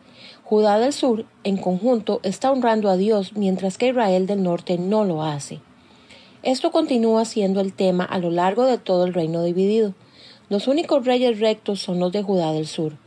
Judá 0.44 0.78
del 0.78 0.92
Sur, 0.92 1.26
en 1.42 1.56
conjunto, 1.56 2.20
está 2.22 2.52
honrando 2.52 2.88
a 2.88 2.96
Dios, 2.96 3.32
mientras 3.34 3.78
que 3.78 3.88
Israel 3.88 4.28
del 4.28 4.44
Norte 4.44 4.78
no 4.78 5.04
lo 5.04 5.24
hace. 5.24 5.60
Esto 6.44 6.70
continúa 6.70 7.24
siendo 7.24 7.60
el 7.60 7.72
tema 7.72 8.04
a 8.04 8.18
lo 8.18 8.30
largo 8.30 8.64
de 8.64 8.78
todo 8.78 9.06
el 9.06 9.14
reino 9.14 9.42
dividido. 9.42 9.94
Los 10.50 10.68
únicos 10.68 11.06
reyes 11.06 11.40
rectos 11.40 11.80
son 11.80 11.98
los 11.98 12.12
de 12.12 12.22
Judá 12.22 12.52
del 12.52 12.66
Sur. 12.66 12.98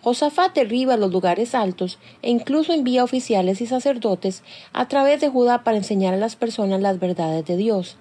Josafat 0.00 0.54
derriba 0.54 0.96
los 0.96 1.12
lugares 1.12 1.54
altos 1.54 1.98
e 2.22 2.30
incluso 2.30 2.72
envía 2.72 3.04
oficiales 3.04 3.60
y 3.60 3.66
sacerdotes 3.66 4.42
a 4.72 4.88
través 4.88 5.20
de 5.20 5.28
Judá 5.28 5.62
para 5.62 5.76
enseñar 5.76 6.14
a 6.14 6.16
las 6.16 6.36
personas 6.36 6.80
las 6.80 6.98
verdades 6.98 7.44
de 7.44 7.58
Dios. 7.58 7.98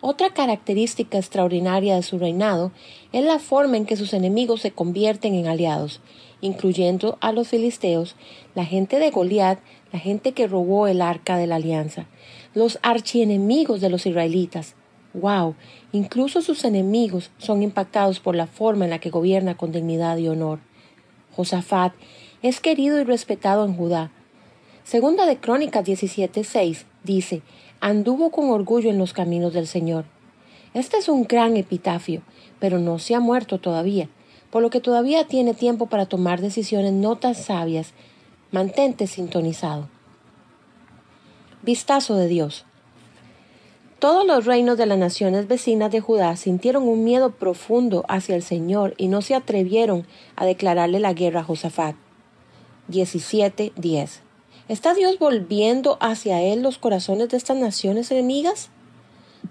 Otra 0.00 0.30
característica 0.30 1.18
extraordinaria 1.18 1.96
de 1.96 2.02
su 2.04 2.16
reinado 2.16 2.70
es 3.12 3.24
la 3.24 3.40
forma 3.40 3.76
en 3.76 3.86
que 3.86 3.96
sus 3.96 4.12
enemigos 4.12 4.60
se 4.60 4.70
convierten 4.70 5.34
en 5.34 5.48
aliados, 5.48 6.00
incluyendo 6.40 7.18
a 7.20 7.32
los 7.32 7.48
filisteos, 7.48 8.14
la 8.54 8.64
gente 8.64 9.00
de 9.00 9.10
Goliat, 9.10 9.58
la 9.92 9.98
gente 9.98 10.30
que 10.30 10.46
robó 10.46 10.86
el 10.86 11.02
arca 11.02 11.38
de 11.38 11.48
la 11.48 11.56
alianza, 11.56 12.06
los 12.54 12.78
archienemigos 12.82 13.80
de 13.80 13.90
los 13.90 14.06
israelitas, 14.06 14.76
¡Wow! 15.16 15.54
Incluso 15.96 16.42
sus 16.42 16.66
enemigos 16.66 17.30
son 17.38 17.62
impactados 17.62 18.20
por 18.20 18.36
la 18.36 18.46
forma 18.46 18.84
en 18.84 18.90
la 18.90 18.98
que 18.98 19.08
gobierna 19.08 19.56
con 19.56 19.72
dignidad 19.72 20.18
y 20.18 20.28
honor. 20.28 20.58
Josafat 21.34 21.94
es 22.42 22.60
querido 22.60 23.00
y 23.00 23.04
respetado 23.04 23.64
en 23.64 23.74
Judá. 23.74 24.10
Segunda 24.84 25.24
de 25.24 25.38
Crónicas 25.38 25.86
17:6 25.86 26.84
dice: 27.02 27.40
Anduvo 27.80 28.30
con 28.30 28.50
orgullo 28.50 28.90
en 28.90 28.98
los 28.98 29.14
caminos 29.14 29.54
del 29.54 29.66
Señor. 29.66 30.04
Este 30.74 30.98
es 30.98 31.08
un 31.08 31.22
gran 31.22 31.56
epitafio, 31.56 32.20
pero 32.60 32.78
no 32.78 32.98
se 32.98 33.14
ha 33.14 33.20
muerto 33.20 33.58
todavía, 33.58 34.10
por 34.50 34.60
lo 34.60 34.68
que 34.68 34.82
todavía 34.82 35.26
tiene 35.26 35.54
tiempo 35.54 35.86
para 35.86 36.04
tomar 36.04 36.42
decisiones 36.42 36.92
no 36.92 37.16
tan 37.16 37.34
sabias. 37.34 37.94
Mantente 38.50 39.06
sintonizado. 39.06 39.88
Vistazo 41.62 42.16
de 42.16 42.28
Dios. 42.28 42.65
Todos 44.06 44.24
los 44.24 44.44
reinos 44.44 44.78
de 44.78 44.86
las 44.86 44.98
naciones 44.98 45.48
vecinas 45.48 45.90
de 45.90 45.98
Judá 45.98 46.36
sintieron 46.36 46.86
un 46.86 47.02
miedo 47.02 47.32
profundo 47.32 48.04
hacia 48.06 48.36
el 48.36 48.42
Señor 48.44 48.94
y 48.98 49.08
no 49.08 49.20
se 49.20 49.34
atrevieron 49.34 50.06
a 50.36 50.44
declararle 50.46 51.00
la 51.00 51.12
guerra 51.12 51.40
a 51.40 51.42
Josafat. 51.42 51.96
17.10 52.88 54.20
¿Está 54.68 54.94
Dios 54.94 55.18
volviendo 55.18 55.98
hacia 56.00 56.40
él 56.40 56.62
los 56.62 56.78
corazones 56.78 57.30
de 57.30 57.36
estas 57.36 57.56
naciones 57.56 58.08
enemigas? 58.12 58.70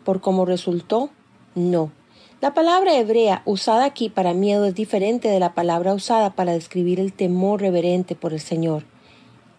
Por 0.05 0.21
como 0.21 0.45
resultó, 0.45 1.09
no. 1.53 1.91
La 2.39 2.53
palabra 2.53 2.97
hebrea 2.97 3.41
usada 3.43 3.83
aquí 3.83 4.07
para 4.07 4.33
miedo 4.33 4.63
es 4.63 4.73
diferente 4.73 5.27
de 5.27 5.41
la 5.41 5.53
palabra 5.53 5.93
usada 5.93 6.33
para 6.33 6.53
describir 6.53 7.01
el 7.01 7.11
temor 7.11 7.59
reverente 7.59 8.15
por 8.15 8.31
el 8.31 8.39
Señor. 8.39 8.85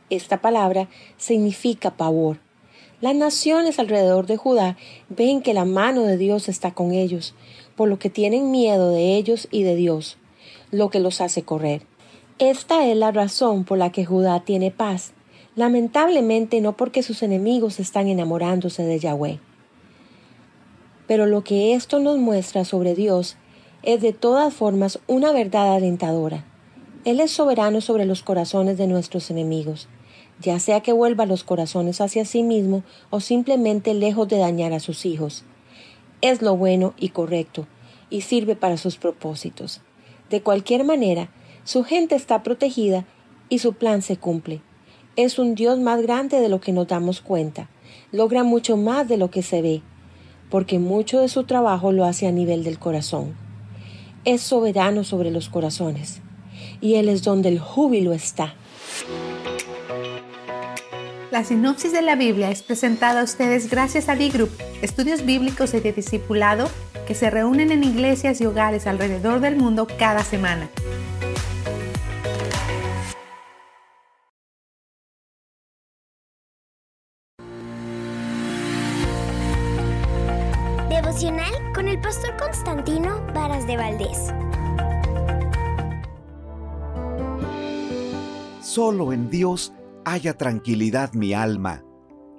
Esta 0.08 0.40
palabra 0.40 0.88
significa 1.18 1.98
pavor. 1.98 2.45
Las 3.02 3.14
naciones 3.14 3.78
alrededor 3.78 4.26
de 4.26 4.38
Judá 4.38 4.78
ven 5.10 5.42
que 5.42 5.52
la 5.52 5.66
mano 5.66 6.04
de 6.04 6.16
Dios 6.16 6.48
está 6.48 6.72
con 6.72 6.92
ellos, 6.92 7.34
por 7.76 7.90
lo 7.90 7.98
que 7.98 8.08
tienen 8.08 8.50
miedo 8.50 8.90
de 8.90 9.16
ellos 9.16 9.48
y 9.50 9.64
de 9.64 9.76
Dios, 9.76 10.16
lo 10.70 10.88
que 10.88 10.98
los 10.98 11.20
hace 11.20 11.42
correr. 11.42 11.82
Esta 12.38 12.86
es 12.86 12.96
la 12.96 13.12
razón 13.12 13.64
por 13.64 13.76
la 13.76 13.92
que 13.92 14.06
Judá 14.06 14.40
tiene 14.44 14.70
paz, 14.70 15.12
lamentablemente 15.56 16.62
no 16.62 16.74
porque 16.74 17.02
sus 17.02 17.22
enemigos 17.22 17.80
están 17.80 18.08
enamorándose 18.08 18.82
de 18.82 18.98
Yahweh. 18.98 19.40
Pero 21.06 21.26
lo 21.26 21.44
que 21.44 21.74
esto 21.74 21.98
nos 21.98 22.16
muestra 22.16 22.64
sobre 22.64 22.94
Dios 22.94 23.36
es 23.82 24.00
de 24.00 24.14
todas 24.14 24.54
formas 24.54 25.00
una 25.06 25.32
verdad 25.32 25.74
alentadora. 25.74 26.46
Él 27.04 27.20
es 27.20 27.30
soberano 27.30 27.82
sobre 27.82 28.06
los 28.06 28.22
corazones 28.22 28.78
de 28.78 28.86
nuestros 28.86 29.30
enemigos 29.30 29.86
ya 30.40 30.58
sea 30.60 30.80
que 30.80 30.92
vuelva 30.92 31.26
los 31.26 31.44
corazones 31.44 32.00
hacia 32.00 32.24
sí 32.24 32.42
mismo 32.42 32.82
o 33.10 33.20
simplemente 33.20 33.94
lejos 33.94 34.28
de 34.28 34.38
dañar 34.38 34.72
a 34.72 34.80
sus 34.80 35.06
hijos. 35.06 35.44
Es 36.20 36.42
lo 36.42 36.56
bueno 36.56 36.94
y 36.98 37.10
correcto, 37.10 37.66
y 38.10 38.22
sirve 38.22 38.56
para 38.56 38.76
sus 38.76 38.96
propósitos. 38.96 39.80
De 40.30 40.42
cualquier 40.42 40.84
manera, 40.84 41.30
su 41.64 41.84
gente 41.84 42.14
está 42.14 42.42
protegida 42.42 43.04
y 43.48 43.58
su 43.58 43.74
plan 43.74 44.02
se 44.02 44.16
cumple. 44.16 44.60
Es 45.16 45.38
un 45.38 45.54
Dios 45.54 45.78
más 45.78 46.02
grande 46.02 46.40
de 46.40 46.48
lo 46.48 46.60
que 46.60 46.72
nos 46.72 46.88
damos 46.88 47.20
cuenta, 47.20 47.70
logra 48.12 48.44
mucho 48.44 48.76
más 48.76 49.08
de 49.08 49.16
lo 49.16 49.30
que 49.30 49.42
se 49.42 49.62
ve, 49.62 49.82
porque 50.50 50.78
mucho 50.78 51.20
de 51.20 51.28
su 51.28 51.44
trabajo 51.44 51.92
lo 51.92 52.04
hace 52.04 52.26
a 52.26 52.32
nivel 52.32 52.64
del 52.64 52.78
corazón. 52.78 53.36
Es 54.24 54.42
soberano 54.42 55.04
sobre 55.04 55.30
los 55.30 55.48
corazones, 55.48 56.20
y 56.80 56.94
Él 56.94 57.08
es 57.08 57.22
donde 57.22 57.48
el 57.48 57.58
júbilo 57.58 58.12
está. 58.12 58.54
La 61.36 61.44
sinopsis 61.44 61.92
de 61.92 62.00
la 62.00 62.16
Biblia 62.16 62.50
es 62.50 62.62
presentada 62.62 63.20
a 63.20 63.24
ustedes 63.24 63.68
gracias 63.68 64.08
a 64.08 64.16
D-Group, 64.16 64.48
estudios 64.80 65.26
bíblicos 65.26 65.74
y 65.74 65.80
de 65.80 65.92
discipulado 65.92 66.70
que 67.06 67.14
se 67.14 67.28
reúnen 67.28 67.72
en 67.72 67.84
iglesias 67.84 68.40
y 68.40 68.46
hogares 68.46 68.86
alrededor 68.86 69.40
del 69.40 69.54
mundo 69.54 69.86
cada 69.98 70.24
semana. 70.24 70.70
Devocional 80.88 81.52
con 81.74 81.86
el 81.88 82.00
pastor 82.00 82.34
Constantino 82.38 83.20
Varas 83.34 83.66
de 83.66 83.76
Valdés. 83.76 84.32
Solo 88.62 89.12
en 89.12 89.28
Dios 89.28 89.74
haya 90.06 90.38
tranquilidad 90.38 91.14
mi 91.14 91.34
alma. 91.34 91.84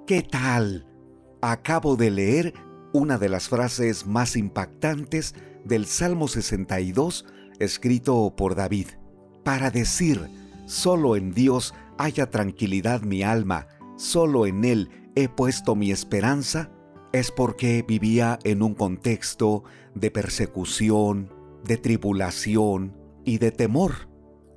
¿Qué 0.06 0.22
tal? 0.22 0.86
Acabo 1.42 1.96
de 1.96 2.10
leer 2.10 2.54
una 2.94 3.18
de 3.18 3.28
las 3.28 3.50
frases 3.50 4.06
más 4.06 4.36
impactantes 4.36 5.34
del 5.66 5.84
Salmo 5.84 6.28
62 6.28 7.26
escrito 7.58 8.34
por 8.34 8.54
David. 8.54 8.86
Para 9.44 9.70
decir, 9.70 10.30
solo 10.64 11.14
en 11.14 11.34
Dios 11.34 11.74
haya 11.98 12.30
tranquilidad 12.30 13.02
mi 13.02 13.22
alma, 13.22 13.66
solo 13.98 14.46
en 14.46 14.64
Él 14.64 14.88
he 15.14 15.28
puesto 15.28 15.74
mi 15.76 15.90
esperanza, 15.90 16.70
es 17.12 17.30
porque 17.30 17.84
vivía 17.86 18.38
en 18.44 18.62
un 18.62 18.72
contexto 18.72 19.64
de 19.94 20.10
persecución, 20.10 21.34
de 21.64 21.76
tribulación 21.76 22.96
y 23.26 23.36
de 23.36 23.50
temor. 23.50 24.08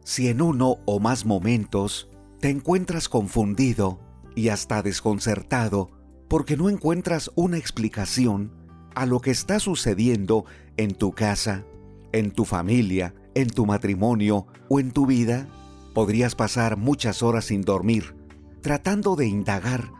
Si 0.05 0.29
en 0.29 0.41
uno 0.41 0.77
o 0.85 1.01
más 1.01 1.25
momentos 1.25 2.07
te 2.41 2.49
encuentras 2.49 3.07
confundido 3.07 3.99
y 4.35 4.49
hasta 4.49 4.81
desconcertado 4.81 5.91
porque 6.27 6.57
no 6.57 6.69
encuentras 6.69 7.29
una 7.35 7.57
explicación 7.57 8.51
a 8.95 9.05
lo 9.05 9.19
que 9.19 9.29
está 9.29 9.59
sucediendo 9.59 10.45
en 10.75 10.95
tu 10.95 11.11
casa, 11.13 11.65
en 12.11 12.31
tu 12.31 12.45
familia, 12.45 13.13
en 13.35 13.47
tu 13.47 13.65
matrimonio 13.67 14.47
o 14.69 14.79
en 14.79 14.91
tu 14.91 15.05
vida, 15.05 15.47
podrías 15.93 16.33
pasar 16.33 16.77
muchas 16.77 17.21
horas 17.21 17.45
sin 17.45 17.61
dormir, 17.61 18.15
tratando 18.61 19.15
de 19.15 19.27
indagar 19.27 19.91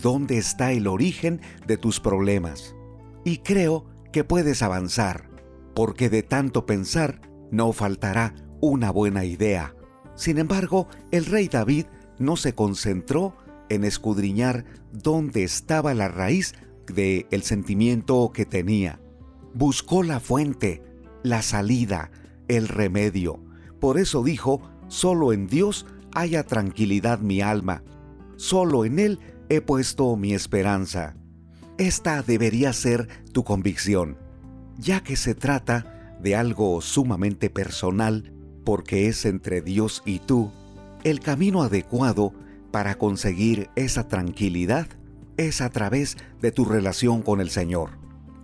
dónde 0.00 0.38
está 0.38 0.70
el 0.72 0.86
origen 0.86 1.40
de 1.66 1.78
tus 1.78 1.98
problemas. 1.98 2.76
Y 3.24 3.38
creo 3.38 3.86
que 4.12 4.22
puedes 4.22 4.62
avanzar, 4.62 5.28
porque 5.74 6.08
de 6.08 6.22
tanto 6.22 6.64
pensar 6.64 7.20
no 7.50 7.72
faltará 7.72 8.34
una 8.60 8.92
buena 8.92 9.24
idea. 9.24 9.74
Sin 10.18 10.38
embargo, 10.38 10.88
el 11.12 11.26
rey 11.26 11.46
David 11.46 11.86
no 12.18 12.36
se 12.36 12.52
concentró 12.52 13.36
en 13.68 13.84
escudriñar 13.84 14.64
dónde 14.92 15.44
estaba 15.44 15.94
la 15.94 16.08
raíz 16.08 16.54
del 16.92 17.26
el 17.30 17.44
sentimiento 17.44 18.32
que 18.34 18.44
tenía. 18.44 19.00
Buscó 19.54 20.02
la 20.02 20.18
fuente, 20.18 20.82
la 21.22 21.40
salida, 21.42 22.10
el 22.48 22.66
remedio. 22.66 23.40
Por 23.78 23.96
eso 23.96 24.24
dijo, 24.24 24.60
solo 24.88 25.32
en 25.32 25.46
Dios 25.46 25.86
haya 26.12 26.42
tranquilidad 26.42 27.20
mi 27.20 27.40
alma, 27.40 27.84
solo 28.34 28.84
en 28.84 28.98
Él 28.98 29.20
he 29.48 29.60
puesto 29.60 30.16
mi 30.16 30.34
esperanza. 30.34 31.14
Esta 31.78 32.22
debería 32.22 32.72
ser 32.72 33.06
tu 33.30 33.44
convicción, 33.44 34.18
ya 34.78 35.00
que 35.04 35.14
se 35.14 35.36
trata 35.36 36.16
de 36.20 36.34
algo 36.34 36.80
sumamente 36.80 37.50
personal, 37.50 38.32
porque 38.68 39.08
es 39.08 39.24
entre 39.24 39.62
Dios 39.62 40.02
y 40.04 40.18
tú. 40.18 40.50
El 41.02 41.20
camino 41.20 41.62
adecuado 41.62 42.34
para 42.70 42.96
conseguir 42.96 43.70
esa 43.76 44.08
tranquilidad 44.08 44.88
es 45.38 45.62
a 45.62 45.70
través 45.70 46.18
de 46.42 46.52
tu 46.52 46.66
relación 46.66 47.22
con 47.22 47.40
el 47.40 47.48
Señor. 47.48 47.92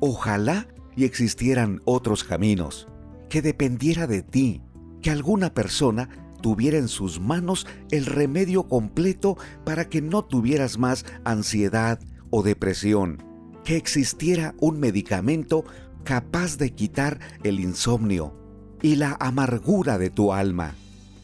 Ojalá 0.01 0.67
y 0.97 1.05
existieran 1.05 1.83
otros 1.85 2.25
caminos, 2.25 2.89
que 3.29 3.43
dependiera 3.43 4.07
de 4.07 4.23
ti, 4.23 4.63
que 5.03 5.11
alguna 5.11 5.53
persona 5.53 6.09
tuviera 6.41 6.79
en 6.79 6.89
sus 6.89 7.21
manos 7.21 7.67
el 7.91 8.07
remedio 8.07 8.67
completo 8.67 9.37
para 9.67 9.91
que 9.91 10.01
no 10.01 10.25
tuvieras 10.25 10.79
más 10.79 11.05
ansiedad 11.25 12.01
o 12.31 12.43
depresión, 12.43 13.23
que 13.63 13.77
existiera 13.77 14.55
un 14.59 14.81
medicamento 14.81 15.67
capaz 16.03 16.57
de 16.57 16.71
quitar 16.71 17.21
el 17.43 17.61
insomnio 17.61 18.43
y 18.85 18.97
la 18.97 19.17
amargura 19.19 19.97
de 19.97 20.11
tu 20.11 20.35
alma, 20.35 20.75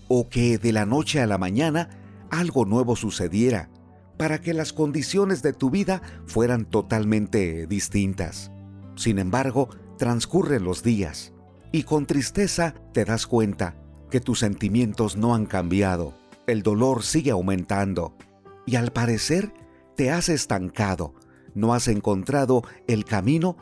o 0.08 0.30
que 0.30 0.56
de 0.56 0.72
la 0.72 0.86
noche 0.86 1.20
a 1.20 1.26
la 1.26 1.36
mañana 1.36 1.90
algo 2.30 2.64
nuevo 2.64 2.96
sucediera 2.96 3.68
para 4.16 4.40
que 4.40 4.54
las 4.54 4.72
condiciones 4.72 5.42
de 5.42 5.52
tu 5.52 5.68
vida 5.68 6.00
fueran 6.24 6.64
totalmente 6.64 7.66
distintas. 7.66 8.50
Sin 8.96 9.18
embargo, 9.18 9.68
transcurren 9.98 10.64
los 10.64 10.82
días 10.82 11.34
y 11.70 11.82
con 11.82 12.06
tristeza 12.06 12.72
te 12.94 13.04
das 13.04 13.26
cuenta 13.26 13.76
que 14.10 14.22
tus 14.22 14.38
sentimientos 14.38 15.18
no 15.18 15.34
han 15.34 15.44
cambiado, 15.44 16.14
el 16.46 16.62
dolor 16.62 17.02
sigue 17.02 17.30
aumentando 17.30 18.16
y 18.64 18.76
al 18.76 18.90
parecer 18.90 19.52
te 19.96 20.10
has 20.10 20.30
estancado, 20.30 21.12
no 21.54 21.74
has 21.74 21.88
encontrado 21.88 22.62
el 22.86 23.04
camino 23.04 23.58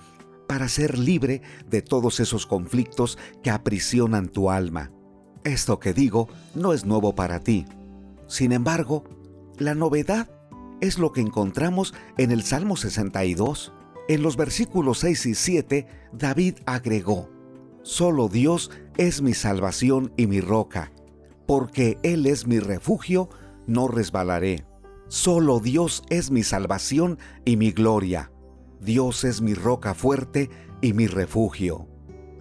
para 0.49 0.69
ser 0.69 0.99
libre 0.99 1.43
de 1.71 1.83
todos 1.83 2.19
esos 2.19 2.47
conflictos 2.47 3.19
que 3.45 3.51
aprisionan 3.51 4.29
tu 4.29 4.51
alma. 4.51 4.91
Esto 5.45 5.79
que 5.79 5.93
digo 5.93 6.29
no 6.57 6.73
es 6.73 6.85
nuevo 6.85 7.15
para 7.15 7.41
ti. 7.41 7.67
Sin 8.27 8.51
embargo, 8.51 9.05
la 9.59 9.77
novedad 9.77 10.29
es 10.81 10.99
lo 10.99 11.13
que 11.13 11.21
encontramos 11.21 11.95
en 12.17 12.33
el 12.33 12.43
Salmo 12.43 12.77
62. 12.77 13.73
En 14.09 14.23
los 14.23 14.37
versículos 14.37 14.99
6 15.01 15.27
y 15.27 15.35
7, 15.35 15.87
David 16.13 16.55
agregó, 16.67 17.31
Solo 17.83 18.29
Dios 18.29 18.71
es 18.97 19.23
mi 19.23 19.35
salvación 19.35 20.13
y 20.17 20.27
mi 20.27 20.41
roca, 20.41 20.93
porque 21.47 21.99
Él 22.03 22.27
es 22.27 22.47
mi 22.47 22.59
refugio, 22.59 23.29
no 23.67 23.87
resbalaré. 23.87 24.67
Solo 25.09 25.61
Dios 25.61 26.03
es 26.11 26.31
mi 26.31 26.43
salvación 26.43 27.19
y 27.45 27.57
mi 27.57 27.73
gloria. 27.73 28.31
Dios 28.81 29.25
es 29.25 29.41
mi 29.41 29.55
roca 29.55 29.95
fuerte 29.95 30.51
y 30.81 30.93
mi 30.93 31.07
refugio. 31.07 31.89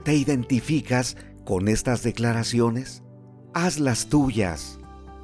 ¿Te 0.04 0.16
identificas 0.16 1.18
con 1.46 1.68
estas 1.68 2.04
declaraciones? 2.04 3.04
Hazlas 3.54 4.08
tuyas, 4.08 4.80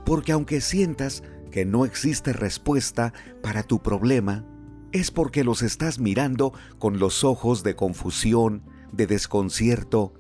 porque 0.06 0.32
aunque 0.32 0.62
sientas 0.62 1.24
que 1.52 1.66
no 1.66 1.86
existe 1.86 2.34
respuesta 2.34 3.14
para 3.42 3.64
tu 3.64 3.82
problema, 3.82 4.46
es 4.92 5.12
porque 5.12 5.44
los 5.44 5.62
estás 5.62 6.00
mirando 6.00 6.54
con 6.80 7.00
los 7.00 7.24
ojos 7.24 7.64
de 7.64 7.76
confusión, 7.76 8.64
de 8.92 9.08
desconcierto, 9.08 10.14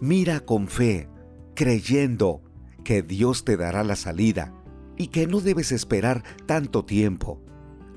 mira 0.00 0.40
con 0.40 0.68
fe, 0.68 1.08
creyendo 1.54 2.42
que 2.84 3.02
Dios 3.02 3.44
te 3.44 3.56
dará 3.56 3.84
la 3.84 3.96
salida 3.96 4.52
y 4.96 5.08
que 5.08 5.26
no 5.26 5.40
debes 5.40 5.72
esperar 5.72 6.22
tanto 6.46 6.84
tiempo. 6.84 7.40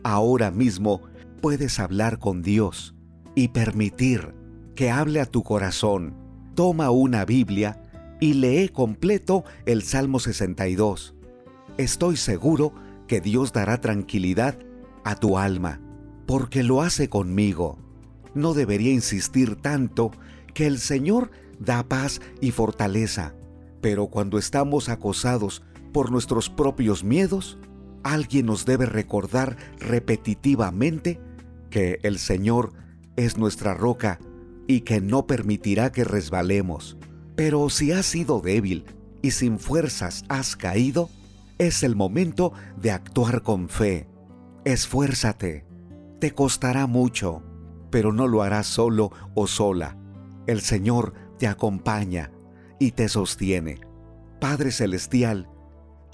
Ahora 0.03 0.51
mismo 0.51 1.01
puedes 1.47 1.79
hablar 1.79 2.19
con 2.19 2.41
Dios 2.41 2.93
y 3.33 3.47
permitir 3.47 4.35
que 4.75 4.91
hable 4.91 5.21
a 5.21 5.25
tu 5.25 5.43
corazón. 5.43 6.13
Toma 6.55 6.91
una 6.91 7.23
Biblia 7.23 7.81
y 8.19 8.33
lee 8.33 8.67
completo 8.67 9.45
el 9.65 9.81
Salmo 9.83 10.19
62. 10.19 11.15
Estoy 11.77 12.17
seguro 12.17 12.73
que 13.07 13.21
Dios 13.21 13.53
dará 13.53 13.79
tranquilidad 13.79 14.59
a 15.05 15.15
tu 15.15 15.37
alma, 15.37 15.79
porque 16.25 16.63
lo 16.63 16.81
hace 16.81 17.07
conmigo 17.07 17.79
no 18.33 18.53
debería 18.53 18.91
insistir 18.91 19.55
tanto 19.55 20.11
que 20.53 20.67
el 20.67 20.79
Señor 20.79 21.31
da 21.59 21.81
paz 21.83 22.19
y 22.41 22.51
fortaleza, 22.51 23.35
pero 23.79 24.07
cuando 24.07 24.37
estamos 24.37 24.89
acosados 24.89 25.63
por 25.93 26.11
nuestros 26.11 26.49
propios 26.49 27.05
miedos, 27.05 27.57
alguien 28.03 28.47
nos 28.47 28.65
debe 28.65 28.85
recordar 28.85 29.55
repetitivamente 29.79 31.21
que 31.69 31.99
el 32.03 32.19
Señor 32.19 32.73
es 33.15 33.37
nuestra 33.37 33.73
roca 33.73 34.19
y 34.67 34.81
que 34.81 35.01
no 35.01 35.27
permitirá 35.27 35.91
que 35.91 36.03
resbalemos. 36.03 36.97
Pero 37.35 37.69
si 37.69 37.91
has 37.91 38.05
sido 38.05 38.41
débil 38.41 38.85
y 39.21 39.31
sin 39.31 39.59
fuerzas 39.59 40.25
has 40.29 40.55
caído, 40.55 41.09
es 41.57 41.83
el 41.83 41.95
momento 41.95 42.53
de 42.79 42.91
actuar 42.91 43.41
con 43.41 43.69
fe. 43.69 44.07
Esfuérzate, 44.65 45.65
te 46.19 46.31
costará 46.33 46.87
mucho, 46.87 47.43
pero 47.89 48.11
no 48.11 48.27
lo 48.27 48.41
harás 48.41 48.67
solo 48.67 49.11
o 49.33 49.47
sola. 49.47 49.97
El 50.45 50.61
Señor 50.61 51.13
te 51.39 51.47
acompaña 51.47 52.31
y 52.79 52.91
te 52.91 53.09
sostiene. 53.09 53.79
Padre 54.39 54.71
Celestial, 54.71 55.49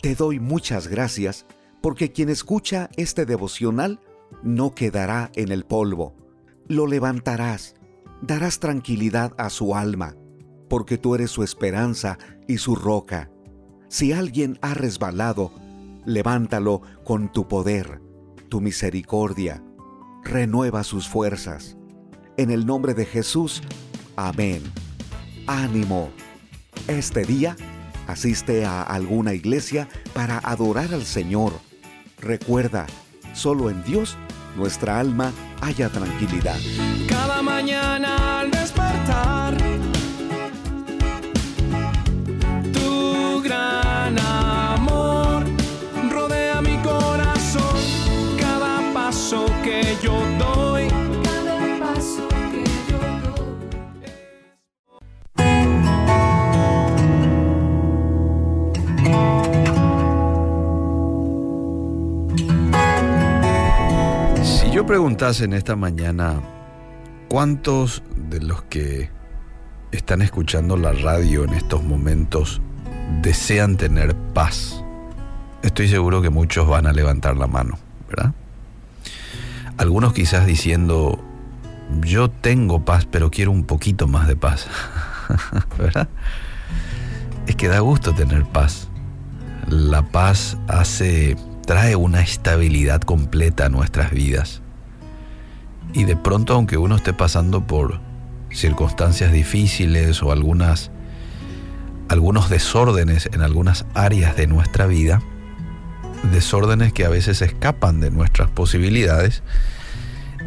te 0.02 0.16
doy 0.16 0.40
muchas 0.40 0.88
gracias 0.88 1.46
porque 1.82 2.12
quien 2.12 2.30
escucha 2.30 2.90
este 2.96 3.26
devocional 3.26 4.00
no 4.42 4.74
quedará 4.74 5.32
en 5.36 5.52
el 5.52 5.66
polvo. 5.66 6.16
Lo 6.68 6.88
levantarás, 6.88 7.76
darás 8.22 8.60
tranquilidad 8.60 9.34
a 9.38 9.50
su 9.50 9.76
alma, 9.76 10.16
porque 10.70 10.98
tú 10.98 11.16
eres 11.16 11.30
su 11.32 11.44
esperanza 11.44 12.18
y 12.48 12.58
su 12.58 12.76
roca. 12.76 13.30
Si 13.90 14.12
alguien 14.12 14.58
ha 14.62 14.74
resbalado, 14.74 15.52
levántalo 16.06 16.82
con 17.04 17.32
tu 17.32 17.48
poder, 17.48 18.02
tu 18.50 18.62
misericordia, 18.62 19.64
renueva 20.24 20.84
sus 20.84 21.08
fuerzas. 21.08 21.78
En 22.38 22.50
el 22.50 22.66
nombre 22.66 22.94
de 22.94 23.06
Jesús, 23.06 23.62
amén. 24.16 24.64
Ánimo. 25.46 26.10
Este 26.88 27.24
día, 27.24 27.56
asiste 28.08 28.66
a 28.66 28.82
alguna 28.82 29.34
iglesia 29.34 29.88
para 30.14 30.40
adorar 30.40 30.94
al 30.94 31.04
Señor. 31.04 31.54
Recuerda, 32.20 32.88
solo 33.34 33.70
en 33.70 33.84
Dios 33.84 34.18
nuestra 34.56 35.00
alma 35.00 35.32
haya 35.62 35.90
tranquilidad. 35.90 36.58
Cada 37.10 37.42
mañana 37.42 38.42
al 38.42 38.52
despertar, 38.52 39.43
yo 64.84 64.88
preguntase 64.88 65.46
en 65.46 65.54
esta 65.54 65.78
mañana 65.78 66.42
cuántos 67.30 68.04
de 68.18 68.42
los 68.42 68.64
que 68.64 69.10
están 69.94 70.22
escuchando 70.22 70.76
la 70.76 70.92
radio 70.92 71.46
en 71.46 71.54
estos 71.54 71.82
momentos 71.84 72.62
desean 73.22 73.78
tener 73.78 74.14
paz, 74.34 74.84
estoy 75.62 75.88
seguro 75.88 76.22
que 76.22 76.30
muchos 76.30 76.68
van 76.68 76.86
a 76.86 76.92
levantar 76.92 77.38
la 77.38 77.48
mano, 77.48 77.80
¿verdad? 78.10 78.34
Algunos 79.78 80.12
quizás 80.12 80.46
diciendo, 80.46 81.24
yo 82.02 82.30
tengo 82.30 82.84
paz, 82.84 83.08
pero 83.10 83.32
quiero 83.32 83.52
un 83.52 83.64
poquito 83.64 84.10
más 84.10 84.28
de 84.28 84.36
paz, 84.36 84.68
¿verdad? 85.78 86.10
Es 87.48 87.56
que 87.56 87.70
da 87.70 87.80
gusto 87.80 88.14
tener 88.14 88.44
paz. 88.44 88.90
La 89.66 90.02
paz 90.02 90.58
hace, 90.68 91.38
trae 91.66 91.96
una 91.96 92.20
estabilidad 92.20 93.00
completa 93.00 93.68
a 93.68 93.70
nuestras 93.70 94.12
vidas. 94.12 94.63
Y 95.94 96.06
de 96.06 96.16
pronto, 96.16 96.54
aunque 96.54 96.78
uno 96.78 96.96
esté 96.96 97.14
pasando 97.14 97.66
por 97.66 98.00
circunstancias 98.52 99.32
difíciles 99.32 100.22
o 100.24 100.32
algunas, 100.32 100.92
algunos 102.10 102.50
desórdenes 102.50 103.30
en 103.32 103.42
algunas 103.42 103.86
áreas 103.94 104.36
de 104.36 104.48
nuestra 104.48 104.88
vida, 104.88 105.22
desórdenes 106.32 106.94
que 106.94 107.06
a 107.06 107.10
veces 107.10 107.42
escapan 107.42 108.00
de 108.00 108.10
nuestras 108.10 108.50
posibilidades, 108.50 109.44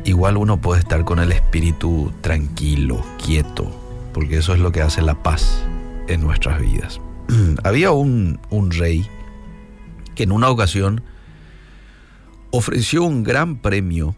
igual 0.05 0.37
uno 0.37 0.61
puede 0.61 0.81
estar 0.81 1.05
con 1.05 1.21
el 1.21 1.33
espíritu 1.33 2.13
tranquilo, 2.23 3.05
quieto, 3.25 3.71
porque 4.13 4.39
eso 4.39 4.53
es 4.53 4.61
lo 4.61 4.73
que 4.73 4.83
hace 4.83 5.03
la 5.03 5.23
paz 5.23 5.63
en 6.09 6.23
nuestras 6.23 6.61
vidas. 6.61 7.01
Había 7.63 7.93
un, 7.93 8.41
un 8.51 8.71
rey 8.71 9.09
que 10.15 10.25
en 10.25 10.33
una 10.33 10.49
ocasión 10.49 11.03
ofreció 12.51 13.05
un 13.05 13.23
gran 13.23 13.57
premio 13.57 14.17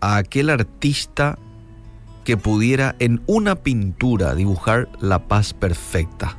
a 0.00 0.16
aquel 0.16 0.50
artista 0.50 1.38
que 2.24 2.36
pudiera 2.36 2.96
en 2.98 3.22
una 3.26 3.54
pintura 3.54 4.34
dibujar 4.34 4.88
la 5.00 5.28
paz 5.28 5.54
perfecta. 5.54 6.36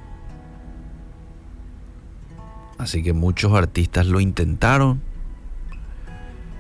Así 2.78 3.02
que 3.02 3.14
muchos 3.14 3.54
artistas 3.54 4.06
lo 4.06 4.20
intentaron, 4.20 5.02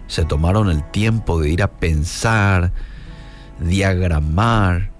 se 0.07 0.23
tomaron 0.23 0.69
el 0.69 0.89
tiempo 0.91 1.41
de 1.41 1.49
ir 1.49 1.61
a 1.61 1.67
pensar, 1.67 2.71
diagramar, 3.59 4.91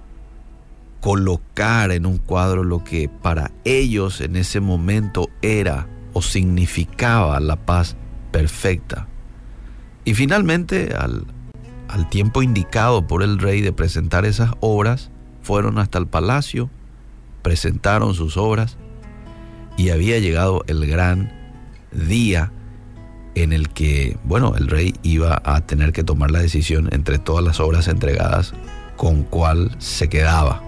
colocar 1.00 1.92
en 1.92 2.06
un 2.06 2.18
cuadro 2.18 2.64
lo 2.64 2.84
que 2.84 3.10
para 3.10 3.52
ellos 3.64 4.20
en 4.20 4.36
ese 4.36 4.60
momento 4.60 5.30
era 5.42 5.88
o 6.14 6.22
significaba 6.22 7.40
la 7.40 7.56
paz 7.56 7.96
perfecta. 8.32 9.08
Y 10.04 10.14
finalmente, 10.14 10.94
al, 10.94 11.26
al 11.88 12.10
tiempo 12.10 12.42
indicado 12.42 13.08
por 13.08 13.24
el 13.24 13.40
rey 13.40 13.62
de 13.62 13.74
presentar 13.74 14.26
esas 14.26 14.52
obras, 14.60 15.12
fueron 15.42 15.78
hasta 15.78 15.98
el 15.98 16.08
palacio, 16.08 16.70
presentaron 17.42 18.14
sus 18.14 18.38
obras 18.38 18.78
y 19.78 19.90
había 19.90 20.20
llegado 20.20 20.64
el 20.68 20.86
gran 20.88 21.32
día 21.92 22.52
en 23.36 23.54
el 23.54 23.70
que, 23.70 24.18
bueno, 24.24 24.56
el 24.58 24.68
rey 24.68 24.96
iba 25.04 25.42
a 25.46 25.62
tener 25.62 25.94
que 25.94 26.04
tomar 26.04 26.32
la 26.32 26.40
decisión 26.40 26.90
entre 26.92 27.20
todas 27.20 27.46
las 27.46 27.60
obras 27.60 27.88
entregadas 27.88 28.54
con 28.96 29.24
cuál 29.24 29.76
se 29.78 30.10
quedaba. 30.10 30.64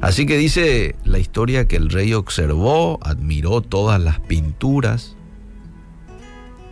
Así 0.00 0.26
que 0.26 0.36
dice 0.36 0.96
la 1.04 1.18
historia 1.18 1.68
que 1.68 1.76
el 1.76 1.90
rey 1.90 2.14
observó, 2.14 2.98
admiró 3.02 3.60
todas 3.60 4.00
las 4.00 4.20
pinturas, 4.20 5.16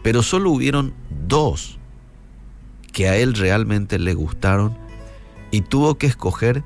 pero 0.03 0.23
solo 0.23 0.51
hubieron 0.51 0.95
dos 1.27 1.79
que 2.95 3.09
a 3.09 3.17
él 3.17 3.35
realmente 3.35 3.99
le 3.99 4.15
gustaron 4.15 4.79
y 5.51 5.61
tuvo 5.61 5.97
que 5.97 6.07
escoger 6.07 6.63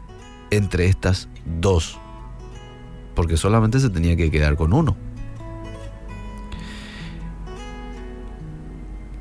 entre 0.50 0.86
estas 0.86 1.28
dos, 1.58 1.98
porque 3.16 3.36
solamente 3.36 3.80
se 3.80 3.90
tenía 3.90 4.14
que 4.14 4.30
quedar 4.30 4.54
con 4.56 4.74
uno. 4.74 4.94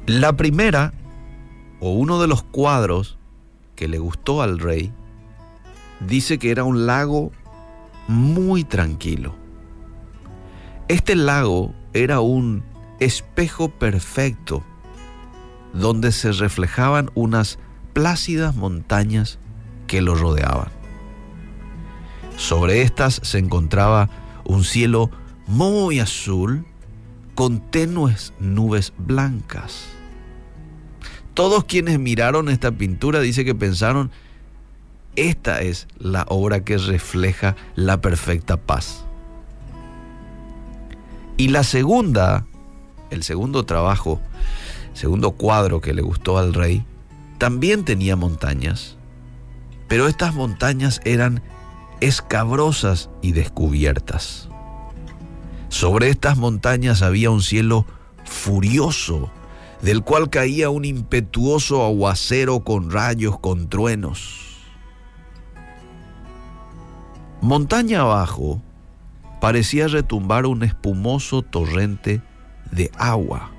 La 0.06 0.36
primera, 0.36 0.94
o 1.80 1.92
uno 1.92 2.22
de 2.22 2.28
los 2.28 2.44
cuadros 2.44 3.18
que 3.76 3.88
le 3.88 4.00
gustó 4.00 4.42
al 4.42 4.60
rey, 4.60 4.92
dice 6.02 6.38
que 6.38 6.52
era 6.52 6.66
un 6.66 6.86
lago 6.86 7.32
muy 8.10 8.66
tranquilo. 8.66 9.34
Este 10.90 11.16
lago 11.16 11.74
era 11.94 12.20
un 12.20 12.64
espejo 13.00 13.70
perfecto 13.70 14.64
donde 15.78 16.12
se 16.12 16.32
reflejaban 16.32 17.12
unas 17.14 17.60
plácidas 17.94 18.56
montañas 18.56 19.40
que 19.88 20.02
lo 20.02 20.16
rodeaban. 20.16 20.70
Sobre 22.36 22.82
estas 22.82 23.20
se 23.24 23.40
encontraba 23.40 24.10
un 24.44 24.64
cielo 24.64 25.10
muy 25.48 25.99
azul 25.99 26.66
con 27.36 27.60
tenues 27.60 28.34
nubes 28.40 28.94
blancas. 28.98 29.88
Todos 31.34 31.66
quienes 31.66 31.99
miraron 31.99 32.49
esta 32.49 32.72
pintura 32.72 33.20
dice 33.20 33.45
que 33.45 33.56
pensaron, 33.56 34.12
esta 35.16 35.62
es 35.62 35.88
la 35.99 36.26
obra 36.30 36.64
que 36.64 36.78
refleja 36.78 37.56
la 37.76 38.02
perfecta 38.02 38.58
paz. 38.58 39.06
Y 41.38 41.49
la 41.49 41.64
segunda, 41.64 42.45
el 43.12 43.22
segundo 43.24 43.66
trabajo, 43.66 44.20
segundo 44.98 45.34
cuadro 45.34 45.80
que 45.80 45.94
le 45.94 46.02
gustó 46.02 46.40
al 46.40 46.56
rey, 46.56 46.84
también 47.38 47.86
tenía 47.86 48.15
montañas, 48.15 48.98
pero 49.88 50.07
estas 50.07 50.34
montañas 50.34 51.02
eran 51.06 51.44
escabrosas 52.02 53.11
y 53.22 53.34
descubiertas. 53.34 54.49
Sobre 55.69 56.10
estas 56.10 56.36
montañas 56.36 57.03
había 57.03 57.30
un 57.30 57.44
cielo 57.44 57.86
furioso, 58.26 59.30
del 59.84 60.02
cual 60.02 60.32
caía 60.32 60.72
un 60.72 60.84
impetuoso 60.84 61.86
aguacero 61.86 62.61
con 62.61 62.90
rayos, 62.90 63.38
con 63.40 63.69
truenos. 63.69 64.64
Montaña 67.40 68.02
abajo 68.02 68.64
parecía 69.40 69.88
retumbar 69.88 70.48
un 70.48 70.64
espumoso 70.64 71.44
torrente 71.44 72.24
de 72.72 72.90
agua. 72.98 73.52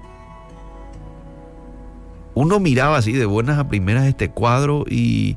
Uno 2.40 2.60
miraba 2.60 2.98
así 2.98 3.10
de 3.10 3.27
buenas 3.27 3.59
a 3.59 3.66
primeras 3.66 4.06
este 4.06 4.31
cuadro 4.31 4.85
y 4.89 5.36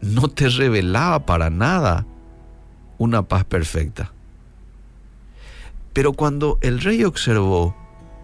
no 0.00 0.28
te 0.28 0.48
revelaba 0.48 1.26
para 1.26 1.50
nada 1.50 2.06
una 2.96 3.28
paz 3.28 3.44
perfecta. 3.44 4.14
Pero 5.92 6.14
cuando 6.14 6.58
el 6.62 6.80
rey 6.80 7.04
observó 7.04 7.76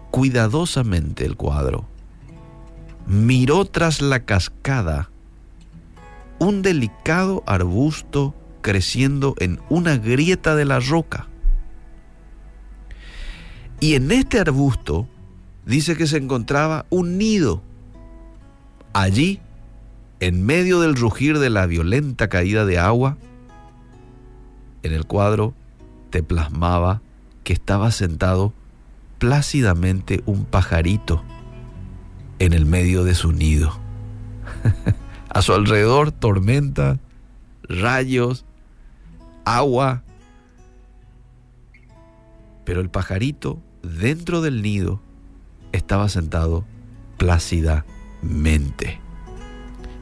cuidadosamente 0.09 1.25
el 1.25 1.35
cuadro, 1.35 1.85
miró 3.05 3.65
tras 3.65 4.01
la 4.01 4.25
cascada 4.25 5.11
un 6.39 6.63
delicado 6.63 7.43
arbusto 7.45 8.33
creciendo 8.61 9.35
en 9.37 9.59
una 9.69 9.95
grieta 9.95 10.55
de 10.55 10.65
la 10.65 10.79
roca. 10.79 11.27
Y 13.79 13.93
en 13.93 14.11
este 14.11 14.39
arbusto 14.39 15.07
dice 15.67 15.95
que 15.95 16.07
se 16.07 16.17
encontraba 16.17 16.87
un 16.89 17.19
nido. 17.19 17.61
Allí, 18.99 19.39
en 20.19 20.43
medio 20.43 20.79
del 20.79 20.95
rugir 20.95 21.37
de 21.37 21.51
la 21.51 21.67
violenta 21.67 22.29
caída 22.29 22.65
de 22.65 22.79
agua, 22.79 23.15
en 24.81 24.91
el 24.91 25.05
cuadro 25.05 25.53
te 26.09 26.23
plasmaba 26.23 27.03
que 27.43 27.53
estaba 27.53 27.91
sentado 27.91 28.53
plácidamente 29.19 30.23
un 30.25 30.45
pajarito 30.45 31.23
en 32.39 32.53
el 32.53 32.65
medio 32.65 33.03
de 33.03 33.13
su 33.13 33.33
nido. 33.33 33.77
A 35.29 35.43
su 35.43 35.53
alrededor 35.53 36.11
tormenta, 36.11 36.97
rayos, 37.69 38.45
agua. 39.45 40.01
Pero 42.65 42.81
el 42.81 42.89
pajarito 42.89 43.61
dentro 43.83 44.41
del 44.41 44.63
nido 44.63 44.99
estaba 45.71 46.09
sentado 46.09 46.65
plácidamente. 47.17 47.96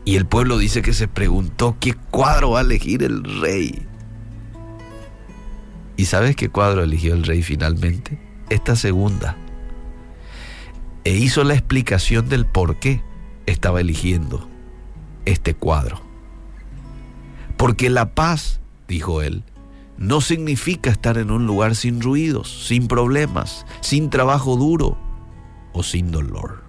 Y 0.05 0.17
el 0.17 0.27
pueblo 0.27 0.59
dice 0.59 0.83
que 0.83 0.93
se 0.93 1.07
preguntó 1.07 1.77
qué 1.79 1.95
cuadro 2.11 2.51
va 2.51 2.59
a 2.59 2.61
elegir 2.61 3.01
el 3.01 3.23
rey. 3.41 3.85
¿Y 5.97 6.05
sabes 6.05 6.35
qué 6.35 6.49
cuadro 6.49 6.83
eligió 6.83 7.13
el 7.13 7.23
rey 7.23 7.41
finalmente? 7.41 8.19
Esta 8.49 8.75
segunda. 8.75 9.35
E 11.03 11.15
hizo 11.15 11.43
la 11.43 11.55
explicación 11.55 12.29
del 12.29 12.45
por 12.45 12.77
qué 12.77 13.01
estaba 13.47 13.81
eligiendo 13.81 14.47
este 15.25 15.55
cuadro. 15.55 16.01
Porque 17.57 17.89
la 17.89 18.13
paz, 18.13 18.59
dijo 18.87 19.21
él, 19.21 19.43
no 19.97 20.21
significa 20.21 20.91
estar 20.91 21.17
en 21.17 21.31
un 21.31 21.47
lugar 21.47 21.75
sin 21.75 22.01
ruidos, 22.01 22.67
sin 22.67 22.87
problemas, 22.87 23.65
sin 23.81 24.09
trabajo 24.09 24.55
duro 24.55 24.97
o 25.73 25.81
sin 25.81 26.11
dolor. 26.11 26.64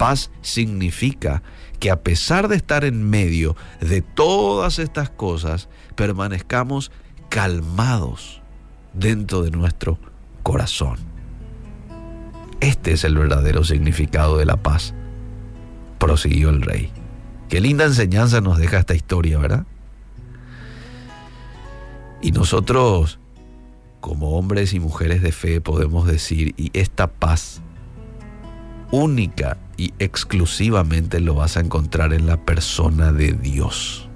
Paz 0.00 0.30
significa 0.40 1.42
que 1.78 1.90
a 1.90 2.00
pesar 2.00 2.48
de 2.48 2.56
estar 2.56 2.86
en 2.86 3.10
medio 3.10 3.54
de 3.82 4.00
todas 4.00 4.78
estas 4.78 5.10
cosas, 5.10 5.68
permanezcamos 5.94 6.90
calmados 7.28 8.40
dentro 8.94 9.42
de 9.42 9.50
nuestro 9.50 9.98
corazón. 10.42 10.96
Este 12.60 12.92
es 12.92 13.04
el 13.04 13.18
verdadero 13.18 13.62
significado 13.62 14.38
de 14.38 14.46
la 14.46 14.56
paz, 14.56 14.94
prosiguió 15.98 16.48
el 16.48 16.62
rey. 16.62 16.90
Qué 17.50 17.60
linda 17.60 17.84
enseñanza 17.84 18.40
nos 18.40 18.56
deja 18.56 18.78
esta 18.78 18.94
historia, 18.94 19.36
¿verdad? 19.36 19.66
Y 22.22 22.32
nosotros, 22.32 23.18
como 24.00 24.30
hombres 24.38 24.72
y 24.72 24.80
mujeres 24.80 25.20
de 25.20 25.32
fe, 25.32 25.60
podemos 25.60 26.06
decir, 26.06 26.54
y 26.56 26.70
esta 26.72 27.06
paz 27.06 27.60
única 28.90 29.58
y 29.80 29.94
exclusivamente 29.98 31.20
lo 31.20 31.34
vas 31.36 31.56
a 31.56 31.60
encontrar 31.60 32.12
en 32.12 32.26
la 32.26 32.36
persona 32.36 33.12
de 33.12 33.32
Dios. 33.32 34.10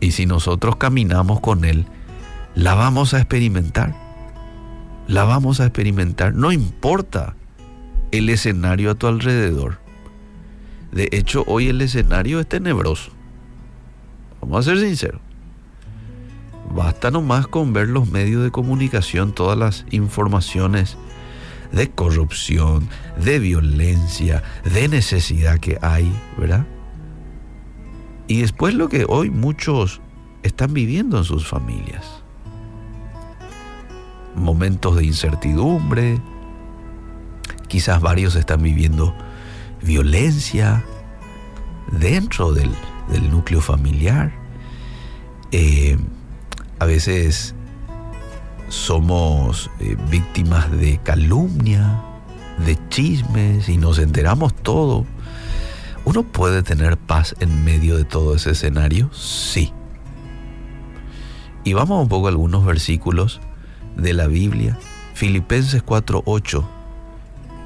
Y 0.00 0.10
si 0.10 0.26
nosotros 0.26 0.74
caminamos 0.74 1.38
con 1.38 1.64
Él, 1.64 1.86
la 2.56 2.74
vamos 2.74 3.14
a 3.14 3.18
experimentar. 3.18 3.94
La 5.06 5.22
vamos 5.22 5.60
a 5.60 5.66
experimentar. 5.66 6.34
No 6.34 6.50
importa 6.50 7.36
el 8.10 8.28
escenario 8.28 8.90
a 8.90 8.96
tu 8.96 9.06
alrededor. 9.06 9.78
De 10.90 11.08
hecho, 11.12 11.44
hoy 11.46 11.68
el 11.68 11.80
escenario 11.80 12.40
es 12.40 12.48
tenebroso. 12.48 13.12
Vamos 14.40 14.66
a 14.66 14.70
ser 14.70 14.80
sinceros. 14.80 15.20
Basta 16.74 17.12
nomás 17.12 17.46
con 17.46 17.72
ver 17.72 17.86
los 17.86 18.10
medios 18.10 18.42
de 18.42 18.50
comunicación, 18.50 19.30
todas 19.30 19.56
las 19.56 19.86
informaciones 19.92 20.98
de 21.72 21.90
corrupción, 21.90 22.88
de 23.22 23.38
violencia, 23.38 24.42
de 24.64 24.88
necesidad 24.88 25.58
que 25.58 25.78
hay, 25.82 26.12
¿verdad? 26.36 26.66
Y 28.26 28.40
después 28.40 28.74
lo 28.74 28.88
que 28.88 29.04
hoy 29.08 29.30
muchos 29.30 30.00
están 30.42 30.74
viviendo 30.74 31.18
en 31.18 31.24
sus 31.24 31.46
familias. 31.46 32.04
Momentos 34.34 34.96
de 34.96 35.04
incertidumbre, 35.04 36.20
quizás 37.68 38.00
varios 38.00 38.36
están 38.36 38.62
viviendo 38.62 39.14
violencia 39.82 40.84
dentro 41.92 42.52
del, 42.52 42.70
núcleo 43.30 43.60
familiar. 43.60 44.32
Eh, 45.50 45.96
a 46.78 46.84
veces 46.84 47.54
somos 48.68 49.70
eh, 49.80 49.96
víctimas 50.10 50.70
de 50.70 50.98
calumnia, 50.98 52.02
de 52.64 52.78
chismes 52.88 53.68
y 53.68 53.76
nos 53.76 53.98
enteramos 53.98 54.54
todo. 54.54 55.06
¿Uno 56.04 56.22
puede 56.22 56.62
tener 56.62 56.96
paz 56.96 57.34
en 57.40 57.64
medio 57.64 57.96
de 57.96 58.04
todo 58.04 58.34
ese 58.34 58.50
escenario? 58.50 59.10
Sí. 59.12 59.72
Y 61.64 61.72
vamos 61.72 62.02
un 62.02 62.08
poco 62.08 62.26
a 62.26 62.30
algunos 62.30 62.64
versículos 62.64 63.40
de 63.96 64.14
la 64.14 64.26
Biblia. 64.26 64.78
Filipenses 65.14 65.82
4:8. 65.82 66.64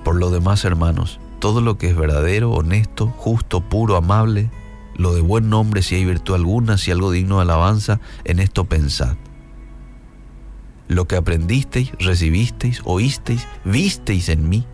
Por 0.04 0.16
lo 0.16 0.30
demás, 0.30 0.64
hermanos, 0.64 1.20
todo 1.38 1.60
lo 1.60 1.78
que 1.78 1.88
es 1.88 1.96
verdadero, 1.96 2.50
honesto, 2.50 3.06
justo, 3.16 3.60
puro, 3.60 3.96
amable, 3.96 4.50
lo 4.96 5.14
de 5.14 5.20
buen 5.20 5.48
nombre, 5.48 5.82
si 5.82 5.94
hay 5.94 6.04
virtud 6.04 6.34
alguna, 6.34 6.78
si 6.78 6.90
algo 6.90 7.10
digno 7.10 7.36
de 7.36 7.42
alabanza, 7.42 8.00
en 8.24 8.40
esto 8.40 8.64
pensad 8.64 9.16
lo 10.94 11.06
que 11.06 11.16
aprendisteis, 11.16 11.92
recibisteis, 11.98 12.82
oísteis, 12.84 13.46
visteis 13.64 14.28
en 14.28 14.48
mí, 14.48 14.66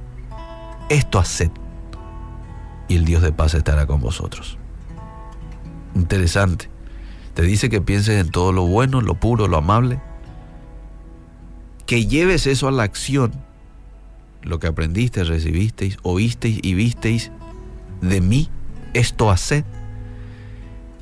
esto 0.88 1.18
haced, 1.18 1.50
y 2.88 2.96
el 2.96 3.04
Dios 3.04 3.22
de 3.22 3.32
paz 3.32 3.54
estará 3.54 3.86
con 3.86 4.00
vosotros. 4.00 4.58
Interesante. 5.94 6.70
Te 7.34 7.42
dice 7.42 7.68
que 7.68 7.80
pienses 7.80 8.20
en 8.20 8.30
todo 8.30 8.52
lo 8.52 8.66
bueno, 8.66 9.00
lo 9.00 9.14
puro, 9.14 9.46
lo 9.46 9.58
amable, 9.58 10.00
que 11.86 12.06
lleves 12.06 12.46
eso 12.46 12.68
a 12.68 12.72
la 12.72 12.82
acción, 12.82 13.32
lo 14.42 14.58
que 14.58 14.66
aprendiste, 14.66 15.24
recibisteis, 15.24 15.98
oísteis 16.02 16.58
y 16.62 16.74
visteis 16.74 17.30
de 18.00 18.20
mí, 18.20 18.50
esto 18.94 19.30
haced, 19.30 19.64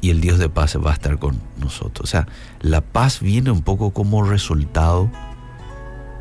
y 0.06 0.10
el 0.10 0.20
Dios 0.20 0.38
de 0.38 0.48
paz 0.48 0.76
va 0.76 0.90
a 0.90 0.94
estar 0.94 1.18
con 1.18 1.40
nosotros. 1.58 2.04
O 2.04 2.06
sea, 2.06 2.28
la 2.60 2.80
paz 2.80 3.18
viene 3.18 3.50
un 3.50 3.62
poco 3.62 3.90
como 3.90 4.22
resultado 4.22 5.10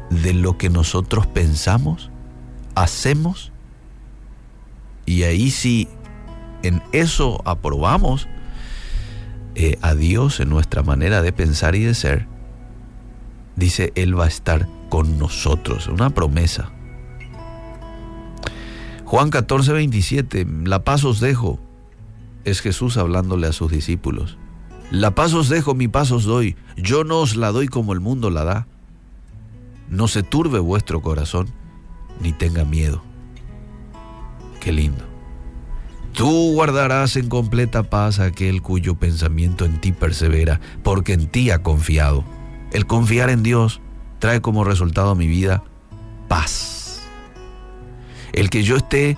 de 0.10 0.34
lo 0.34 0.58
que 0.58 0.72
nosotros 0.72 1.28
pensamos, 1.28 2.10
hacemos, 2.74 3.52
y 5.06 5.22
ahí 5.22 5.52
si 5.52 5.88
en 6.64 6.82
eso 6.94 7.44
aprobamos 7.46 8.28
eh, 9.54 9.78
a 9.84 9.94
Dios 9.94 10.40
en 10.40 10.50
nuestra 10.50 10.82
manera 10.82 11.22
de 11.22 11.32
pensar 11.32 11.76
y 11.76 11.84
de 11.84 11.94
ser, 11.94 12.26
dice, 13.56 13.94
Él 13.94 14.20
va 14.20 14.26
a 14.26 14.30
estar 14.30 14.68
con 14.90 15.20
nosotros, 15.20 15.90
una 15.90 16.10
promesa. 16.10 16.72
Juan 19.06 19.30
14, 19.30 19.74
27, 19.74 20.48
la 20.64 20.84
paz 20.84 21.04
os 21.04 21.20
dejo, 21.20 21.60
es 22.46 22.62
Jesús 22.62 22.98
hablándole 22.98 23.48
a 23.48 23.54
sus 23.54 23.72
discípulos. 23.72 24.38
La 24.92 25.16
paz 25.16 25.34
os 25.34 25.50
dejo, 25.50 25.74
mi 25.74 25.88
paz 25.88 26.12
os 26.12 26.24
doy. 26.24 26.56
Yo 26.78 27.04
no 27.04 27.20
os 27.20 27.36
la 27.36 27.52
doy 27.52 27.68
como 27.68 27.92
el 27.92 28.00
mundo 28.00 28.30
la 28.30 28.44
da. 28.44 28.68
No 29.90 30.08
se 30.08 30.24
turbe 30.24 30.60
vuestro 30.60 31.02
corazón, 31.02 31.48
ni 32.22 32.32
tenga 32.32 32.64
miedo. 32.66 33.04
Qué 34.60 34.72
lindo. 34.72 35.04
Tú 36.14 36.54
guardarás 36.54 37.18
en 37.18 37.28
completa 37.28 37.84
paz 37.84 38.20
aquel 38.20 38.62
cuyo 38.62 38.96
pensamiento 38.96 39.66
en 39.66 39.82
ti 39.82 39.92
persevera, 39.92 40.62
porque 40.82 41.14
en 41.14 41.28
ti 41.28 41.50
ha 41.52 41.62
confiado. 41.62 42.24
El 42.72 42.86
confiar 42.86 43.30
en 43.30 43.44
Dios 43.44 43.82
trae 44.20 44.40
como 44.42 44.64
resultado 44.64 45.12
a 45.12 45.16
mi 45.16 45.28
vida 45.28 45.64
paz. 46.28 47.02
El 48.34 48.50
que 48.50 48.64
yo 48.64 48.78
esté 48.78 49.18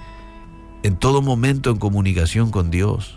en 0.84 0.96
todo 0.96 1.22
momento 1.22 1.70
en 1.70 1.78
comunicación 1.78 2.50
con 2.50 2.72
Dios, 2.72 3.17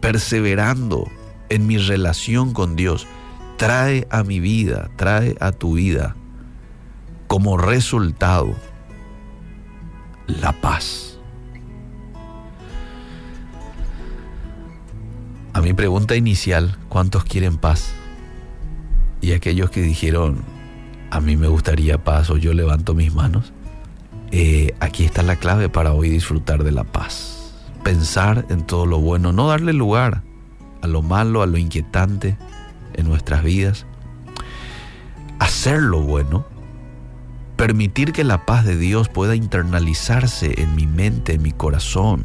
perseverando 0.00 1.08
en 1.48 1.66
mi 1.66 1.78
relación 1.78 2.52
con 2.52 2.76
Dios, 2.76 3.06
trae 3.56 4.06
a 4.10 4.22
mi 4.22 4.40
vida, 4.40 4.90
trae 4.96 5.36
a 5.40 5.52
tu 5.52 5.74
vida 5.74 6.16
como 7.26 7.56
resultado 7.58 8.54
la 10.26 10.52
paz. 10.52 11.18
A 15.52 15.60
mi 15.60 15.74
pregunta 15.74 16.16
inicial, 16.16 16.78
¿cuántos 16.88 17.24
quieren 17.24 17.56
paz? 17.56 17.92
Y 19.20 19.32
aquellos 19.32 19.70
que 19.70 19.82
dijeron, 19.82 20.42
a 21.10 21.20
mí 21.20 21.36
me 21.36 21.48
gustaría 21.48 22.02
paz 22.02 22.30
o 22.30 22.36
yo 22.36 22.54
levanto 22.54 22.94
mis 22.94 23.12
manos, 23.12 23.52
eh, 24.30 24.74
aquí 24.80 25.04
está 25.04 25.22
la 25.22 25.36
clave 25.36 25.68
para 25.68 25.92
hoy 25.92 26.08
disfrutar 26.08 26.62
de 26.62 26.72
la 26.72 26.84
paz. 26.84 27.39
Pensar 27.82 28.46
en 28.50 28.66
todo 28.66 28.86
lo 28.86 28.98
bueno, 28.98 29.32
no 29.32 29.48
darle 29.48 29.72
lugar 29.72 30.22
a 30.82 30.86
lo 30.86 31.02
malo, 31.02 31.42
a 31.42 31.46
lo 31.46 31.58
inquietante 31.58 32.36
en 32.94 33.08
nuestras 33.08 33.42
vidas. 33.42 33.86
Hacer 35.38 35.80
lo 35.80 36.00
bueno, 36.02 36.46
permitir 37.56 38.12
que 38.12 38.24
la 38.24 38.46
paz 38.46 38.64
de 38.64 38.76
Dios 38.76 39.08
pueda 39.08 39.34
internalizarse 39.34 40.62
en 40.62 40.74
mi 40.74 40.86
mente, 40.86 41.34
en 41.34 41.42
mi 41.42 41.52
corazón. 41.52 42.24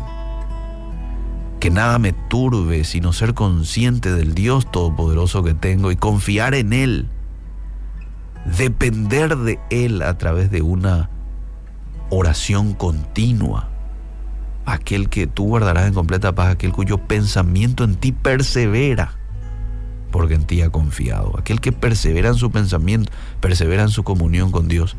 Que 1.60 1.70
nada 1.70 2.00
me 2.00 2.14
turbe, 2.14 2.84
sino 2.84 3.14
ser 3.14 3.34
consciente 3.34 4.14
del 4.14 4.36
Dios 4.36 4.70
Todopoderoso 4.72 5.44
que 5.44 5.54
tengo 5.54 5.92
y 5.92 5.96
confiar 5.96 6.54
en 6.54 6.74
Él. 6.74 7.10
Depender 8.58 9.36
de 9.38 9.60
Él 9.70 10.02
a 10.02 10.18
través 10.18 10.52
de 10.52 10.62
una 10.62 11.10
oración 12.10 12.74
continua. 12.74 13.75
Aquel 14.66 15.10
que 15.10 15.28
tú 15.28 15.46
guardarás 15.46 15.88
en 15.88 15.94
completa 15.94 16.34
paz, 16.34 16.50
aquel 16.50 16.72
cuyo 16.72 16.98
pensamiento 16.98 17.84
en 17.84 17.96
ti 17.96 18.12
persevera, 18.12 19.14
porque 20.12 20.34
en 20.34 20.46
ti 20.46 20.62
ha 20.62 20.70
confiado. 20.70 21.36
Aquel 21.38 21.62
que 21.62 21.72
persevera 21.72 22.30
en 22.30 22.36
su 22.36 22.52
pensamiento, 22.52 23.12
persevera 23.42 23.84
en 23.84 23.90
su 23.90 24.04
comunión 24.04 24.52
con 24.52 24.68
Dios, 24.68 24.96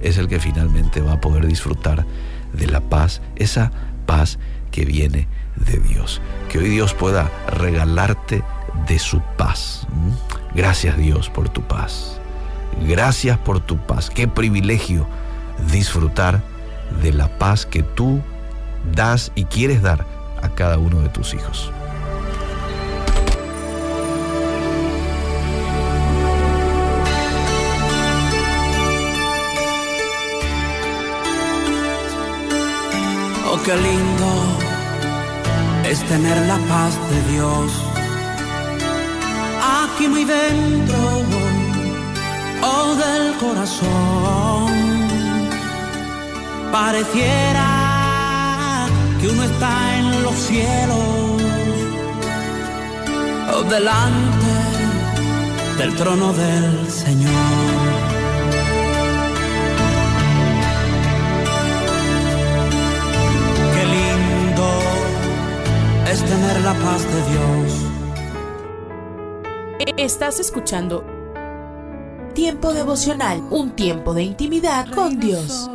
es 0.00 0.18
el 0.18 0.28
que 0.28 0.38
finalmente 0.38 1.00
va 1.00 1.14
a 1.14 1.20
poder 1.20 1.46
disfrutar 1.46 2.06
de 2.52 2.66
la 2.66 2.80
paz, 2.80 3.20
esa 3.36 3.72
paz 4.06 4.38
que 4.70 4.84
viene 4.84 5.26
de 5.56 5.78
Dios. 5.78 6.20
Que 6.48 6.58
hoy 6.58 6.68
Dios 6.68 6.94
pueda 6.94 7.30
regalarte 7.48 8.42
de 8.86 8.98
su 8.98 9.20
paz. 9.36 9.86
Gracias 10.54 10.96
Dios 10.96 11.28
por 11.30 11.48
tu 11.48 11.62
paz. 11.62 12.20
Gracias 12.86 13.38
por 13.38 13.60
tu 13.60 13.76
paz. 13.78 14.10
Qué 14.10 14.28
privilegio 14.28 15.06
disfrutar 15.72 16.42
de 17.02 17.12
la 17.12 17.28
paz 17.38 17.66
que 17.66 17.82
tú 17.82 18.20
das 18.92 19.32
y 19.34 19.44
quieres 19.44 19.82
dar 19.82 20.04
a 20.42 20.48
cada 20.48 20.78
uno 20.78 21.00
de 21.00 21.08
tus 21.08 21.34
hijos. 21.34 21.72
Oh, 33.50 33.58
qué 33.64 33.74
lindo 33.76 34.30
es 35.88 36.02
tener 36.04 36.36
la 36.46 36.58
paz 36.68 36.98
de 37.10 37.32
Dios 37.32 37.72
aquí 39.98 40.06
muy 40.06 40.24
dentro, 40.24 40.98
oh 42.62 42.94
del 42.94 43.36
corazón. 43.38 44.68
Pareciera 46.70 47.77
que 49.20 49.28
uno 49.28 49.42
está 49.44 49.98
en 49.98 50.22
los 50.22 50.34
cielos, 50.34 51.42
delante 53.68 54.46
del 55.78 55.94
trono 55.96 56.32
del 56.32 56.90
Señor. 56.90 57.32
es 66.10 66.24
tener 66.24 66.60
la 66.62 66.72
paz 66.74 67.04
de 67.04 67.20
Dios. 67.30 67.72
Estás 69.98 70.40
escuchando 70.40 71.04
Tiempo 72.34 72.72
devocional, 72.72 73.42
un 73.50 73.72
tiempo 73.72 74.14
de 74.14 74.22
intimidad 74.22 74.86
con 74.94 75.18
Dios. 75.18 75.68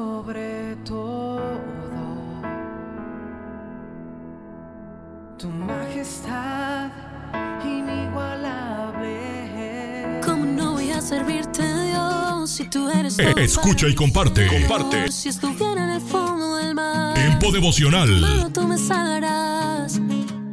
Servirte, 11.13 11.61
Dios, 11.89 12.49
si 12.49 12.67
tú 12.69 12.89
eres 12.89 13.17
todo 13.17 13.37
Escucha 13.37 13.87
y 13.87 13.93
comparte. 13.95 14.47
Comparte. 14.47 15.11
Si 15.11 15.29
estuviera 15.29 15.83
en 15.83 15.89
el 15.91 16.01
fondo 16.01 16.55
del 16.55 16.73
mar, 16.73 17.13
Tiempo 17.13 17.51
devocional. 17.51 18.51
tú 18.53 18.67
me 18.67 18.77
salvarás. 18.77 19.99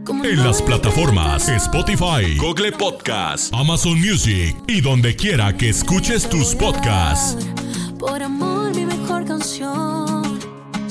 ¿Cómo 0.04 0.24
En 0.24 0.36
no 0.36 0.44
las 0.44 0.60
plataformas 0.60 1.48
Spotify, 1.48 2.36
Google 2.36 2.72
Podcast, 2.72 3.54
Amazon 3.54 3.98
Music 4.00 4.56
y 4.66 4.80
donde 4.80 5.14
quiera 5.16 5.56
que 5.56 5.68
escuches 5.70 6.28
tus 6.28 6.54
podcasts. 6.54 7.46
Por 7.98 8.22
amor, 8.22 8.74
mi 8.74 8.84
mejor 8.86 9.24
canción. 9.24 10.38
Me 10.82 10.90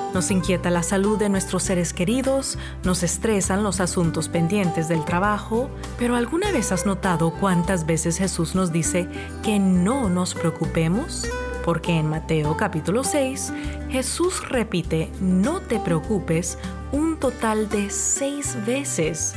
Nos 0.13 0.29
inquieta 0.29 0.69
la 0.69 0.83
salud 0.83 1.17
de 1.17 1.29
nuestros 1.29 1.63
seres 1.63 1.93
queridos, 1.93 2.57
nos 2.83 3.01
estresan 3.01 3.63
los 3.63 3.79
asuntos 3.79 4.27
pendientes 4.27 4.89
del 4.89 5.05
trabajo, 5.05 5.69
pero 5.97 6.15
¿alguna 6.15 6.51
vez 6.51 6.73
has 6.73 6.85
notado 6.85 7.31
cuántas 7.31 7.85
veces 7.85 8.17
Jesús 8.17 8.53
nos 8.53 8.73
dice 8.73 9.07
que 9.41 9.57
no 9.57 10.09
nos 10.09 10.33
preocupemos? 10.33 11.29
Porque 11.63 11.97
en 11.97 12.09
Mateo 12.09 12.57
capítulo 12.57 13.05
6, 13.05 13.53
Jesús 13.89 14.49
repite, 14.49 15.09
no 15.21 15.61
te 15.61 15.79
preocupes, 15.79 16.57
un 16.91 17.17
total 17.17 17.69
de 17.69 17.89
seis 17.89 18.57
veces. 18.65 19.33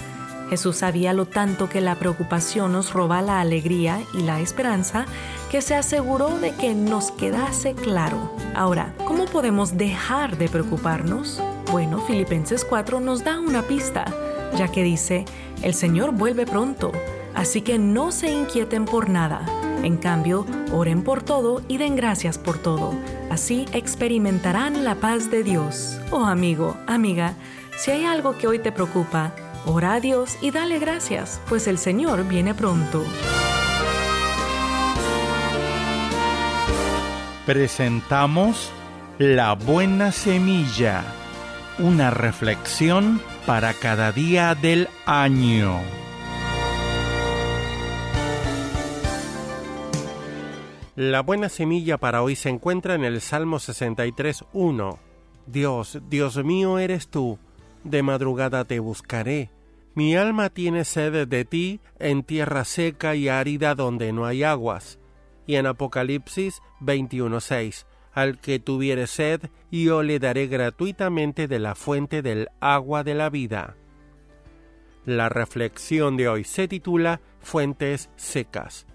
Jesús 0.51 0.79
sabía 0.79 1.13
lo 1.13 1.27
tanto 1.27 1.69
que 1.69 1.81
la 1.81 1.95
preocupación 1.95 2.73
nos 2.73 2.93
roba 2.93 3.23
la 3.23 3.41
alegría 3.41 4.03
y 4.13 4.23
la 4.23 4.41
esperanza 4.41 5.07
que 5.55 5.63
se 5.63 5.77
aseguró 5.77 6.41
de 6.41 6.51
que 6.51 6.75
nos 6.75 7.13
quedase 7.13 7.75
claro. 7.75 8.33
Ahora, 8.57 8.93
¿cómo 9.07 9.27
podemos 9.27 9.77
dejar 9.77 10.37
de 10.37 10.49
preocuparnos? 10.49 11.41
Bueno, 11.71 12.01
Filipenses 12.01 12.65
4 12.65 12.99
nos 12.99 13.23
da 13.23 13.39
una 13.39 13.63
pista, 13.63 14.05
ya 14.59 14.67
que 14.67 14.83
dice, 14.83 15.27
el 15.63 15.75
Señor 15.75 16.11
vuelve 16.11 16.45
pronto, 16.45 16.91
así 17.37 17.63
que 17.63 17.79
no 17.79 18.11
se 18.11 18.33
inquieten 18.33 18.85
por 18.85 19.09
nada. 19.09 19.47
En 19.85 19.97
cambio, 19.97 20.45
oren 20.73 21.05
por 21.05 21.23
todo 21.23 21.63
y 21.69 21.79
den 21.79 21.95
gracias 21.95 22.37
por 22.37 22.59
todo. 22.59 22.93
Así 23.31 23.67
experimentarán 23.73 24.85
la 24.85 24.97
paz 24.97 25.31
de 25.31 25.45
Dios. 25.45 26.01
Oh 26.11 26.25
amigo, 26.25 26.77
amiga, 26.89 27.35
si 27.79 27.93
hay 27.93 28.05
algo 28.07 28.37
que 28.37 28.49
hoy 28.49 28.59
te 28.59 28.73
preocupa, 28.73 29.31
ora 29.67 29.93
a 29.93 30.01
Dios 30.01 30.37
y 30.43 30.51
dale 30.51 30.81
gracias, 30.81 31.41
pues 31.49 31.69
el 31.69 31.79
Señor 31.79 32.27
viene 32.27 32.55
pronto. 32.55 33.05
Presentamos 37.47 38.73
La 39.19 39.55
Buena 39.55 40.13
Semilla, 40.13 41.05
una 41.79 42.11
reflexión 42.11 43.21
para 43.47 43.75
cada 43.75 44.13
día 44.13 44.55
del 44.55 44.89
año. 45.05 45.81
La 50.97 51.23
buena 51.23 51.49
semilla 51.49 51.99
para 51.99 52.23
hoy 52.23 52.37
se 52.37 52.49
encuentra 52.51 52.95
en 52.95 53.05
el 53.05 53.21
Salmo 53.21 53.59
63.1. 53.59 54.99
Dios, 55.47 55.99
Dios 56.09 56.43
mío 56.45 56.79
eres 56.79 57.09
tú, 57.09 57.39
de 57.83 58.03
madrugada 58.03 58.65
te 58.65 58.79
buscaré. 58.79 59.51
Mi 59.95 60.17
alma 60.17 60.51
tiene 60.51 60.85
sed 60.85 61.27
de 61.27 61.45
ti 61.45 61.81
en 61.99 62.23
tierra 62.23 62.65
seca 62.65 63.17
y 63.17 63.29
árida 63.29 63.75
donde 63.75 64.13
no 64.13 64.25
hay 64.25 64.45
aguas 64.45 64.99
y 65.47 65.57
en 65.57 65.67
Apocalipsis 65.67 66.63
21:6, 66.81 67.87
al 68.13 68.41
que 68.41 68.59
tuviere 68.59 69.07
sed, 69.07 69.51
yo 69.71 70.03
le 70.03 70.19
daré 70.19 70.47
gratuitamente 70.47 71.49
de 71.49 71.59
la 71.59 71.75
fuente 71.75 72.23
del 72.23 72.49
agua 72.61 73.03
de 73.03 73.15
la 73.15 73.29
vida. 73.29 73.77
La 75.05 75.29
reflexión 75.29 76.17
de 76.17 76.29
hoy 76.29 76.45
se 76.45 76.69
titula 76.69 77.21
Fuentes 77.41 78.11
secas. 78.17 78.87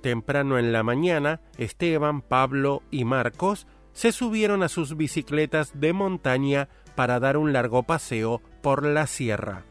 Temprano 0.00 0.58
en 0.58 0.72
la 0.72 0.82
mañana, 0.82 1.40
Esteban, 1.58 2.22
Pablo 2.22 2.82
y 2.90 3.04
Marcos 3.04 3.66
se 3.92 4.12
subieron 4.12 4.62
a 4.62 4.68
sus 4.68 4.96
bicicletas 4.96 5.78
de 5.78 5.92
montaña 5.92 6.68
para 6.94 7.20
dar 7.20 7.36
un 7.36 7.52
largo 7.52 7.82
paseo 7.82 8.42
por 8.62 8.84
la 8.84 9.06
sierra. 9.06 9.64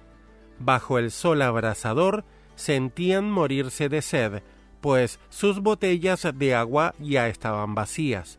Bajo 0.59 0.97
el 0.97 1.11
sol 1.11 1.41
abrasador, 1.41 2.25
sentían 2.55 3.29
morirse 3.29 3.89
de 3.89 4.01
sed, 4.01 4.43
pues 4.83 5.17
sus 5.29 5.61
botellas 5.61 6.27
de 6.35 6.55
agua 6.55 6.93
ya 6.99 7.29
estaban 7.29 7.73
vacías. 7.73 8.37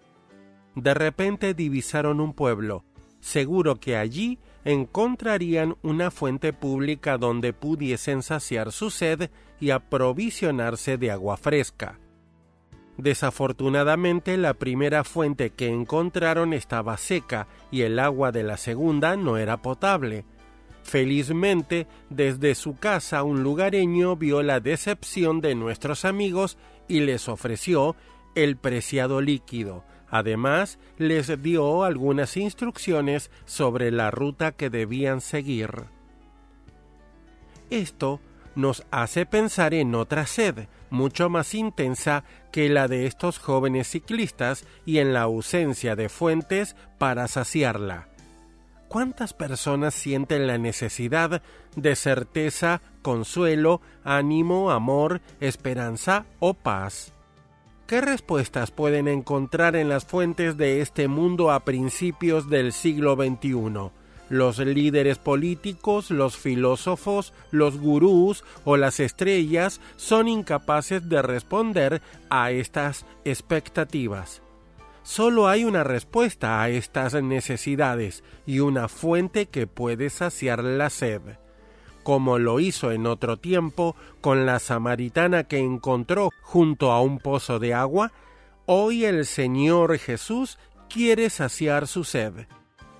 De 0.74 0.92
repente 0.92 1.54
divisaron 1.54 2.20
un 2.20 2.34
pueblo. 2.34 2.84
Seguro 3.18 3.76
que 3.76 3.96
allí 3.96 4.38
encontrarían 4.66 5.76
una 5.80 6.10
fuente 6.10 6.52
pública 6.52 7.16
donde 7.16 7.54
pudiesen 7.54 8.22
saciar 8.22 8.72
su 8.72 8.90
sed 8.90 9.30
y 9.58 9.70
aprovisionarse 9.70 10.98
de 10.98 11.12
agua 11.12 11.38
fresca. 11.38 11.98
Desafortunadamente 12.98 14.36
la 14.36 14.52
primera 14.52 15.02
fuente 15.02 15.48
que 15.48 15.68
encontraron 15.68 16.52
estaba 16.52 16.98
seca 16.98 17.46
y 17.70 17.82
el 17.82 17.98
agua 17.98 18.32
de 18.32 18.42
la 18.42 18.58
segunda 18.58 19.16
no 19.16 19.38
era 19.38 19.62
potable. 19.62 20.26
Felizmente, 20.84 21.88
desde 22.10 22.54
su 22.54 22.76
casa 22.76 23.22
un 23.22 23.42
lugareño 23.42 24.16
vio 24.16 24.42
la 24.42 24.60
decepción 24.60 25.40
de 25.40 25.54
nuestros 25.54 26.04
amigos 26.04 26.58
y 26.86 27.00
les 27.00 27.28
ofreció 27.28 27.96
el 28.34 28.56
preciado 28.56 29.20
líquido. 29.20 29.82
Además, 30.08 30.78
les 30.98 31.42
dio 31.42 31.82
algunas 31.82 32.36
instrucciones 32.36 33.30
sobre 33.46 33.90
la 33.90 34.10
ruta 34.10 34.52
que 34.52 34.70
debían 34.70 35.20
seguir. 35.20 35.70
Esto 37.70 38.20
nos 38.54 38.84
hace 38.90 39.26
pensar 39.26 39.74
en 39.74 39.94
otra 39.94 40.26
sed, 40.26 40.68
mucho 40.90 41.30
más 41.30 41.54
intensa 41.54 42.24
que 42.52 42.68
la 42.68 42.86
de 42.86 43.06
estos 43.06 43.38
jóvenes 43.38 43.88
ciclistas 43.88 44.64
y 44.84 44.98
en 44.98 45.12
la 45.12 45.22
ausencia 45.22 45.96
de 45.96 46.08
fuentes 46.08 46.76
para 46.98 47.26
saciarla. 47.26 48.13
¿Cuántas 48.88 49.34
personas 49.34 49.94
sienten 49.94 50.46
la 50.46 50.58
necesidad 50.58 51.42
de 51.74 51.96
certeza, 51.96 52.80
consuelo, 53.02 53.80
ánimo, 54.04 54.70
amor, 54.70 55.20
esperanza 55.40 56.26
o 56.38 56.54
paz? 56.54 57.12
¿Qué 57.86 58.00
respuestas 58.00 58.70
pueden 58.70 59.08
encontrar 59.08 59.76
en 59.76 59.88
las 59.88 60.06
fuentes 60.06 60.56
de 60.56 60.80
este 60.80 61.06
mundo 61.08 61.50
a 61.50 61.64
principios 61.64 62.48
del 62.48 62.72
siglo 62.72 63.14
XXI? 63.16 63.90
Los 64.30 64.58
líderes 64.58 65.18
políticos, 65.18 66.10
los 66.10 66.36
filósofos, 66.36 67.34
los 67.50 67.78
gurús 67.78 68.42
o 68.64 68.78
las 68.78 69.00
estrellas 69.00 69.80
son 69.96 70.28
incapaces 70.28 71.08
de 71.08 71.20
responder 71.20 72.00
a 72.30 72.50
estas 72.50 73.04
expectativas. 73.24 74.43
Solo 75.04 75.46
hay 75.46 75.64
una 75.64 75.84
respuesta 75.84 76.60
a 76.60 76.68
estas 76.70 77.14
necesidades 77.22 78.24
y 78.46 78.58
una 78.58 78.88
fuente 78.88 79.46
que 79.46 79.68
puede 79.68 80.10
saciar 80.10 80.64
la 80.64 80.90
sed 80.90 81.20
como 82.04 82.38
lo 82.38 82.60
hizo 82.60 82.92
en 82.92 83.06
otro 83.06 83.38
tiempo 83.38 83.96
con 84.20 84.46
la 84.46 84.60
samaritana 84.60 85.44
que 85.44 85.58
encontró 85.58 86.30
junto 86.42 86.92
a 86.92 87.00
un 87.00 87.18
pozo 87.18 87.58
de 87.58 87.74
agua, 87.74 88.12
hoy 88.66 89.04
el 89.04 89.26
Señor 89.26 89.98
Jesús 89.98 90.58
quiere 90.88 91.30
saciar 91.30 91.88
su 91.88 92.04
sed. 92.04 92.46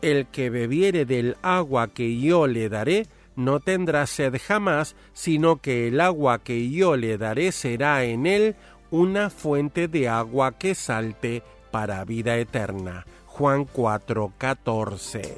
El 0.03 0.27
que 0.27 0.51
bebiere 0.51 1.05
del 1.05 1.37
agua 1.43 1.89
que 1.89 2.19
yo 2.19 2.47
le 2.47 2.69
daré, 2.69 3.07
no 3.37 3.61
tendrá 3.61 4.07
sed 4.07 4.41
jamás, 4.43 4.97
sino 5.13 5.61
que 5.61 5.89
el 5.89 6.01
agua 6.01 6.43
que 6.43 6.71
yo 6.71 6.97
le 6.97 7.19
daré 7.19 7.53
será 7.53 8.05
en 8.05 8.27
él 8.27 8.57
una 8.91 9.29
fuente 9.29 9.87
de 9.87 10.09
agua 10.09 10.59
que 10.59 10.75
salte 10.75 11.43
para 11.75 12.03
vida 12.05 12.37
eterna. 12.37 13.05
Juan 13.27 13.67
4:14 13.67 15.35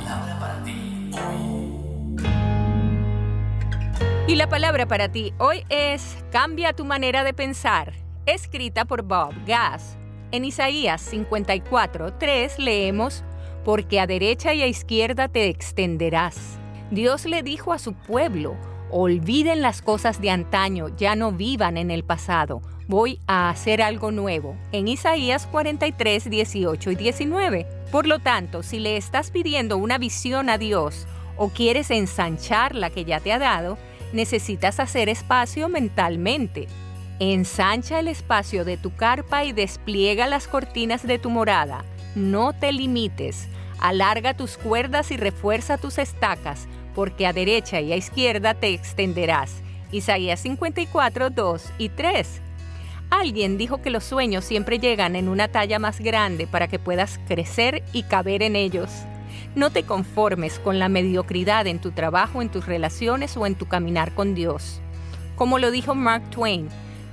Y 4.28 4.36
la 4.36 4.48
palabra 4.48 4.86
para 4.86 5.12
ti 5.12 5.34
hoy 5.40 5.66
es 5.70 6.24
Cambia 6.32 6.74
tu 6.74 6.86
manera 6.86 7.24
de 7.24 7.34
pensar, 7.34 7.94
escrita 8.28 8.86
por 8.86 9.02
Bob 9.02 9.34
Gass. 9.48 9.98
En 10.32 10.46
Isaías 10.46 11.02
54, 11.02 12.14
3 12.14 12.60
leemos, 12.60 13.24
Porque 13.66 14.00
a 14.00 14.06
derecha 14.06 14.54
y 14.54 14.62
a 14.62 14.68
izquierda 14.68 15.28
te 15.28 15.50
extenderás. 15.50 16.60
Dios 16.92 17.26
le 17.26 17.42
dijo 17.42 17.74
a 17.74 17.80
su 17.80 17.94
pueblo, 17.94 18.56
olviden 18.92 19.64
las 19.64 19.82
cosas 19.82 20.22
de 20.22 20.30
antaño, 20.30 20.96
ya 20.96 21.16
no 21.16 21.32
vivan 21.32 21.78
en 21.78 21.90
el 21.90 22.04
pasado 22.04 22.62
voy 22.92 23.20
a 23.26 23.50
hacer 23.50 23.82
algo 23.82 24.12
nuevo. 24.12 24.58
En 24.74 24.90
Isaías 24.90 25.48
43, 25.48 26.30
18 26.30 26.92
y 26.92 26.96
19. 26.96 27.66
Por 27.90 28.06
lo 28.06 28.20
tanto, 28.20 28.64
si 28.64 28.80
le 28.80 28.98
estás 28.98 29.32
pidiendo 29.32 29.78
una 29.78 29.98
visión 29.98 30.50
a 30.50 30.58
Dios 30.58 31.08
o 31.38 31.48
quieres 31.50 31.90
ensanchar 31.90 32.76
la 32.76 32.90
que 32.90 33.06
ya 33.06 33.22
te 33.22 33.32
ha 33.32 33.40
dado, 33.40 33.78
necesitas 34.12 34.82
hacer 34.82 35.08
espacio 35.08 35.70
mentalmente. 35.70 36.68
Ensancha 37.20 38.00
el 38.02 38.10
espacio 38.10 38.66
de 38.66 38.76
tu 38.76 38.94
carpa 38.94 39.46
y 39.46 39.54
despliega 39.54 40.28
las 40.28 40.50
cortinas 40.50 41.08
de 41.08 41.18
tu 41.18 41.30
morada. 41.30 41.86
No 42.14 42.52
te 42.52 42.74
limites. 42.74 43.48
Alarga 43.80 44.34
tus 44.34 44.58
cuerdas 44.58 45.12
y 45.12 45.18
refuerza 45.18 45.78
tus 45.78 45.98
estacas, 45.98 46.68
porque 46.94 47.26
a 47.26 47.32
derecha 47.32 47.80
y 47.80 47.94
a 47.94 47.96
izquierda 47.96 48.54
te 48.54 48.74
extenderás. 48.74 49.62
Isaías 49.94 50.42
54, 50.42 51.30
2 51.30 51.72
y 51.78 51.88
3. 51.88 52.42
Alguien 53.12 53.58
dijo 53.58 53.82
que 53.82 53.90
los 53.90 54.06
sueños 54.06 54.46
siempre 54.46 54.80
llegan 54.80 55.18
en 55.18 55.28
una 55.28 55.50
talla 55.50 55.80
más 55.80 56.00
grande 56.00 56.48
para 56.48 56.70
que 56.70 56.80
puedas 56.80 57.20
crecer 57.28 57.84
y 57.92 58.04
caber 58.04 58.42
en 58.42 58.56
ellos. 58.56 58.90
No 59.54 59.70
te 59.70 59.84
conformes 59.84 60.60
con 60.60 60.80
la 60.80 60.88
mediocridad 60.88 61.68
en 61.68 61.80
tu 61.80 61.92
trabajo, 61.92 62.42
en 62.42 62.50
tus 62.50 62.66
relaciones 62.66 63.36
o 63.36 63.46
en 63.46 63.56
tu 63.56 63.68
caminar 63.68 64.16
con 64.16 64.34
Dios. 64.34 64.82
Como 65.36 65.60
lo 65.60 65.72
dijo 65.72 65.94
Mark 65.94 66.30
Twain, 66.30 66.70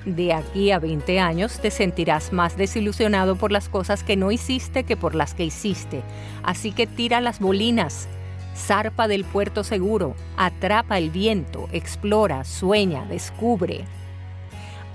de 0.06 0.32
aquí 0.32 0.70
a 0.70 0.78
20 0.78 1.18
años 1.18 1.58
te 1.60 1.72
sentirás 1.72 2.32
más 2.32 2.56
desilusionado 2.56 3.34
por 3.34 3.50
las 3.50 3.68
cosas 3.68 4.04
que 4.04 4.16
no 4.16 4.30
hiciste 4.30 4.84
que 4.84 4.96
por 4.96 5.16
las 5.16 5.34
que 5.34 5.44
hiciste. 5.44 6.02
Así 6.44 6.70
que 6.70 6.86
tira 6.86 7.20
las 7.20 7.40
bolinas, 7.40 8.08
zarpa 8.56 9.08
del 9.08 9.24
puerto 9.24 9.64
seguro, 9.64 10.14
atrapa 10.36 10.96
el 10.96 11.10
viento, 11.10 11.68
explora, 11.72 12.44
sueña, 12.44 13.04
descubre, 13.06 13.84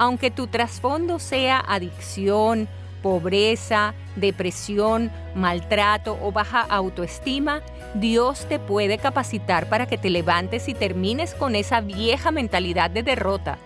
aunque 0.03 0.31
tu 0.31 0.47
trasfondo 0.47 1.17
sea 1.17 1.63
adicción, 1.65 2.67
pobreza, 3.01 3.93
depresión, 4.17 5.11
maltrato 5.33 6.17
o 6.21 6.33
baja 6.33 6.59
autoestima, 6.61 7.61
Dios 7.95 8.45
te 8.49 8.59
puede 8.59 8.97
capacitar 8.97 9.69
para 9.69 9.85
que 9.85 9.97
te 9.97 10.09
levantes 10.09 10.67
y 10.67 10.73
termines 10.73 11.33
con 11.33 11.55
esa 11.55 11.79
vieja 11.79 12.31
mentalidad 12.31 12.89
de 12.89 13.01
derrota. 13.01 13.57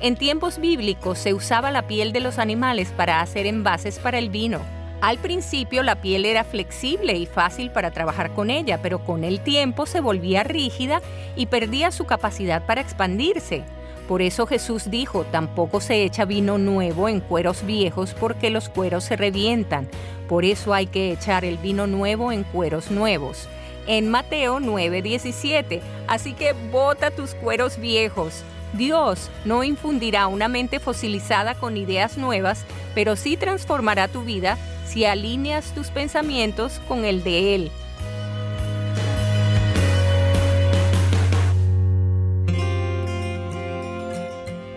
En 0.00 0.16
tiempos 0.16 0.58
bíblicos 0.58 1.18
se 1.18 1.34
usaba 1.34 1.70
la 1.70 1.86
piel 1.86 2.12
de 2.12 2.20
los 2.20 2.38
animales 2.38 2.90
para 2.96 3.20
hacer 3.20 3.46
envases 3.46 3.98
para 3.98 4.16
el 4.18 4.30
vino. 4.30 4.60
Al 5.02 5.18
principio 5.18 5.82
la 5.82 6.00
piel 6.00 6.24
era 6.24 6.42
flexible 6.42 7.12
y 7.18 7.26
fácil 7.26 7.70
para 7.70 7.90
trabajar 7.90 8.32
con 8.32 8.48
ella, 8.48 8.80
pero 8.80 9.04
con 9.04 9.24
el 9.24 9.40
tiempo 9.40 9.84
se 9.84 10.00
volvía 10.00 10.42
rígida 10.42 11.02
y 11.36 11.46
perdía 11.46 11.90
su 11.90 12.06
capacidad 12.06 12.64
para 12.64 12.80
expandirse. 12.80 13.62
Por 14.10 14.22
eso 14.22 14.44
Jesús 14.44 14.90
dijo, 14.90 15.22
tampoco 15.22 15.80
se 15.80 16.02
echa 16.02 16.24
vino 16.24 16.58
nuevo 16.58 17.08
en 17.08 17.20
cueros 17.20 17.64
viejos 17.64 18.12
porque 18.18 18.50
los 18.50 18.68
cueros 18.68 19.04
se 19.04 19.14
revientan. 19.14 19.88
Por 20.28 20.44
eso 20.44 20.74
hay 20.74 20.88
que 20.88 21.12
echar 21.12 21.44
el 21.44 21.58
vino 21.58 21.86
nuevo 21.86 22.32
en 22.32 22.42
cueros 22.42 22.90
nuevos. 22.90 23.46
En 23.86 24.10
Mateo 24.10 24.58
9:17, 24.58 25.80
así 26.08 26.32
que 26.32 26.54
bota 26.72 27.12
tus 27.12 27.36
cueros 27.36 27.78
viejos. 27.78 28.42
Dios 28.72 29.30
no 29.44 29.62
infundirá 29.62 30.26
una 30.26 30.48
mente 30.48 30.80
fosilizada 30.80 31.54
con 31.54 31.76
ideas 31.76 32.18
nuevas, 32.18 32.64
pero 32.96 33.14
sí 33.14 33.36
transformará 33.36 34.08
tu 34.08 34.24
vida 34.24 34.58
si 34.86 35.04
alineas 35.04 35.72
tus 35.72 35.90
pensamientos 35.90 36.80
con 36.88 37.04
el 37.04 37.22
de 37.22 37.54
Él. 37.54 37.70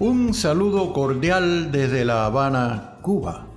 Un 0.00 0.32
saludo 0.32 0.92
cordial 0.92 1.72
desde 1.72 2.04
La 2.04 2.24
Habana, 2.24 2.98
Cuba. 3.02 3.48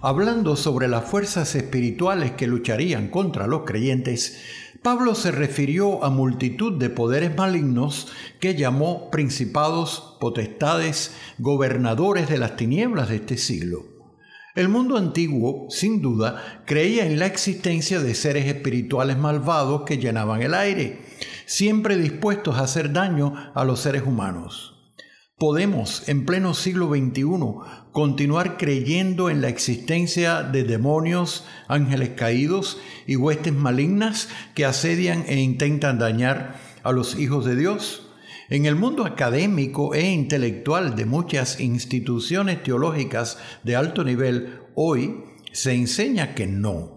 Hablando 0.00 0.56
sobre 0.56 0.88
las 0.88 1.04
fuerzas 1.04 1.54
espirituales 1.54 2.32
que 2.32 2.48
lucharían 2.48 3.06
contra 3.06 3.46
los 3.46 3.62
creyentes, 3.62 4.42
Pablo 4.82 5.14
se 5.14 5.30
refirió 5.30 6.02
a 6.02 6.10
multitud 6.10 6.72
de 6.72 6.90
poderes 6.90 7.36
malignos 7.36 8.08
que 8.40 8.56
llamó 8.56 9.12
principados, 9.12 10.16
potestades, 10.18 11.14
gobernadores 11.38 12.28
de 12.28 12.38
las 12.38 12.56
tinieblas 12.56 13.08
de 13.08 13.16
este 13.16 13.36
siglo. 13.36 13.84
El 14.56 14.68
mundo 14.68 14.96
antiguo, 14.96 15.68
sin 15.70 16.02
duda, 16.02 16.64
creía 16.66 17.06
en 17.06 17.20
la 17.20 17.26
existencia 17.26 18.00
de 18.00 18.16
seres 18.16 18.46
espirituales 18.46 19.18
malvados 19.18 19.82
que 19.82 19.98
llenaban 19.98 20.42
el 20.42 20.54
aire, 20.54 20.98
siempre 21.44 21.96
dispuestos 21.96 22.56
a 22.56 22.62
hacer 22.62 22.92
daño 22.92 23.34
a 23.54 23.64
los 23.64 23.78
seres 23.78 24.02
humanos. 24.04 24.75
Podemos, 25.38 26.08
en 26.08 26.24
pleno 26.24 26.54
siglo 26.54 26.88
XXI, 26.88 27.22
continuar 27.92 28.56
creyendo 28.56 29.28
en 29.28 29.42
la 29.42 29.50
existencia 29.50 30.42
de 30.42 30.64
demonios, 30.64 31.44
ángeles 31.68 32.12
caídos 32.16 32.80
y 33.06 33.16
huestes 33.16 33.52
malignas 33.52 34.30
que 34.54 34.64
asedian 34.64 35.26
e 35.28 35.38
intentan 35.38 35.98
dañar 35.98 36.58
a 36.82 36.90
los 36.90 37.18
hijos 37.18 37.44
de 37.44 37.54
Dios? 37.54 38.08
En 38.48 38.64
el 38.64 38.76
mundo 38.76 39.04
académico 39.04 39.92
e 39.92 40.10
intelectual 40.10 40.96
de 40.96 41.04
muchas 41.04 41.60
instituciones 41.60 42.62
teológicas 42.62 43.36
de 43.62 43.76
alto 43.76 44.04
nivel, 44.04 44.60
hoy 44.74 45.22
se 45.52 45.74
enseña 45.74 46.34
que 46.34 46.46
no. 46.46 46.95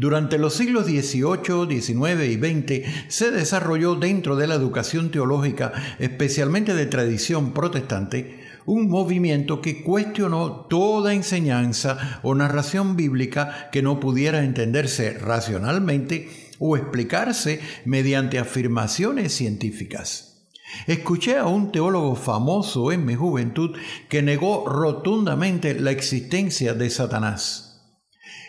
Durante 0.00 0.38
los 0.38 0.54
siglos 0.54 0.86
XVIII, 0.86 1.78
XIX 1.78 2.24
y 2.24 2.36
XX 2.36 2.88
se 3.08 3.30
desarrolló 3.30 3.96
dentro 3.96 4.34
de 4.34 4.46
la 4.46 4.54
educación 4.54 5.10
teológica, 5.10 5.72
especialmente 5.98 6.72
de 6.72 6.86
tradición 6.86 7.52
protestante, 7.52 8.40
un 8.64 8.88
movimiento 8.88 9.60
que 9.60 9.82
cuestionó 9.82 10.52
toda 10.70 11.12
enseñanza 11.12 12.18
o 12.22 12.34
narración 12.34 12.96
bíblica 12.96 13.68
que 13.72 13.82
no 13.82 14.00
pudiera 14.00 14.42
entenderse 14.42 15.18
racionalmente 15.18 16.30
o 16.58 16.78
explicarse 16.78 17.60
mediante 17.84 18.38
afirmaciones 18.38 19.34
científicas. 19.34 20.46
Escuché 20.86 21.36
a 21.36 21.44
un 21.44 21.72
teólogo 21.72 22.16
famoso 22.16 22.90
en 22.90 23.04
mi 23.04 23.16
juventud 23.16 23.76
que 24.08 24.22
negó 24.22 24.66
rotundamente 24.66 25.78
la 25.78 25.90
existencia 25.90 26.72
de 26.72 26.88
Satanás 26.88 27.69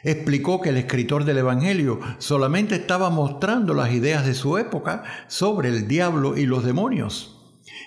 explicó 0.03 0.61
que 0.61 0.69
el 0.69 0.77
escritor 0.77 1.25
del 1.25 1.39
Evangelio 1.39 1.99
solamente 2.17 2.75
estaba 2.75 3.09
mostrando 3.09 3.73
las 3.73 3.91
ideas 3.91 4.25
de 4.25 4.33
su 4.33 4.57
época 4.57 5.03
sobre 5.27 5.69
el 5.69 5.87
diablo 5.87 6.37
y 6.37 6.45
los 6.45 6.63
demonios, 6.63 7.39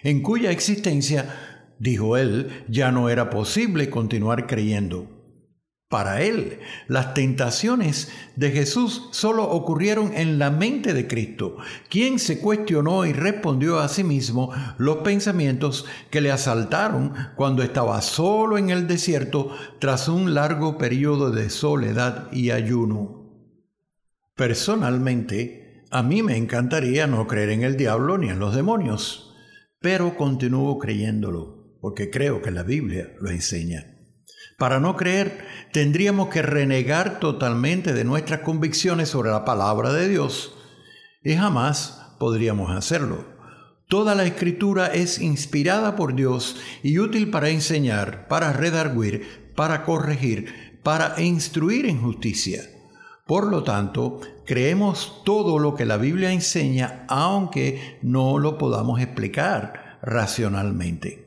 en 0.03 0.23
cuya 0.23 0.51
existencia, 0.51 1.35
dijo 1.79 2.17
él, 2.17 2.65
ya 2.69 2.93
no 2.93 3.09
era 3.09 3.31
posible 3.31 3.91
continuar 3.91 4.47
creyendo. 4.47 5.14
Para 5.95 6.23
él, 6.23 6.59
las 6.89 7.15
tentaciones 7.15 8.11
de 8.35 8.51
Jesús 8.51 9.11
solo 9.13 9.45
ocurrieron 9.45 10.13
en 10.13 10.41
la 10.41 10.51
mente 10.51 10.93
de 10.93 11.07
Cristo, 11.07 11.59
quien 11.89 12.19
se 12.19 12.41
cuestionó 12.41 13.07
y 13.07 13.13
respondió 13.13 13.79
a 13.79 13.87
sí 13.87 14.03
mismo 14.03 14.51
los 14.77 14.97
pensamientos 15.05 15.87
que 16.11 16.21
le 16.21 16.33
asaltaron 16.33 17.15
cuando 17.37 17.63
estaba 17.63 18.03
solo 18.03 18.59
en 18.59 18.71
el 18.71 18.89
desierto 18.89 19.57
tras 19.79 20.09
un 20.09 20.35
largo 20.35 20.79
periodo 20.79 21.31
de 21.31 21.49
soledad 21.49 22.27
y 22.33 22.51
ayuno. 22.51 23.31
Personalmente, 24.35 25.85
a 25.93 26.03
mí 26.03 26.25
me 26.25 26.37
encantaría 26.37 27.07
no 27.07 27.29
creer 27.29 27.51
en 27.51 27.63
el 27.63 27.77
diablo 27.77 28.19
ni 28.19 28.31
en 28.31 28.41
los 28.41 28.53
demonios, 28.53 29.33
pero 29.79 30.17
continúo 30.17 30.77
creyéndolo, 30.77 31.79
porque 31.81 32.11
creo 32.11 32.43
que 32.43 32.51
la 32.51 32.65
Biblia 32.65 33.13
lo 33.21 33.31
enseña. 33.31 33.94
Para 34.59 34.79
no 34.79 34.97
creer, 34.97 35.45
tendríamos 35.73 36.29
que 36.29 36.43
renegar 36.43 37.19
totalmente 37.19 37.93
de 37.93 38.05
nuestras 38.05 38.41
convicciones 38.41 39.09
sobre 39.09 39.31
la 39.31 39.45
palabra 39.45 39.93
de 39.93 40.09
Dios 40.09 40.55
y 41.25 41.35
jamás 41.35 42.15
podríamos 42.19 42.71
hacerlo. 42.71 43.25
Toda 43.89 44.15
la 44.15 44.25
escritura 44.25 44.87
es 44.87 45.21
inspirada 45.21 45.97
por 45.97 46.15
Dios 46.15 46.57
y 46.83 46.99
útil 46.99 47.31
para 47.31 47.51
enseñar, 47.51 48.29
para 48.29 48.53
redarguir, 48.53 49.53
para 49.57 49.85
corregir, 49.85 50.79
para 50.83 51.21
instruir 51.21 51.87
en 51.87 52.01
justicia. 52.01 52.63
Por 53.27 53.47
lo 53.47 53.63
tanto, 53.65 54.21
creemos 54.45 55.23
todo 55.25 55.59
lo 55.59 55.75
que 55.75 55.87
la 55.87 55.97
Biblia 55.97 56.33
enseña, 56.33 57.05
aunque 57.09 57.99
no 58.03 58.39
lo 58.39 58.59
podamos 58.59 59.01
explicar 59.01 59.99
racionalmente. 60.03 61.25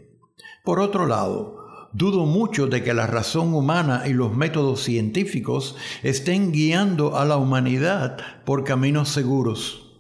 Por 0.63 0.79
otro 0.79 1.07
lado, 1.07 1.56
Dudo 1.93 2.25
mucho 2.25 2.67
de 2.67 2.83
que 2.83 2.93
la 2.93 3.07
razón 3.07 3.53
humana 3.53 4.03
y 4.07 4.13
los 4.13 4.35
métodos 4.35 4.83
científicos 4.83 5.75
estén 6.03 6.51
guiando 6.51 7.17
a 7.17 7.25
la 7.25 7.37
humanidad 7.37 8.17
por 8.45 8.63
caminos 8.63 9.09
seguros. 9.09 9.95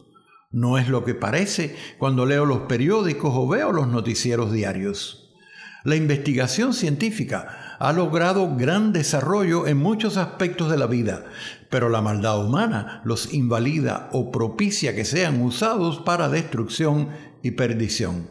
No 0.51 0.77
es 0.77 0.89
lo 0.89 1.03
que 1.03 1.13
parece 1.13 1.75
cuando 1.97 2.25
leo 2.25 2.45
los 2.45 2.61
periódicos 2.61 3.31
o 3.33 3.47
veo 3.47 3.71
los 3.71 3.87
noticieros 3.87 4.51
diarios. 4.51 5.33
La 5.83 5.95
investigación 5.95 6.73
científica 6.73 7.77
ha 7.79 7.93
logrado 7.93 8.55
gran 8.55 8.91
desarrollo 8.91 9.67
en 9.67 9.77
muchos 9.77 10.17
aspectos 10.17 10.69
de 10.69 10.77
la 10.77 10.87
vida, 10.87 11.25
pero 11.69 11.89
la 11.89 12.01
maldad 12.01 12.43
humana 12.45 13.01
los 13.05 13.33
invalida 13.33 14.09
o 14.11 14.31
propicia 14.31 14.95
que 14.95 15.05
sean 15.05 15.41
usados 15.41 15.99
para 15.99 16.27
destrucción 16.27 17.09
y 17.43 17.51
perdición. 17.51 18.29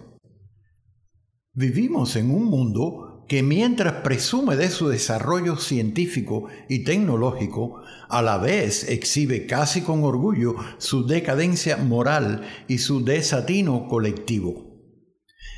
Vivimos 1.52 2.16
en 2.16 2.30
un 2.30 2.44
mundo 2.44 3.05
que 3.28 3.42
mientras 3.42 4.02
presume 4.02 4.56
de 4.56 4.70
su 4.70 4.88
desarrollo 4.88 5.56
científico 5.56 6.46
y 6.68 6.84
tecnológico, 6.84 7.82
a 8.08 8.22
la 8.22 8.38
vez 8.38 8.88
exhibe 8.88 9.46
casi 9.46 9.82
con 9.82 10.04
orgullo 10.04 10.54
su 10.78 11.06
decadencia 11.06 11.76
moral 11.76 12.42
y 12.68 12.78
su 12.78 13.04
desatino 13.04 13.88
colectivo. 13.88 14.66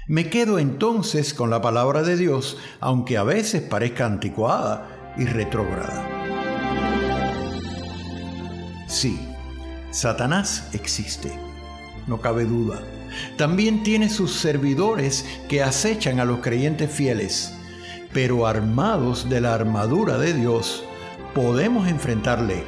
Me 0.06 0.30
quedo 0.30 0.58
entonces 0.58 1.34
con 1.34 1.50
la 1.50 1.60
palabra 1.60 2.02
de 2.02 2.16
Dios, 2.16 2.56
aunque 2.80 3.18
a 3.18 3.22
veces 3.24 3.60
parezca 3.60 4.06
anticuada 4.06 5.14
y 5.18 5.26
retrógrada. 5.26 6.08
Sí, 8.86 9.20
Satanás 9.90 10.70
existe, 10.72 11.30
no 12.06 12.22
cabe 12.22 12.46
duda. 12.46 12.80
También 13.36 13.82
tiene 13.82 14.08
sus 14.08 14.32
servidores 14.32 15.26
que 15.50 15.62
acechan 15.62 16.20
a 16.20 16.24
los 16.24 16.40
creyentes 16.40 16.90
fieles 16.90 17.57
pero 18.12 18.46
armados 18.46 19.28
de 19.28 19.40
la 19.40 19.54
armadura 19.54 20.18
de 20.18 20.34
Dios, 20.34 20.84
podemos 21.34 21.88
enfrentarle 21.88 22.64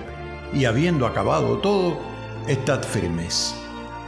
y 0.52 0.64
habiendo 0.64 1.06
acabado 1.06 1.58
todo, 1.58 1.98
estad 2.48 2.82
firmes. 2.82 3.54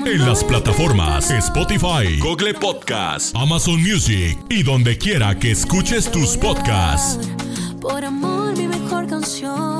¿Cómo 0.00 0.12
En 0.12 0.26
las 0.26 0.42
plataformas 0.42 1.30
Spotify, 1.30 2.18
Google 2.20 2.54
Podcast, 2.54 3.36
Amazon 3.36 3.82
Music 3.82 4.38
y 4.48 4.62
donde 4.62 4.96
quiera 4.96 5.38
que 5.38 5.50
escuches 5.50 6.10
tus 6.10 6.38
podcasts. 6.38 7.28
Por 7.82 8.02
amor, 8.06 8.56
mi 8.56 8.66
mejor 8.66 9.06
canción. 9.06 9.79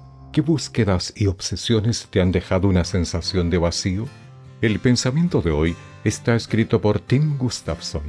¿Qué 0.31 0.39
búsquedas 0.39 1.11
y 1.13 1.27
obsesiones 1.27 2.07
te 2.09 2.21
han 2.21 2.31
dejado 2.31 2.69
una 2.69 2.85
sensación 2.85 3.49
de 3.49 3.57
vacío? 3.57 4.07
El 4.61 4.79
pensamiento 4.79 5.41
de 5.41 5.51
hoy 5.51 5.75
está 6.05 6.35
escrito 6.35 6.79
por 6.79 7.01
Tim 7.01 7.37
Gustafson. 7.37 8.03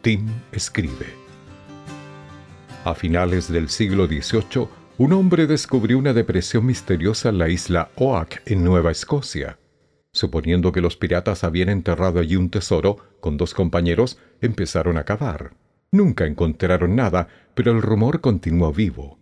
Tim 0.00 0.28
escribe. 0.50 1.06
A 2.84 2.94
finales 2.94 3.52
del 3.52 3.68
siglo 3.68 4.06
XVIII, 4.06 4.66
un 4.96 5.12
hombre 5.12 5.46
descubrió 5.46 5.98
una 5.98 6.14
depresión 6.14 6.64
misteriosa 6.64 7.28
en 7.28 7.36
la 7.36 7.50
isla 7.50 7.90
Oak, 7.96 8.40
en 8.46 8.64
Nueva 8.64 8.90
Escocia. 8.90 9.58
Suponiendo 10.10 10.72
que 10.72 10.80
los 10.80 10.96
piratas 10.96 11.44
habían 11.44 11.68
enterrado 11.68 12.18
allí 12.18 12.36
un 12.36 12.48
tesoro, 12.48 12.96
con 13.20 13.36
dos 13.36 13.52
compañeros 13.52 14.18
empezaron 14.40 14.96
a 14.96 15.04
cavar. 15.04 15.52
Nunca 15.92 16.24
encontraron 16.24 16.96
nada, 16.96 17.28
pero 17.54 17.72
el 17.72 17.82
rumor 17.82 18.22
continuó 18.22 18.72
vivo. 18.72 19.17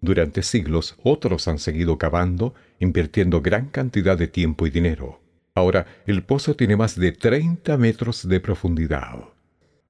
Durante 0.00 0.42
siglos 0.42 0.96
otros 1.02 1.48
han 1.48 1.58
seguido 1.58 1.98
cavando, 1.98 2.54
invirtiendo 2.78 3.42
gran 3.42 3.68
cantidad 3.68 4.16
de 4.16 4.28
tiempo 4.28 4.66
y 4.66 4.70
dinero. 4.70 5.20
Ahora 5.54 5.86
el 6.06 6.22
pozo 6.22 6.54
tiene 6.54 6.76
más 6.76 6.94
de 6.96 7.12
30 7.12 7.76
metros 7.78 8.28
de 8.28 8.38
profundidad. 8.38 9.24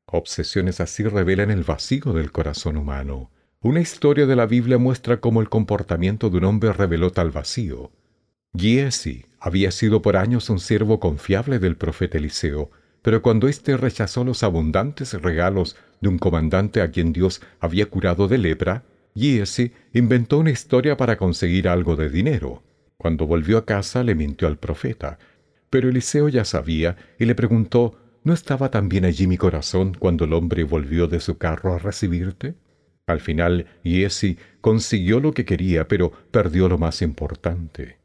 Obsesiones 0.07 0.81
así 0.81 1.03
revelan 1.03 1.51
el 1.51 1.65
vacío 1.65 2.15
del 2.15 2.33
corazón 2.33 2.79
humano. 2.79 3.31
Una 3.61 3.81
historia 3.81 4.25
de 4.25 4.37
la 4.37 4.47
Biblia 4.47 4.79
muestra 4.79 5.21
cómo 5.21 5.43
el 5.43 5.51
comportamiento 5.51 6.31
de 6.31 6.39
un 6.39 6.45
hombre 6.45 6.73
reveló 6.73 7.11
tal 7.11 7.31
vacío. 7.31 7.91
Giesi 8.57 9.27
había 9.39 9.71
sido 9.71 10.01
por 10.01 10.17
años 10.17 10.49
un 10.49 10.59
siervo 10.59 11.01
confiable 11.01 11.59
del 11.59 11.77
profeta 11.77 12.17
Eliseo, 12.17 12.71
pero 13.03 13.21
cuando 13.21 13.47
éste 13.47 13.77
rechazó 13.77 14.25
los 14.25 14.43
abundantes 14.43 15.13
regalos 15.13 15.77
de 16.01 16.09
un 16.09 16.19
comandante 16.19 16.81
a 16.81 16.91
quien 16.91 17.13
Dios 17.13 17.43
había 17.61 17.87
curado 17.87 18.27
de 18.27 18.39
lepra, 18.39 18.85
Giesi 19.15 19.73
inventó 19.93 20.39
una 20.39 20.51
historia 20.51 20.97
para 20.97 21.17
conseguir 21.17 21.69
algo 21.69 21.97
de 21.97 22.09
dinero. 22.11 22.63
Cuando 22.97 23.27
volvió 23.27 23.59
a 23.59 23.65
casa 23.65 24.03
le 24.03 24.15
mintió 24.15 24.49
al 24.49 24.59
profeta, 24.59 25.19
pero 25.71 25.89
Eliseo 25.89 26.29
ya 26.29 26.45
sabía 26.45 26.97
y 27.19 27.25
le 27.25 27.35
preguntó, 27.35 27.97
¿no 28.25 28.33
estaba 28.33 28.71
también 28.71 29.05
allí 29.05 29.27
mi 29.27 29.37
corazón 29.37 29.95
cuando 29.99 30.25
el 30.25 30.33
hombre 30.33 30.65
volvió 30.65 31.07
de 31.07 31.21
su 31.21 31.39
carro 31.39 31.75
a 31.75 31.79
recibirte? 31.79 32.55
Al 33.07 33.21
final, 33.21 33.67
Giesi 33.85 34.39
consiguió 34.61 35.21
lo 35.21 35.33
que 35.33 35.45
quería, 35.45 35.89
pero 35.89 36.13
perdió 36.31 36.69
lo 36.69 36.77
más 36.77 37.01
importante. 37.01 37.99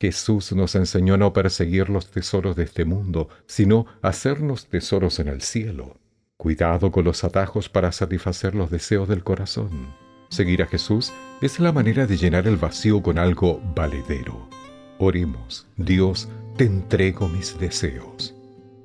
Jesús 0.00 0.52
nos 0.52 0.74
enseñó 0.74 1.14
a 1.14 1.16
no 1.16 1.32
perseguir 1.32 1.88
los 1.88 2.10
tesoros 2.10 2.56
de 2.56 2.64
este 2.64 2.84
mundo, 2.84 3.28
sino 3.46 3.86
hacernos 4.02 4.66
tesoros 4.66 5.20
en 5.20 5.28
el 5.28 5.42
cielo. 5.42 6.00
Cuidado 6.36 6.90
con 6.90 7.04
los 7.04 7.22
atajos 7.22 7.68
para 7.68 7.92
satisfacer 7.92 8.54
los 8.56 8.68
deseos 8.68 9.08
del 9.08 9.22
corazón. 9.22 10.01
Seguir 10.32 10.62
a 10.62 10.66
Jesús 10.66 11.12
es 11.42 11.60
la 11.60 11.72
manera 11.72 12.06
de 12.06 12.16
llenar 12.16 12.46
el 12.48 12.56
vacío 12.56 13.02
con 13.02 13.18
algo 13.18 13.60
valedero. 13.74 14.48
Oremos, 14.98 15.66
Dios, 15.76 16.26
te 16.56 16.64
entrego 16.64 17.28
mis 17.28 17.58
deseos. 17.58 18.34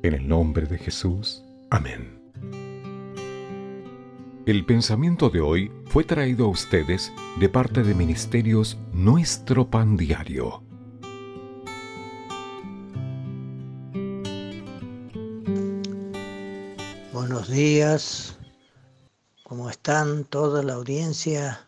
En 0.03 0.13
el 0.13 0.27
nombre 0.27 0.65
de 0.65 0.77
Jesús. 0.77 1.45
Amén. 1.69 2.19
El 4.45 4.65
pensamiento 4.65 5.29
de 5.29 5.39
hoy 5.39 5.71
fue 5.85 6.03
traído 6.03 6.47
a 6.47 6.49
ustedes 6.49 7.13
de 7.39 7.47
parte 7.47 7.81
de 7.81 7.93
Ministerios 7.93 8.77
Nuestro 8.91 9.69
Pan 9.69 9.95
Diario. 9.95 10.61
Buenos 17.13 17.49
días, 17.49 18.36
¿Cómo 19.47 19.69
están 19.69 20.25
toda 20.25 20.61
la 20.61 20.73
audiencia? 20.73 21.65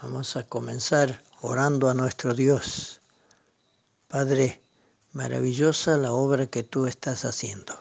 Vamos 0.00 0.36
a 0.36 0.46
comenzar 0.46 1.22
orando 1.42 1.90
a 1.90 1.92
nuestro 1.92 2.32
Dios. 2.32 3.02
Padre, 4.08 4.62
maravillosa 5.12 5.98
la 5.98 6.14
obra 6.14 6.46
que 6.46 6.62
tú 6.62 6.86
estás 6.86 7.26
haciendo. 7.26 7.78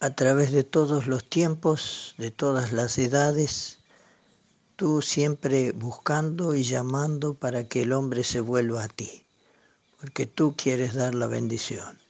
A 0.00 0.10
través 0.16 0.50
de 0.50 0.64
todos 0.64 1.06
los 1.06 1.28
tiempos, 1.28 2.16
de 2.18 2.32
todas 2.32 2.72
las 2.72 2.98
edades, 2.98 3.78
tú 4.74 5.00
siempre 5.00 5.70
buscando 5.70 6.56
y 6.56 6.64
llamando 6.64 7.34
para 7.34 7.68
que 7.68 7.82
el 7.82 7.92
hombre 7.92 8.24
se 8.24 8.40
vuelva 8.40 8.82
a 8.82 8.88
ti, 8.88 9.24
porque 10.00 10.26
tú 10.26 10.56
quieres 10.56 10.94
dar 10.94 11.14
la 11.14 11.28
bendición. 11.28 12.00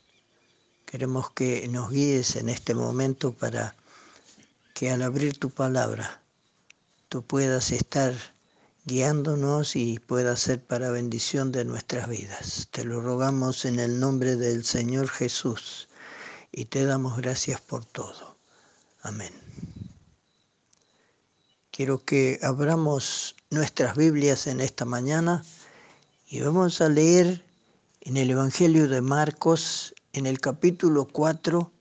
Queremos 0.87 1.31
que 1.33 1.69
nos 1.69 1.91
guíes 1.91 2.35
en 2.37 2.49
este 2.49 2.75
momento 2.75 3.35
para 3.35 3.77
que 4.75 4.91
al 4.91 5.03
abrir 5.03 5.39
tu 5.39 5.51
palabra 5.51 6.23
tú 7.09 7.23
puedas 7.23 7.71
estar 7.73 8.15
guiándonos 8.85 9.77
y 9.77 9.99
pueda 9.99 10.37
ser 10.37 10.63
para 10.63 10.91
bendición 10.91 11.53
de 11.53 11.65
nuestras 11.65 12.09
vidas. 12.09 12.69
Te 12.71 12.85
lo 12.85 13.01
rogamos 13.01 13.65
en 13.65 13.79
el 13.79 14.01
nombre 14.01 14.37
del 14.37 14.65
Señor 14.65 15.09
Jesús 15.09 15.89
y 16.51 16.67
te 16.67 16.85
damos 16.85 17.17
gracias 17.17 17.61
por 17.61 17.85
todo. 17.85 18.37
Amén. 19.03 19.33
Quiero 21.71 22.05
que 22.05 22.39
abramos 22.43 23.35
nuestras 23.51 23.97
Biblias 23.97 24.47
en 24.47 24.61
esta 24.61 24.85
mañana 24.85 25.45
y 26.27 26.41
vamos 26.41 26.81
a 26.81 26.89
leer 26.89 27.45
en 28.03 28.17
el 28.17 28.31
Evangelio 28.31 28.89
de 28.89 29.01
Marcos, 29.01 29.95
en 30.13 30.27
el 30.27 30.41
capítulo 30.41 31.07
4, 31.07 31.72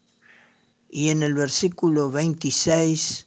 y 0.93 1.09
en 1.09 1.23
el 1.23 1.33
versículo 1.33 2.11
26, 2.11 3.25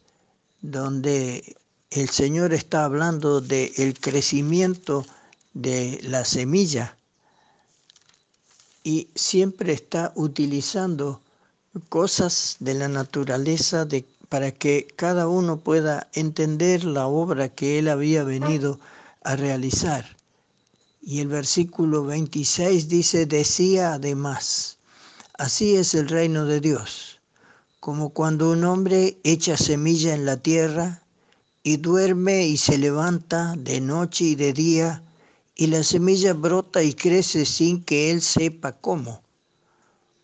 donde 0.61 1.57
el 1.91 2.11
Señor 2.11 2.53
está 2.53 2.85
hablando 2.85 3.41
del 3.41 3.73
el 3.77 3.99
crecimiento 3.99 5.07
de 5.55 5.99
la 6.03 6.27
semilla 6.27 6.99
y 8.83 9.09
siempre 9.15 9.73
está 9.73 10.13
utilizando 10.15 11.23
cosas 11.89 12.57
de 12.61 12.75
la 12.75 12.89
naturaleza 12.89 13.89
para 14.29 14.53
que 14.53 14.87
cada 14.95 15.27
uno 15.27 15.59
pueda 15.59 16.09
entender 16.13 16.85
la 16.85 17.07
obra 17.07 17.49
que 17.49 17.79
él 17.79 17.89
había 17.89 18.25
venido 18.25 18.79
a 19.23 19.37
realizar. 19.37 20.05
Y 21.01 21.21
el 21.21 21.29
versículo 21.29 22.05
26 22.05 22.89
dice, 22.89 23.25
decía 23.25 23.95
además, 23.95 24.77
así 25.39 25.77
es 25.77 25.95
el 25.95 26.09
reino 26.09 26.45
de 26.45 26.61
Dios 26.61 27.14
como 27.85 28.15
cuando 28.15 28.51
un 28.51 28.65
hombre 28.65 29.19
echa 29.25 29.59
semilla 29.59 30.15
en 30.15 30.25
la 30.25 30.39
tierra 30.39 31.03
y 31.63 31.77
duerme 31.77 32.47
y 32.47 32.57
se 32.57 32.79
levanta 32.79 33.57
de 33.59 33.83
noche 33.83 34.25
y 34.25 34.35
de 34.37 34.55
día, 34.55 35.03
y 35.55 35.67
la 35.67 35.83
semilla 35.83 36.33
brota 36.33 36.83
y 36.83 36.95
crece 36.95 37.45
sin 37.45 37.85
que 37.85 38.11
él 38.11 38.23
sepa 38.23 38.73
cómo, 38.73 39.23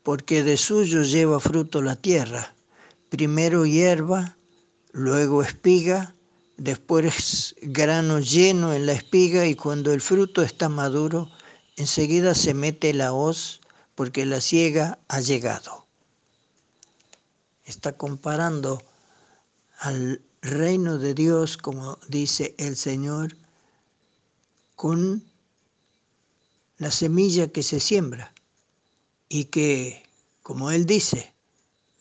porque 0.02 0.42
de 0.42 0.56
suyo 0.56 1.02
lleva 1.02 1.38
fruto 1.38 1.82
la 1.82 1.96
tierra, 1.96 2.54
primero 3.10 3.66
hierba, 3.66 4.38
luego 4.92 5.42
espiga, 5.42 6.14
después 6.56 7.54
grano 7.60 8.20
lleno 8.20 8.72
en 8.72 8.86
la 8.86 8.92
espiga 8.92 9.46
y 9.46 9.54
cuando 9.54 9.92
el 9.92 10.00
fruto 10.00 10.40
está 10.40 10.70
maduro, 10.70 11.30
enseguida 11.76 12.34
se 12.34 12.54
mete 12.54 12.94
la 12.94 13.12
hoz 13.12 13.60
porque 13.94 14.24
la 14.24 14.40
ciega 14.40 14.98
ha 15.08 15.20
llegado 15.20 15.79
está 17.70 17.92
comparando 17.92 18.82
al 19.78 20.20
reino 20.42 20.98
de 20.98 21.14
Dios, 21.14 21.56
como 21.56 21.98
dice 22.08 22.54
el 22.58 22.76
Señor, 22.76 23.36
con 24.74 25.24
la 26.78 26.90
semilla 26.90 27.48
que 27.48 27.62
se 27.62 27.80
siembra 27.80 28.34
y 29.28 29.44
que, 29.46 30.02
como 30.42 30.70
Él 30.70 30.84
dice, 30.84 31.32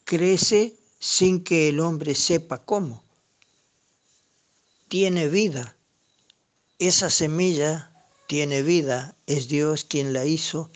crece 0.03 0.75
sin 0.99 1.43
que 1.43 1.69
el 1.69 1.79
hombre 1.79 2.15
sepa 2.15 2.57
cómo. 2.57 3.03
Tiene 4.87 5.27
vida. 5.27 5.75
Esa 6.79 7.09
semilla 7.09 7.91
tiene 8.27 8.63
vida, 8.63 9.15
es 9.27 9.47
Dios 9.47 9.83
quien 9.83 10.13
la 10.13 10.25
hizo 10.25 10.71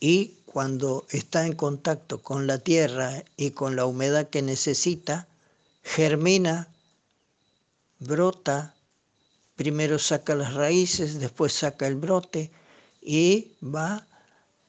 y 0.00 0.34
cuando 0.54 1.04
está 1.10 1.46
en 1.46 1.56
contacto 1.56 2.22
con 2.22 2.46
la 2.46 2.58
tierra 2.58 3.24
y 3.36 3.50
con 3.50 3.74
la 3.74 3.86
humedad 3.86 4.28
que 4.28 4.40
necesita, 4.40 5.26
germina, 5.82 6.68
brota, 7.98 8.72
primero 9.56 9.98
saca 9.98 10.36
las 10.36 10.54
raíces, 10.54 11.18
después 11.18 11.52
saca 11.54 11.88
el 11.88 11.96
brote 11.96 12.52
y 13.02 13.50
va 13.64 14.06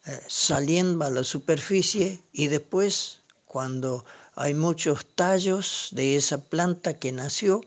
eh, 0.07 0.19
saliendo 0.27 1.05
a 1.05 1.11
la 1.11 1.23
superficie 1.23 2.19
y 2.33 2.47
después 2.47 3.19
cuando 3.45 4.05
hay 4.33 4.55
muchos 4.55 5.05
tallos 5.13 5.89
de 5.91 6.15
esa 6.15 6.39
planta 6.39 6.97
que 6.97 7.11
nació 7.11 7.61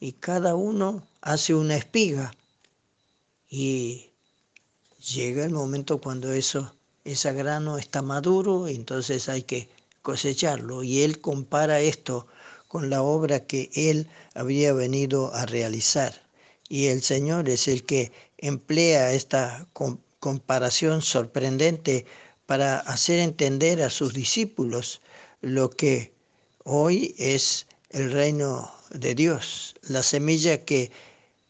y 0.00 0.10
cada 0.10 0.56
uno 0.56 1.06
hace 1.20 1.54
una 1.54 1.76
espiga 1.76 2.34
y 3.48 4.10
llega 4.98 5.44
el 5.44 5.52
momento 5.52 6.00
cuando 6.00 6.32
eso 6.32 6.74
ese 7.04 7.32
grano 7.32 7.78
está 7.78 8.02
maduro, 8.02 8.68
entonces 8.68 9.28
hay 9.28 9.42
que 9.42 9.68
cosecharlo. 10.02 10.82
Y 10.82 11.02
él 11.02 11.20
compara 11.20 11.80
esto 11.80 12.26
con 12.68 12.90
la 12.90 13.02
obra 13.02 13.46
que 13.46 13.70
él 13.74 14.08
había 14.34 14.72
venido 14.72 15.34
a 15.34 15.46
realizar. 15.46 16.22
Y 16.68 16.86
el 16.86 17.02
Señor 17.02 17.48
es 17.48 17.68
el 17.68 17.84
que 17.84 18.12
emplea 18.38 19.12
esta 19.12 19.66
comparación 20.20 21.02
sorprendente 21.02 22.06
para 22.46 22.78
hacer 22.78 23.18
entender 23.18 23.82
a 23.82 23.90
sus 23.90 24.14
discípulos 24.14 25.00
lo 25.40 25.70
que 25.70 26.12
hoy 26.64 27.14
es 27.18 27.66
el 27.90 28.12
reino 28.12 28.72
de 28.90 29.14
Dios, 29.14 29.74
la 29.82 30.02
semilla 30.02 30.64
que 30.64 30.90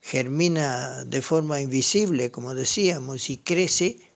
germina 0.00 1.04
de 1.04 1.22
forma 1.22 1.60
invisible, 1.60 2.30
como 2.30 2.54
decíamos, 2.54 3.30
y 3.30 3.36
crece 3.36 4.11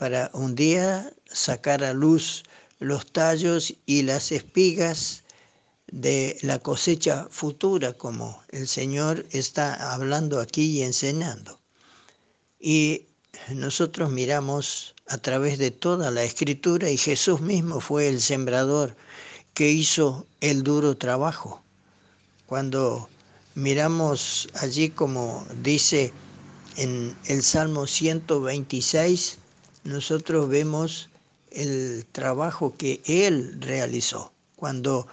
para 0.00 0.30
un 0.32 0.54
día 0.54 1.12
sacar 1.30 1.84
a 1.84 1.92
luz 1.92 2.42
los 2.78 3.04
tallos 3.12 3.74
y 3.84 4.00
las 4.00 4.32
espigas 4.32 5.24
de 5.88 6.38
la 6.40 6.58
cosecha 6.58 7.28
futura, 7.30 7.92
como 7.92 8.42
el 8.48 8.66
Señor 8.66 9.26
está 9.30 9.92
hablando 9.92 10.40
aquí 10.40 10.78
y 10.78 10.82
enseñando. 10.84 11.60
Y 12.58 13.08
nosotros 13.50 14.10
miramos 14.10 14.94
a 15.06 15.18
través 15.18 15.58
de 15.58 15.70
toda 15.70 16.10
la 16.10 16.22
escritura 16.24 16.88
y 16.88 16.96
Jesús 16.96 17.42
mismo 17.42 17.78
fue 17.78 18.08
el 18.08 18.22
sembrador 18.22 18.96
que 19.52 19.70
hizo 19.70 20.26
el 20.40 20.62
duro 20.62 20.96
trabajo. 20.96 21.62
Cuando 22.46 23.10
miramos 23.54 24.48
allí 24.54 24.88
como 24.88 25.46
dice 25.60 26.14
en 26.76 27.14
el 27.26 27.42
Salmo 27.42 27.86
126, 27.86 29.39
nosotros 29.84 30.48
vemos 30.48 31.10
el 31.50 32.06
trabajo 32.12 32.76
que 32.76 33.00
Él 33.04 33.60
realizó. 33.60 34.32
Cuando 34.56 35.06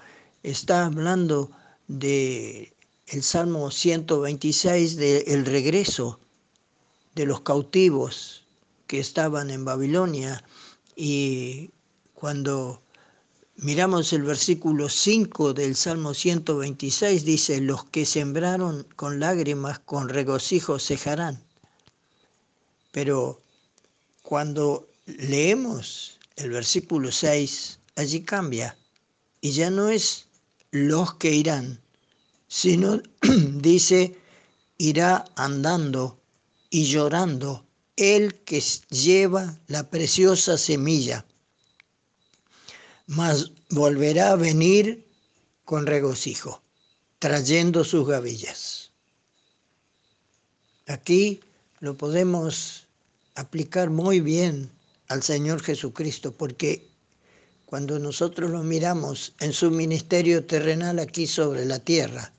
está 0.43 0.85
hablando 0.85 1.51
de 1.87 2.73
el 3.07 3.23
Salmo 3.23 3.71
126 3.71 4.97
del 4.97 5.45
regreso 5.45 6.19
de 7.15 7.25
los 7.25 7.41
cautivos 7.41 8.45
que 8.85 8.99
estaban 8.99 9.49
en 9.49 9.63
Babilonia 9.65 10.43
y 10.95 11.71
cuando 12.13 12.81
miramos 13.55 14.11
el 14.13 14.23
versículo 14.23 14.89
5 14.89 15.53
del 15.53 15.75
Salmo 15.75 16.13
126 16.13 17.23
dice, 17.23 17.61
los 17.61 17.85
que 17.85 18.05
sembraron 18.05 18.85
con 18.95 19.19
lágrimas, 19.19 19.79
con 19.79 20.09
regocijo 20.09 20.79
cejarán. 20.79 21.41
Pero 22.91 23.41
cuando 24.27 24.89
leemos 25.05 26.19
el 26.35 26.49
versículo 26.49 27.13
6, 27.13 27.79
allí 27.95 28.23
cambia 28.23 28.77
y 29.39 29.51
ya 29.51 29.69
no 29.69 29.87
es 29.87 30.27
los 30.71 31.13
que 31.13 31.31
irán, 31.31 31.79
sino 32.49 33.01
dice, 33.21 34.19
irá 34.77 35.23
andando 35.37 36.19
y 36.69 36.83
llorando 36.83 37.65
el 37.95 38.35
que 38.43 38.59
lleva 38.89 39.57
la 39.67 39.89
preciosa 39.89 40.57
semilla, 40.57 41.25
mas 43.05 43.53
volverá 43.69 44.31
a 44.31 44.35
venir 44.35 45.07
con 45.63 45.87
regocijo, 45.87 46.61
trayendo 47.19 47.85
sus 47.85 48.05
gavillas. 48.05 48.91
Aquí 50.85 51.39
lo 51.79 51.95
podemos 51.95 52.86
aplicar 53.37 53.91
muy 53.91 54.19
bien 54.19 54.69
al 55.07 55.21
Señor 55.21 55.61
Jesucristo, 55.61 56.31
porque 56.31 56.87
cuando 57.65 57.99
nosotros 57.99 58.49
lo 58.49 58.63
miramos 58.63 59.33
en 59.39 59.53
su 59.53 59.69
ministerio 59.69 60.45
terrenal 60.45 60.99
aquí 60.99 61.27
sobre 61.27 61.63
la 61.65 61.79
tierra, 61.79 62.33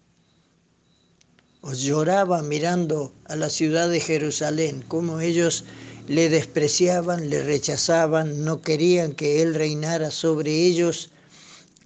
os 1.60 1.82
lloraba 1.82 2.42
mirando 2.42 3.12
a 3.26 3.36
la 3.36 3.48
ciudad 3.48 3.88
de 3.88 4.00
Jerusalén, 4.00 4.82
como 4.88 5.20
ellos 5.20 5.64
le 6.08 6.28
despreciaban, 6.28 7.30
le 7.30 7.44
rechazaban, 7.44 8.44
no 8.44 8.60
querían 8.60 9.12
que 9.12 9.42
él 9.42 9.54
reinara 9.54 10.10
sobre 10.10 10.52
ellos. 10.52 11.10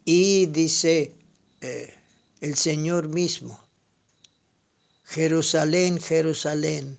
Y 0.04 0.46
dice 0.46 1.12
eh, 1.60 1.94
el 2.40 2.56
Señor 2.56 3.08
mismo, 3.08 3.60
Jerusalén, 5.04 6.00
Jerusalén, 6.00 6.98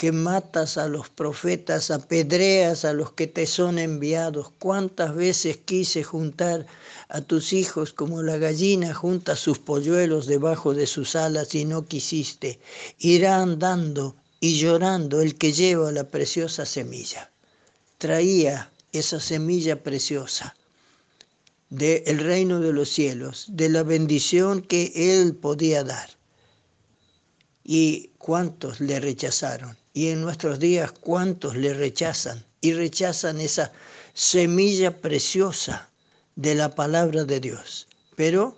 que 0.00 0.12
matas 0.12 0.78
a 0.78 0.88
los 0.88 1.10
profetas, 1.10 1.90
apedreas 1.90 2.86
a 2.86 2.94
los 2.94 3.12
que 3.12 3.26
te 3.26 3.46
son 3.46 3.78
enviados. 3.78 4.50
¿Cuántas 4.58 5.14
veces 5.14 5.58
quise 5.58 6.02
juntar 6.02 6.66
a 7.10 7.20
tus 7.20 7.52
hijos 7.52 7.92
como 7.92 8.22
la 8.22 8.38
gallina 8.38 8.94
junta 8.94 9.36
sus 9.36 9.58
polluelos 9.58 10.26
debajo 10.26 10.72
de 10.72 10.86
sus 10.86 11.16
alas 11.16 11.54
y 11.54 11.66
no 11.66 11.84
quisiste? 11.84 12.60
Irá 12.98 13.42
andando 13.42 14.16
y 14.40 14.58
llorando 14.58 15.20
el 15.20 15.34
que 15.36 15.52
lleva 15.52 15.92
la 15.92 16.04
preciosa 16.04 16.64
semilla. 16.64 17.30
Traía 17.98 18.72
esa 18.92 19.20
semilla 19.20 19.82
preciosa 19.82 20.56
del 21.68 22.16
reino 22.20 22.60
de 22.60 22.72
los 22.72 22.88
cielos, 22.88 23.48
de 23.50 23.68
la 23.68 23.82
bendición 23.82 24.62
que 24.62 24.92
él 24.94 25.36
podía 25.36 25.84
dar. 25.84 26.08
¿Y 27.62 28.12
cuántos 28.16 28.80
le 28.80 28.98
rechazaron? 28.98 29.79
Y 29.92 30.08
en 30.08 30.22
nuestros 30.22 30.58
días, 30.58 30.92
¿cuántos 30.92 31.56
le 31.56 31.74
rechazan? 31.74 32.44
Y 32.60 32.72
rechazan 32.72 33.40
esa 33.40 33.72
semilla 34.14 35.00
preciosa 35.00 35.88
de 36.36 36.54
la 36.54 36.74
palabra 36.74 37.24
de 37.24 37.40
Dios. 37.40 37.88
Pero 38.16 38.56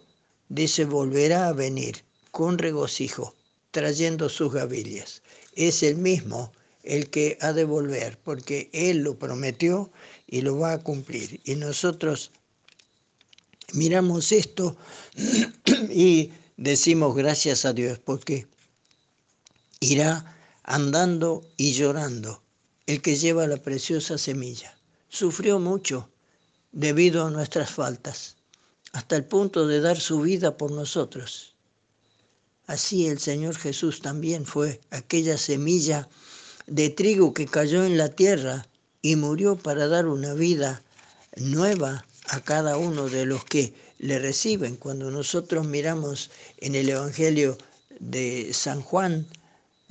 dice, 0.49 0.85
volverá 0.85 1.49
a 1.49 1.53
venir 1.53 2.05
con 2.31 2.59
regocijo, 2.59 3.35
trayendo 3.71 4.29
sus 4.29 4.53
gavillas. 4.53 5.23
Es 5.55 5.83
el 5.83 5.97
mismo 5.97 6.53
el 6.83 7.11
que 7.11 7.39
ha 7.41 7.53
de 7.53 7.65
volver, 7.65 8.19
porque 8.25 8.69
Él 8.73 8.99
lo 8.99 9.19
prometió 9.19 9.91
y 10.27 10.41
lo 10.41 10.59
va 10.59 10.73
a 10.73 10.79
cumplir. 10.79 11.41
Y 11.45 11.55
nosotros 11.55 12.31
miramos 13.73 14.33
esto 14.33 14.77
y 15.91 16.33
decimos 16.57 17.15
gracias 17.15 17.65
a 17.65 17.73
Dios, 17.73 17.99
porque 17.99 18.47
irá 19.81 20.32
andando 20.65 21.47
y 21.57 21.73
llorando, 21.73 22.43
el 22.87 23.03
que 23.03 23.17
lleva 23.17 23.47
la 23.47 23.57
preciosa 23.57 24.19
semilla. 24.19 24.77
Sufrió 25.09 25.59
mucho 25.59 26.09
debido 26.73 27.27
a 27.27 27.31
nuestras 27.31 27.71
faltas, 27.71 28.37
hasta 28.93 29.17
el 29.17 29.25
punto 29.25 29.67
de 29.67 29.81
dar 29.81 30.01
su 30.01 30.21
vida 30.21 30.57
por 30.57 30.71
nosotros. 30.71 31.55
Así 32.67 33.07
el 33.07 33.19
Señor 33.19 33.57
Jesús 33.57 34.01
también 34.01 34.47
fue 34.47 34.81
aquella 34.91 35.37
semilla 35.37 36.09
de 36.67 36.91
trigo 36.91 37.35
que 37.35 37.47
cayó 37.47 37.85
en 37.85 37.99
la 37.99 38.09
tierra 38.09 38.67
y 39.03 39.17
murió 39.17 39.57
para 39.57 39.89
dar 39.89 40.07
una 40.07 40.33
vida 40.35 40.83
nueva 41.37 42.07
a 42.29 42.41
cada 42.41 42.77
uno 42.77 43.09
de 43.09 43.27
los 43.27 43.45
que 43.45 43.75
le 43.99 44.19
reciben. 44.19 44.77
Cuando 44.77 45.11
nosotros 45.11 45.67
miramos 45.67 46.31
en 46.59 46.75
el 46.75 46.89
Evangelio 46.89 47.59
de 47.99 48.53
San 48.55 48.81
Juan, 48.81 49.27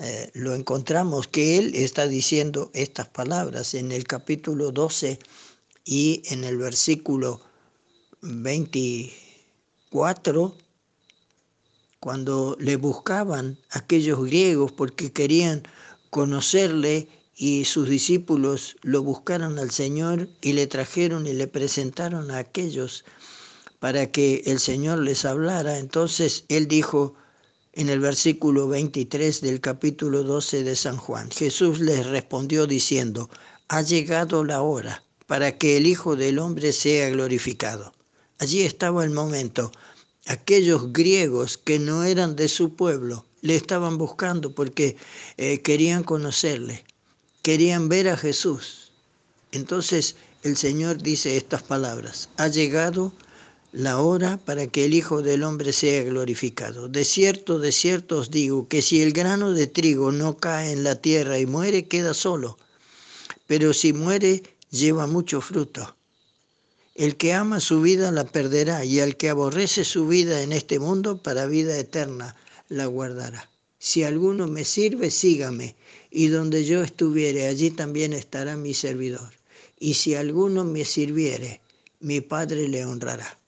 eh, 0.04 0.32
lo 0.34 0.56
encontramos 0.56 1.28
que 1.28 1.60
él 1.60 1.76
está 1.76 2.08
diciendo 2.08 2.72
estas 2.74 3.08
palabras 3.08 3.76
en 3.76 3.92
el 3.92 4.06
capítulo 4.06 4.72
12 4.72 5.20
y 5.86 6.24
en 6.26 6.44
el 6.44 6.58
versículo 6.58 7.40
24, 8.22 10.58
cuando 12.00 12.58
le 12.60 12.78
buscaban 12.78 13.60
aquellos 13.70 14.26
griegos 14.26 14.72
porque 14.72 15.12
querían 15.12 15.62
conocerle 16.10 17.08
y 17.36 17.66
sus 17.66 17.88
discípulos 17.88 18.78
lo 18.82 19.04
buscaron 19.04 19.60
al 19.60 19.70
Señor 19.70 20.30
y 20.42 20.54
le 20.54 20.66
trajeron 20.66 21.28
y 21.28 21.34
le 21.34 21.46
presentaron 21.48 22.32
a 22.32 22.40
aquellos 22.40 23.06
para 23.78 24.12
que 24.12 24.42
el 24.48 24.60
Señor 24.60 24.98
les 25.00 25.26
hablara. 25.26 25.78
Entonces 25.78 26.44
él 26.50 26.68
dijo, 26.68 27.14
en 27.74 27.90
el 27.90 28.00
versículo 28.00 28.68
23 28.68 29.42
del 29.42 29.62
capítulo 29.62 30.24
12 30.24 30.64
de 30.64 30.76
San 30.76 30.98
Juan. 30.98 31.32
Jesús 31.32 31.80
les 31.80 32.06
respondió 32.06 32.68
diciendo, 32.68 33.30
ha 33.70 33.82
llegado 33.82 34.44
la 34.44 34.62
hora 34.62 35.04
para 35.28 35.58
que 35.58 35.78
el 35.78 35.88
Hijo 35.88 36.16
del 36.16 36.40
Hombre 36.40 36.74
sea 36.74 37.10
glorificado. 37.10 37.94
Allí 38.40 38.64
estaba 38.64 39.06
el 39.06 39.12
momento. 39.12 39.72
Aquellos 40.26 40.92
griegos 40.92 41.58
que 41.58 41.80
no 41.80 42.04
eran 42.04 42.36
de 42.36 42.50
su 42.50 42.76
pueblo 42.76 43.26
le 43.42 43.56
estaban 43.56 43.98
buscando 43.98 44.54
porque 44.54 44.98
eh, 45.38 45.62
querían 45.62 46.04
conocerle, 46.04 46.84
querían 47.42 47.88
ver 47.88 48.10
a 48.10 48.18
Jesús. 48.18 48.92
Entonces 49.52 50.16
el 50.44 50.58
Señor 50.58 51.02
dice 51.02 51.38
estas 51.38 51.64
palabras, 51.64 52.30
ha 52.38 52.48
llegado 52.48 53.14
la 53.74 54.02
hora 54.02 54.38
para 54.38 54.68
que 54.68 54.86
el 54.86 54.94
Hijo 54.94 55.22
del 55.22 55.44
Hombre 55.44 55.72
sea 55.74 56.04
glorificado. 56.04 56.90
De 56.90 57.06
cierto, 57.06 57.58
de 57.60 57.72
cierto 57.72 58.18
os 58.20 58.30
digo 58.30 58.68
que 58.68 58.82
si 58.82 59.02
el 59.02 59.14
grano 59.14 59.54
de 59.54 59.68
trigo 59.68 60.12
no 60.12 60.38
cae 60.38 60.72
en 60.72 60.84
la 60.84 60.96
tierra 60.96 61.40
y 61.40 61.46
muere, 61.46 61.88
queda 61.88 62.14
solo, 62.14 62.58
pero 63.48 63.74
si 63.74 63.94
muere, 63.94 64.44
lleva 64.72 65.08
mucho 65.08 65.42
fruto. 65.42 65.96
el 66.96 67.16
que 67.16 67.34
ama 67.34 67.60
su 67.60 67.82
vida 67.82 68.12
la 68.12 68.26
perderá 68.26 68.86
y 68.86 69.00
el 69.00 69.16
que 69.16 69.30
aborrece 69.30 69.86
su 69.86 70.08
vida 70.08 70.44
en 70.44 70.52
este 70.52 70.78
mundo 70.80 71.18
para 71.18 71.46
vida 71.48 71.78
eterna 71.78 72.36
la 72.70 72.86
guardará. 72.86 73.50
Si 73.80 74.04
alguno 74.04 74.48
me 74.48 74.66
sirve, 74.66 75.10
sígame, 75.10 75.76
y 76.12 76.28
donde 76.28 76.66
yo 76.66 76.84
estuviere, 76.84 77.48
allí 77.48 77.72
también 77.72 78.14
estará 78.14 78.56
mi 78.56 78.74
servidor. 78.74 79.32
Y 79.80 79.96
si 79.96 80.14
alguno 80.16 80.64
me 80.64 80.86
sirviere, 80.86 81.62
mi 82.02 82.22
Padre 82.22 82.68
le 82.68 82.86
honrará. 82.86 83.40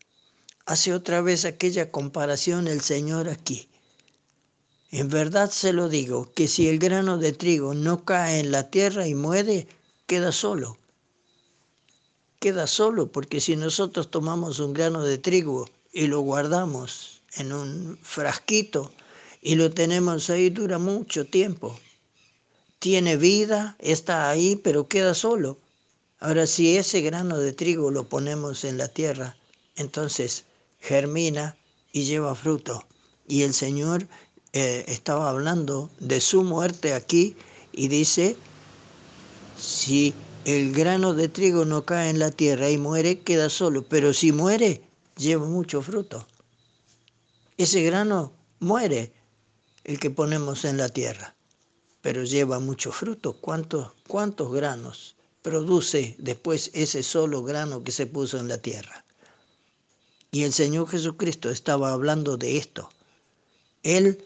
Hace 0.65 0.93
otra 0.93 1.21
vez 1.21 1.43
aquella 1.43 1.91
comparación 1.91 2.69
el 2.69 2.79
Señor 2.79 3.27
aquí. 3.27 3.67
En 4.91 5.09
verdad 5.09 5.51
se 5.51 5.73
lo 5.73 5.89
digo, 5.89 6.31
que 6.33 6.47
si 6.47 6.69
el 6.69 6.79
grano 6.79 7.17
de 7.17 7.33
trigo 7.33 7.73
no 7.73 8.05
cae 8.05 8.39
en 8.39 8.51
la 8.51 8.69
tierra 8.69 9.05
y 9.05 9.13
muere, 9.13 9.67
queda 10.05 10.31
solo. 10.31 10.77
Queda 12.39 12.65
solo 12.65 13.11
porque 13.11 13.41
si 13.41 13.57
nosotros 13.57 14.09
tomamos 14.09 14.59
un 14.59 14.71
grano 14.71 15.03
de 15.03 15.17
trigo 15.17 15.67
y 15.91 16.07
lo 16.07 16.21
guardamos 16.21 17.21
en 17.35 17.51
un 17.51 17.99
frasquito 18.01 18.93
y 19.41 19.55
lo 19.55 19.69
tenemos 19.69 20.29
ahí, 20.29 20.49
dura 20.49 20.77
mucho 20.77 21.25
tiempo. 21.25 21.77
Tiene 22.79 23.17
vida, 23.17 23.75
está 23.79 24.29
ahí, 24.29 24.55
pero 24.55 24.87
queda 24.87 25.13
solo. 25.13 25.57
Ahora, 26.19 26.47
si 26.47 26.77
ese 26.77 27.01
grano 27.01 27.37
de 27.37 27.51
trigo 27.51 27.91
lo 27.91 28.07
ponemos 28.07 28.63
en 28.63 28.77
la 28.77 28.87
tierra, 28.87 29.35
entonces 29.75 30.45
germina 30.83 31.55
y 31.93 32.03
lleva 32.03 32.35
fruto. 32.35 32.85
Y 33.27 33.43
el 33.43 33.53
Señor 33.53 34.07
eh, 34.51 34.83
estaba 34.87 35.29
hablando 35.29 35.89
de 35.99 36.19
su 36.19 36.43
muerte 36.43 36.93
aquí 36.93 37.35
y 37.71 37.87
dice, 37.87 38.35
si 39.57 40.13
el 40.43 40.73
grano 40.73 41.13
de 41.13 41.29
trigo 41.29 41.63
no 41.63 41.85
cae 41.85 42.09
en 42.09 42.19
la 42.19 42.31
tierra 42.31 42.69
y 42.69 42.77
muere, 42.77 43.19
queda 43.19 43.49
solo, 43.49 43.83
pero 43.83 44.13
si 44.13 44.33
muere, 44.33 44.81
lleva 45.17 45.45
mucho 45.45 45.81
fruto. 45.81 46.27
Ese 47.57 47.81
grano 47.83 48.33
muere, 48.59 49.13
el 49.85 49.99
que 49.99 50.09
ponemos 50.09 50.65
en 50.65 50.77
la 50.77 50.89
tierra, 50.89 51.33
pero 52.01 52.25
lleva 52.25 52.59
mucho 52.59 52.91
fruto. 52.91 53.33
¿Cuántos, 53.39 53.93
cuántos 54.07 54.51
granos 54.51 55.15
produce 55.41 56.15
después 56.19 56.71
ese 56.73 57.03
solo 57.03 57.41
grano 57.41 57.83
que 57.83 57.91
se 57.93 58.05
puso 58.05 58.37
en 58.37 58.49
la 58.49 58.57
tierra? 58.57 59.02
Y 60.33 60.45
el 60.45 60.51
Señor 60.51 60.89
Jesucristo 60.89 61.51
estaba 61.51 61.93
hablando 61.93 62.37
de 62.37 62.57
esto. 62.57 62.89
Él 63.83 64.25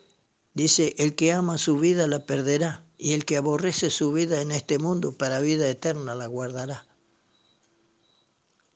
dice, 0.54 0.96
el 1.00 1.16
que 1.16 1.34
ama 1.34 1.58
su 1.58 1.78
vida 1.80 2.08
la 2.08 2.26
perderá, 2.26 2.86
y 2.98 3.12
el 3.12 3.26
que 3.26 3.36
aborrece 3.36 3.90
su 3.90 4.14
vida 4.14 4.42
en 4.42 4.52
este 4.52 4.80
mundo 4.80 5.12
para 5.12 5.42
vida 5.42 5.68
eterna 5.68 6.16
la 6.16 6.28
guardará. 6.28 6.88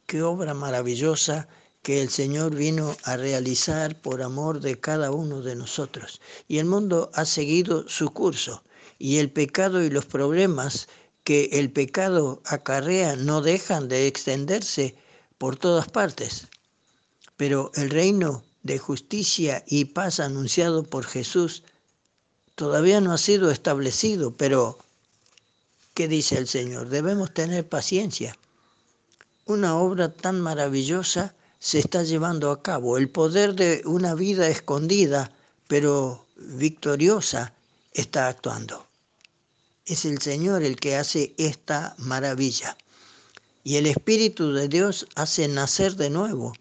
Qué 0.08 0.22
obra 0.24 0.54
maravillosa 0.54 1.48
que 1.84 2.02
el 2.02 2.10
Señor 2.10 2.54
vino 2.54 2.98
a 3.06 3.16
realizar 3.16 3.96
por 4.02 4.22
amor 4.22 4.60
de 4.60 4.78
cada 4.82 5.12
uno 5.12 5.42
de 5.42 5.56
nosotros. 5.56 6.20
Y 6.50 6.58
el 6.58 6.66
mundo 6.66 7.12
ha 7.14 7.24
seguido 7.24 7.88
su 7.88 8.10
curso, 8.10 8.62
y 9.00 9.20
el 9.20 9.32
pecado 9.32 9.82
y 9.82 9.90
los 9.90 10.06
problemas 10.06 10.90
que 11.24 11.46
el 11.54 11.72
pecado 11.72 12.42
acarrea 12.44 13.16
no 13.16 13.42
dejan 13.42 13.88
de 13.88 14.08
extenderse 14.08 14.96
por 15.38 15.56
todas 15.56 15.88
partes. 15.88 16.50
Pero 17.42 17.72
el 17.74 17.90
reino 17.90 18.44
de 18.62 18.78
justicia 18.78 19.64
y 19.66 19.86
paz 19.86 20.20
anunciado 20.20 20.84
por 20.84 21.06
Jesús 21.06 21.64
todavía 22.54 23.02
no 23.02 23.14
ha 23.14 23.18
sido 23.18 23.50
establecido, 23.50 24.38
pero 24.38 24.78
¿qué 25.96 26.08
dice 26.08 26.38
el 26.38 26.48
Señor? 26.48 26.90
Debemos 26.90 27.34
tener 27.34 27.68
paciencia. 27.68 28.38
Una 29.46 29.76
obra 29.76 30.14
tan 30.14 30.40
maravillosa 30.40 31.34
se 31.58 31.80
está 31.80 32.04
llevando 32.04 32.52
a 32.52 32.62
cabo. 32.62 33.00
El 33.00 33.10
poder 33.10 33.56
de 33.56 33.82
una 33.86 34.14
vida 34.14 34.48
escondida, 34.48 35.32
pero 35.68 36.28
victoriosa, 36.36 37.56
está 37.92 38.28
actuando. 38.28 38.86
Es 39.88 40.06
el 40.06 40.22
Señor 40.22 40.62
el 40.62 40.76
que 40.76 40.96
hace 40.96 41.34
esta 41.40 41.96
maravilla. 41.98 42.78
Y 43.64 43.78
el 43.78 43.88
Espíritu 43.88 44.54
de 44.54 44.68
Dios 44.68 45.08
hace 45.16 45.48
nacer 45.48 45.96
de 45.96 46.12
nuevo 46.12 46.54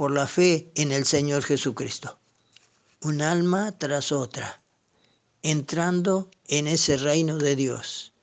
por 0.00 0.12
la 0.12 0.26
fe 0.26 0.72
en 0.76 0.92
el 0.92 1.04
Señor 1.04 1.42
Jesucristo. 1.42 2.18
Un 3.02 3.20
alma 3.20 3.76
tras 3.76 4.12
otra, 4.12 4.62
entrando 5.42 6.30
en 6.48 6.68
ese 6.68 6.96
reino 6.96 7.36
de 7.36 7.54
Dios, 7.54 8.14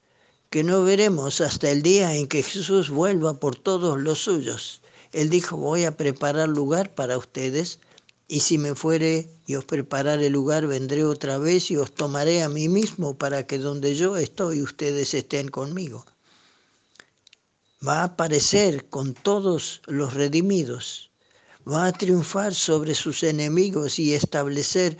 que 0.49 0.63
no 0.63 0.83
veremos 0.83 1.39
hasta 1.39 1.69
el 1.69 1.83
día 1.83 2.15
en 2.15 2.25
que 2.25 2.41
Jesús 2.41 2.89
vuelva 2.89 3.39
por 3.39 3.55
todos 3.55 4.01
los 4.01 4.23
suyos. 4.23 4.81
Él 5.11 5.29
dijo, 5.29 5.55
voy 5.55 5.85
a 5.85 5.95
preparar 5.95 6.49
lugar 6.49 6.95
para 6.95 7.15
ustedes, 7.15 7.79
y 8.27 8.39
si 8.39 8.57
me 8.57 8.73
fuere 8.73 9.29
y 9.45 9.53
os 9.53 9.65
prepararé 9.65 10.31
lugar, 10.31 10.65
vendré 10.65 11.05
otra 11.05 11.37
vez 11.37 11.69
y 11.69 11.77
os 11.77 11.93
tomaré 11.93 12.41
a 12.41 12.49
mí 12.49 12.69
mismo 12.69 13.19
para 13.19 13.45
que 13.45 13.59
donde 13.59 13.93
yo 13.93 14.17
estoy 14.17 14.63
ustedes 14.63 15.13
estén 15.13 15.49
conmigo. 15.49 16.07
Va 17.87 17.99
a 17.99 18.05
aparecer 18.05 18.89
con 18.89 19.13
todos 19.13 19.83
los 19.85 20.15
redimidos 20.15 21.06
va 21.67 21.87
a 21.87 21.91
triunfar 21.91 22.55
sobre 22.55 22.95
sus 22.95 23.23
enemigos 23.23 23.99
y 23.99 24.13
establecer 24.13 24.97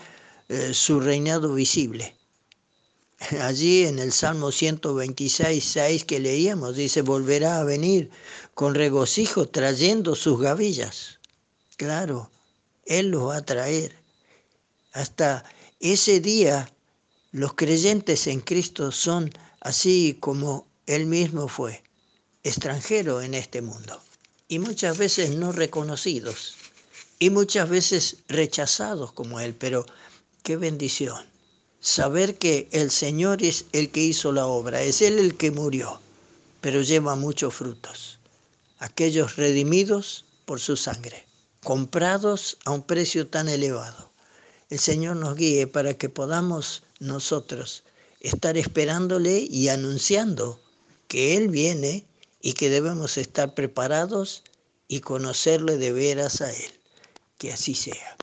eh, 0.50 0.74
su 0.74 1.00
reinado 1.00 1.54
visible. 1.54 2.16
Allí 3.42 3.86
en 3.86 4.00
el 4.00 4.12
Salmo 4.12 4.52
126, 4.52 5.64
6 5.64 6.04
que 6.04 6.20
leíamos, 6.20 6.76
dice, 6.76 7.02
volverá 7.02 7.60
a 7.60 7.64
venir 7.64 8.10
con 8.54 8.76
regocijo 8.76 9.48
trayendo 9.48 10.16
sus 10.16 10.42
gavillas. 10.42 11.20
Claro, 11.78 12.30
Él 12.86 13.10
los 13.10 13.30
va 13.30 13.38
a 13.38 13.46
traer. 13.46 13.96
Hasta 14.92 15.46
ese 15.80 16.20
día 16.20 16.70
los 17.32 17.54
creyentes 17.54 18.28
en 18.28 18.42
Cristo 18.42 18.92
son 18.92 19.32
así 19.62 20.18
como 20.20 20.68
Él 20.86 21.06
mismo 21.06 21.48
fue, 21.48 21.84
extranjero 22.44 23.22
en 23.22 23.36
este 23.36 23.62
mundo 23.62 24.02
y 24.48 24.60
muchas 24.60 24.98
veces 24.98 25.32
no 25.32 25.52
reconocidos 25.52 26.56
y 27.20 27.30
muchas 27.30 27.68
veces 27.70 28.18
rechazados 28.28 29.12
como 29.12 29.40
Él, 29.40 29.56
pero 29.56 29.86
qué 30.44 30.56
bendición. 30.56 31.26
Saber 31.80 32.38
que 32.38 32.70
el 32.72 32.92
Señor 32.92 33.44
es 33.44 33.66
el 33.72 33.92
que 33.92 34.02
hizo 34.02 34.32
la 34.32 34.48
obra, 34.48 34.82
es 34.82 35.02
Él 35.02 35.20
el 35.20 35.36
que 35.36 35.52
murió, 35.52 36.02
pero 36.62 36.82
lleva 36.82 37.16
muchos 37.16 37.54
frutos. 37.54 38.20
Aquellos 38.80 39.36
redimidos 39.36 40.26
por 40.46 40.60
su 40.60 40.78
sangre, 40.78 41.26
comprados 41.64 42.58
a 42.66 42.72
un 42.72 42.84
precio 42.84 43.28
tan 43.28 43.50
elevado. 43.50 44.12
El 44.70 44.80
Señor 44.80 45.16
nos 45.18 45.36
guíe 45.36 45.68
para 45.68 45.94
que 45.96 46.10
podamos 46.10 46.84
nosotros 47.00 47.84
estar 48.20 48.58
esperándole 48.58 49.48
y 49.50 49.70
anunciando 49.70 50.60
que 51.08 51.38
Él 51.38 51.48
viene 51.50 52.06
y 52.48 52.54
que 52.54 52.70
debemos 52.70 53.18
estar 53.18 53.54
preparados 53.56 54.42
y 54.88 55.02
conocerle 55.02 55.76
de 55.76 55.92
veras 55.92 56.40
a 56.40 56.50
Él. 56.50 56.72
Que 57.38 57.52
así 57.52 57.76
sea. 57.76 58.16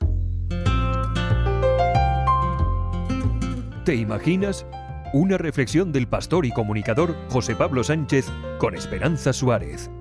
¿Te 3.85 3.93
imaginas? 3.93 4.65
Una 5.13 5.37
reflexión 5.37 5.91
del 5.91 6.09
pastor 6.09 6.47
y 6.47 6.51
comunicador 6.51 7.15
José 7.29 7.55
Pablo 7.55 7.83
Sánchez 7.83 8.25
con 8.57 8.73
Esperanza 8.73 9.31
Suárez. 9.31 9.91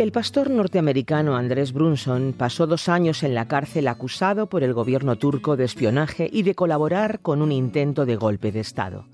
El 0.00 0.12
pastor 0.12 0.48
norteamericano 0.48 1.36
Andrés 1.36 1.74
Brunson 1.74 2.34
pasó 2.34 2.66
dos 2.66 2.88
años 2.88 3.22
en 3.22 3.34
la 3.34 3.46
cárcel 3.48 3.86
acusado 3.86 4.46
por 4.46 4.62
el 4.62 4.72
gobierno 4.72 5.16
turco 5.16 5.58
de 5.58 5.66
espionaje 5.66 6.26
y 6.32 6.42
de 6.42 6.54
colaborar 6.54 7.20
con 7.20 7.42
un 7.42 7.52
intento 7.52 8.06
de 8.06 8.16
golpe 8.16 8.50
de 8.50 8.60
Estado. 8.60 9.04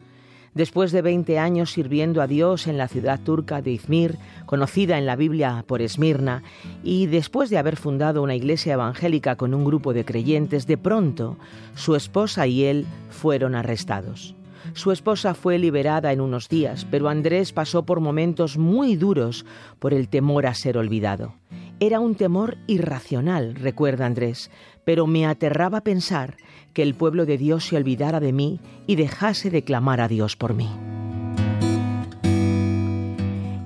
Después 0.54 0.92
de 0.92 1.02
20 1.02 1.40
años 1.40 1.72
sirviendo 1.72 2.22
a 2.22 2.28
Dios 2.28 2.68
en 2.68 2.78
la 2.78 2.86
ciudad 2.86 3.18
turca 3.18 3.62
de 3.62 3.72
Izmir, 3.72 4.16
conocida 4.46 4.96
en 4.96 5.06
la 5.06 5.16
Biblia 5.16 5.64
por 5.66 5.82
Esmirna, 5.82 6.44
y 6.84 7.06
después 7.06 7.50
de 7.50 7.58
haber 7.58 7.74
fundado 7.74 8.22
una 8.22 8.36
iglesia 8.36 8.74
evangélica 8.74 9.34
con 9.34 9.54
un 9.54 9.64
grupo 9.64 9.92
de 9.92 10.04
creyentes, 10.04 10.68
de 10.68 10.78
pronto 10.78 11.36
su 11.74 11.96
esposa 11.96 12.46
y 12.46 12.62
él 12.62 12.86
fueron 13.10 13.56
arrestados. 13.56 14.36
Su 14.74 14.92
esposa 14.92 15.34
fue 15.34 15.58
liberada 15.58 16.12
en 16.12 16.20
unos 16.20 16.48
días, 16.48 16.86
pero 16.90 17.08
Andrés 17.08 17.52
pasó 17.52 17.84
por 17.84 18.00
momentos 18.00 18.58
muy 18.58 18.96
duros 18.96 19.46
por 19.78 19.94
el 19.94 20.08
temor 20.08 20.46
a 20.46 20.54
ser 20.54 20.78
olvidado. 20.78 21.34
Era 21.78 22.00
un 22.00 22.14
temor 22.14 22.56
irracional, 22.66 23.54
recuerda 23.54 24.06
Andrés, 24.06 24.50
pero 24.84 25.06
me 25.06 25.26
aterraba 25.26 25.82
pensar 25.82 26.36
que 26.72 26.82
el 26.82 26.94
pueblo 26.94 27.26
de 27.26 27.36
Dios 27.36 27.64
se 27.64 27.76
olvidara 27.76 28.20
de 28.20 28.32
mí 28.32 28.60
y 28.86 28.96
dejase 28.96 29.50
de 29.50 29.62
clamar 29.62 30.00
a 30.00 30.08
Dios 30.08 30.36
por 30.36 30.54
mí. 30.54 30.68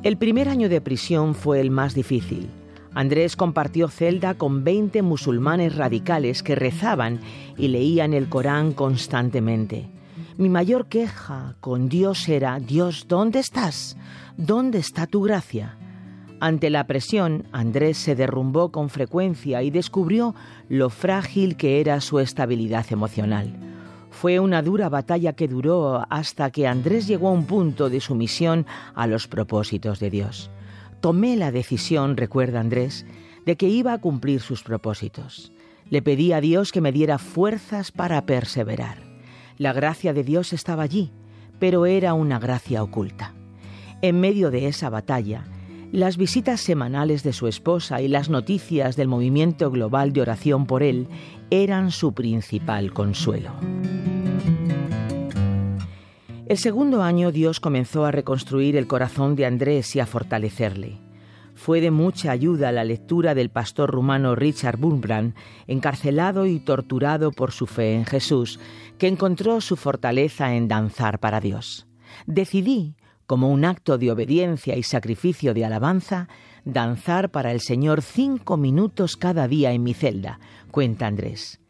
El 0.02 0.16
primer 0.16 0.48
año 0.48 0.68
de 0.68 0.80
prisión 0.80 1.34
fue 1.34 1.60
el 1.60 1.70
más 1.70 1.94
difícil. 1.94 2.48
Andrés 2.94 3.36
compartió 3.36 3.88
celda 3.88 4.34
con 4.34 4.64
20 4.64 5.02
musulmanes 5.02 5.76
radicales 5.76 6.42
que 6.42 6.54
rezaban 6.54 7.20
y 7.56 7.68
leían 7.68 8.14
el 8.14 8.28
Corán 8.28 8.72
constantemente. 8.72 9.88
Mi 10.40 10.48
mayor 10.48 10.86
queja 10.86 11.54
con 11.60 11.90
Dios 11.90 12.26
era, 12.26 12.58
Dios, 12.60 13.04
¿dónde 13.06 13.40
estás? 13.40 13.98
¿Dónde 14.38 14.78
está 14.78 15.06
tu 15.06 15.20
gracia? 15.20 15.76
Ante 16.40 16.70
la 16.70 16.86
presión, 16.86 17.44
Andrés 17.52 17.98
se 17.98 18.14
derrumbó 18.14 18.72
con 18.72 18.88
frecuencia 18.88 19.62
y 19.62 19.70
descubrió 19.70 20.34
lo 20.70 20.88
frágil 20.88 21.58
que 21.58 21.82
era 21.82 22.00
su 22.00 22.20
estabilidad 22.20 22.86
emocional. 22.88 23.52
Fue 24.10 24.40
una 24.40 24.62
dura 24.62 24.88
batalla 24.88 25.34
que 25.34 25.46
duró 25.46 26.06
hasta 26.08 26.50
que 26.50 26.66
Andrés 26.66 27.06
llegó 27.06 27.28
a 27.28 27.32
un 27.32 27.44
punto 27.44 27.90
de 27.90 28.00
sumisión 28.00 28.64
a 28.94 29.06
los 29.06 29.28
propósitos 29.28 30.00
de 30.00 30.08
Dios. 30.08 30.50
Tomé 31.02 31.36
la 31.36 31.52
decisión, 31.52 32.16
recuerda 32.16 32.60
Andrés, 32.60 33.04
de 33.44 33.58
que 33.58 33.68
iba 33.68 33.92
a 33.92 34.00
cumplir 34.00 34.40
sus 34.40 34.62
propósitos. 34.62 35.52
Le 35.90 36.00
pedí 36.00 36.32
a 36.32 36.40
Dios 36.40 36.72
que 36.72 36.80
me 36.80 36.92
diera 36.92 37.18
fuerzas 37.18 37.92
para 37.92 38.24
perseverar. 38.24 39.09
La 39.60 39.74
gracia 39.74 40.14
de 40.14 40.24
Dios 40.24 40.54
estaba 40.54 40.82
allí, 40.84 41.10
pero 41.58 41.84
era 41.84 42.14
una 42.14 42.38
gracia 42.38 42.82
oculta. 42.82 43.34
En 44.00 44.18
medio 44.18 44.50
de 44.50 44.68
esa 44.68 44.88
batalla, 44.88 45.44
las 45.92 46.16
visitas 46.16 46.62
semanales 46.62 47.22
de 47.24 47.34
su 47.34 47.46
esposa 47.46 48.00
y 48.00 48.08
las 48.08 48.30
noticias 48.30 48.96
del 48.96 49.08
movimiento 49.08 49.70
global 49.70 50.14
de 50.14 50.22
oración 50.22 50.64
por 50.64 50.82
él 50.82 51.08
eran 51.50 51.90
su 51.90 52.14
principal 52.14 52.94
consuelo. 52.94 53.50
El 56.46 56.56
segundo 56.56 57.02
año 57.02 57.30
Dios 57.30 57.60
comenzó 57.60 58.06
a 58.06 58.12
reconstruir 58.12 58.78
el 58.78 58.86
corazón 58.86 59.36
de 59.36 59.44
Andrés 59.44 59.94
y 59.94 60.00
a 60.00 60.06
fortalecerle. 60.06 61.09
Fue 61.60 61.82
de 61.82 61.90
mucha 61.90 62.30
ayuda 62.30 62.72
la 62.72 62.84
lectura 62.84 63.34
del 63.34 63.50
pastor 63.50 63.90
rumano 63.90 64.34
Richard 64.34 64.80
Wurmbrand, 64.80 65.34
encarcelado 65.66 66.46
y 66.46 66.58
torturado 66.58 67.32
por 67.32 67.52
su 67.52 67.66
fe 67.66 67.92
en 67.92 68.06
Jesús, 68.06 68.58
que 68.96 69.08
encontró 69.08 69.60
su 69.60 69.76
fortaleza 69.76 70.54
en 70.54 70.68
danzar 70.68 71.18
para 71.18 71.38
Dios. 71.38 71.86
Decidí 72.26 72.94
como 73.26 73.50
un 73.50 73.66
acto 73.66 73.98
de 73.98 74.10
obediencia 74.10 74.74
y 74.78 74.82
sacrificio 74.82 75.52
de 75.52 75.66
alabanza, 75.66 76.28
danzar 76.64 77.30
para 77.30 77.52
el 77.52 77.60
Señor 77.60 78.00
cinco 78.00 78.56
minutos 78.56 79.18
cada 79.18 79.46
día 79.46 79.72
en 79.72 79.82
mi 79.82 79.92
celda, 79.92 80.40
cuenta 80.70 81.08
Andrés. 81.08 81.60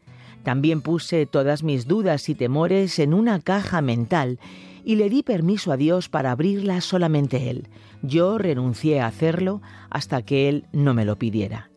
También 0.43 0.79
puse 0.79 1.25
todas 1.25 1.63
mis 1.63 1.85
dudas 1.85 2.29
y 2.29 2.35
temores 2.35 2.97
en 2.97 3.13
una 3.13 3.41
caja 3.41 3.81
mental 3.81 4.39
y 4.83 4.95
le 4.95 5.09
di 5.09 5.23
permiso 5.23 5.71
a 5.71 5.77
Dios 5.77 6.09
para 6.09 6.31
abrirla 6.31 6.81
solamente 6.81 7.49
Él. 7.49 7.69
Yo 8.01 8.37
renuncié 8.37 8.99
a 8.99 9.07
hacerlo 9.07 9.61
hasta 9.89 10.21
que 10.21 10.49
Él 10.49 10.65
no 10.71 10.93
me 10.93 11.05
lo 11.05 11.17
pidiera. 11.17 11.69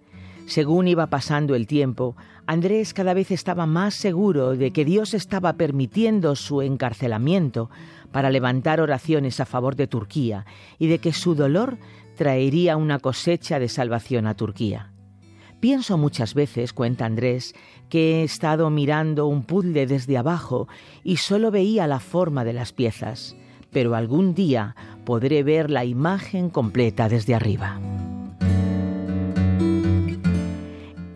Según 0.47 0.89
iba 0.89 1.07
pasando 1.07 1.55
el 1.55 1.67
tiempo, 1.67 2.17
Andrés 2.47 2.93
cada 2.93 3.15
vez 3.15 3.31
estaba 3.31 3.65
más 3.65 3.95
seguro 3.95 4.57
de 4.57 4.73
que 4.73 4.85
Dios 4.85 5.15
estaba 5.15 5.55
permitiendo 5.55 6.37
su 6.37 6.61
encarcelamiento 6.61 7.71
para 8.13 8.31
levantar 8.31 8.81
oraciones 8.81 9.41
a 9.41 9.47
favor 9.47 9.75
de 9.77 9.87
Turquía 9.87 10.45
y 10.79 10.89
de 10.89 10.99
que 10.99 11.13
su 11.15 11.35
dolor 11.35 11.79
traería 12.17 12.77
una 12.77 12.99
cosecha 12.99 13.59
de 13.59 13.69
salvación 13.69 14.27
a 14.27 14.35
Turquía. 14.35 14.93
Pienso 15.61 15.97
muchas 15.97 16.35
veces, 16.35 16.75
cuenta 16.75 17.07
Andrés, 17.07 17.55
he 17.99 18.23
estado 18.25 18.71
mirando 18.71 19.27
un 19.27 19.43
puzzle 19.43 19.87
desde 19.87 20.17
abajo 20.17 20.69
y 21.03 21.17
solo 21.17 21.51
veía 21.51 21.87
la 21.87 22.01
forma 22.01 22.45
de 22.45 22.53
las 22.53 22.73
piezas, 22.73 23.37
pero 23.71 23.95
algún 23.95 24.35
día 24.35 24.77
podré 25.05 25.43
ver 25.43 25.71
la 25.71 25.85
imagen 25.85 26.51
completa 26.51 27.09
desde 27.09 27.35
arriba. 27.35 27.81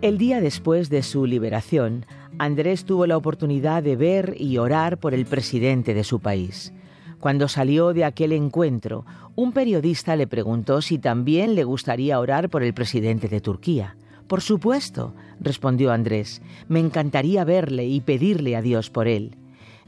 El 0.00 0.16
día 0.16 0.40
después 0.40 0.90
de 0.90 1.02
su 1.02 1.26
liberación, 1.26 2.07
Andrés 2.39 2.84
tuvo 2.84 3.07
la 3.07 3.16
oportunidad 3.16 3.82
de 3.82 3.97
ver 3.97 4.36
y 4.39 4.58
orar 4.58 4.98
por 4.98 5.12
el 5.12 5.26
presidente 5.26 5.92
de 5.92 6.05
su 6.05 6.20
país. 6.20 6.73
Cuando 7.18 7.48
salió 7.48 7.92
de 7.92 8.05
aquel 8.05 8.32
encuentro, 8.32 9.05
un 9.34 9.52
periodista 9.52 10.15
le 10.15 10.28
preguntó 10.28 10.81
si 10.81 10.98
también 10.98 11.57
le 11.57 11.65
gustaría 11.65 12.20
orar 12.20 12.48
por 12.48 12.62
el 12.62 12.74
presidente 12.74 13.28
de 13.28 13.40
Turquía. 13.40 13.97
Por 14.28 14.42
supuesto, 14.42 15.15
respondió 15.40 15.90
Andrés, 15.90 16.42
me 16.68 16.81
encantaría 16.81 17.44
verle 17.44 17.86
y 17.86 18.00
pedirle 18.00 18.57
a 18.57 18.62
Dios 18.62 18.90
por 18.90 19.08
él. 19.08 19.36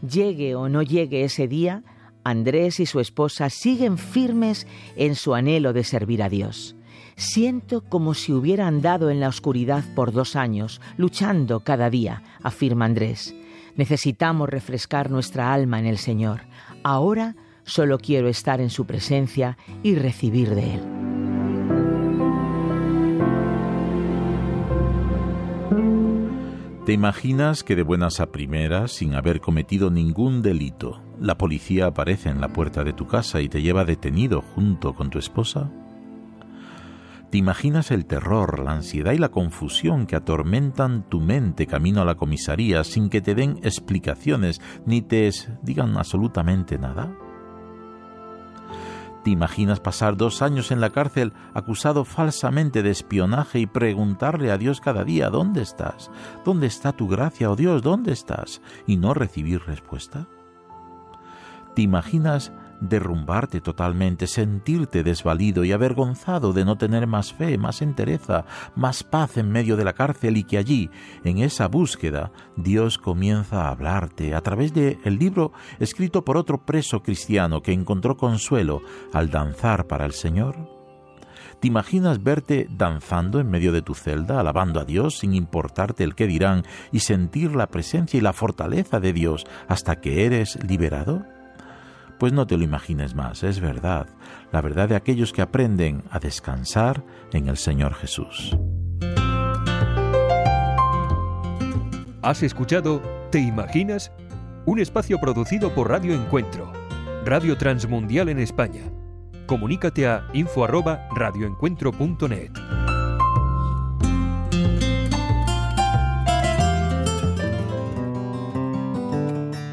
Llegue 0.00 0.54
o 0.54 0.68
no 0.70 0.82
llegue 0.82 1.24
ese 1.24 1.46
día, 1.46 1.84
Andrés 2.24 2.80
y 2.80 2.86
su 2.86 3.00
esposa 3.00 3.50
siguen 3.50 3.98
firmes 3.98 4.66
en 4.96 5.14
su 5.14 5.34
anhelo 5.34 5.74
de 5.74 5.84
servir 5.84 6.22
a 6.22 6.30
Dios. 6.30 6.74
Siento 7.16 7.82
como 7.82 8.14
si 8.14 8.32
hubiera 8.32 8.66
andado 8.66 9.10
en 9.10 9.20
la 9.20 9.28
oscuridad 9.28 9.84
por 9.94 10.10
dos 10.10 10.36
años, 10.36 10.80
luchando 10.96 11.60
cada 11.60 11.90
día, 11.90 12.22
afirma 12.42 12.86
Andrés. 12.86 13.34
Necesitamos 13.76 14.48
refrescar 14.48 15.10
nuestra 15.10 15.52
alma 15.52 15.78
en 15.78 15.86
el 15.86 15.98
Señor. 15.98 16.42
Ahora 16.82 17.36
solo 17.64 17.98
quiero 17.98 18.28
estar 18.28 18.60
en 18.62 18.70
su 18.70 18.86
presencia 18.86 19.58
y 19.82 19.96
recibir 19.96 20.54
de 20.54 20.74
Él. 20.74 21.19
¿Te 26.86 26.94
imaginas 26.94 27.62
que 27.62 27.76
de 27.76 27.82
buenas 27.82 28.18
a 28.18 28.32
primeras, 28.32 28.90
sin 28.90 29.14
haber 29.14 29.40
cometido 29.40 29.90
ningún 29.90 30.42
delito, 30.42 31.02
la 31.20 31.38
policía 31.38 31.86
aparece 31.86 32.30
en 32.30 32.40
la 32.40 32.48
puerta 32.48 32.82
de 32.82 32.92
tu 32.92 33.06
casa 33.06 33.40
y 33.40 33.48
te 33.48 33.62
lleva 33.62 33.84
detenido 33.84 34.40
junto 34.40 34.94
con 34.94 35.10
tu 35.10 35.18
esposa? 35.18 35.70
¿Te 37.30 37.38
imaginas 37.38 37.92
el 37.92 38.06
terror, 38.06 38.58
la 38.58 38.72
ansiedad 38.72 39.12
y 39.12 39.18
la 39.18 39.28
confusión 39.28 40.06
que 40.06 40.16
atormentan 40.16 41.08
tu 41.08 41.20
mente 41.20 41.68
camino 41.68 42.02
a 42.02 42.04
la 42.04 42.16
comisaría 42.16 42.82
sin 42.82 43.08
que 43.08 43.20
te 43.20 43.36
den 43.36 43.60
explicaciones 43.62 44.60
ni 44.84 45.00
te 45.00 45.30
digan 45.62 45.96
absolutamente 45.96 46.76
nada? 46.76 47.14
¿Te 49.24 49.30
imaginas 49.30 49.80
pasar 49.80 50.16
dos 50.16 50.40
años 50.40 50.70
en 50.70 50.80
la 50.80 50.90
cárcel 50.90 51.34
acusado 51.52 52.04
falsamente 52.06 52.82
de 52.82 52.90
espionaje 52.90 53.58
y 53.58 53.66
preguntarle 53.66 54.50
a 54.50 54.56
Dios 54.56 54.80
cada 54.80 55.04
día 55.04 55.28
¿dónde 55.28 55.60
estás? 55.60 56.10
¿Dónde 56.44 56.66
está 56.66 56.92
tu 56.92 57.06
gracia, 57.06 57.50
oh 57.50 57.56
Dios? 57.56 57.82
¿Dónde 57.82 58.12
estás? 58.12 58.62
y 58.86 58.96
no 58.96 59.12
recibir 59.12 59.62
respuesta? 59.66 60.26
¿Te 61.74 61.82
imaginas 61.82 62.52
derrumbarte 62.80 63.60
totalmente, 63.60 64.26
sentirte 64.26 65.02
desvalido 65.02 65.64
y 65.64 65.72
avergonzado 65.72 66.52
de 66.52 66.64
no 66.64 66.76
tener 66.76 67.06
más 67.06 67.32
fe, 67.32 67.58
más 67.58 67.82
entereza, 67.82 68.44
más 68.74 69.02
paz 69.02 69.36
en 69.36 69.50
medio 69.50 69.76
de 69.76 69.84
la 69.84 69.92
cárcel 69.92 70.36
y 70.36 70.44
que 70.44 70.58
allí, 70.58 70.90
en 71.24 71.38
esa 71.38 71.68
búsqueda, 71.68 72.32
Dios 72.56 72.98
comienza 72.98 73.62
a 73.64 73.70
hablarte 73.70 74.34
a 74.34 74.40
través 74.40 74.74
de 74.74 74.98
el 75.04 75.18
libro 75.18 75.52
escrito 75.78 76.24
por 76.24 76.36
otro 76.36 76.64
preso 76.64 77.02
cristiano 77.02 77.62
que 77.62 77.72
encontró 77.72 78.16
consuelo 78.16 78.82
al 79.12 79.30
danzar 79.30 79.86
para 79.86 80.06
el 80.06 80.12
Señor? 80.12 80.80
¿Te 81.60 81.68
imaginas 81.68 82.22
verte 82.22 82.66
danzando 82.70 83.38
en 83.38 83.50
medio 83.50 83.70
de 83.72 83.82
tu 83.82 83.94
celda, 83.94 84.40
alabando 84.40 84.80
a 84.80 84.86
Dios 84.86 85.18
sin 85.18 85.34
importarte 85.34 86.04
el 86.04 86.14
qué 86.14 86.26
dirán 86.26 86.64
y 86.90 87.00
sentir 87.00 87.54
la 87.54 87.66
presencia 87.66 88.16
y 88.16 88.22
la 88.22 88.32
fortaleza 88.32 88.98
de 88.98 89.12
Dios 89.12 89.44
hasta 89.68 90.00
que 90.00 90.24
eres 90.24 90.58
liberado? 90.64 91.26
Pues 92.20 92.32
no 92.34 92.46
te 92.46 92.56
lo 92.58 92.64
imagines 92.64 93.14
más, 93.14 93.42
es 93.42 93.60
verdad, 93.60 94.06
la 94.52 94.60
verdad 94.60 94.90
de 94.90 94.94
aquellos 94.94 95.32
que 95.32 95.40
aprenden 95.40 96.04
a 96.10 96.18
descansar 96.18 97.02
en 97.32 97.48
el 97.48 97.56
Señor 97.56 97.94
Jesús. 97.94 98.54
¿Has 102.20 102.42
escuchado 102.42 103.00
¿Te 103.30 103.38
imaginas? 103.38 104.12
Un 104.66 104.80
espacio 104.80 105.18
producido 105.18 105.74
por 105.74 105.88
Radio 105.88 106.12
Encuentro, 106.12 106.70
Radio 107.24 107.56
Transmundial 107.56 108.28
en 108.28 108.40
España. 108.40 108.82
Comunícate 109.46 110.06
a 110.06 110.28
info@radioencuentro.net. 110.34 112.50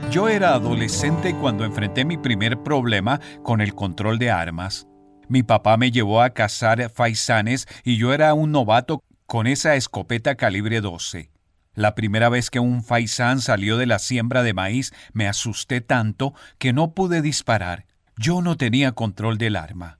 Yo 0.09 0.29
era 0.29 0.53
adolescente 0.53 1.35
cuando 1.35 1.65
enfrenté 1.65 2.05
mi 2.05 2.17
primer 2.17 2.63
problema 2.63 3.19
con 3.43 3.59
el 3.59 3.75
control 3.75 4.17
de 4.17 4.31
armas. 4.31 4.87
Mi 5.27 5.43
papá 5.43 5.75
me 5.75 5.91
llevó 5.91 6.21
a 6.21 6.29
cazar 6.29 6.89
faisanes 6.89 7.67
y 7.83 7.97
yo 7.97 8.13
era 8.13 8.33
un 8.33 8.53
novato 8.53 9.03
con 9.25 9.47
esa 9.47 9.75
escopeta 9.75 10.35
calibre 10.35 10.79
12. 10.79 11.29
La 11.73 11.93
primera 11.93 12.29
vez 12.29 12.49
que 12.49 12.61
un 12.61 12.83
faisán 12.83 13.41
salió 13.41 13.77
de 13.77 13.85
la 13.85 13.99
siembra 13.99 14.43
de 14.43 14.53
maíz 14.53 14.93
me 15.11 15.27
asusté 15.27 15.81
tanto 15.81 16.33
que 16.57 16.71
no 16.71 16.93
pude 16.93 17.21
disparar. 17.21 17.85
Yo 18.15 18.41
no 18.41 18.55
tenía 18.55 18.93
control 18.93 19.37
del 19.37 19.57
arma. 19.57 19.99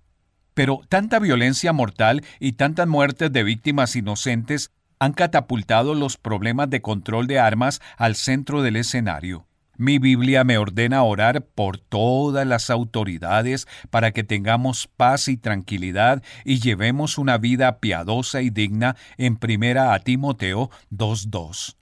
Pero 0.54 0.82
tanta 0.88 1.20
violencia 1.20 1.74
mortal 1.74 2.24
y 2.40 2.54
tantas 2.54 2.88
muertes 2.88 3.32
de 3.34 3.44
víctimas 3.44 3.96
inocentes 3.98 4.72
han 5.00 5.12
catapultado 5.12 5.94
los 5.96 6.16
problemas 6.16 6.70
de 6.70 6.82
control 6.82 7.28
de 7.28 7.40
armas 7.40 7.82
al 7.98 8.16
centro 8.16 8.62
del 8.62 8.78
escenario. 8.78 9.47
Mi 9.78 10.00
Biblia 10.00 10.44
me 10.44 10.58
ordena 10.58 11.04
orar 11.04 11.46
por 11.46 11.78
todas 11.78 12.48
las 12.48 12.72
autoridades 12.72 13.68
para 13.92 14.12
que 14.12 14.24
tengamos 14.24 14.88
paz 14.88 15.28
y 15.28 15.38
tranquilidad 15.38 16.24
y 16.44 16.60
llevemos 16.60 17.20
una 17.20 17.38
vida 17.38 17.80
piadosa 17.80 18.42
y 18.42 18.50
digna 18.50 18.96
en 19.18 19.38
primera 19.38 19.94
a 19.94 20.00
Timoteo 20.00 20.72
2.2. 20.92 21.76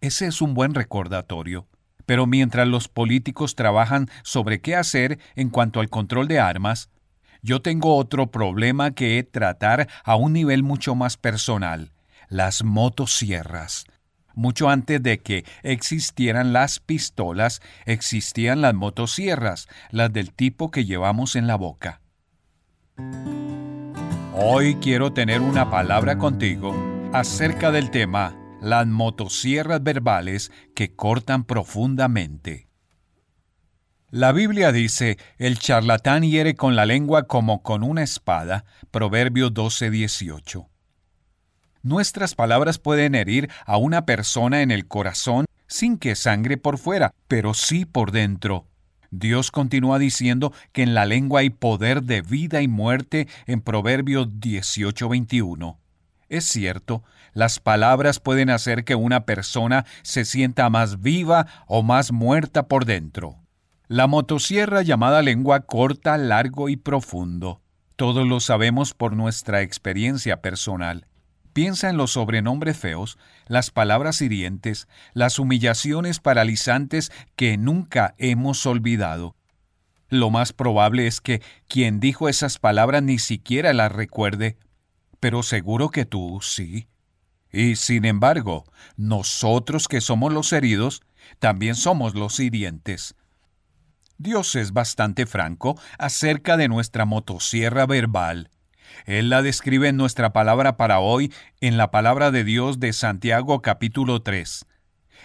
Ese 0.00 0.26
es 0.26 0.40
un 0.40 0.54
buen 0.54 0.74
recordatorio. 0.74 1.68
Pero 2.06 2.26
mientras 2.26 2.66
los 2.66 2.88
políticos 2.88 3.54
trabajan 3.54 4.08
sobre 4.24 4.60
qué 4.60 4.74
hacer 4.74 5.18
en 5.36 5.50
cuanto 5.50 5.80
al 5.80 5.90
control 5.90 6.28
de 6.28 6.40
armas, 6.40 6.88
yo 7.42 7.60
tengo 7.60 7.96
otro 7.96 8.30
problema 8.30 8.92
que 8.92 9.22
tratar 9.24 9.88
a 10.04 10.16
un 10.16 10.32
nivel 10.32 10.62
mucho 10.62 10.94
más 10.94 11.16
personal, 11.16 11.92
las 12.28 12.64
motosierras. 12.64 13.84
Mucho 14.34 14.68
antes 14.68 15.02
de 15.02 15.20
que 15.20 15.44
existieran 15.62 16.52
las 16.52 16.80
pistolas, 16.80 17.60
existían 17.86 18.60
las 18.60 18.74
motosierras, 18.74 19.68
las 19.90 20.12
del 20.12 20.32
tipo 20.32 20.70
que 20.70 20.84
llevamos 20.84 21.36
en 21.36 21.46
la 21.46 21.56
boca. 21.56 22.00
Hoy 24.34 24.76
quiero 24.76 25.12
tener 25.12 25.40
una 25.40 25.70
palabra 25.70 26.18
contigo 26.18 26.74
acerca 27.12 27.70
del 27.70 27.90
tema 27.90 28.36
las 28.62 28.86
motosierras 28.86 29.82
verbales 29.82 30.52
que 30.74 30.94
cortan 30.94 31.44
profundamente. 31.44 32.68
La 34.10 34.32
Biblia 34.32 34.72
dice, 34.72 35.18
el 35.38 35.58
charlatán 35.58 36.22
hiere 36.22 36.54
con 36.54 36.76
la 36.76 36.86
lengua 36.86 37.24
como 37.24 37.62
con 37.62 37.82
una 37.82 38.02
espada, 38.02 38.64
Proverbio 38.90 39.50
12:18. 39.50 40.71
Nuestras 41.82 42.36
palabras 42.36 42.78
pueden 42.78 43.16
herir 43.16 43.50
a 43.66 43.76
una 43.76 44.06
persona 44.06 44.62
en 44.62 44.70
el 44.70 44.86
corazón 44.86 45.46
sin 45.66 45.98
que 45.98 46.14
sangre 46.14 46.56
por 46.56 46.78
fuera, 46.78 47.12
pero 47.26 47.54
sí 47.54 47.84
por 47.84 48.12
dentro. 48.12 48.66
Dios 49.10 49.50
continúa 49.50 49.98
diciendo 49.98 50.52
que 50.72 50.82
en 50.82 50.94
la 50.94 51.06
lengua 51.06 51.40
hay 51.40 51.50
poder 51.50 52.04
de 52.04 52.22
vida 52.22 52.62
y 52.62 52.68
muerte 52.68 53.26
en 53.46 53.60
Proverbios 53.60 54.28
18:21. 54.38 55.78
Es 56.28 56.44
cierto, 56.44 57.02
las 57.34 57.58
palabras 57.58 58.20
pueden 58.20 58.48
hacer 58.48 58.84
que 58.84 58.94
una 58.94 59.26
persona 59.26 59.84
se 60.02 60.24
sienta 60.24 60.70
más 60.70 61.02
viva 61.02 61.46
o 61.66 61.82
más 61.82 62.12
muerta 62.12 62.68
por 62.68 62.84
dentro. 62.84 63.36
La 63.88 64.06
motosierra 64.06 64.82
llamada 64.82 65.20
lengua 65.20 65.60
corta, 65.60 66.16
largo 66.16 66.68
y 66.68 66.76
profundo. 66.76 67.60
Todos 67.96 68.26
lo 68.26 68.40
sabemos 68.40 68.94
por 68.94 69.14
nuestra 69.14 69.62
experiencia 69.62 70.40
personal. 70.40 71.06
Piensa 71.52 71.90
en 71.90 71.96
los 71.96 72.12
sobrenombres 72.12 72.78
feos, 72.78 73.18
las 73.46 73.70
palabras 73.70 74.22
hirientes, 74.22 74.88
las 75.12 75.38
humillaciones 75.38 76.18
paralizantes 76.18 77.12
que 77.36 77.58
nunca 77.58 78.14
hemos 78.18 78.64
olvidado. 78.64 79.36
Lo 80.08 80.30
más 80.30 80.52
probable 80.52 81.06
es 81.06 81.20
que 81.20 81.42
quien 81.68 82.00
dijo 82.00 82.28
esas 82.28 82.58
palabras 82.58 83.02
ni 83.02 83.18
siquiera 83.18 83.72
las 83.72 83.92
recuerde, 83.92 84.56
pero 85.20 85.42
seguro 85.42 85.90
que 85.90 86.04
tú 86.04 86.40
sí. 86.42 86.88
Y 87.50 87.76
sin 87.76 88.06
embargo, 88.06 88.64
nosotros 88.96 89.88
que 89.88 90.00
somos 90.00 90.32
los 90.32 90.52
heridos, 90.52 91.02
también 91.38 91.74
somos 91.74 92.14
los 92.14 92.40
hirientes. 92.40 93.14
Dios 94.16 94.54
es 94.54 94.72
bastante 94.72 95.26
franco 95.26 95.78
acerca 95.98 96.56
de 96.56 96.68
nuestra 96.68 97.04
motosierra 97.04 97.86
verbal. 97.86 98.50
Él 99.06 99.30
la 99.30 99.42
describe 99.42 99.88
en 99.88 99.96
nuestra 99.96 100.32
palabra 100.32 100.76
para 100.76 101.00
hoy 101.00 101.32
en 101.60 101.76
la 101.76 101.90
palabra 101.90 102.30
de 102.30 102.44
Dios 102.44 102.80
de 102.80 102.92
Santiago 102.92 103.62
capítulo 103.62 104.22
3. 104.22 104.66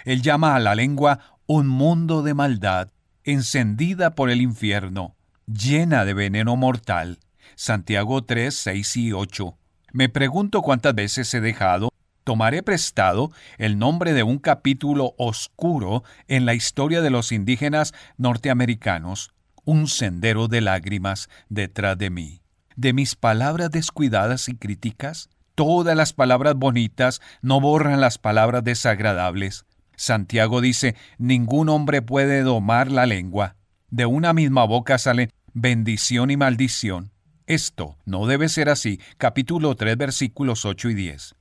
Él 0.06 0.22
llama 0.22 0.56
a 0.56 0.60
la 0.60 0.76
lengua 0.76 1.20
un 1.46 1.68
mundo 1.68 2.24
de 2.24 2.34
maldad, 2.34 2.90
encendida 3.24 4.16
por 4.16 4.30
el 4.30 4.42
infierno, 4.42 5.16
llena 5.46 6.06
de 6.06 6.14
veneno 6.14 6.56
mortal. 6.56 7.20
Santiago 7.56 8.24
3, 8.24 8.54
6 8.54 8.98
y 8.98 9.14
8. 9.14 9.58
Me 9.94 10.10
pregunto 10.10 10.62
cuántas 10.62 10.94
veces 10.94 11.34
he 11.34 11.42
dejado, 11.42 11.90
tomaré 12.24 12.62
prestado 12.62 13.32
el 13.58 13.80
nombre 13.80 14.14
de 14.14 14.24
un 14.24 14.38
capítulo 14.38 15.16
oscuro 15.18 16.04
en 16.28 16.46
la 16.46 16.54
historia 16.54 17.02
de 17.02 17.10
los 17.10 17.32
indígenas 17.32 17.94
norteamericanos, 18.18 19.32
un 19.64 19.88
sendero 19.88 20.48
de 20.48 20.62
lágrimas 20.62 21.30
detrás 21.50 21.98
de 21.98 22.10
mí 22.10 22.42
de 22.78 22.94
mis 22.94 23.16
palabras 23.16 23.70
descuidadas 23.72 24.48
y 24.48 24.56
críticas? 24.56 25.30
Todas 25.56 25.98
las 25.98 26.14
palabras 26.14 26.56
bonitas 26.56 27.20
no 27.42 27.60
borran 27.60 28.00
las 28.00 28.18
palabras 28.18 28.64
desagradables. 28.64 29.66
Santiago 29.98 30.62
dice, 30.62 30.96
ningún 31.18 31.68
hombre 31.68 32.02
puede 32.02 32.44
domar 32.44 32.92
la 32.92 33.06
lengua. 33.06 33.56
De 33.90 34.06
una 34.06 34.32
misma 34.32 34.64
boca 34.64 34.98
salen 35.00 35.32
bendición 35.54 36.30
y 36.30 36.38
maldición. 36.38 37.12
Esto 37.48 37.98
no 38.06 38.28
debe 38.28 38.48
ser 38.50 38.70
así. 38.70 39.00
Capítulo 39.18 39.76
3 39.76 39.98
versículos 39.98 40.64
8 40.64 40.92
y 40.92 40.94
10. 40.94 41.36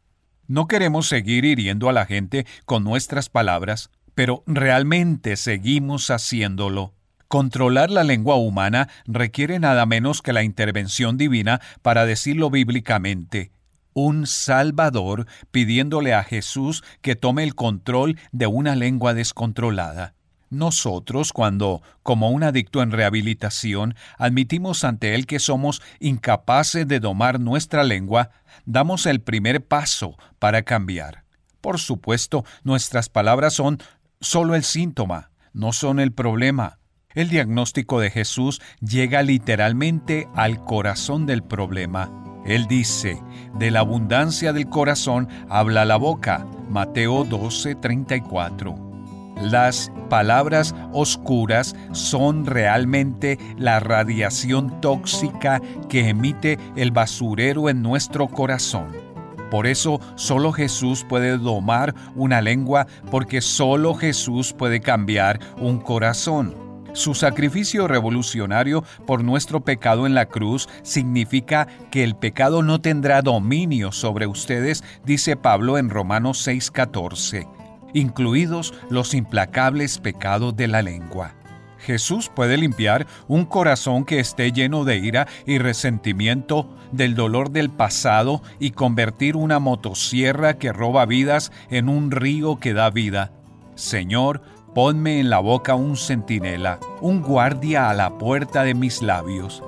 No 0.47 0.68
queremos 0.68 1.08
seguir 1.08 1.44
hiriendo 1.44 1.89
a 1.89 1.92
la 1.92 2.06
gente 2.06 2.47
con 2.65 2.84
nuestras 2.84 3.28
palabras, 3.28 3.90
pero 4.15 4.42
realmente 4.47 5.36
seguimos 5.36 6.08
haciéndolo. 6.10 6.95
Controlar 7.28 7.90
la 7.90 8.05
lengua 8.05 8.36
humana 8.36 8.88
requiere 9.06 9.58
nada 9.58 9.84
menos 9.84 10.22
que 10.22 10.32
la 10.32 10.44
intervención 10.44 11.16
divina 11.16 11.60
para 11.82 12.06
decirlo 12.06 12.50
bíblicamente. 12.50 13.50
Un 13.94 14.26
Salvador 14.26 15.26
pidiéndole 15.50 16.14
a 16.14 16.22
Jesús 16.22 16.84
que 17.00 17.16
tome 17.16 17.42
el 17.42 17.55
control 17.55 18.18
de 18.30 18.46
una 18.46 18.76
lengua 18.76 19.12
descontrolada. 19.14 20.14
Nosotros, 20.50 21.32
cuando, 21.32 21.82
como 22.05 22.30
un 22.30 22.44
adicto 22.44 22.80
en 22.80 22.92
rehabilitación, 22.92 23.96
admitimos 24.16 24.84
ante 24.84 25.16
Él 25.16 25.26
que 25.26 25.40
somos 25.40 25.82
incapaces 25.98 26.86
de 26.86 27.00
domar 27.00 27.40
nuestra 27.40 27.82
lengua, 27.82 28.30
damos 28.64 29.06
el 29.06 29.20
primer 29.20 29.64
paso 29.66 30.16
para 30.38 30.62
cambiar. 30.62 31.24
Por 31.60 31.80
supuesto, 31.80 32.44
nuestras 32.62 33.08
palabras 33.08 33.55
son 33.55 33.78
solo 34.20 34.55
el 34.55 34.62
síntoma, 34.62 35.30
no 35.52 35.72
son 35.72 35.98
el 35.98 36.12
problema. 36.12 36.78
El 37.17 37.31
diagnóstico 37.31 37.99
de 37.99 38.11
Jesús 38.11 38.61
llega 38.81 39.23
literalmente 39.23 40.28
al 40.35 40.62
corazón 40.62 41.25
del 41.25 41.43
problema. 41.43 42.12
Él 42.45 42.67
dice, 42.69 43.23
de 43.59 43.70
la 43.70 43.81
abundancia 43.81 44.53
del 44.53 44.69
corazón 44.69 45.27
habla 45.49 45.86
la 45.86 45.97
boca. 45.97 46.47
Mateo 46.69 47.25
12:34. 47.25 48.77
Las 49.41 49.91
palabras 50.11 50.75
oscuras 50.93 51.75
son 51.93 52.45
realmente 52.45 53.39
la 53.57 53.81
radiación 53.81 54.83
tóxica 54.83 55.62
que 55.89 56.11
emite 56.11 56.59
el 56.77 56.91
basurero 56.91 57.70
en 57.70 57.81
nuestro 57.81 58.28
corazón. 58.28 58.89
Por 59.51 59.67
eso 59.67 60.01
solo 60.17 60.53
Jesús 60.53 61.07
puede 61.09 61.39
domar 61.39 61.95
una 62.15 62.43
lengua 62.43 62.86
porque 63.11 63.41
solo 63.41 63.95
Jesús 63.95 64.53
puede 64.53 64.81
cambiar 64.81 65.41
un 65.57 65.78
corazón. 65.78 66.66
Su 66.97 67.15
sacrificio 67.15 67.86
revolucionario 67.89 68.83
por 69.07 69.23
nuestro 69.23 69.60
pecado 69.60 70.07
en 70.07 70.15
la 70.15 70.25
cruz 70.25 70.66
significa 70.83 71.68
que 71.91 72.02
el 72.02 72.16
pecado 72.16 72.62
no 72.62 72.81
tendrá 72.81 73.20
dominio 73.20 73.92
sobre 73.92 74.26
ustedes, 74.26 74.83
dice 75.05 75.36
Pablo 75.36 75.76
en 75.76 75.91
Romanos 75.91 76.49
6:14, 76.49 77.47
incluidos 77.92 78.73
los 78.89 79.12
implacables 79.12 79.99
pecados 79.99 80.57
de 80.57 80.68
la 80.68 80.81
lengua. 80.81 81.34
Jesús 81.76 82.31
puede 82.34 82.57
limpiar 82.57 83.07
un 83.28 83.44
corazón 83.44 84.07
que 84.07 84.18
esté 84.18 84.50
lleno 84.50 84.84
de 84.84 84.97
ira 84.97 85.28
y 85.44 85.58
resentimiento 85.58 86.75
del 86.92 87.15
dolor 87.15 87.50
del 87.50 87.68
pasado 87.68 88.41
y 88.58 88.70
convertir 88.70 89.36
una 89.36 89.58
motosierra 89.58 90.57
que 90.57 90.73
roba 90.73 91.05
vidas 91.05 91.52
en 91.68 91.91
un 91.91 92.10
río 92.10 92.57
que 92.57 92.73
da 92.73 92.89
vida. 92.89 93.33
Señor, 93.75 94.41
Ponme 94.76 95.20
en 95.20 95.30
la 95.30 95.38
boca 95.38 95.74
un 95.74 95.96
centinela, 95.96 96.78
un 97.00 97.22
guardia 97.22 97.88
a 97.88 97.94
la 97.94 98.18
puerta 98.18 98.62
de 98.62 98.74
mis 98.74 99.00
labios. 99.00 99.62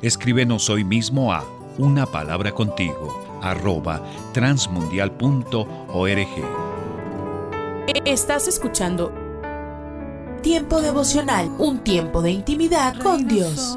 Escríbenos 0.00 0.70
hoy 0.70 0.84
mismo 0.84 1.34
a 1.34 1.44
una 1.76 2.06
palabra 2.06 2.50
contigo 2.52 3.38
arroba 3.42 4.02
transmundial.org. 4.32 6.28
Estás 8.06 8.48
escuchando 8.48 9.12
Tiempo 10.40 10.80
devocional, 10.80 11.50
un 11.58 11.80
tiempo 11.80 12.22
de 12.22 12.30
intimidad 12.30 12.98
con 12.98 13.28
Dios. 13.28 13.76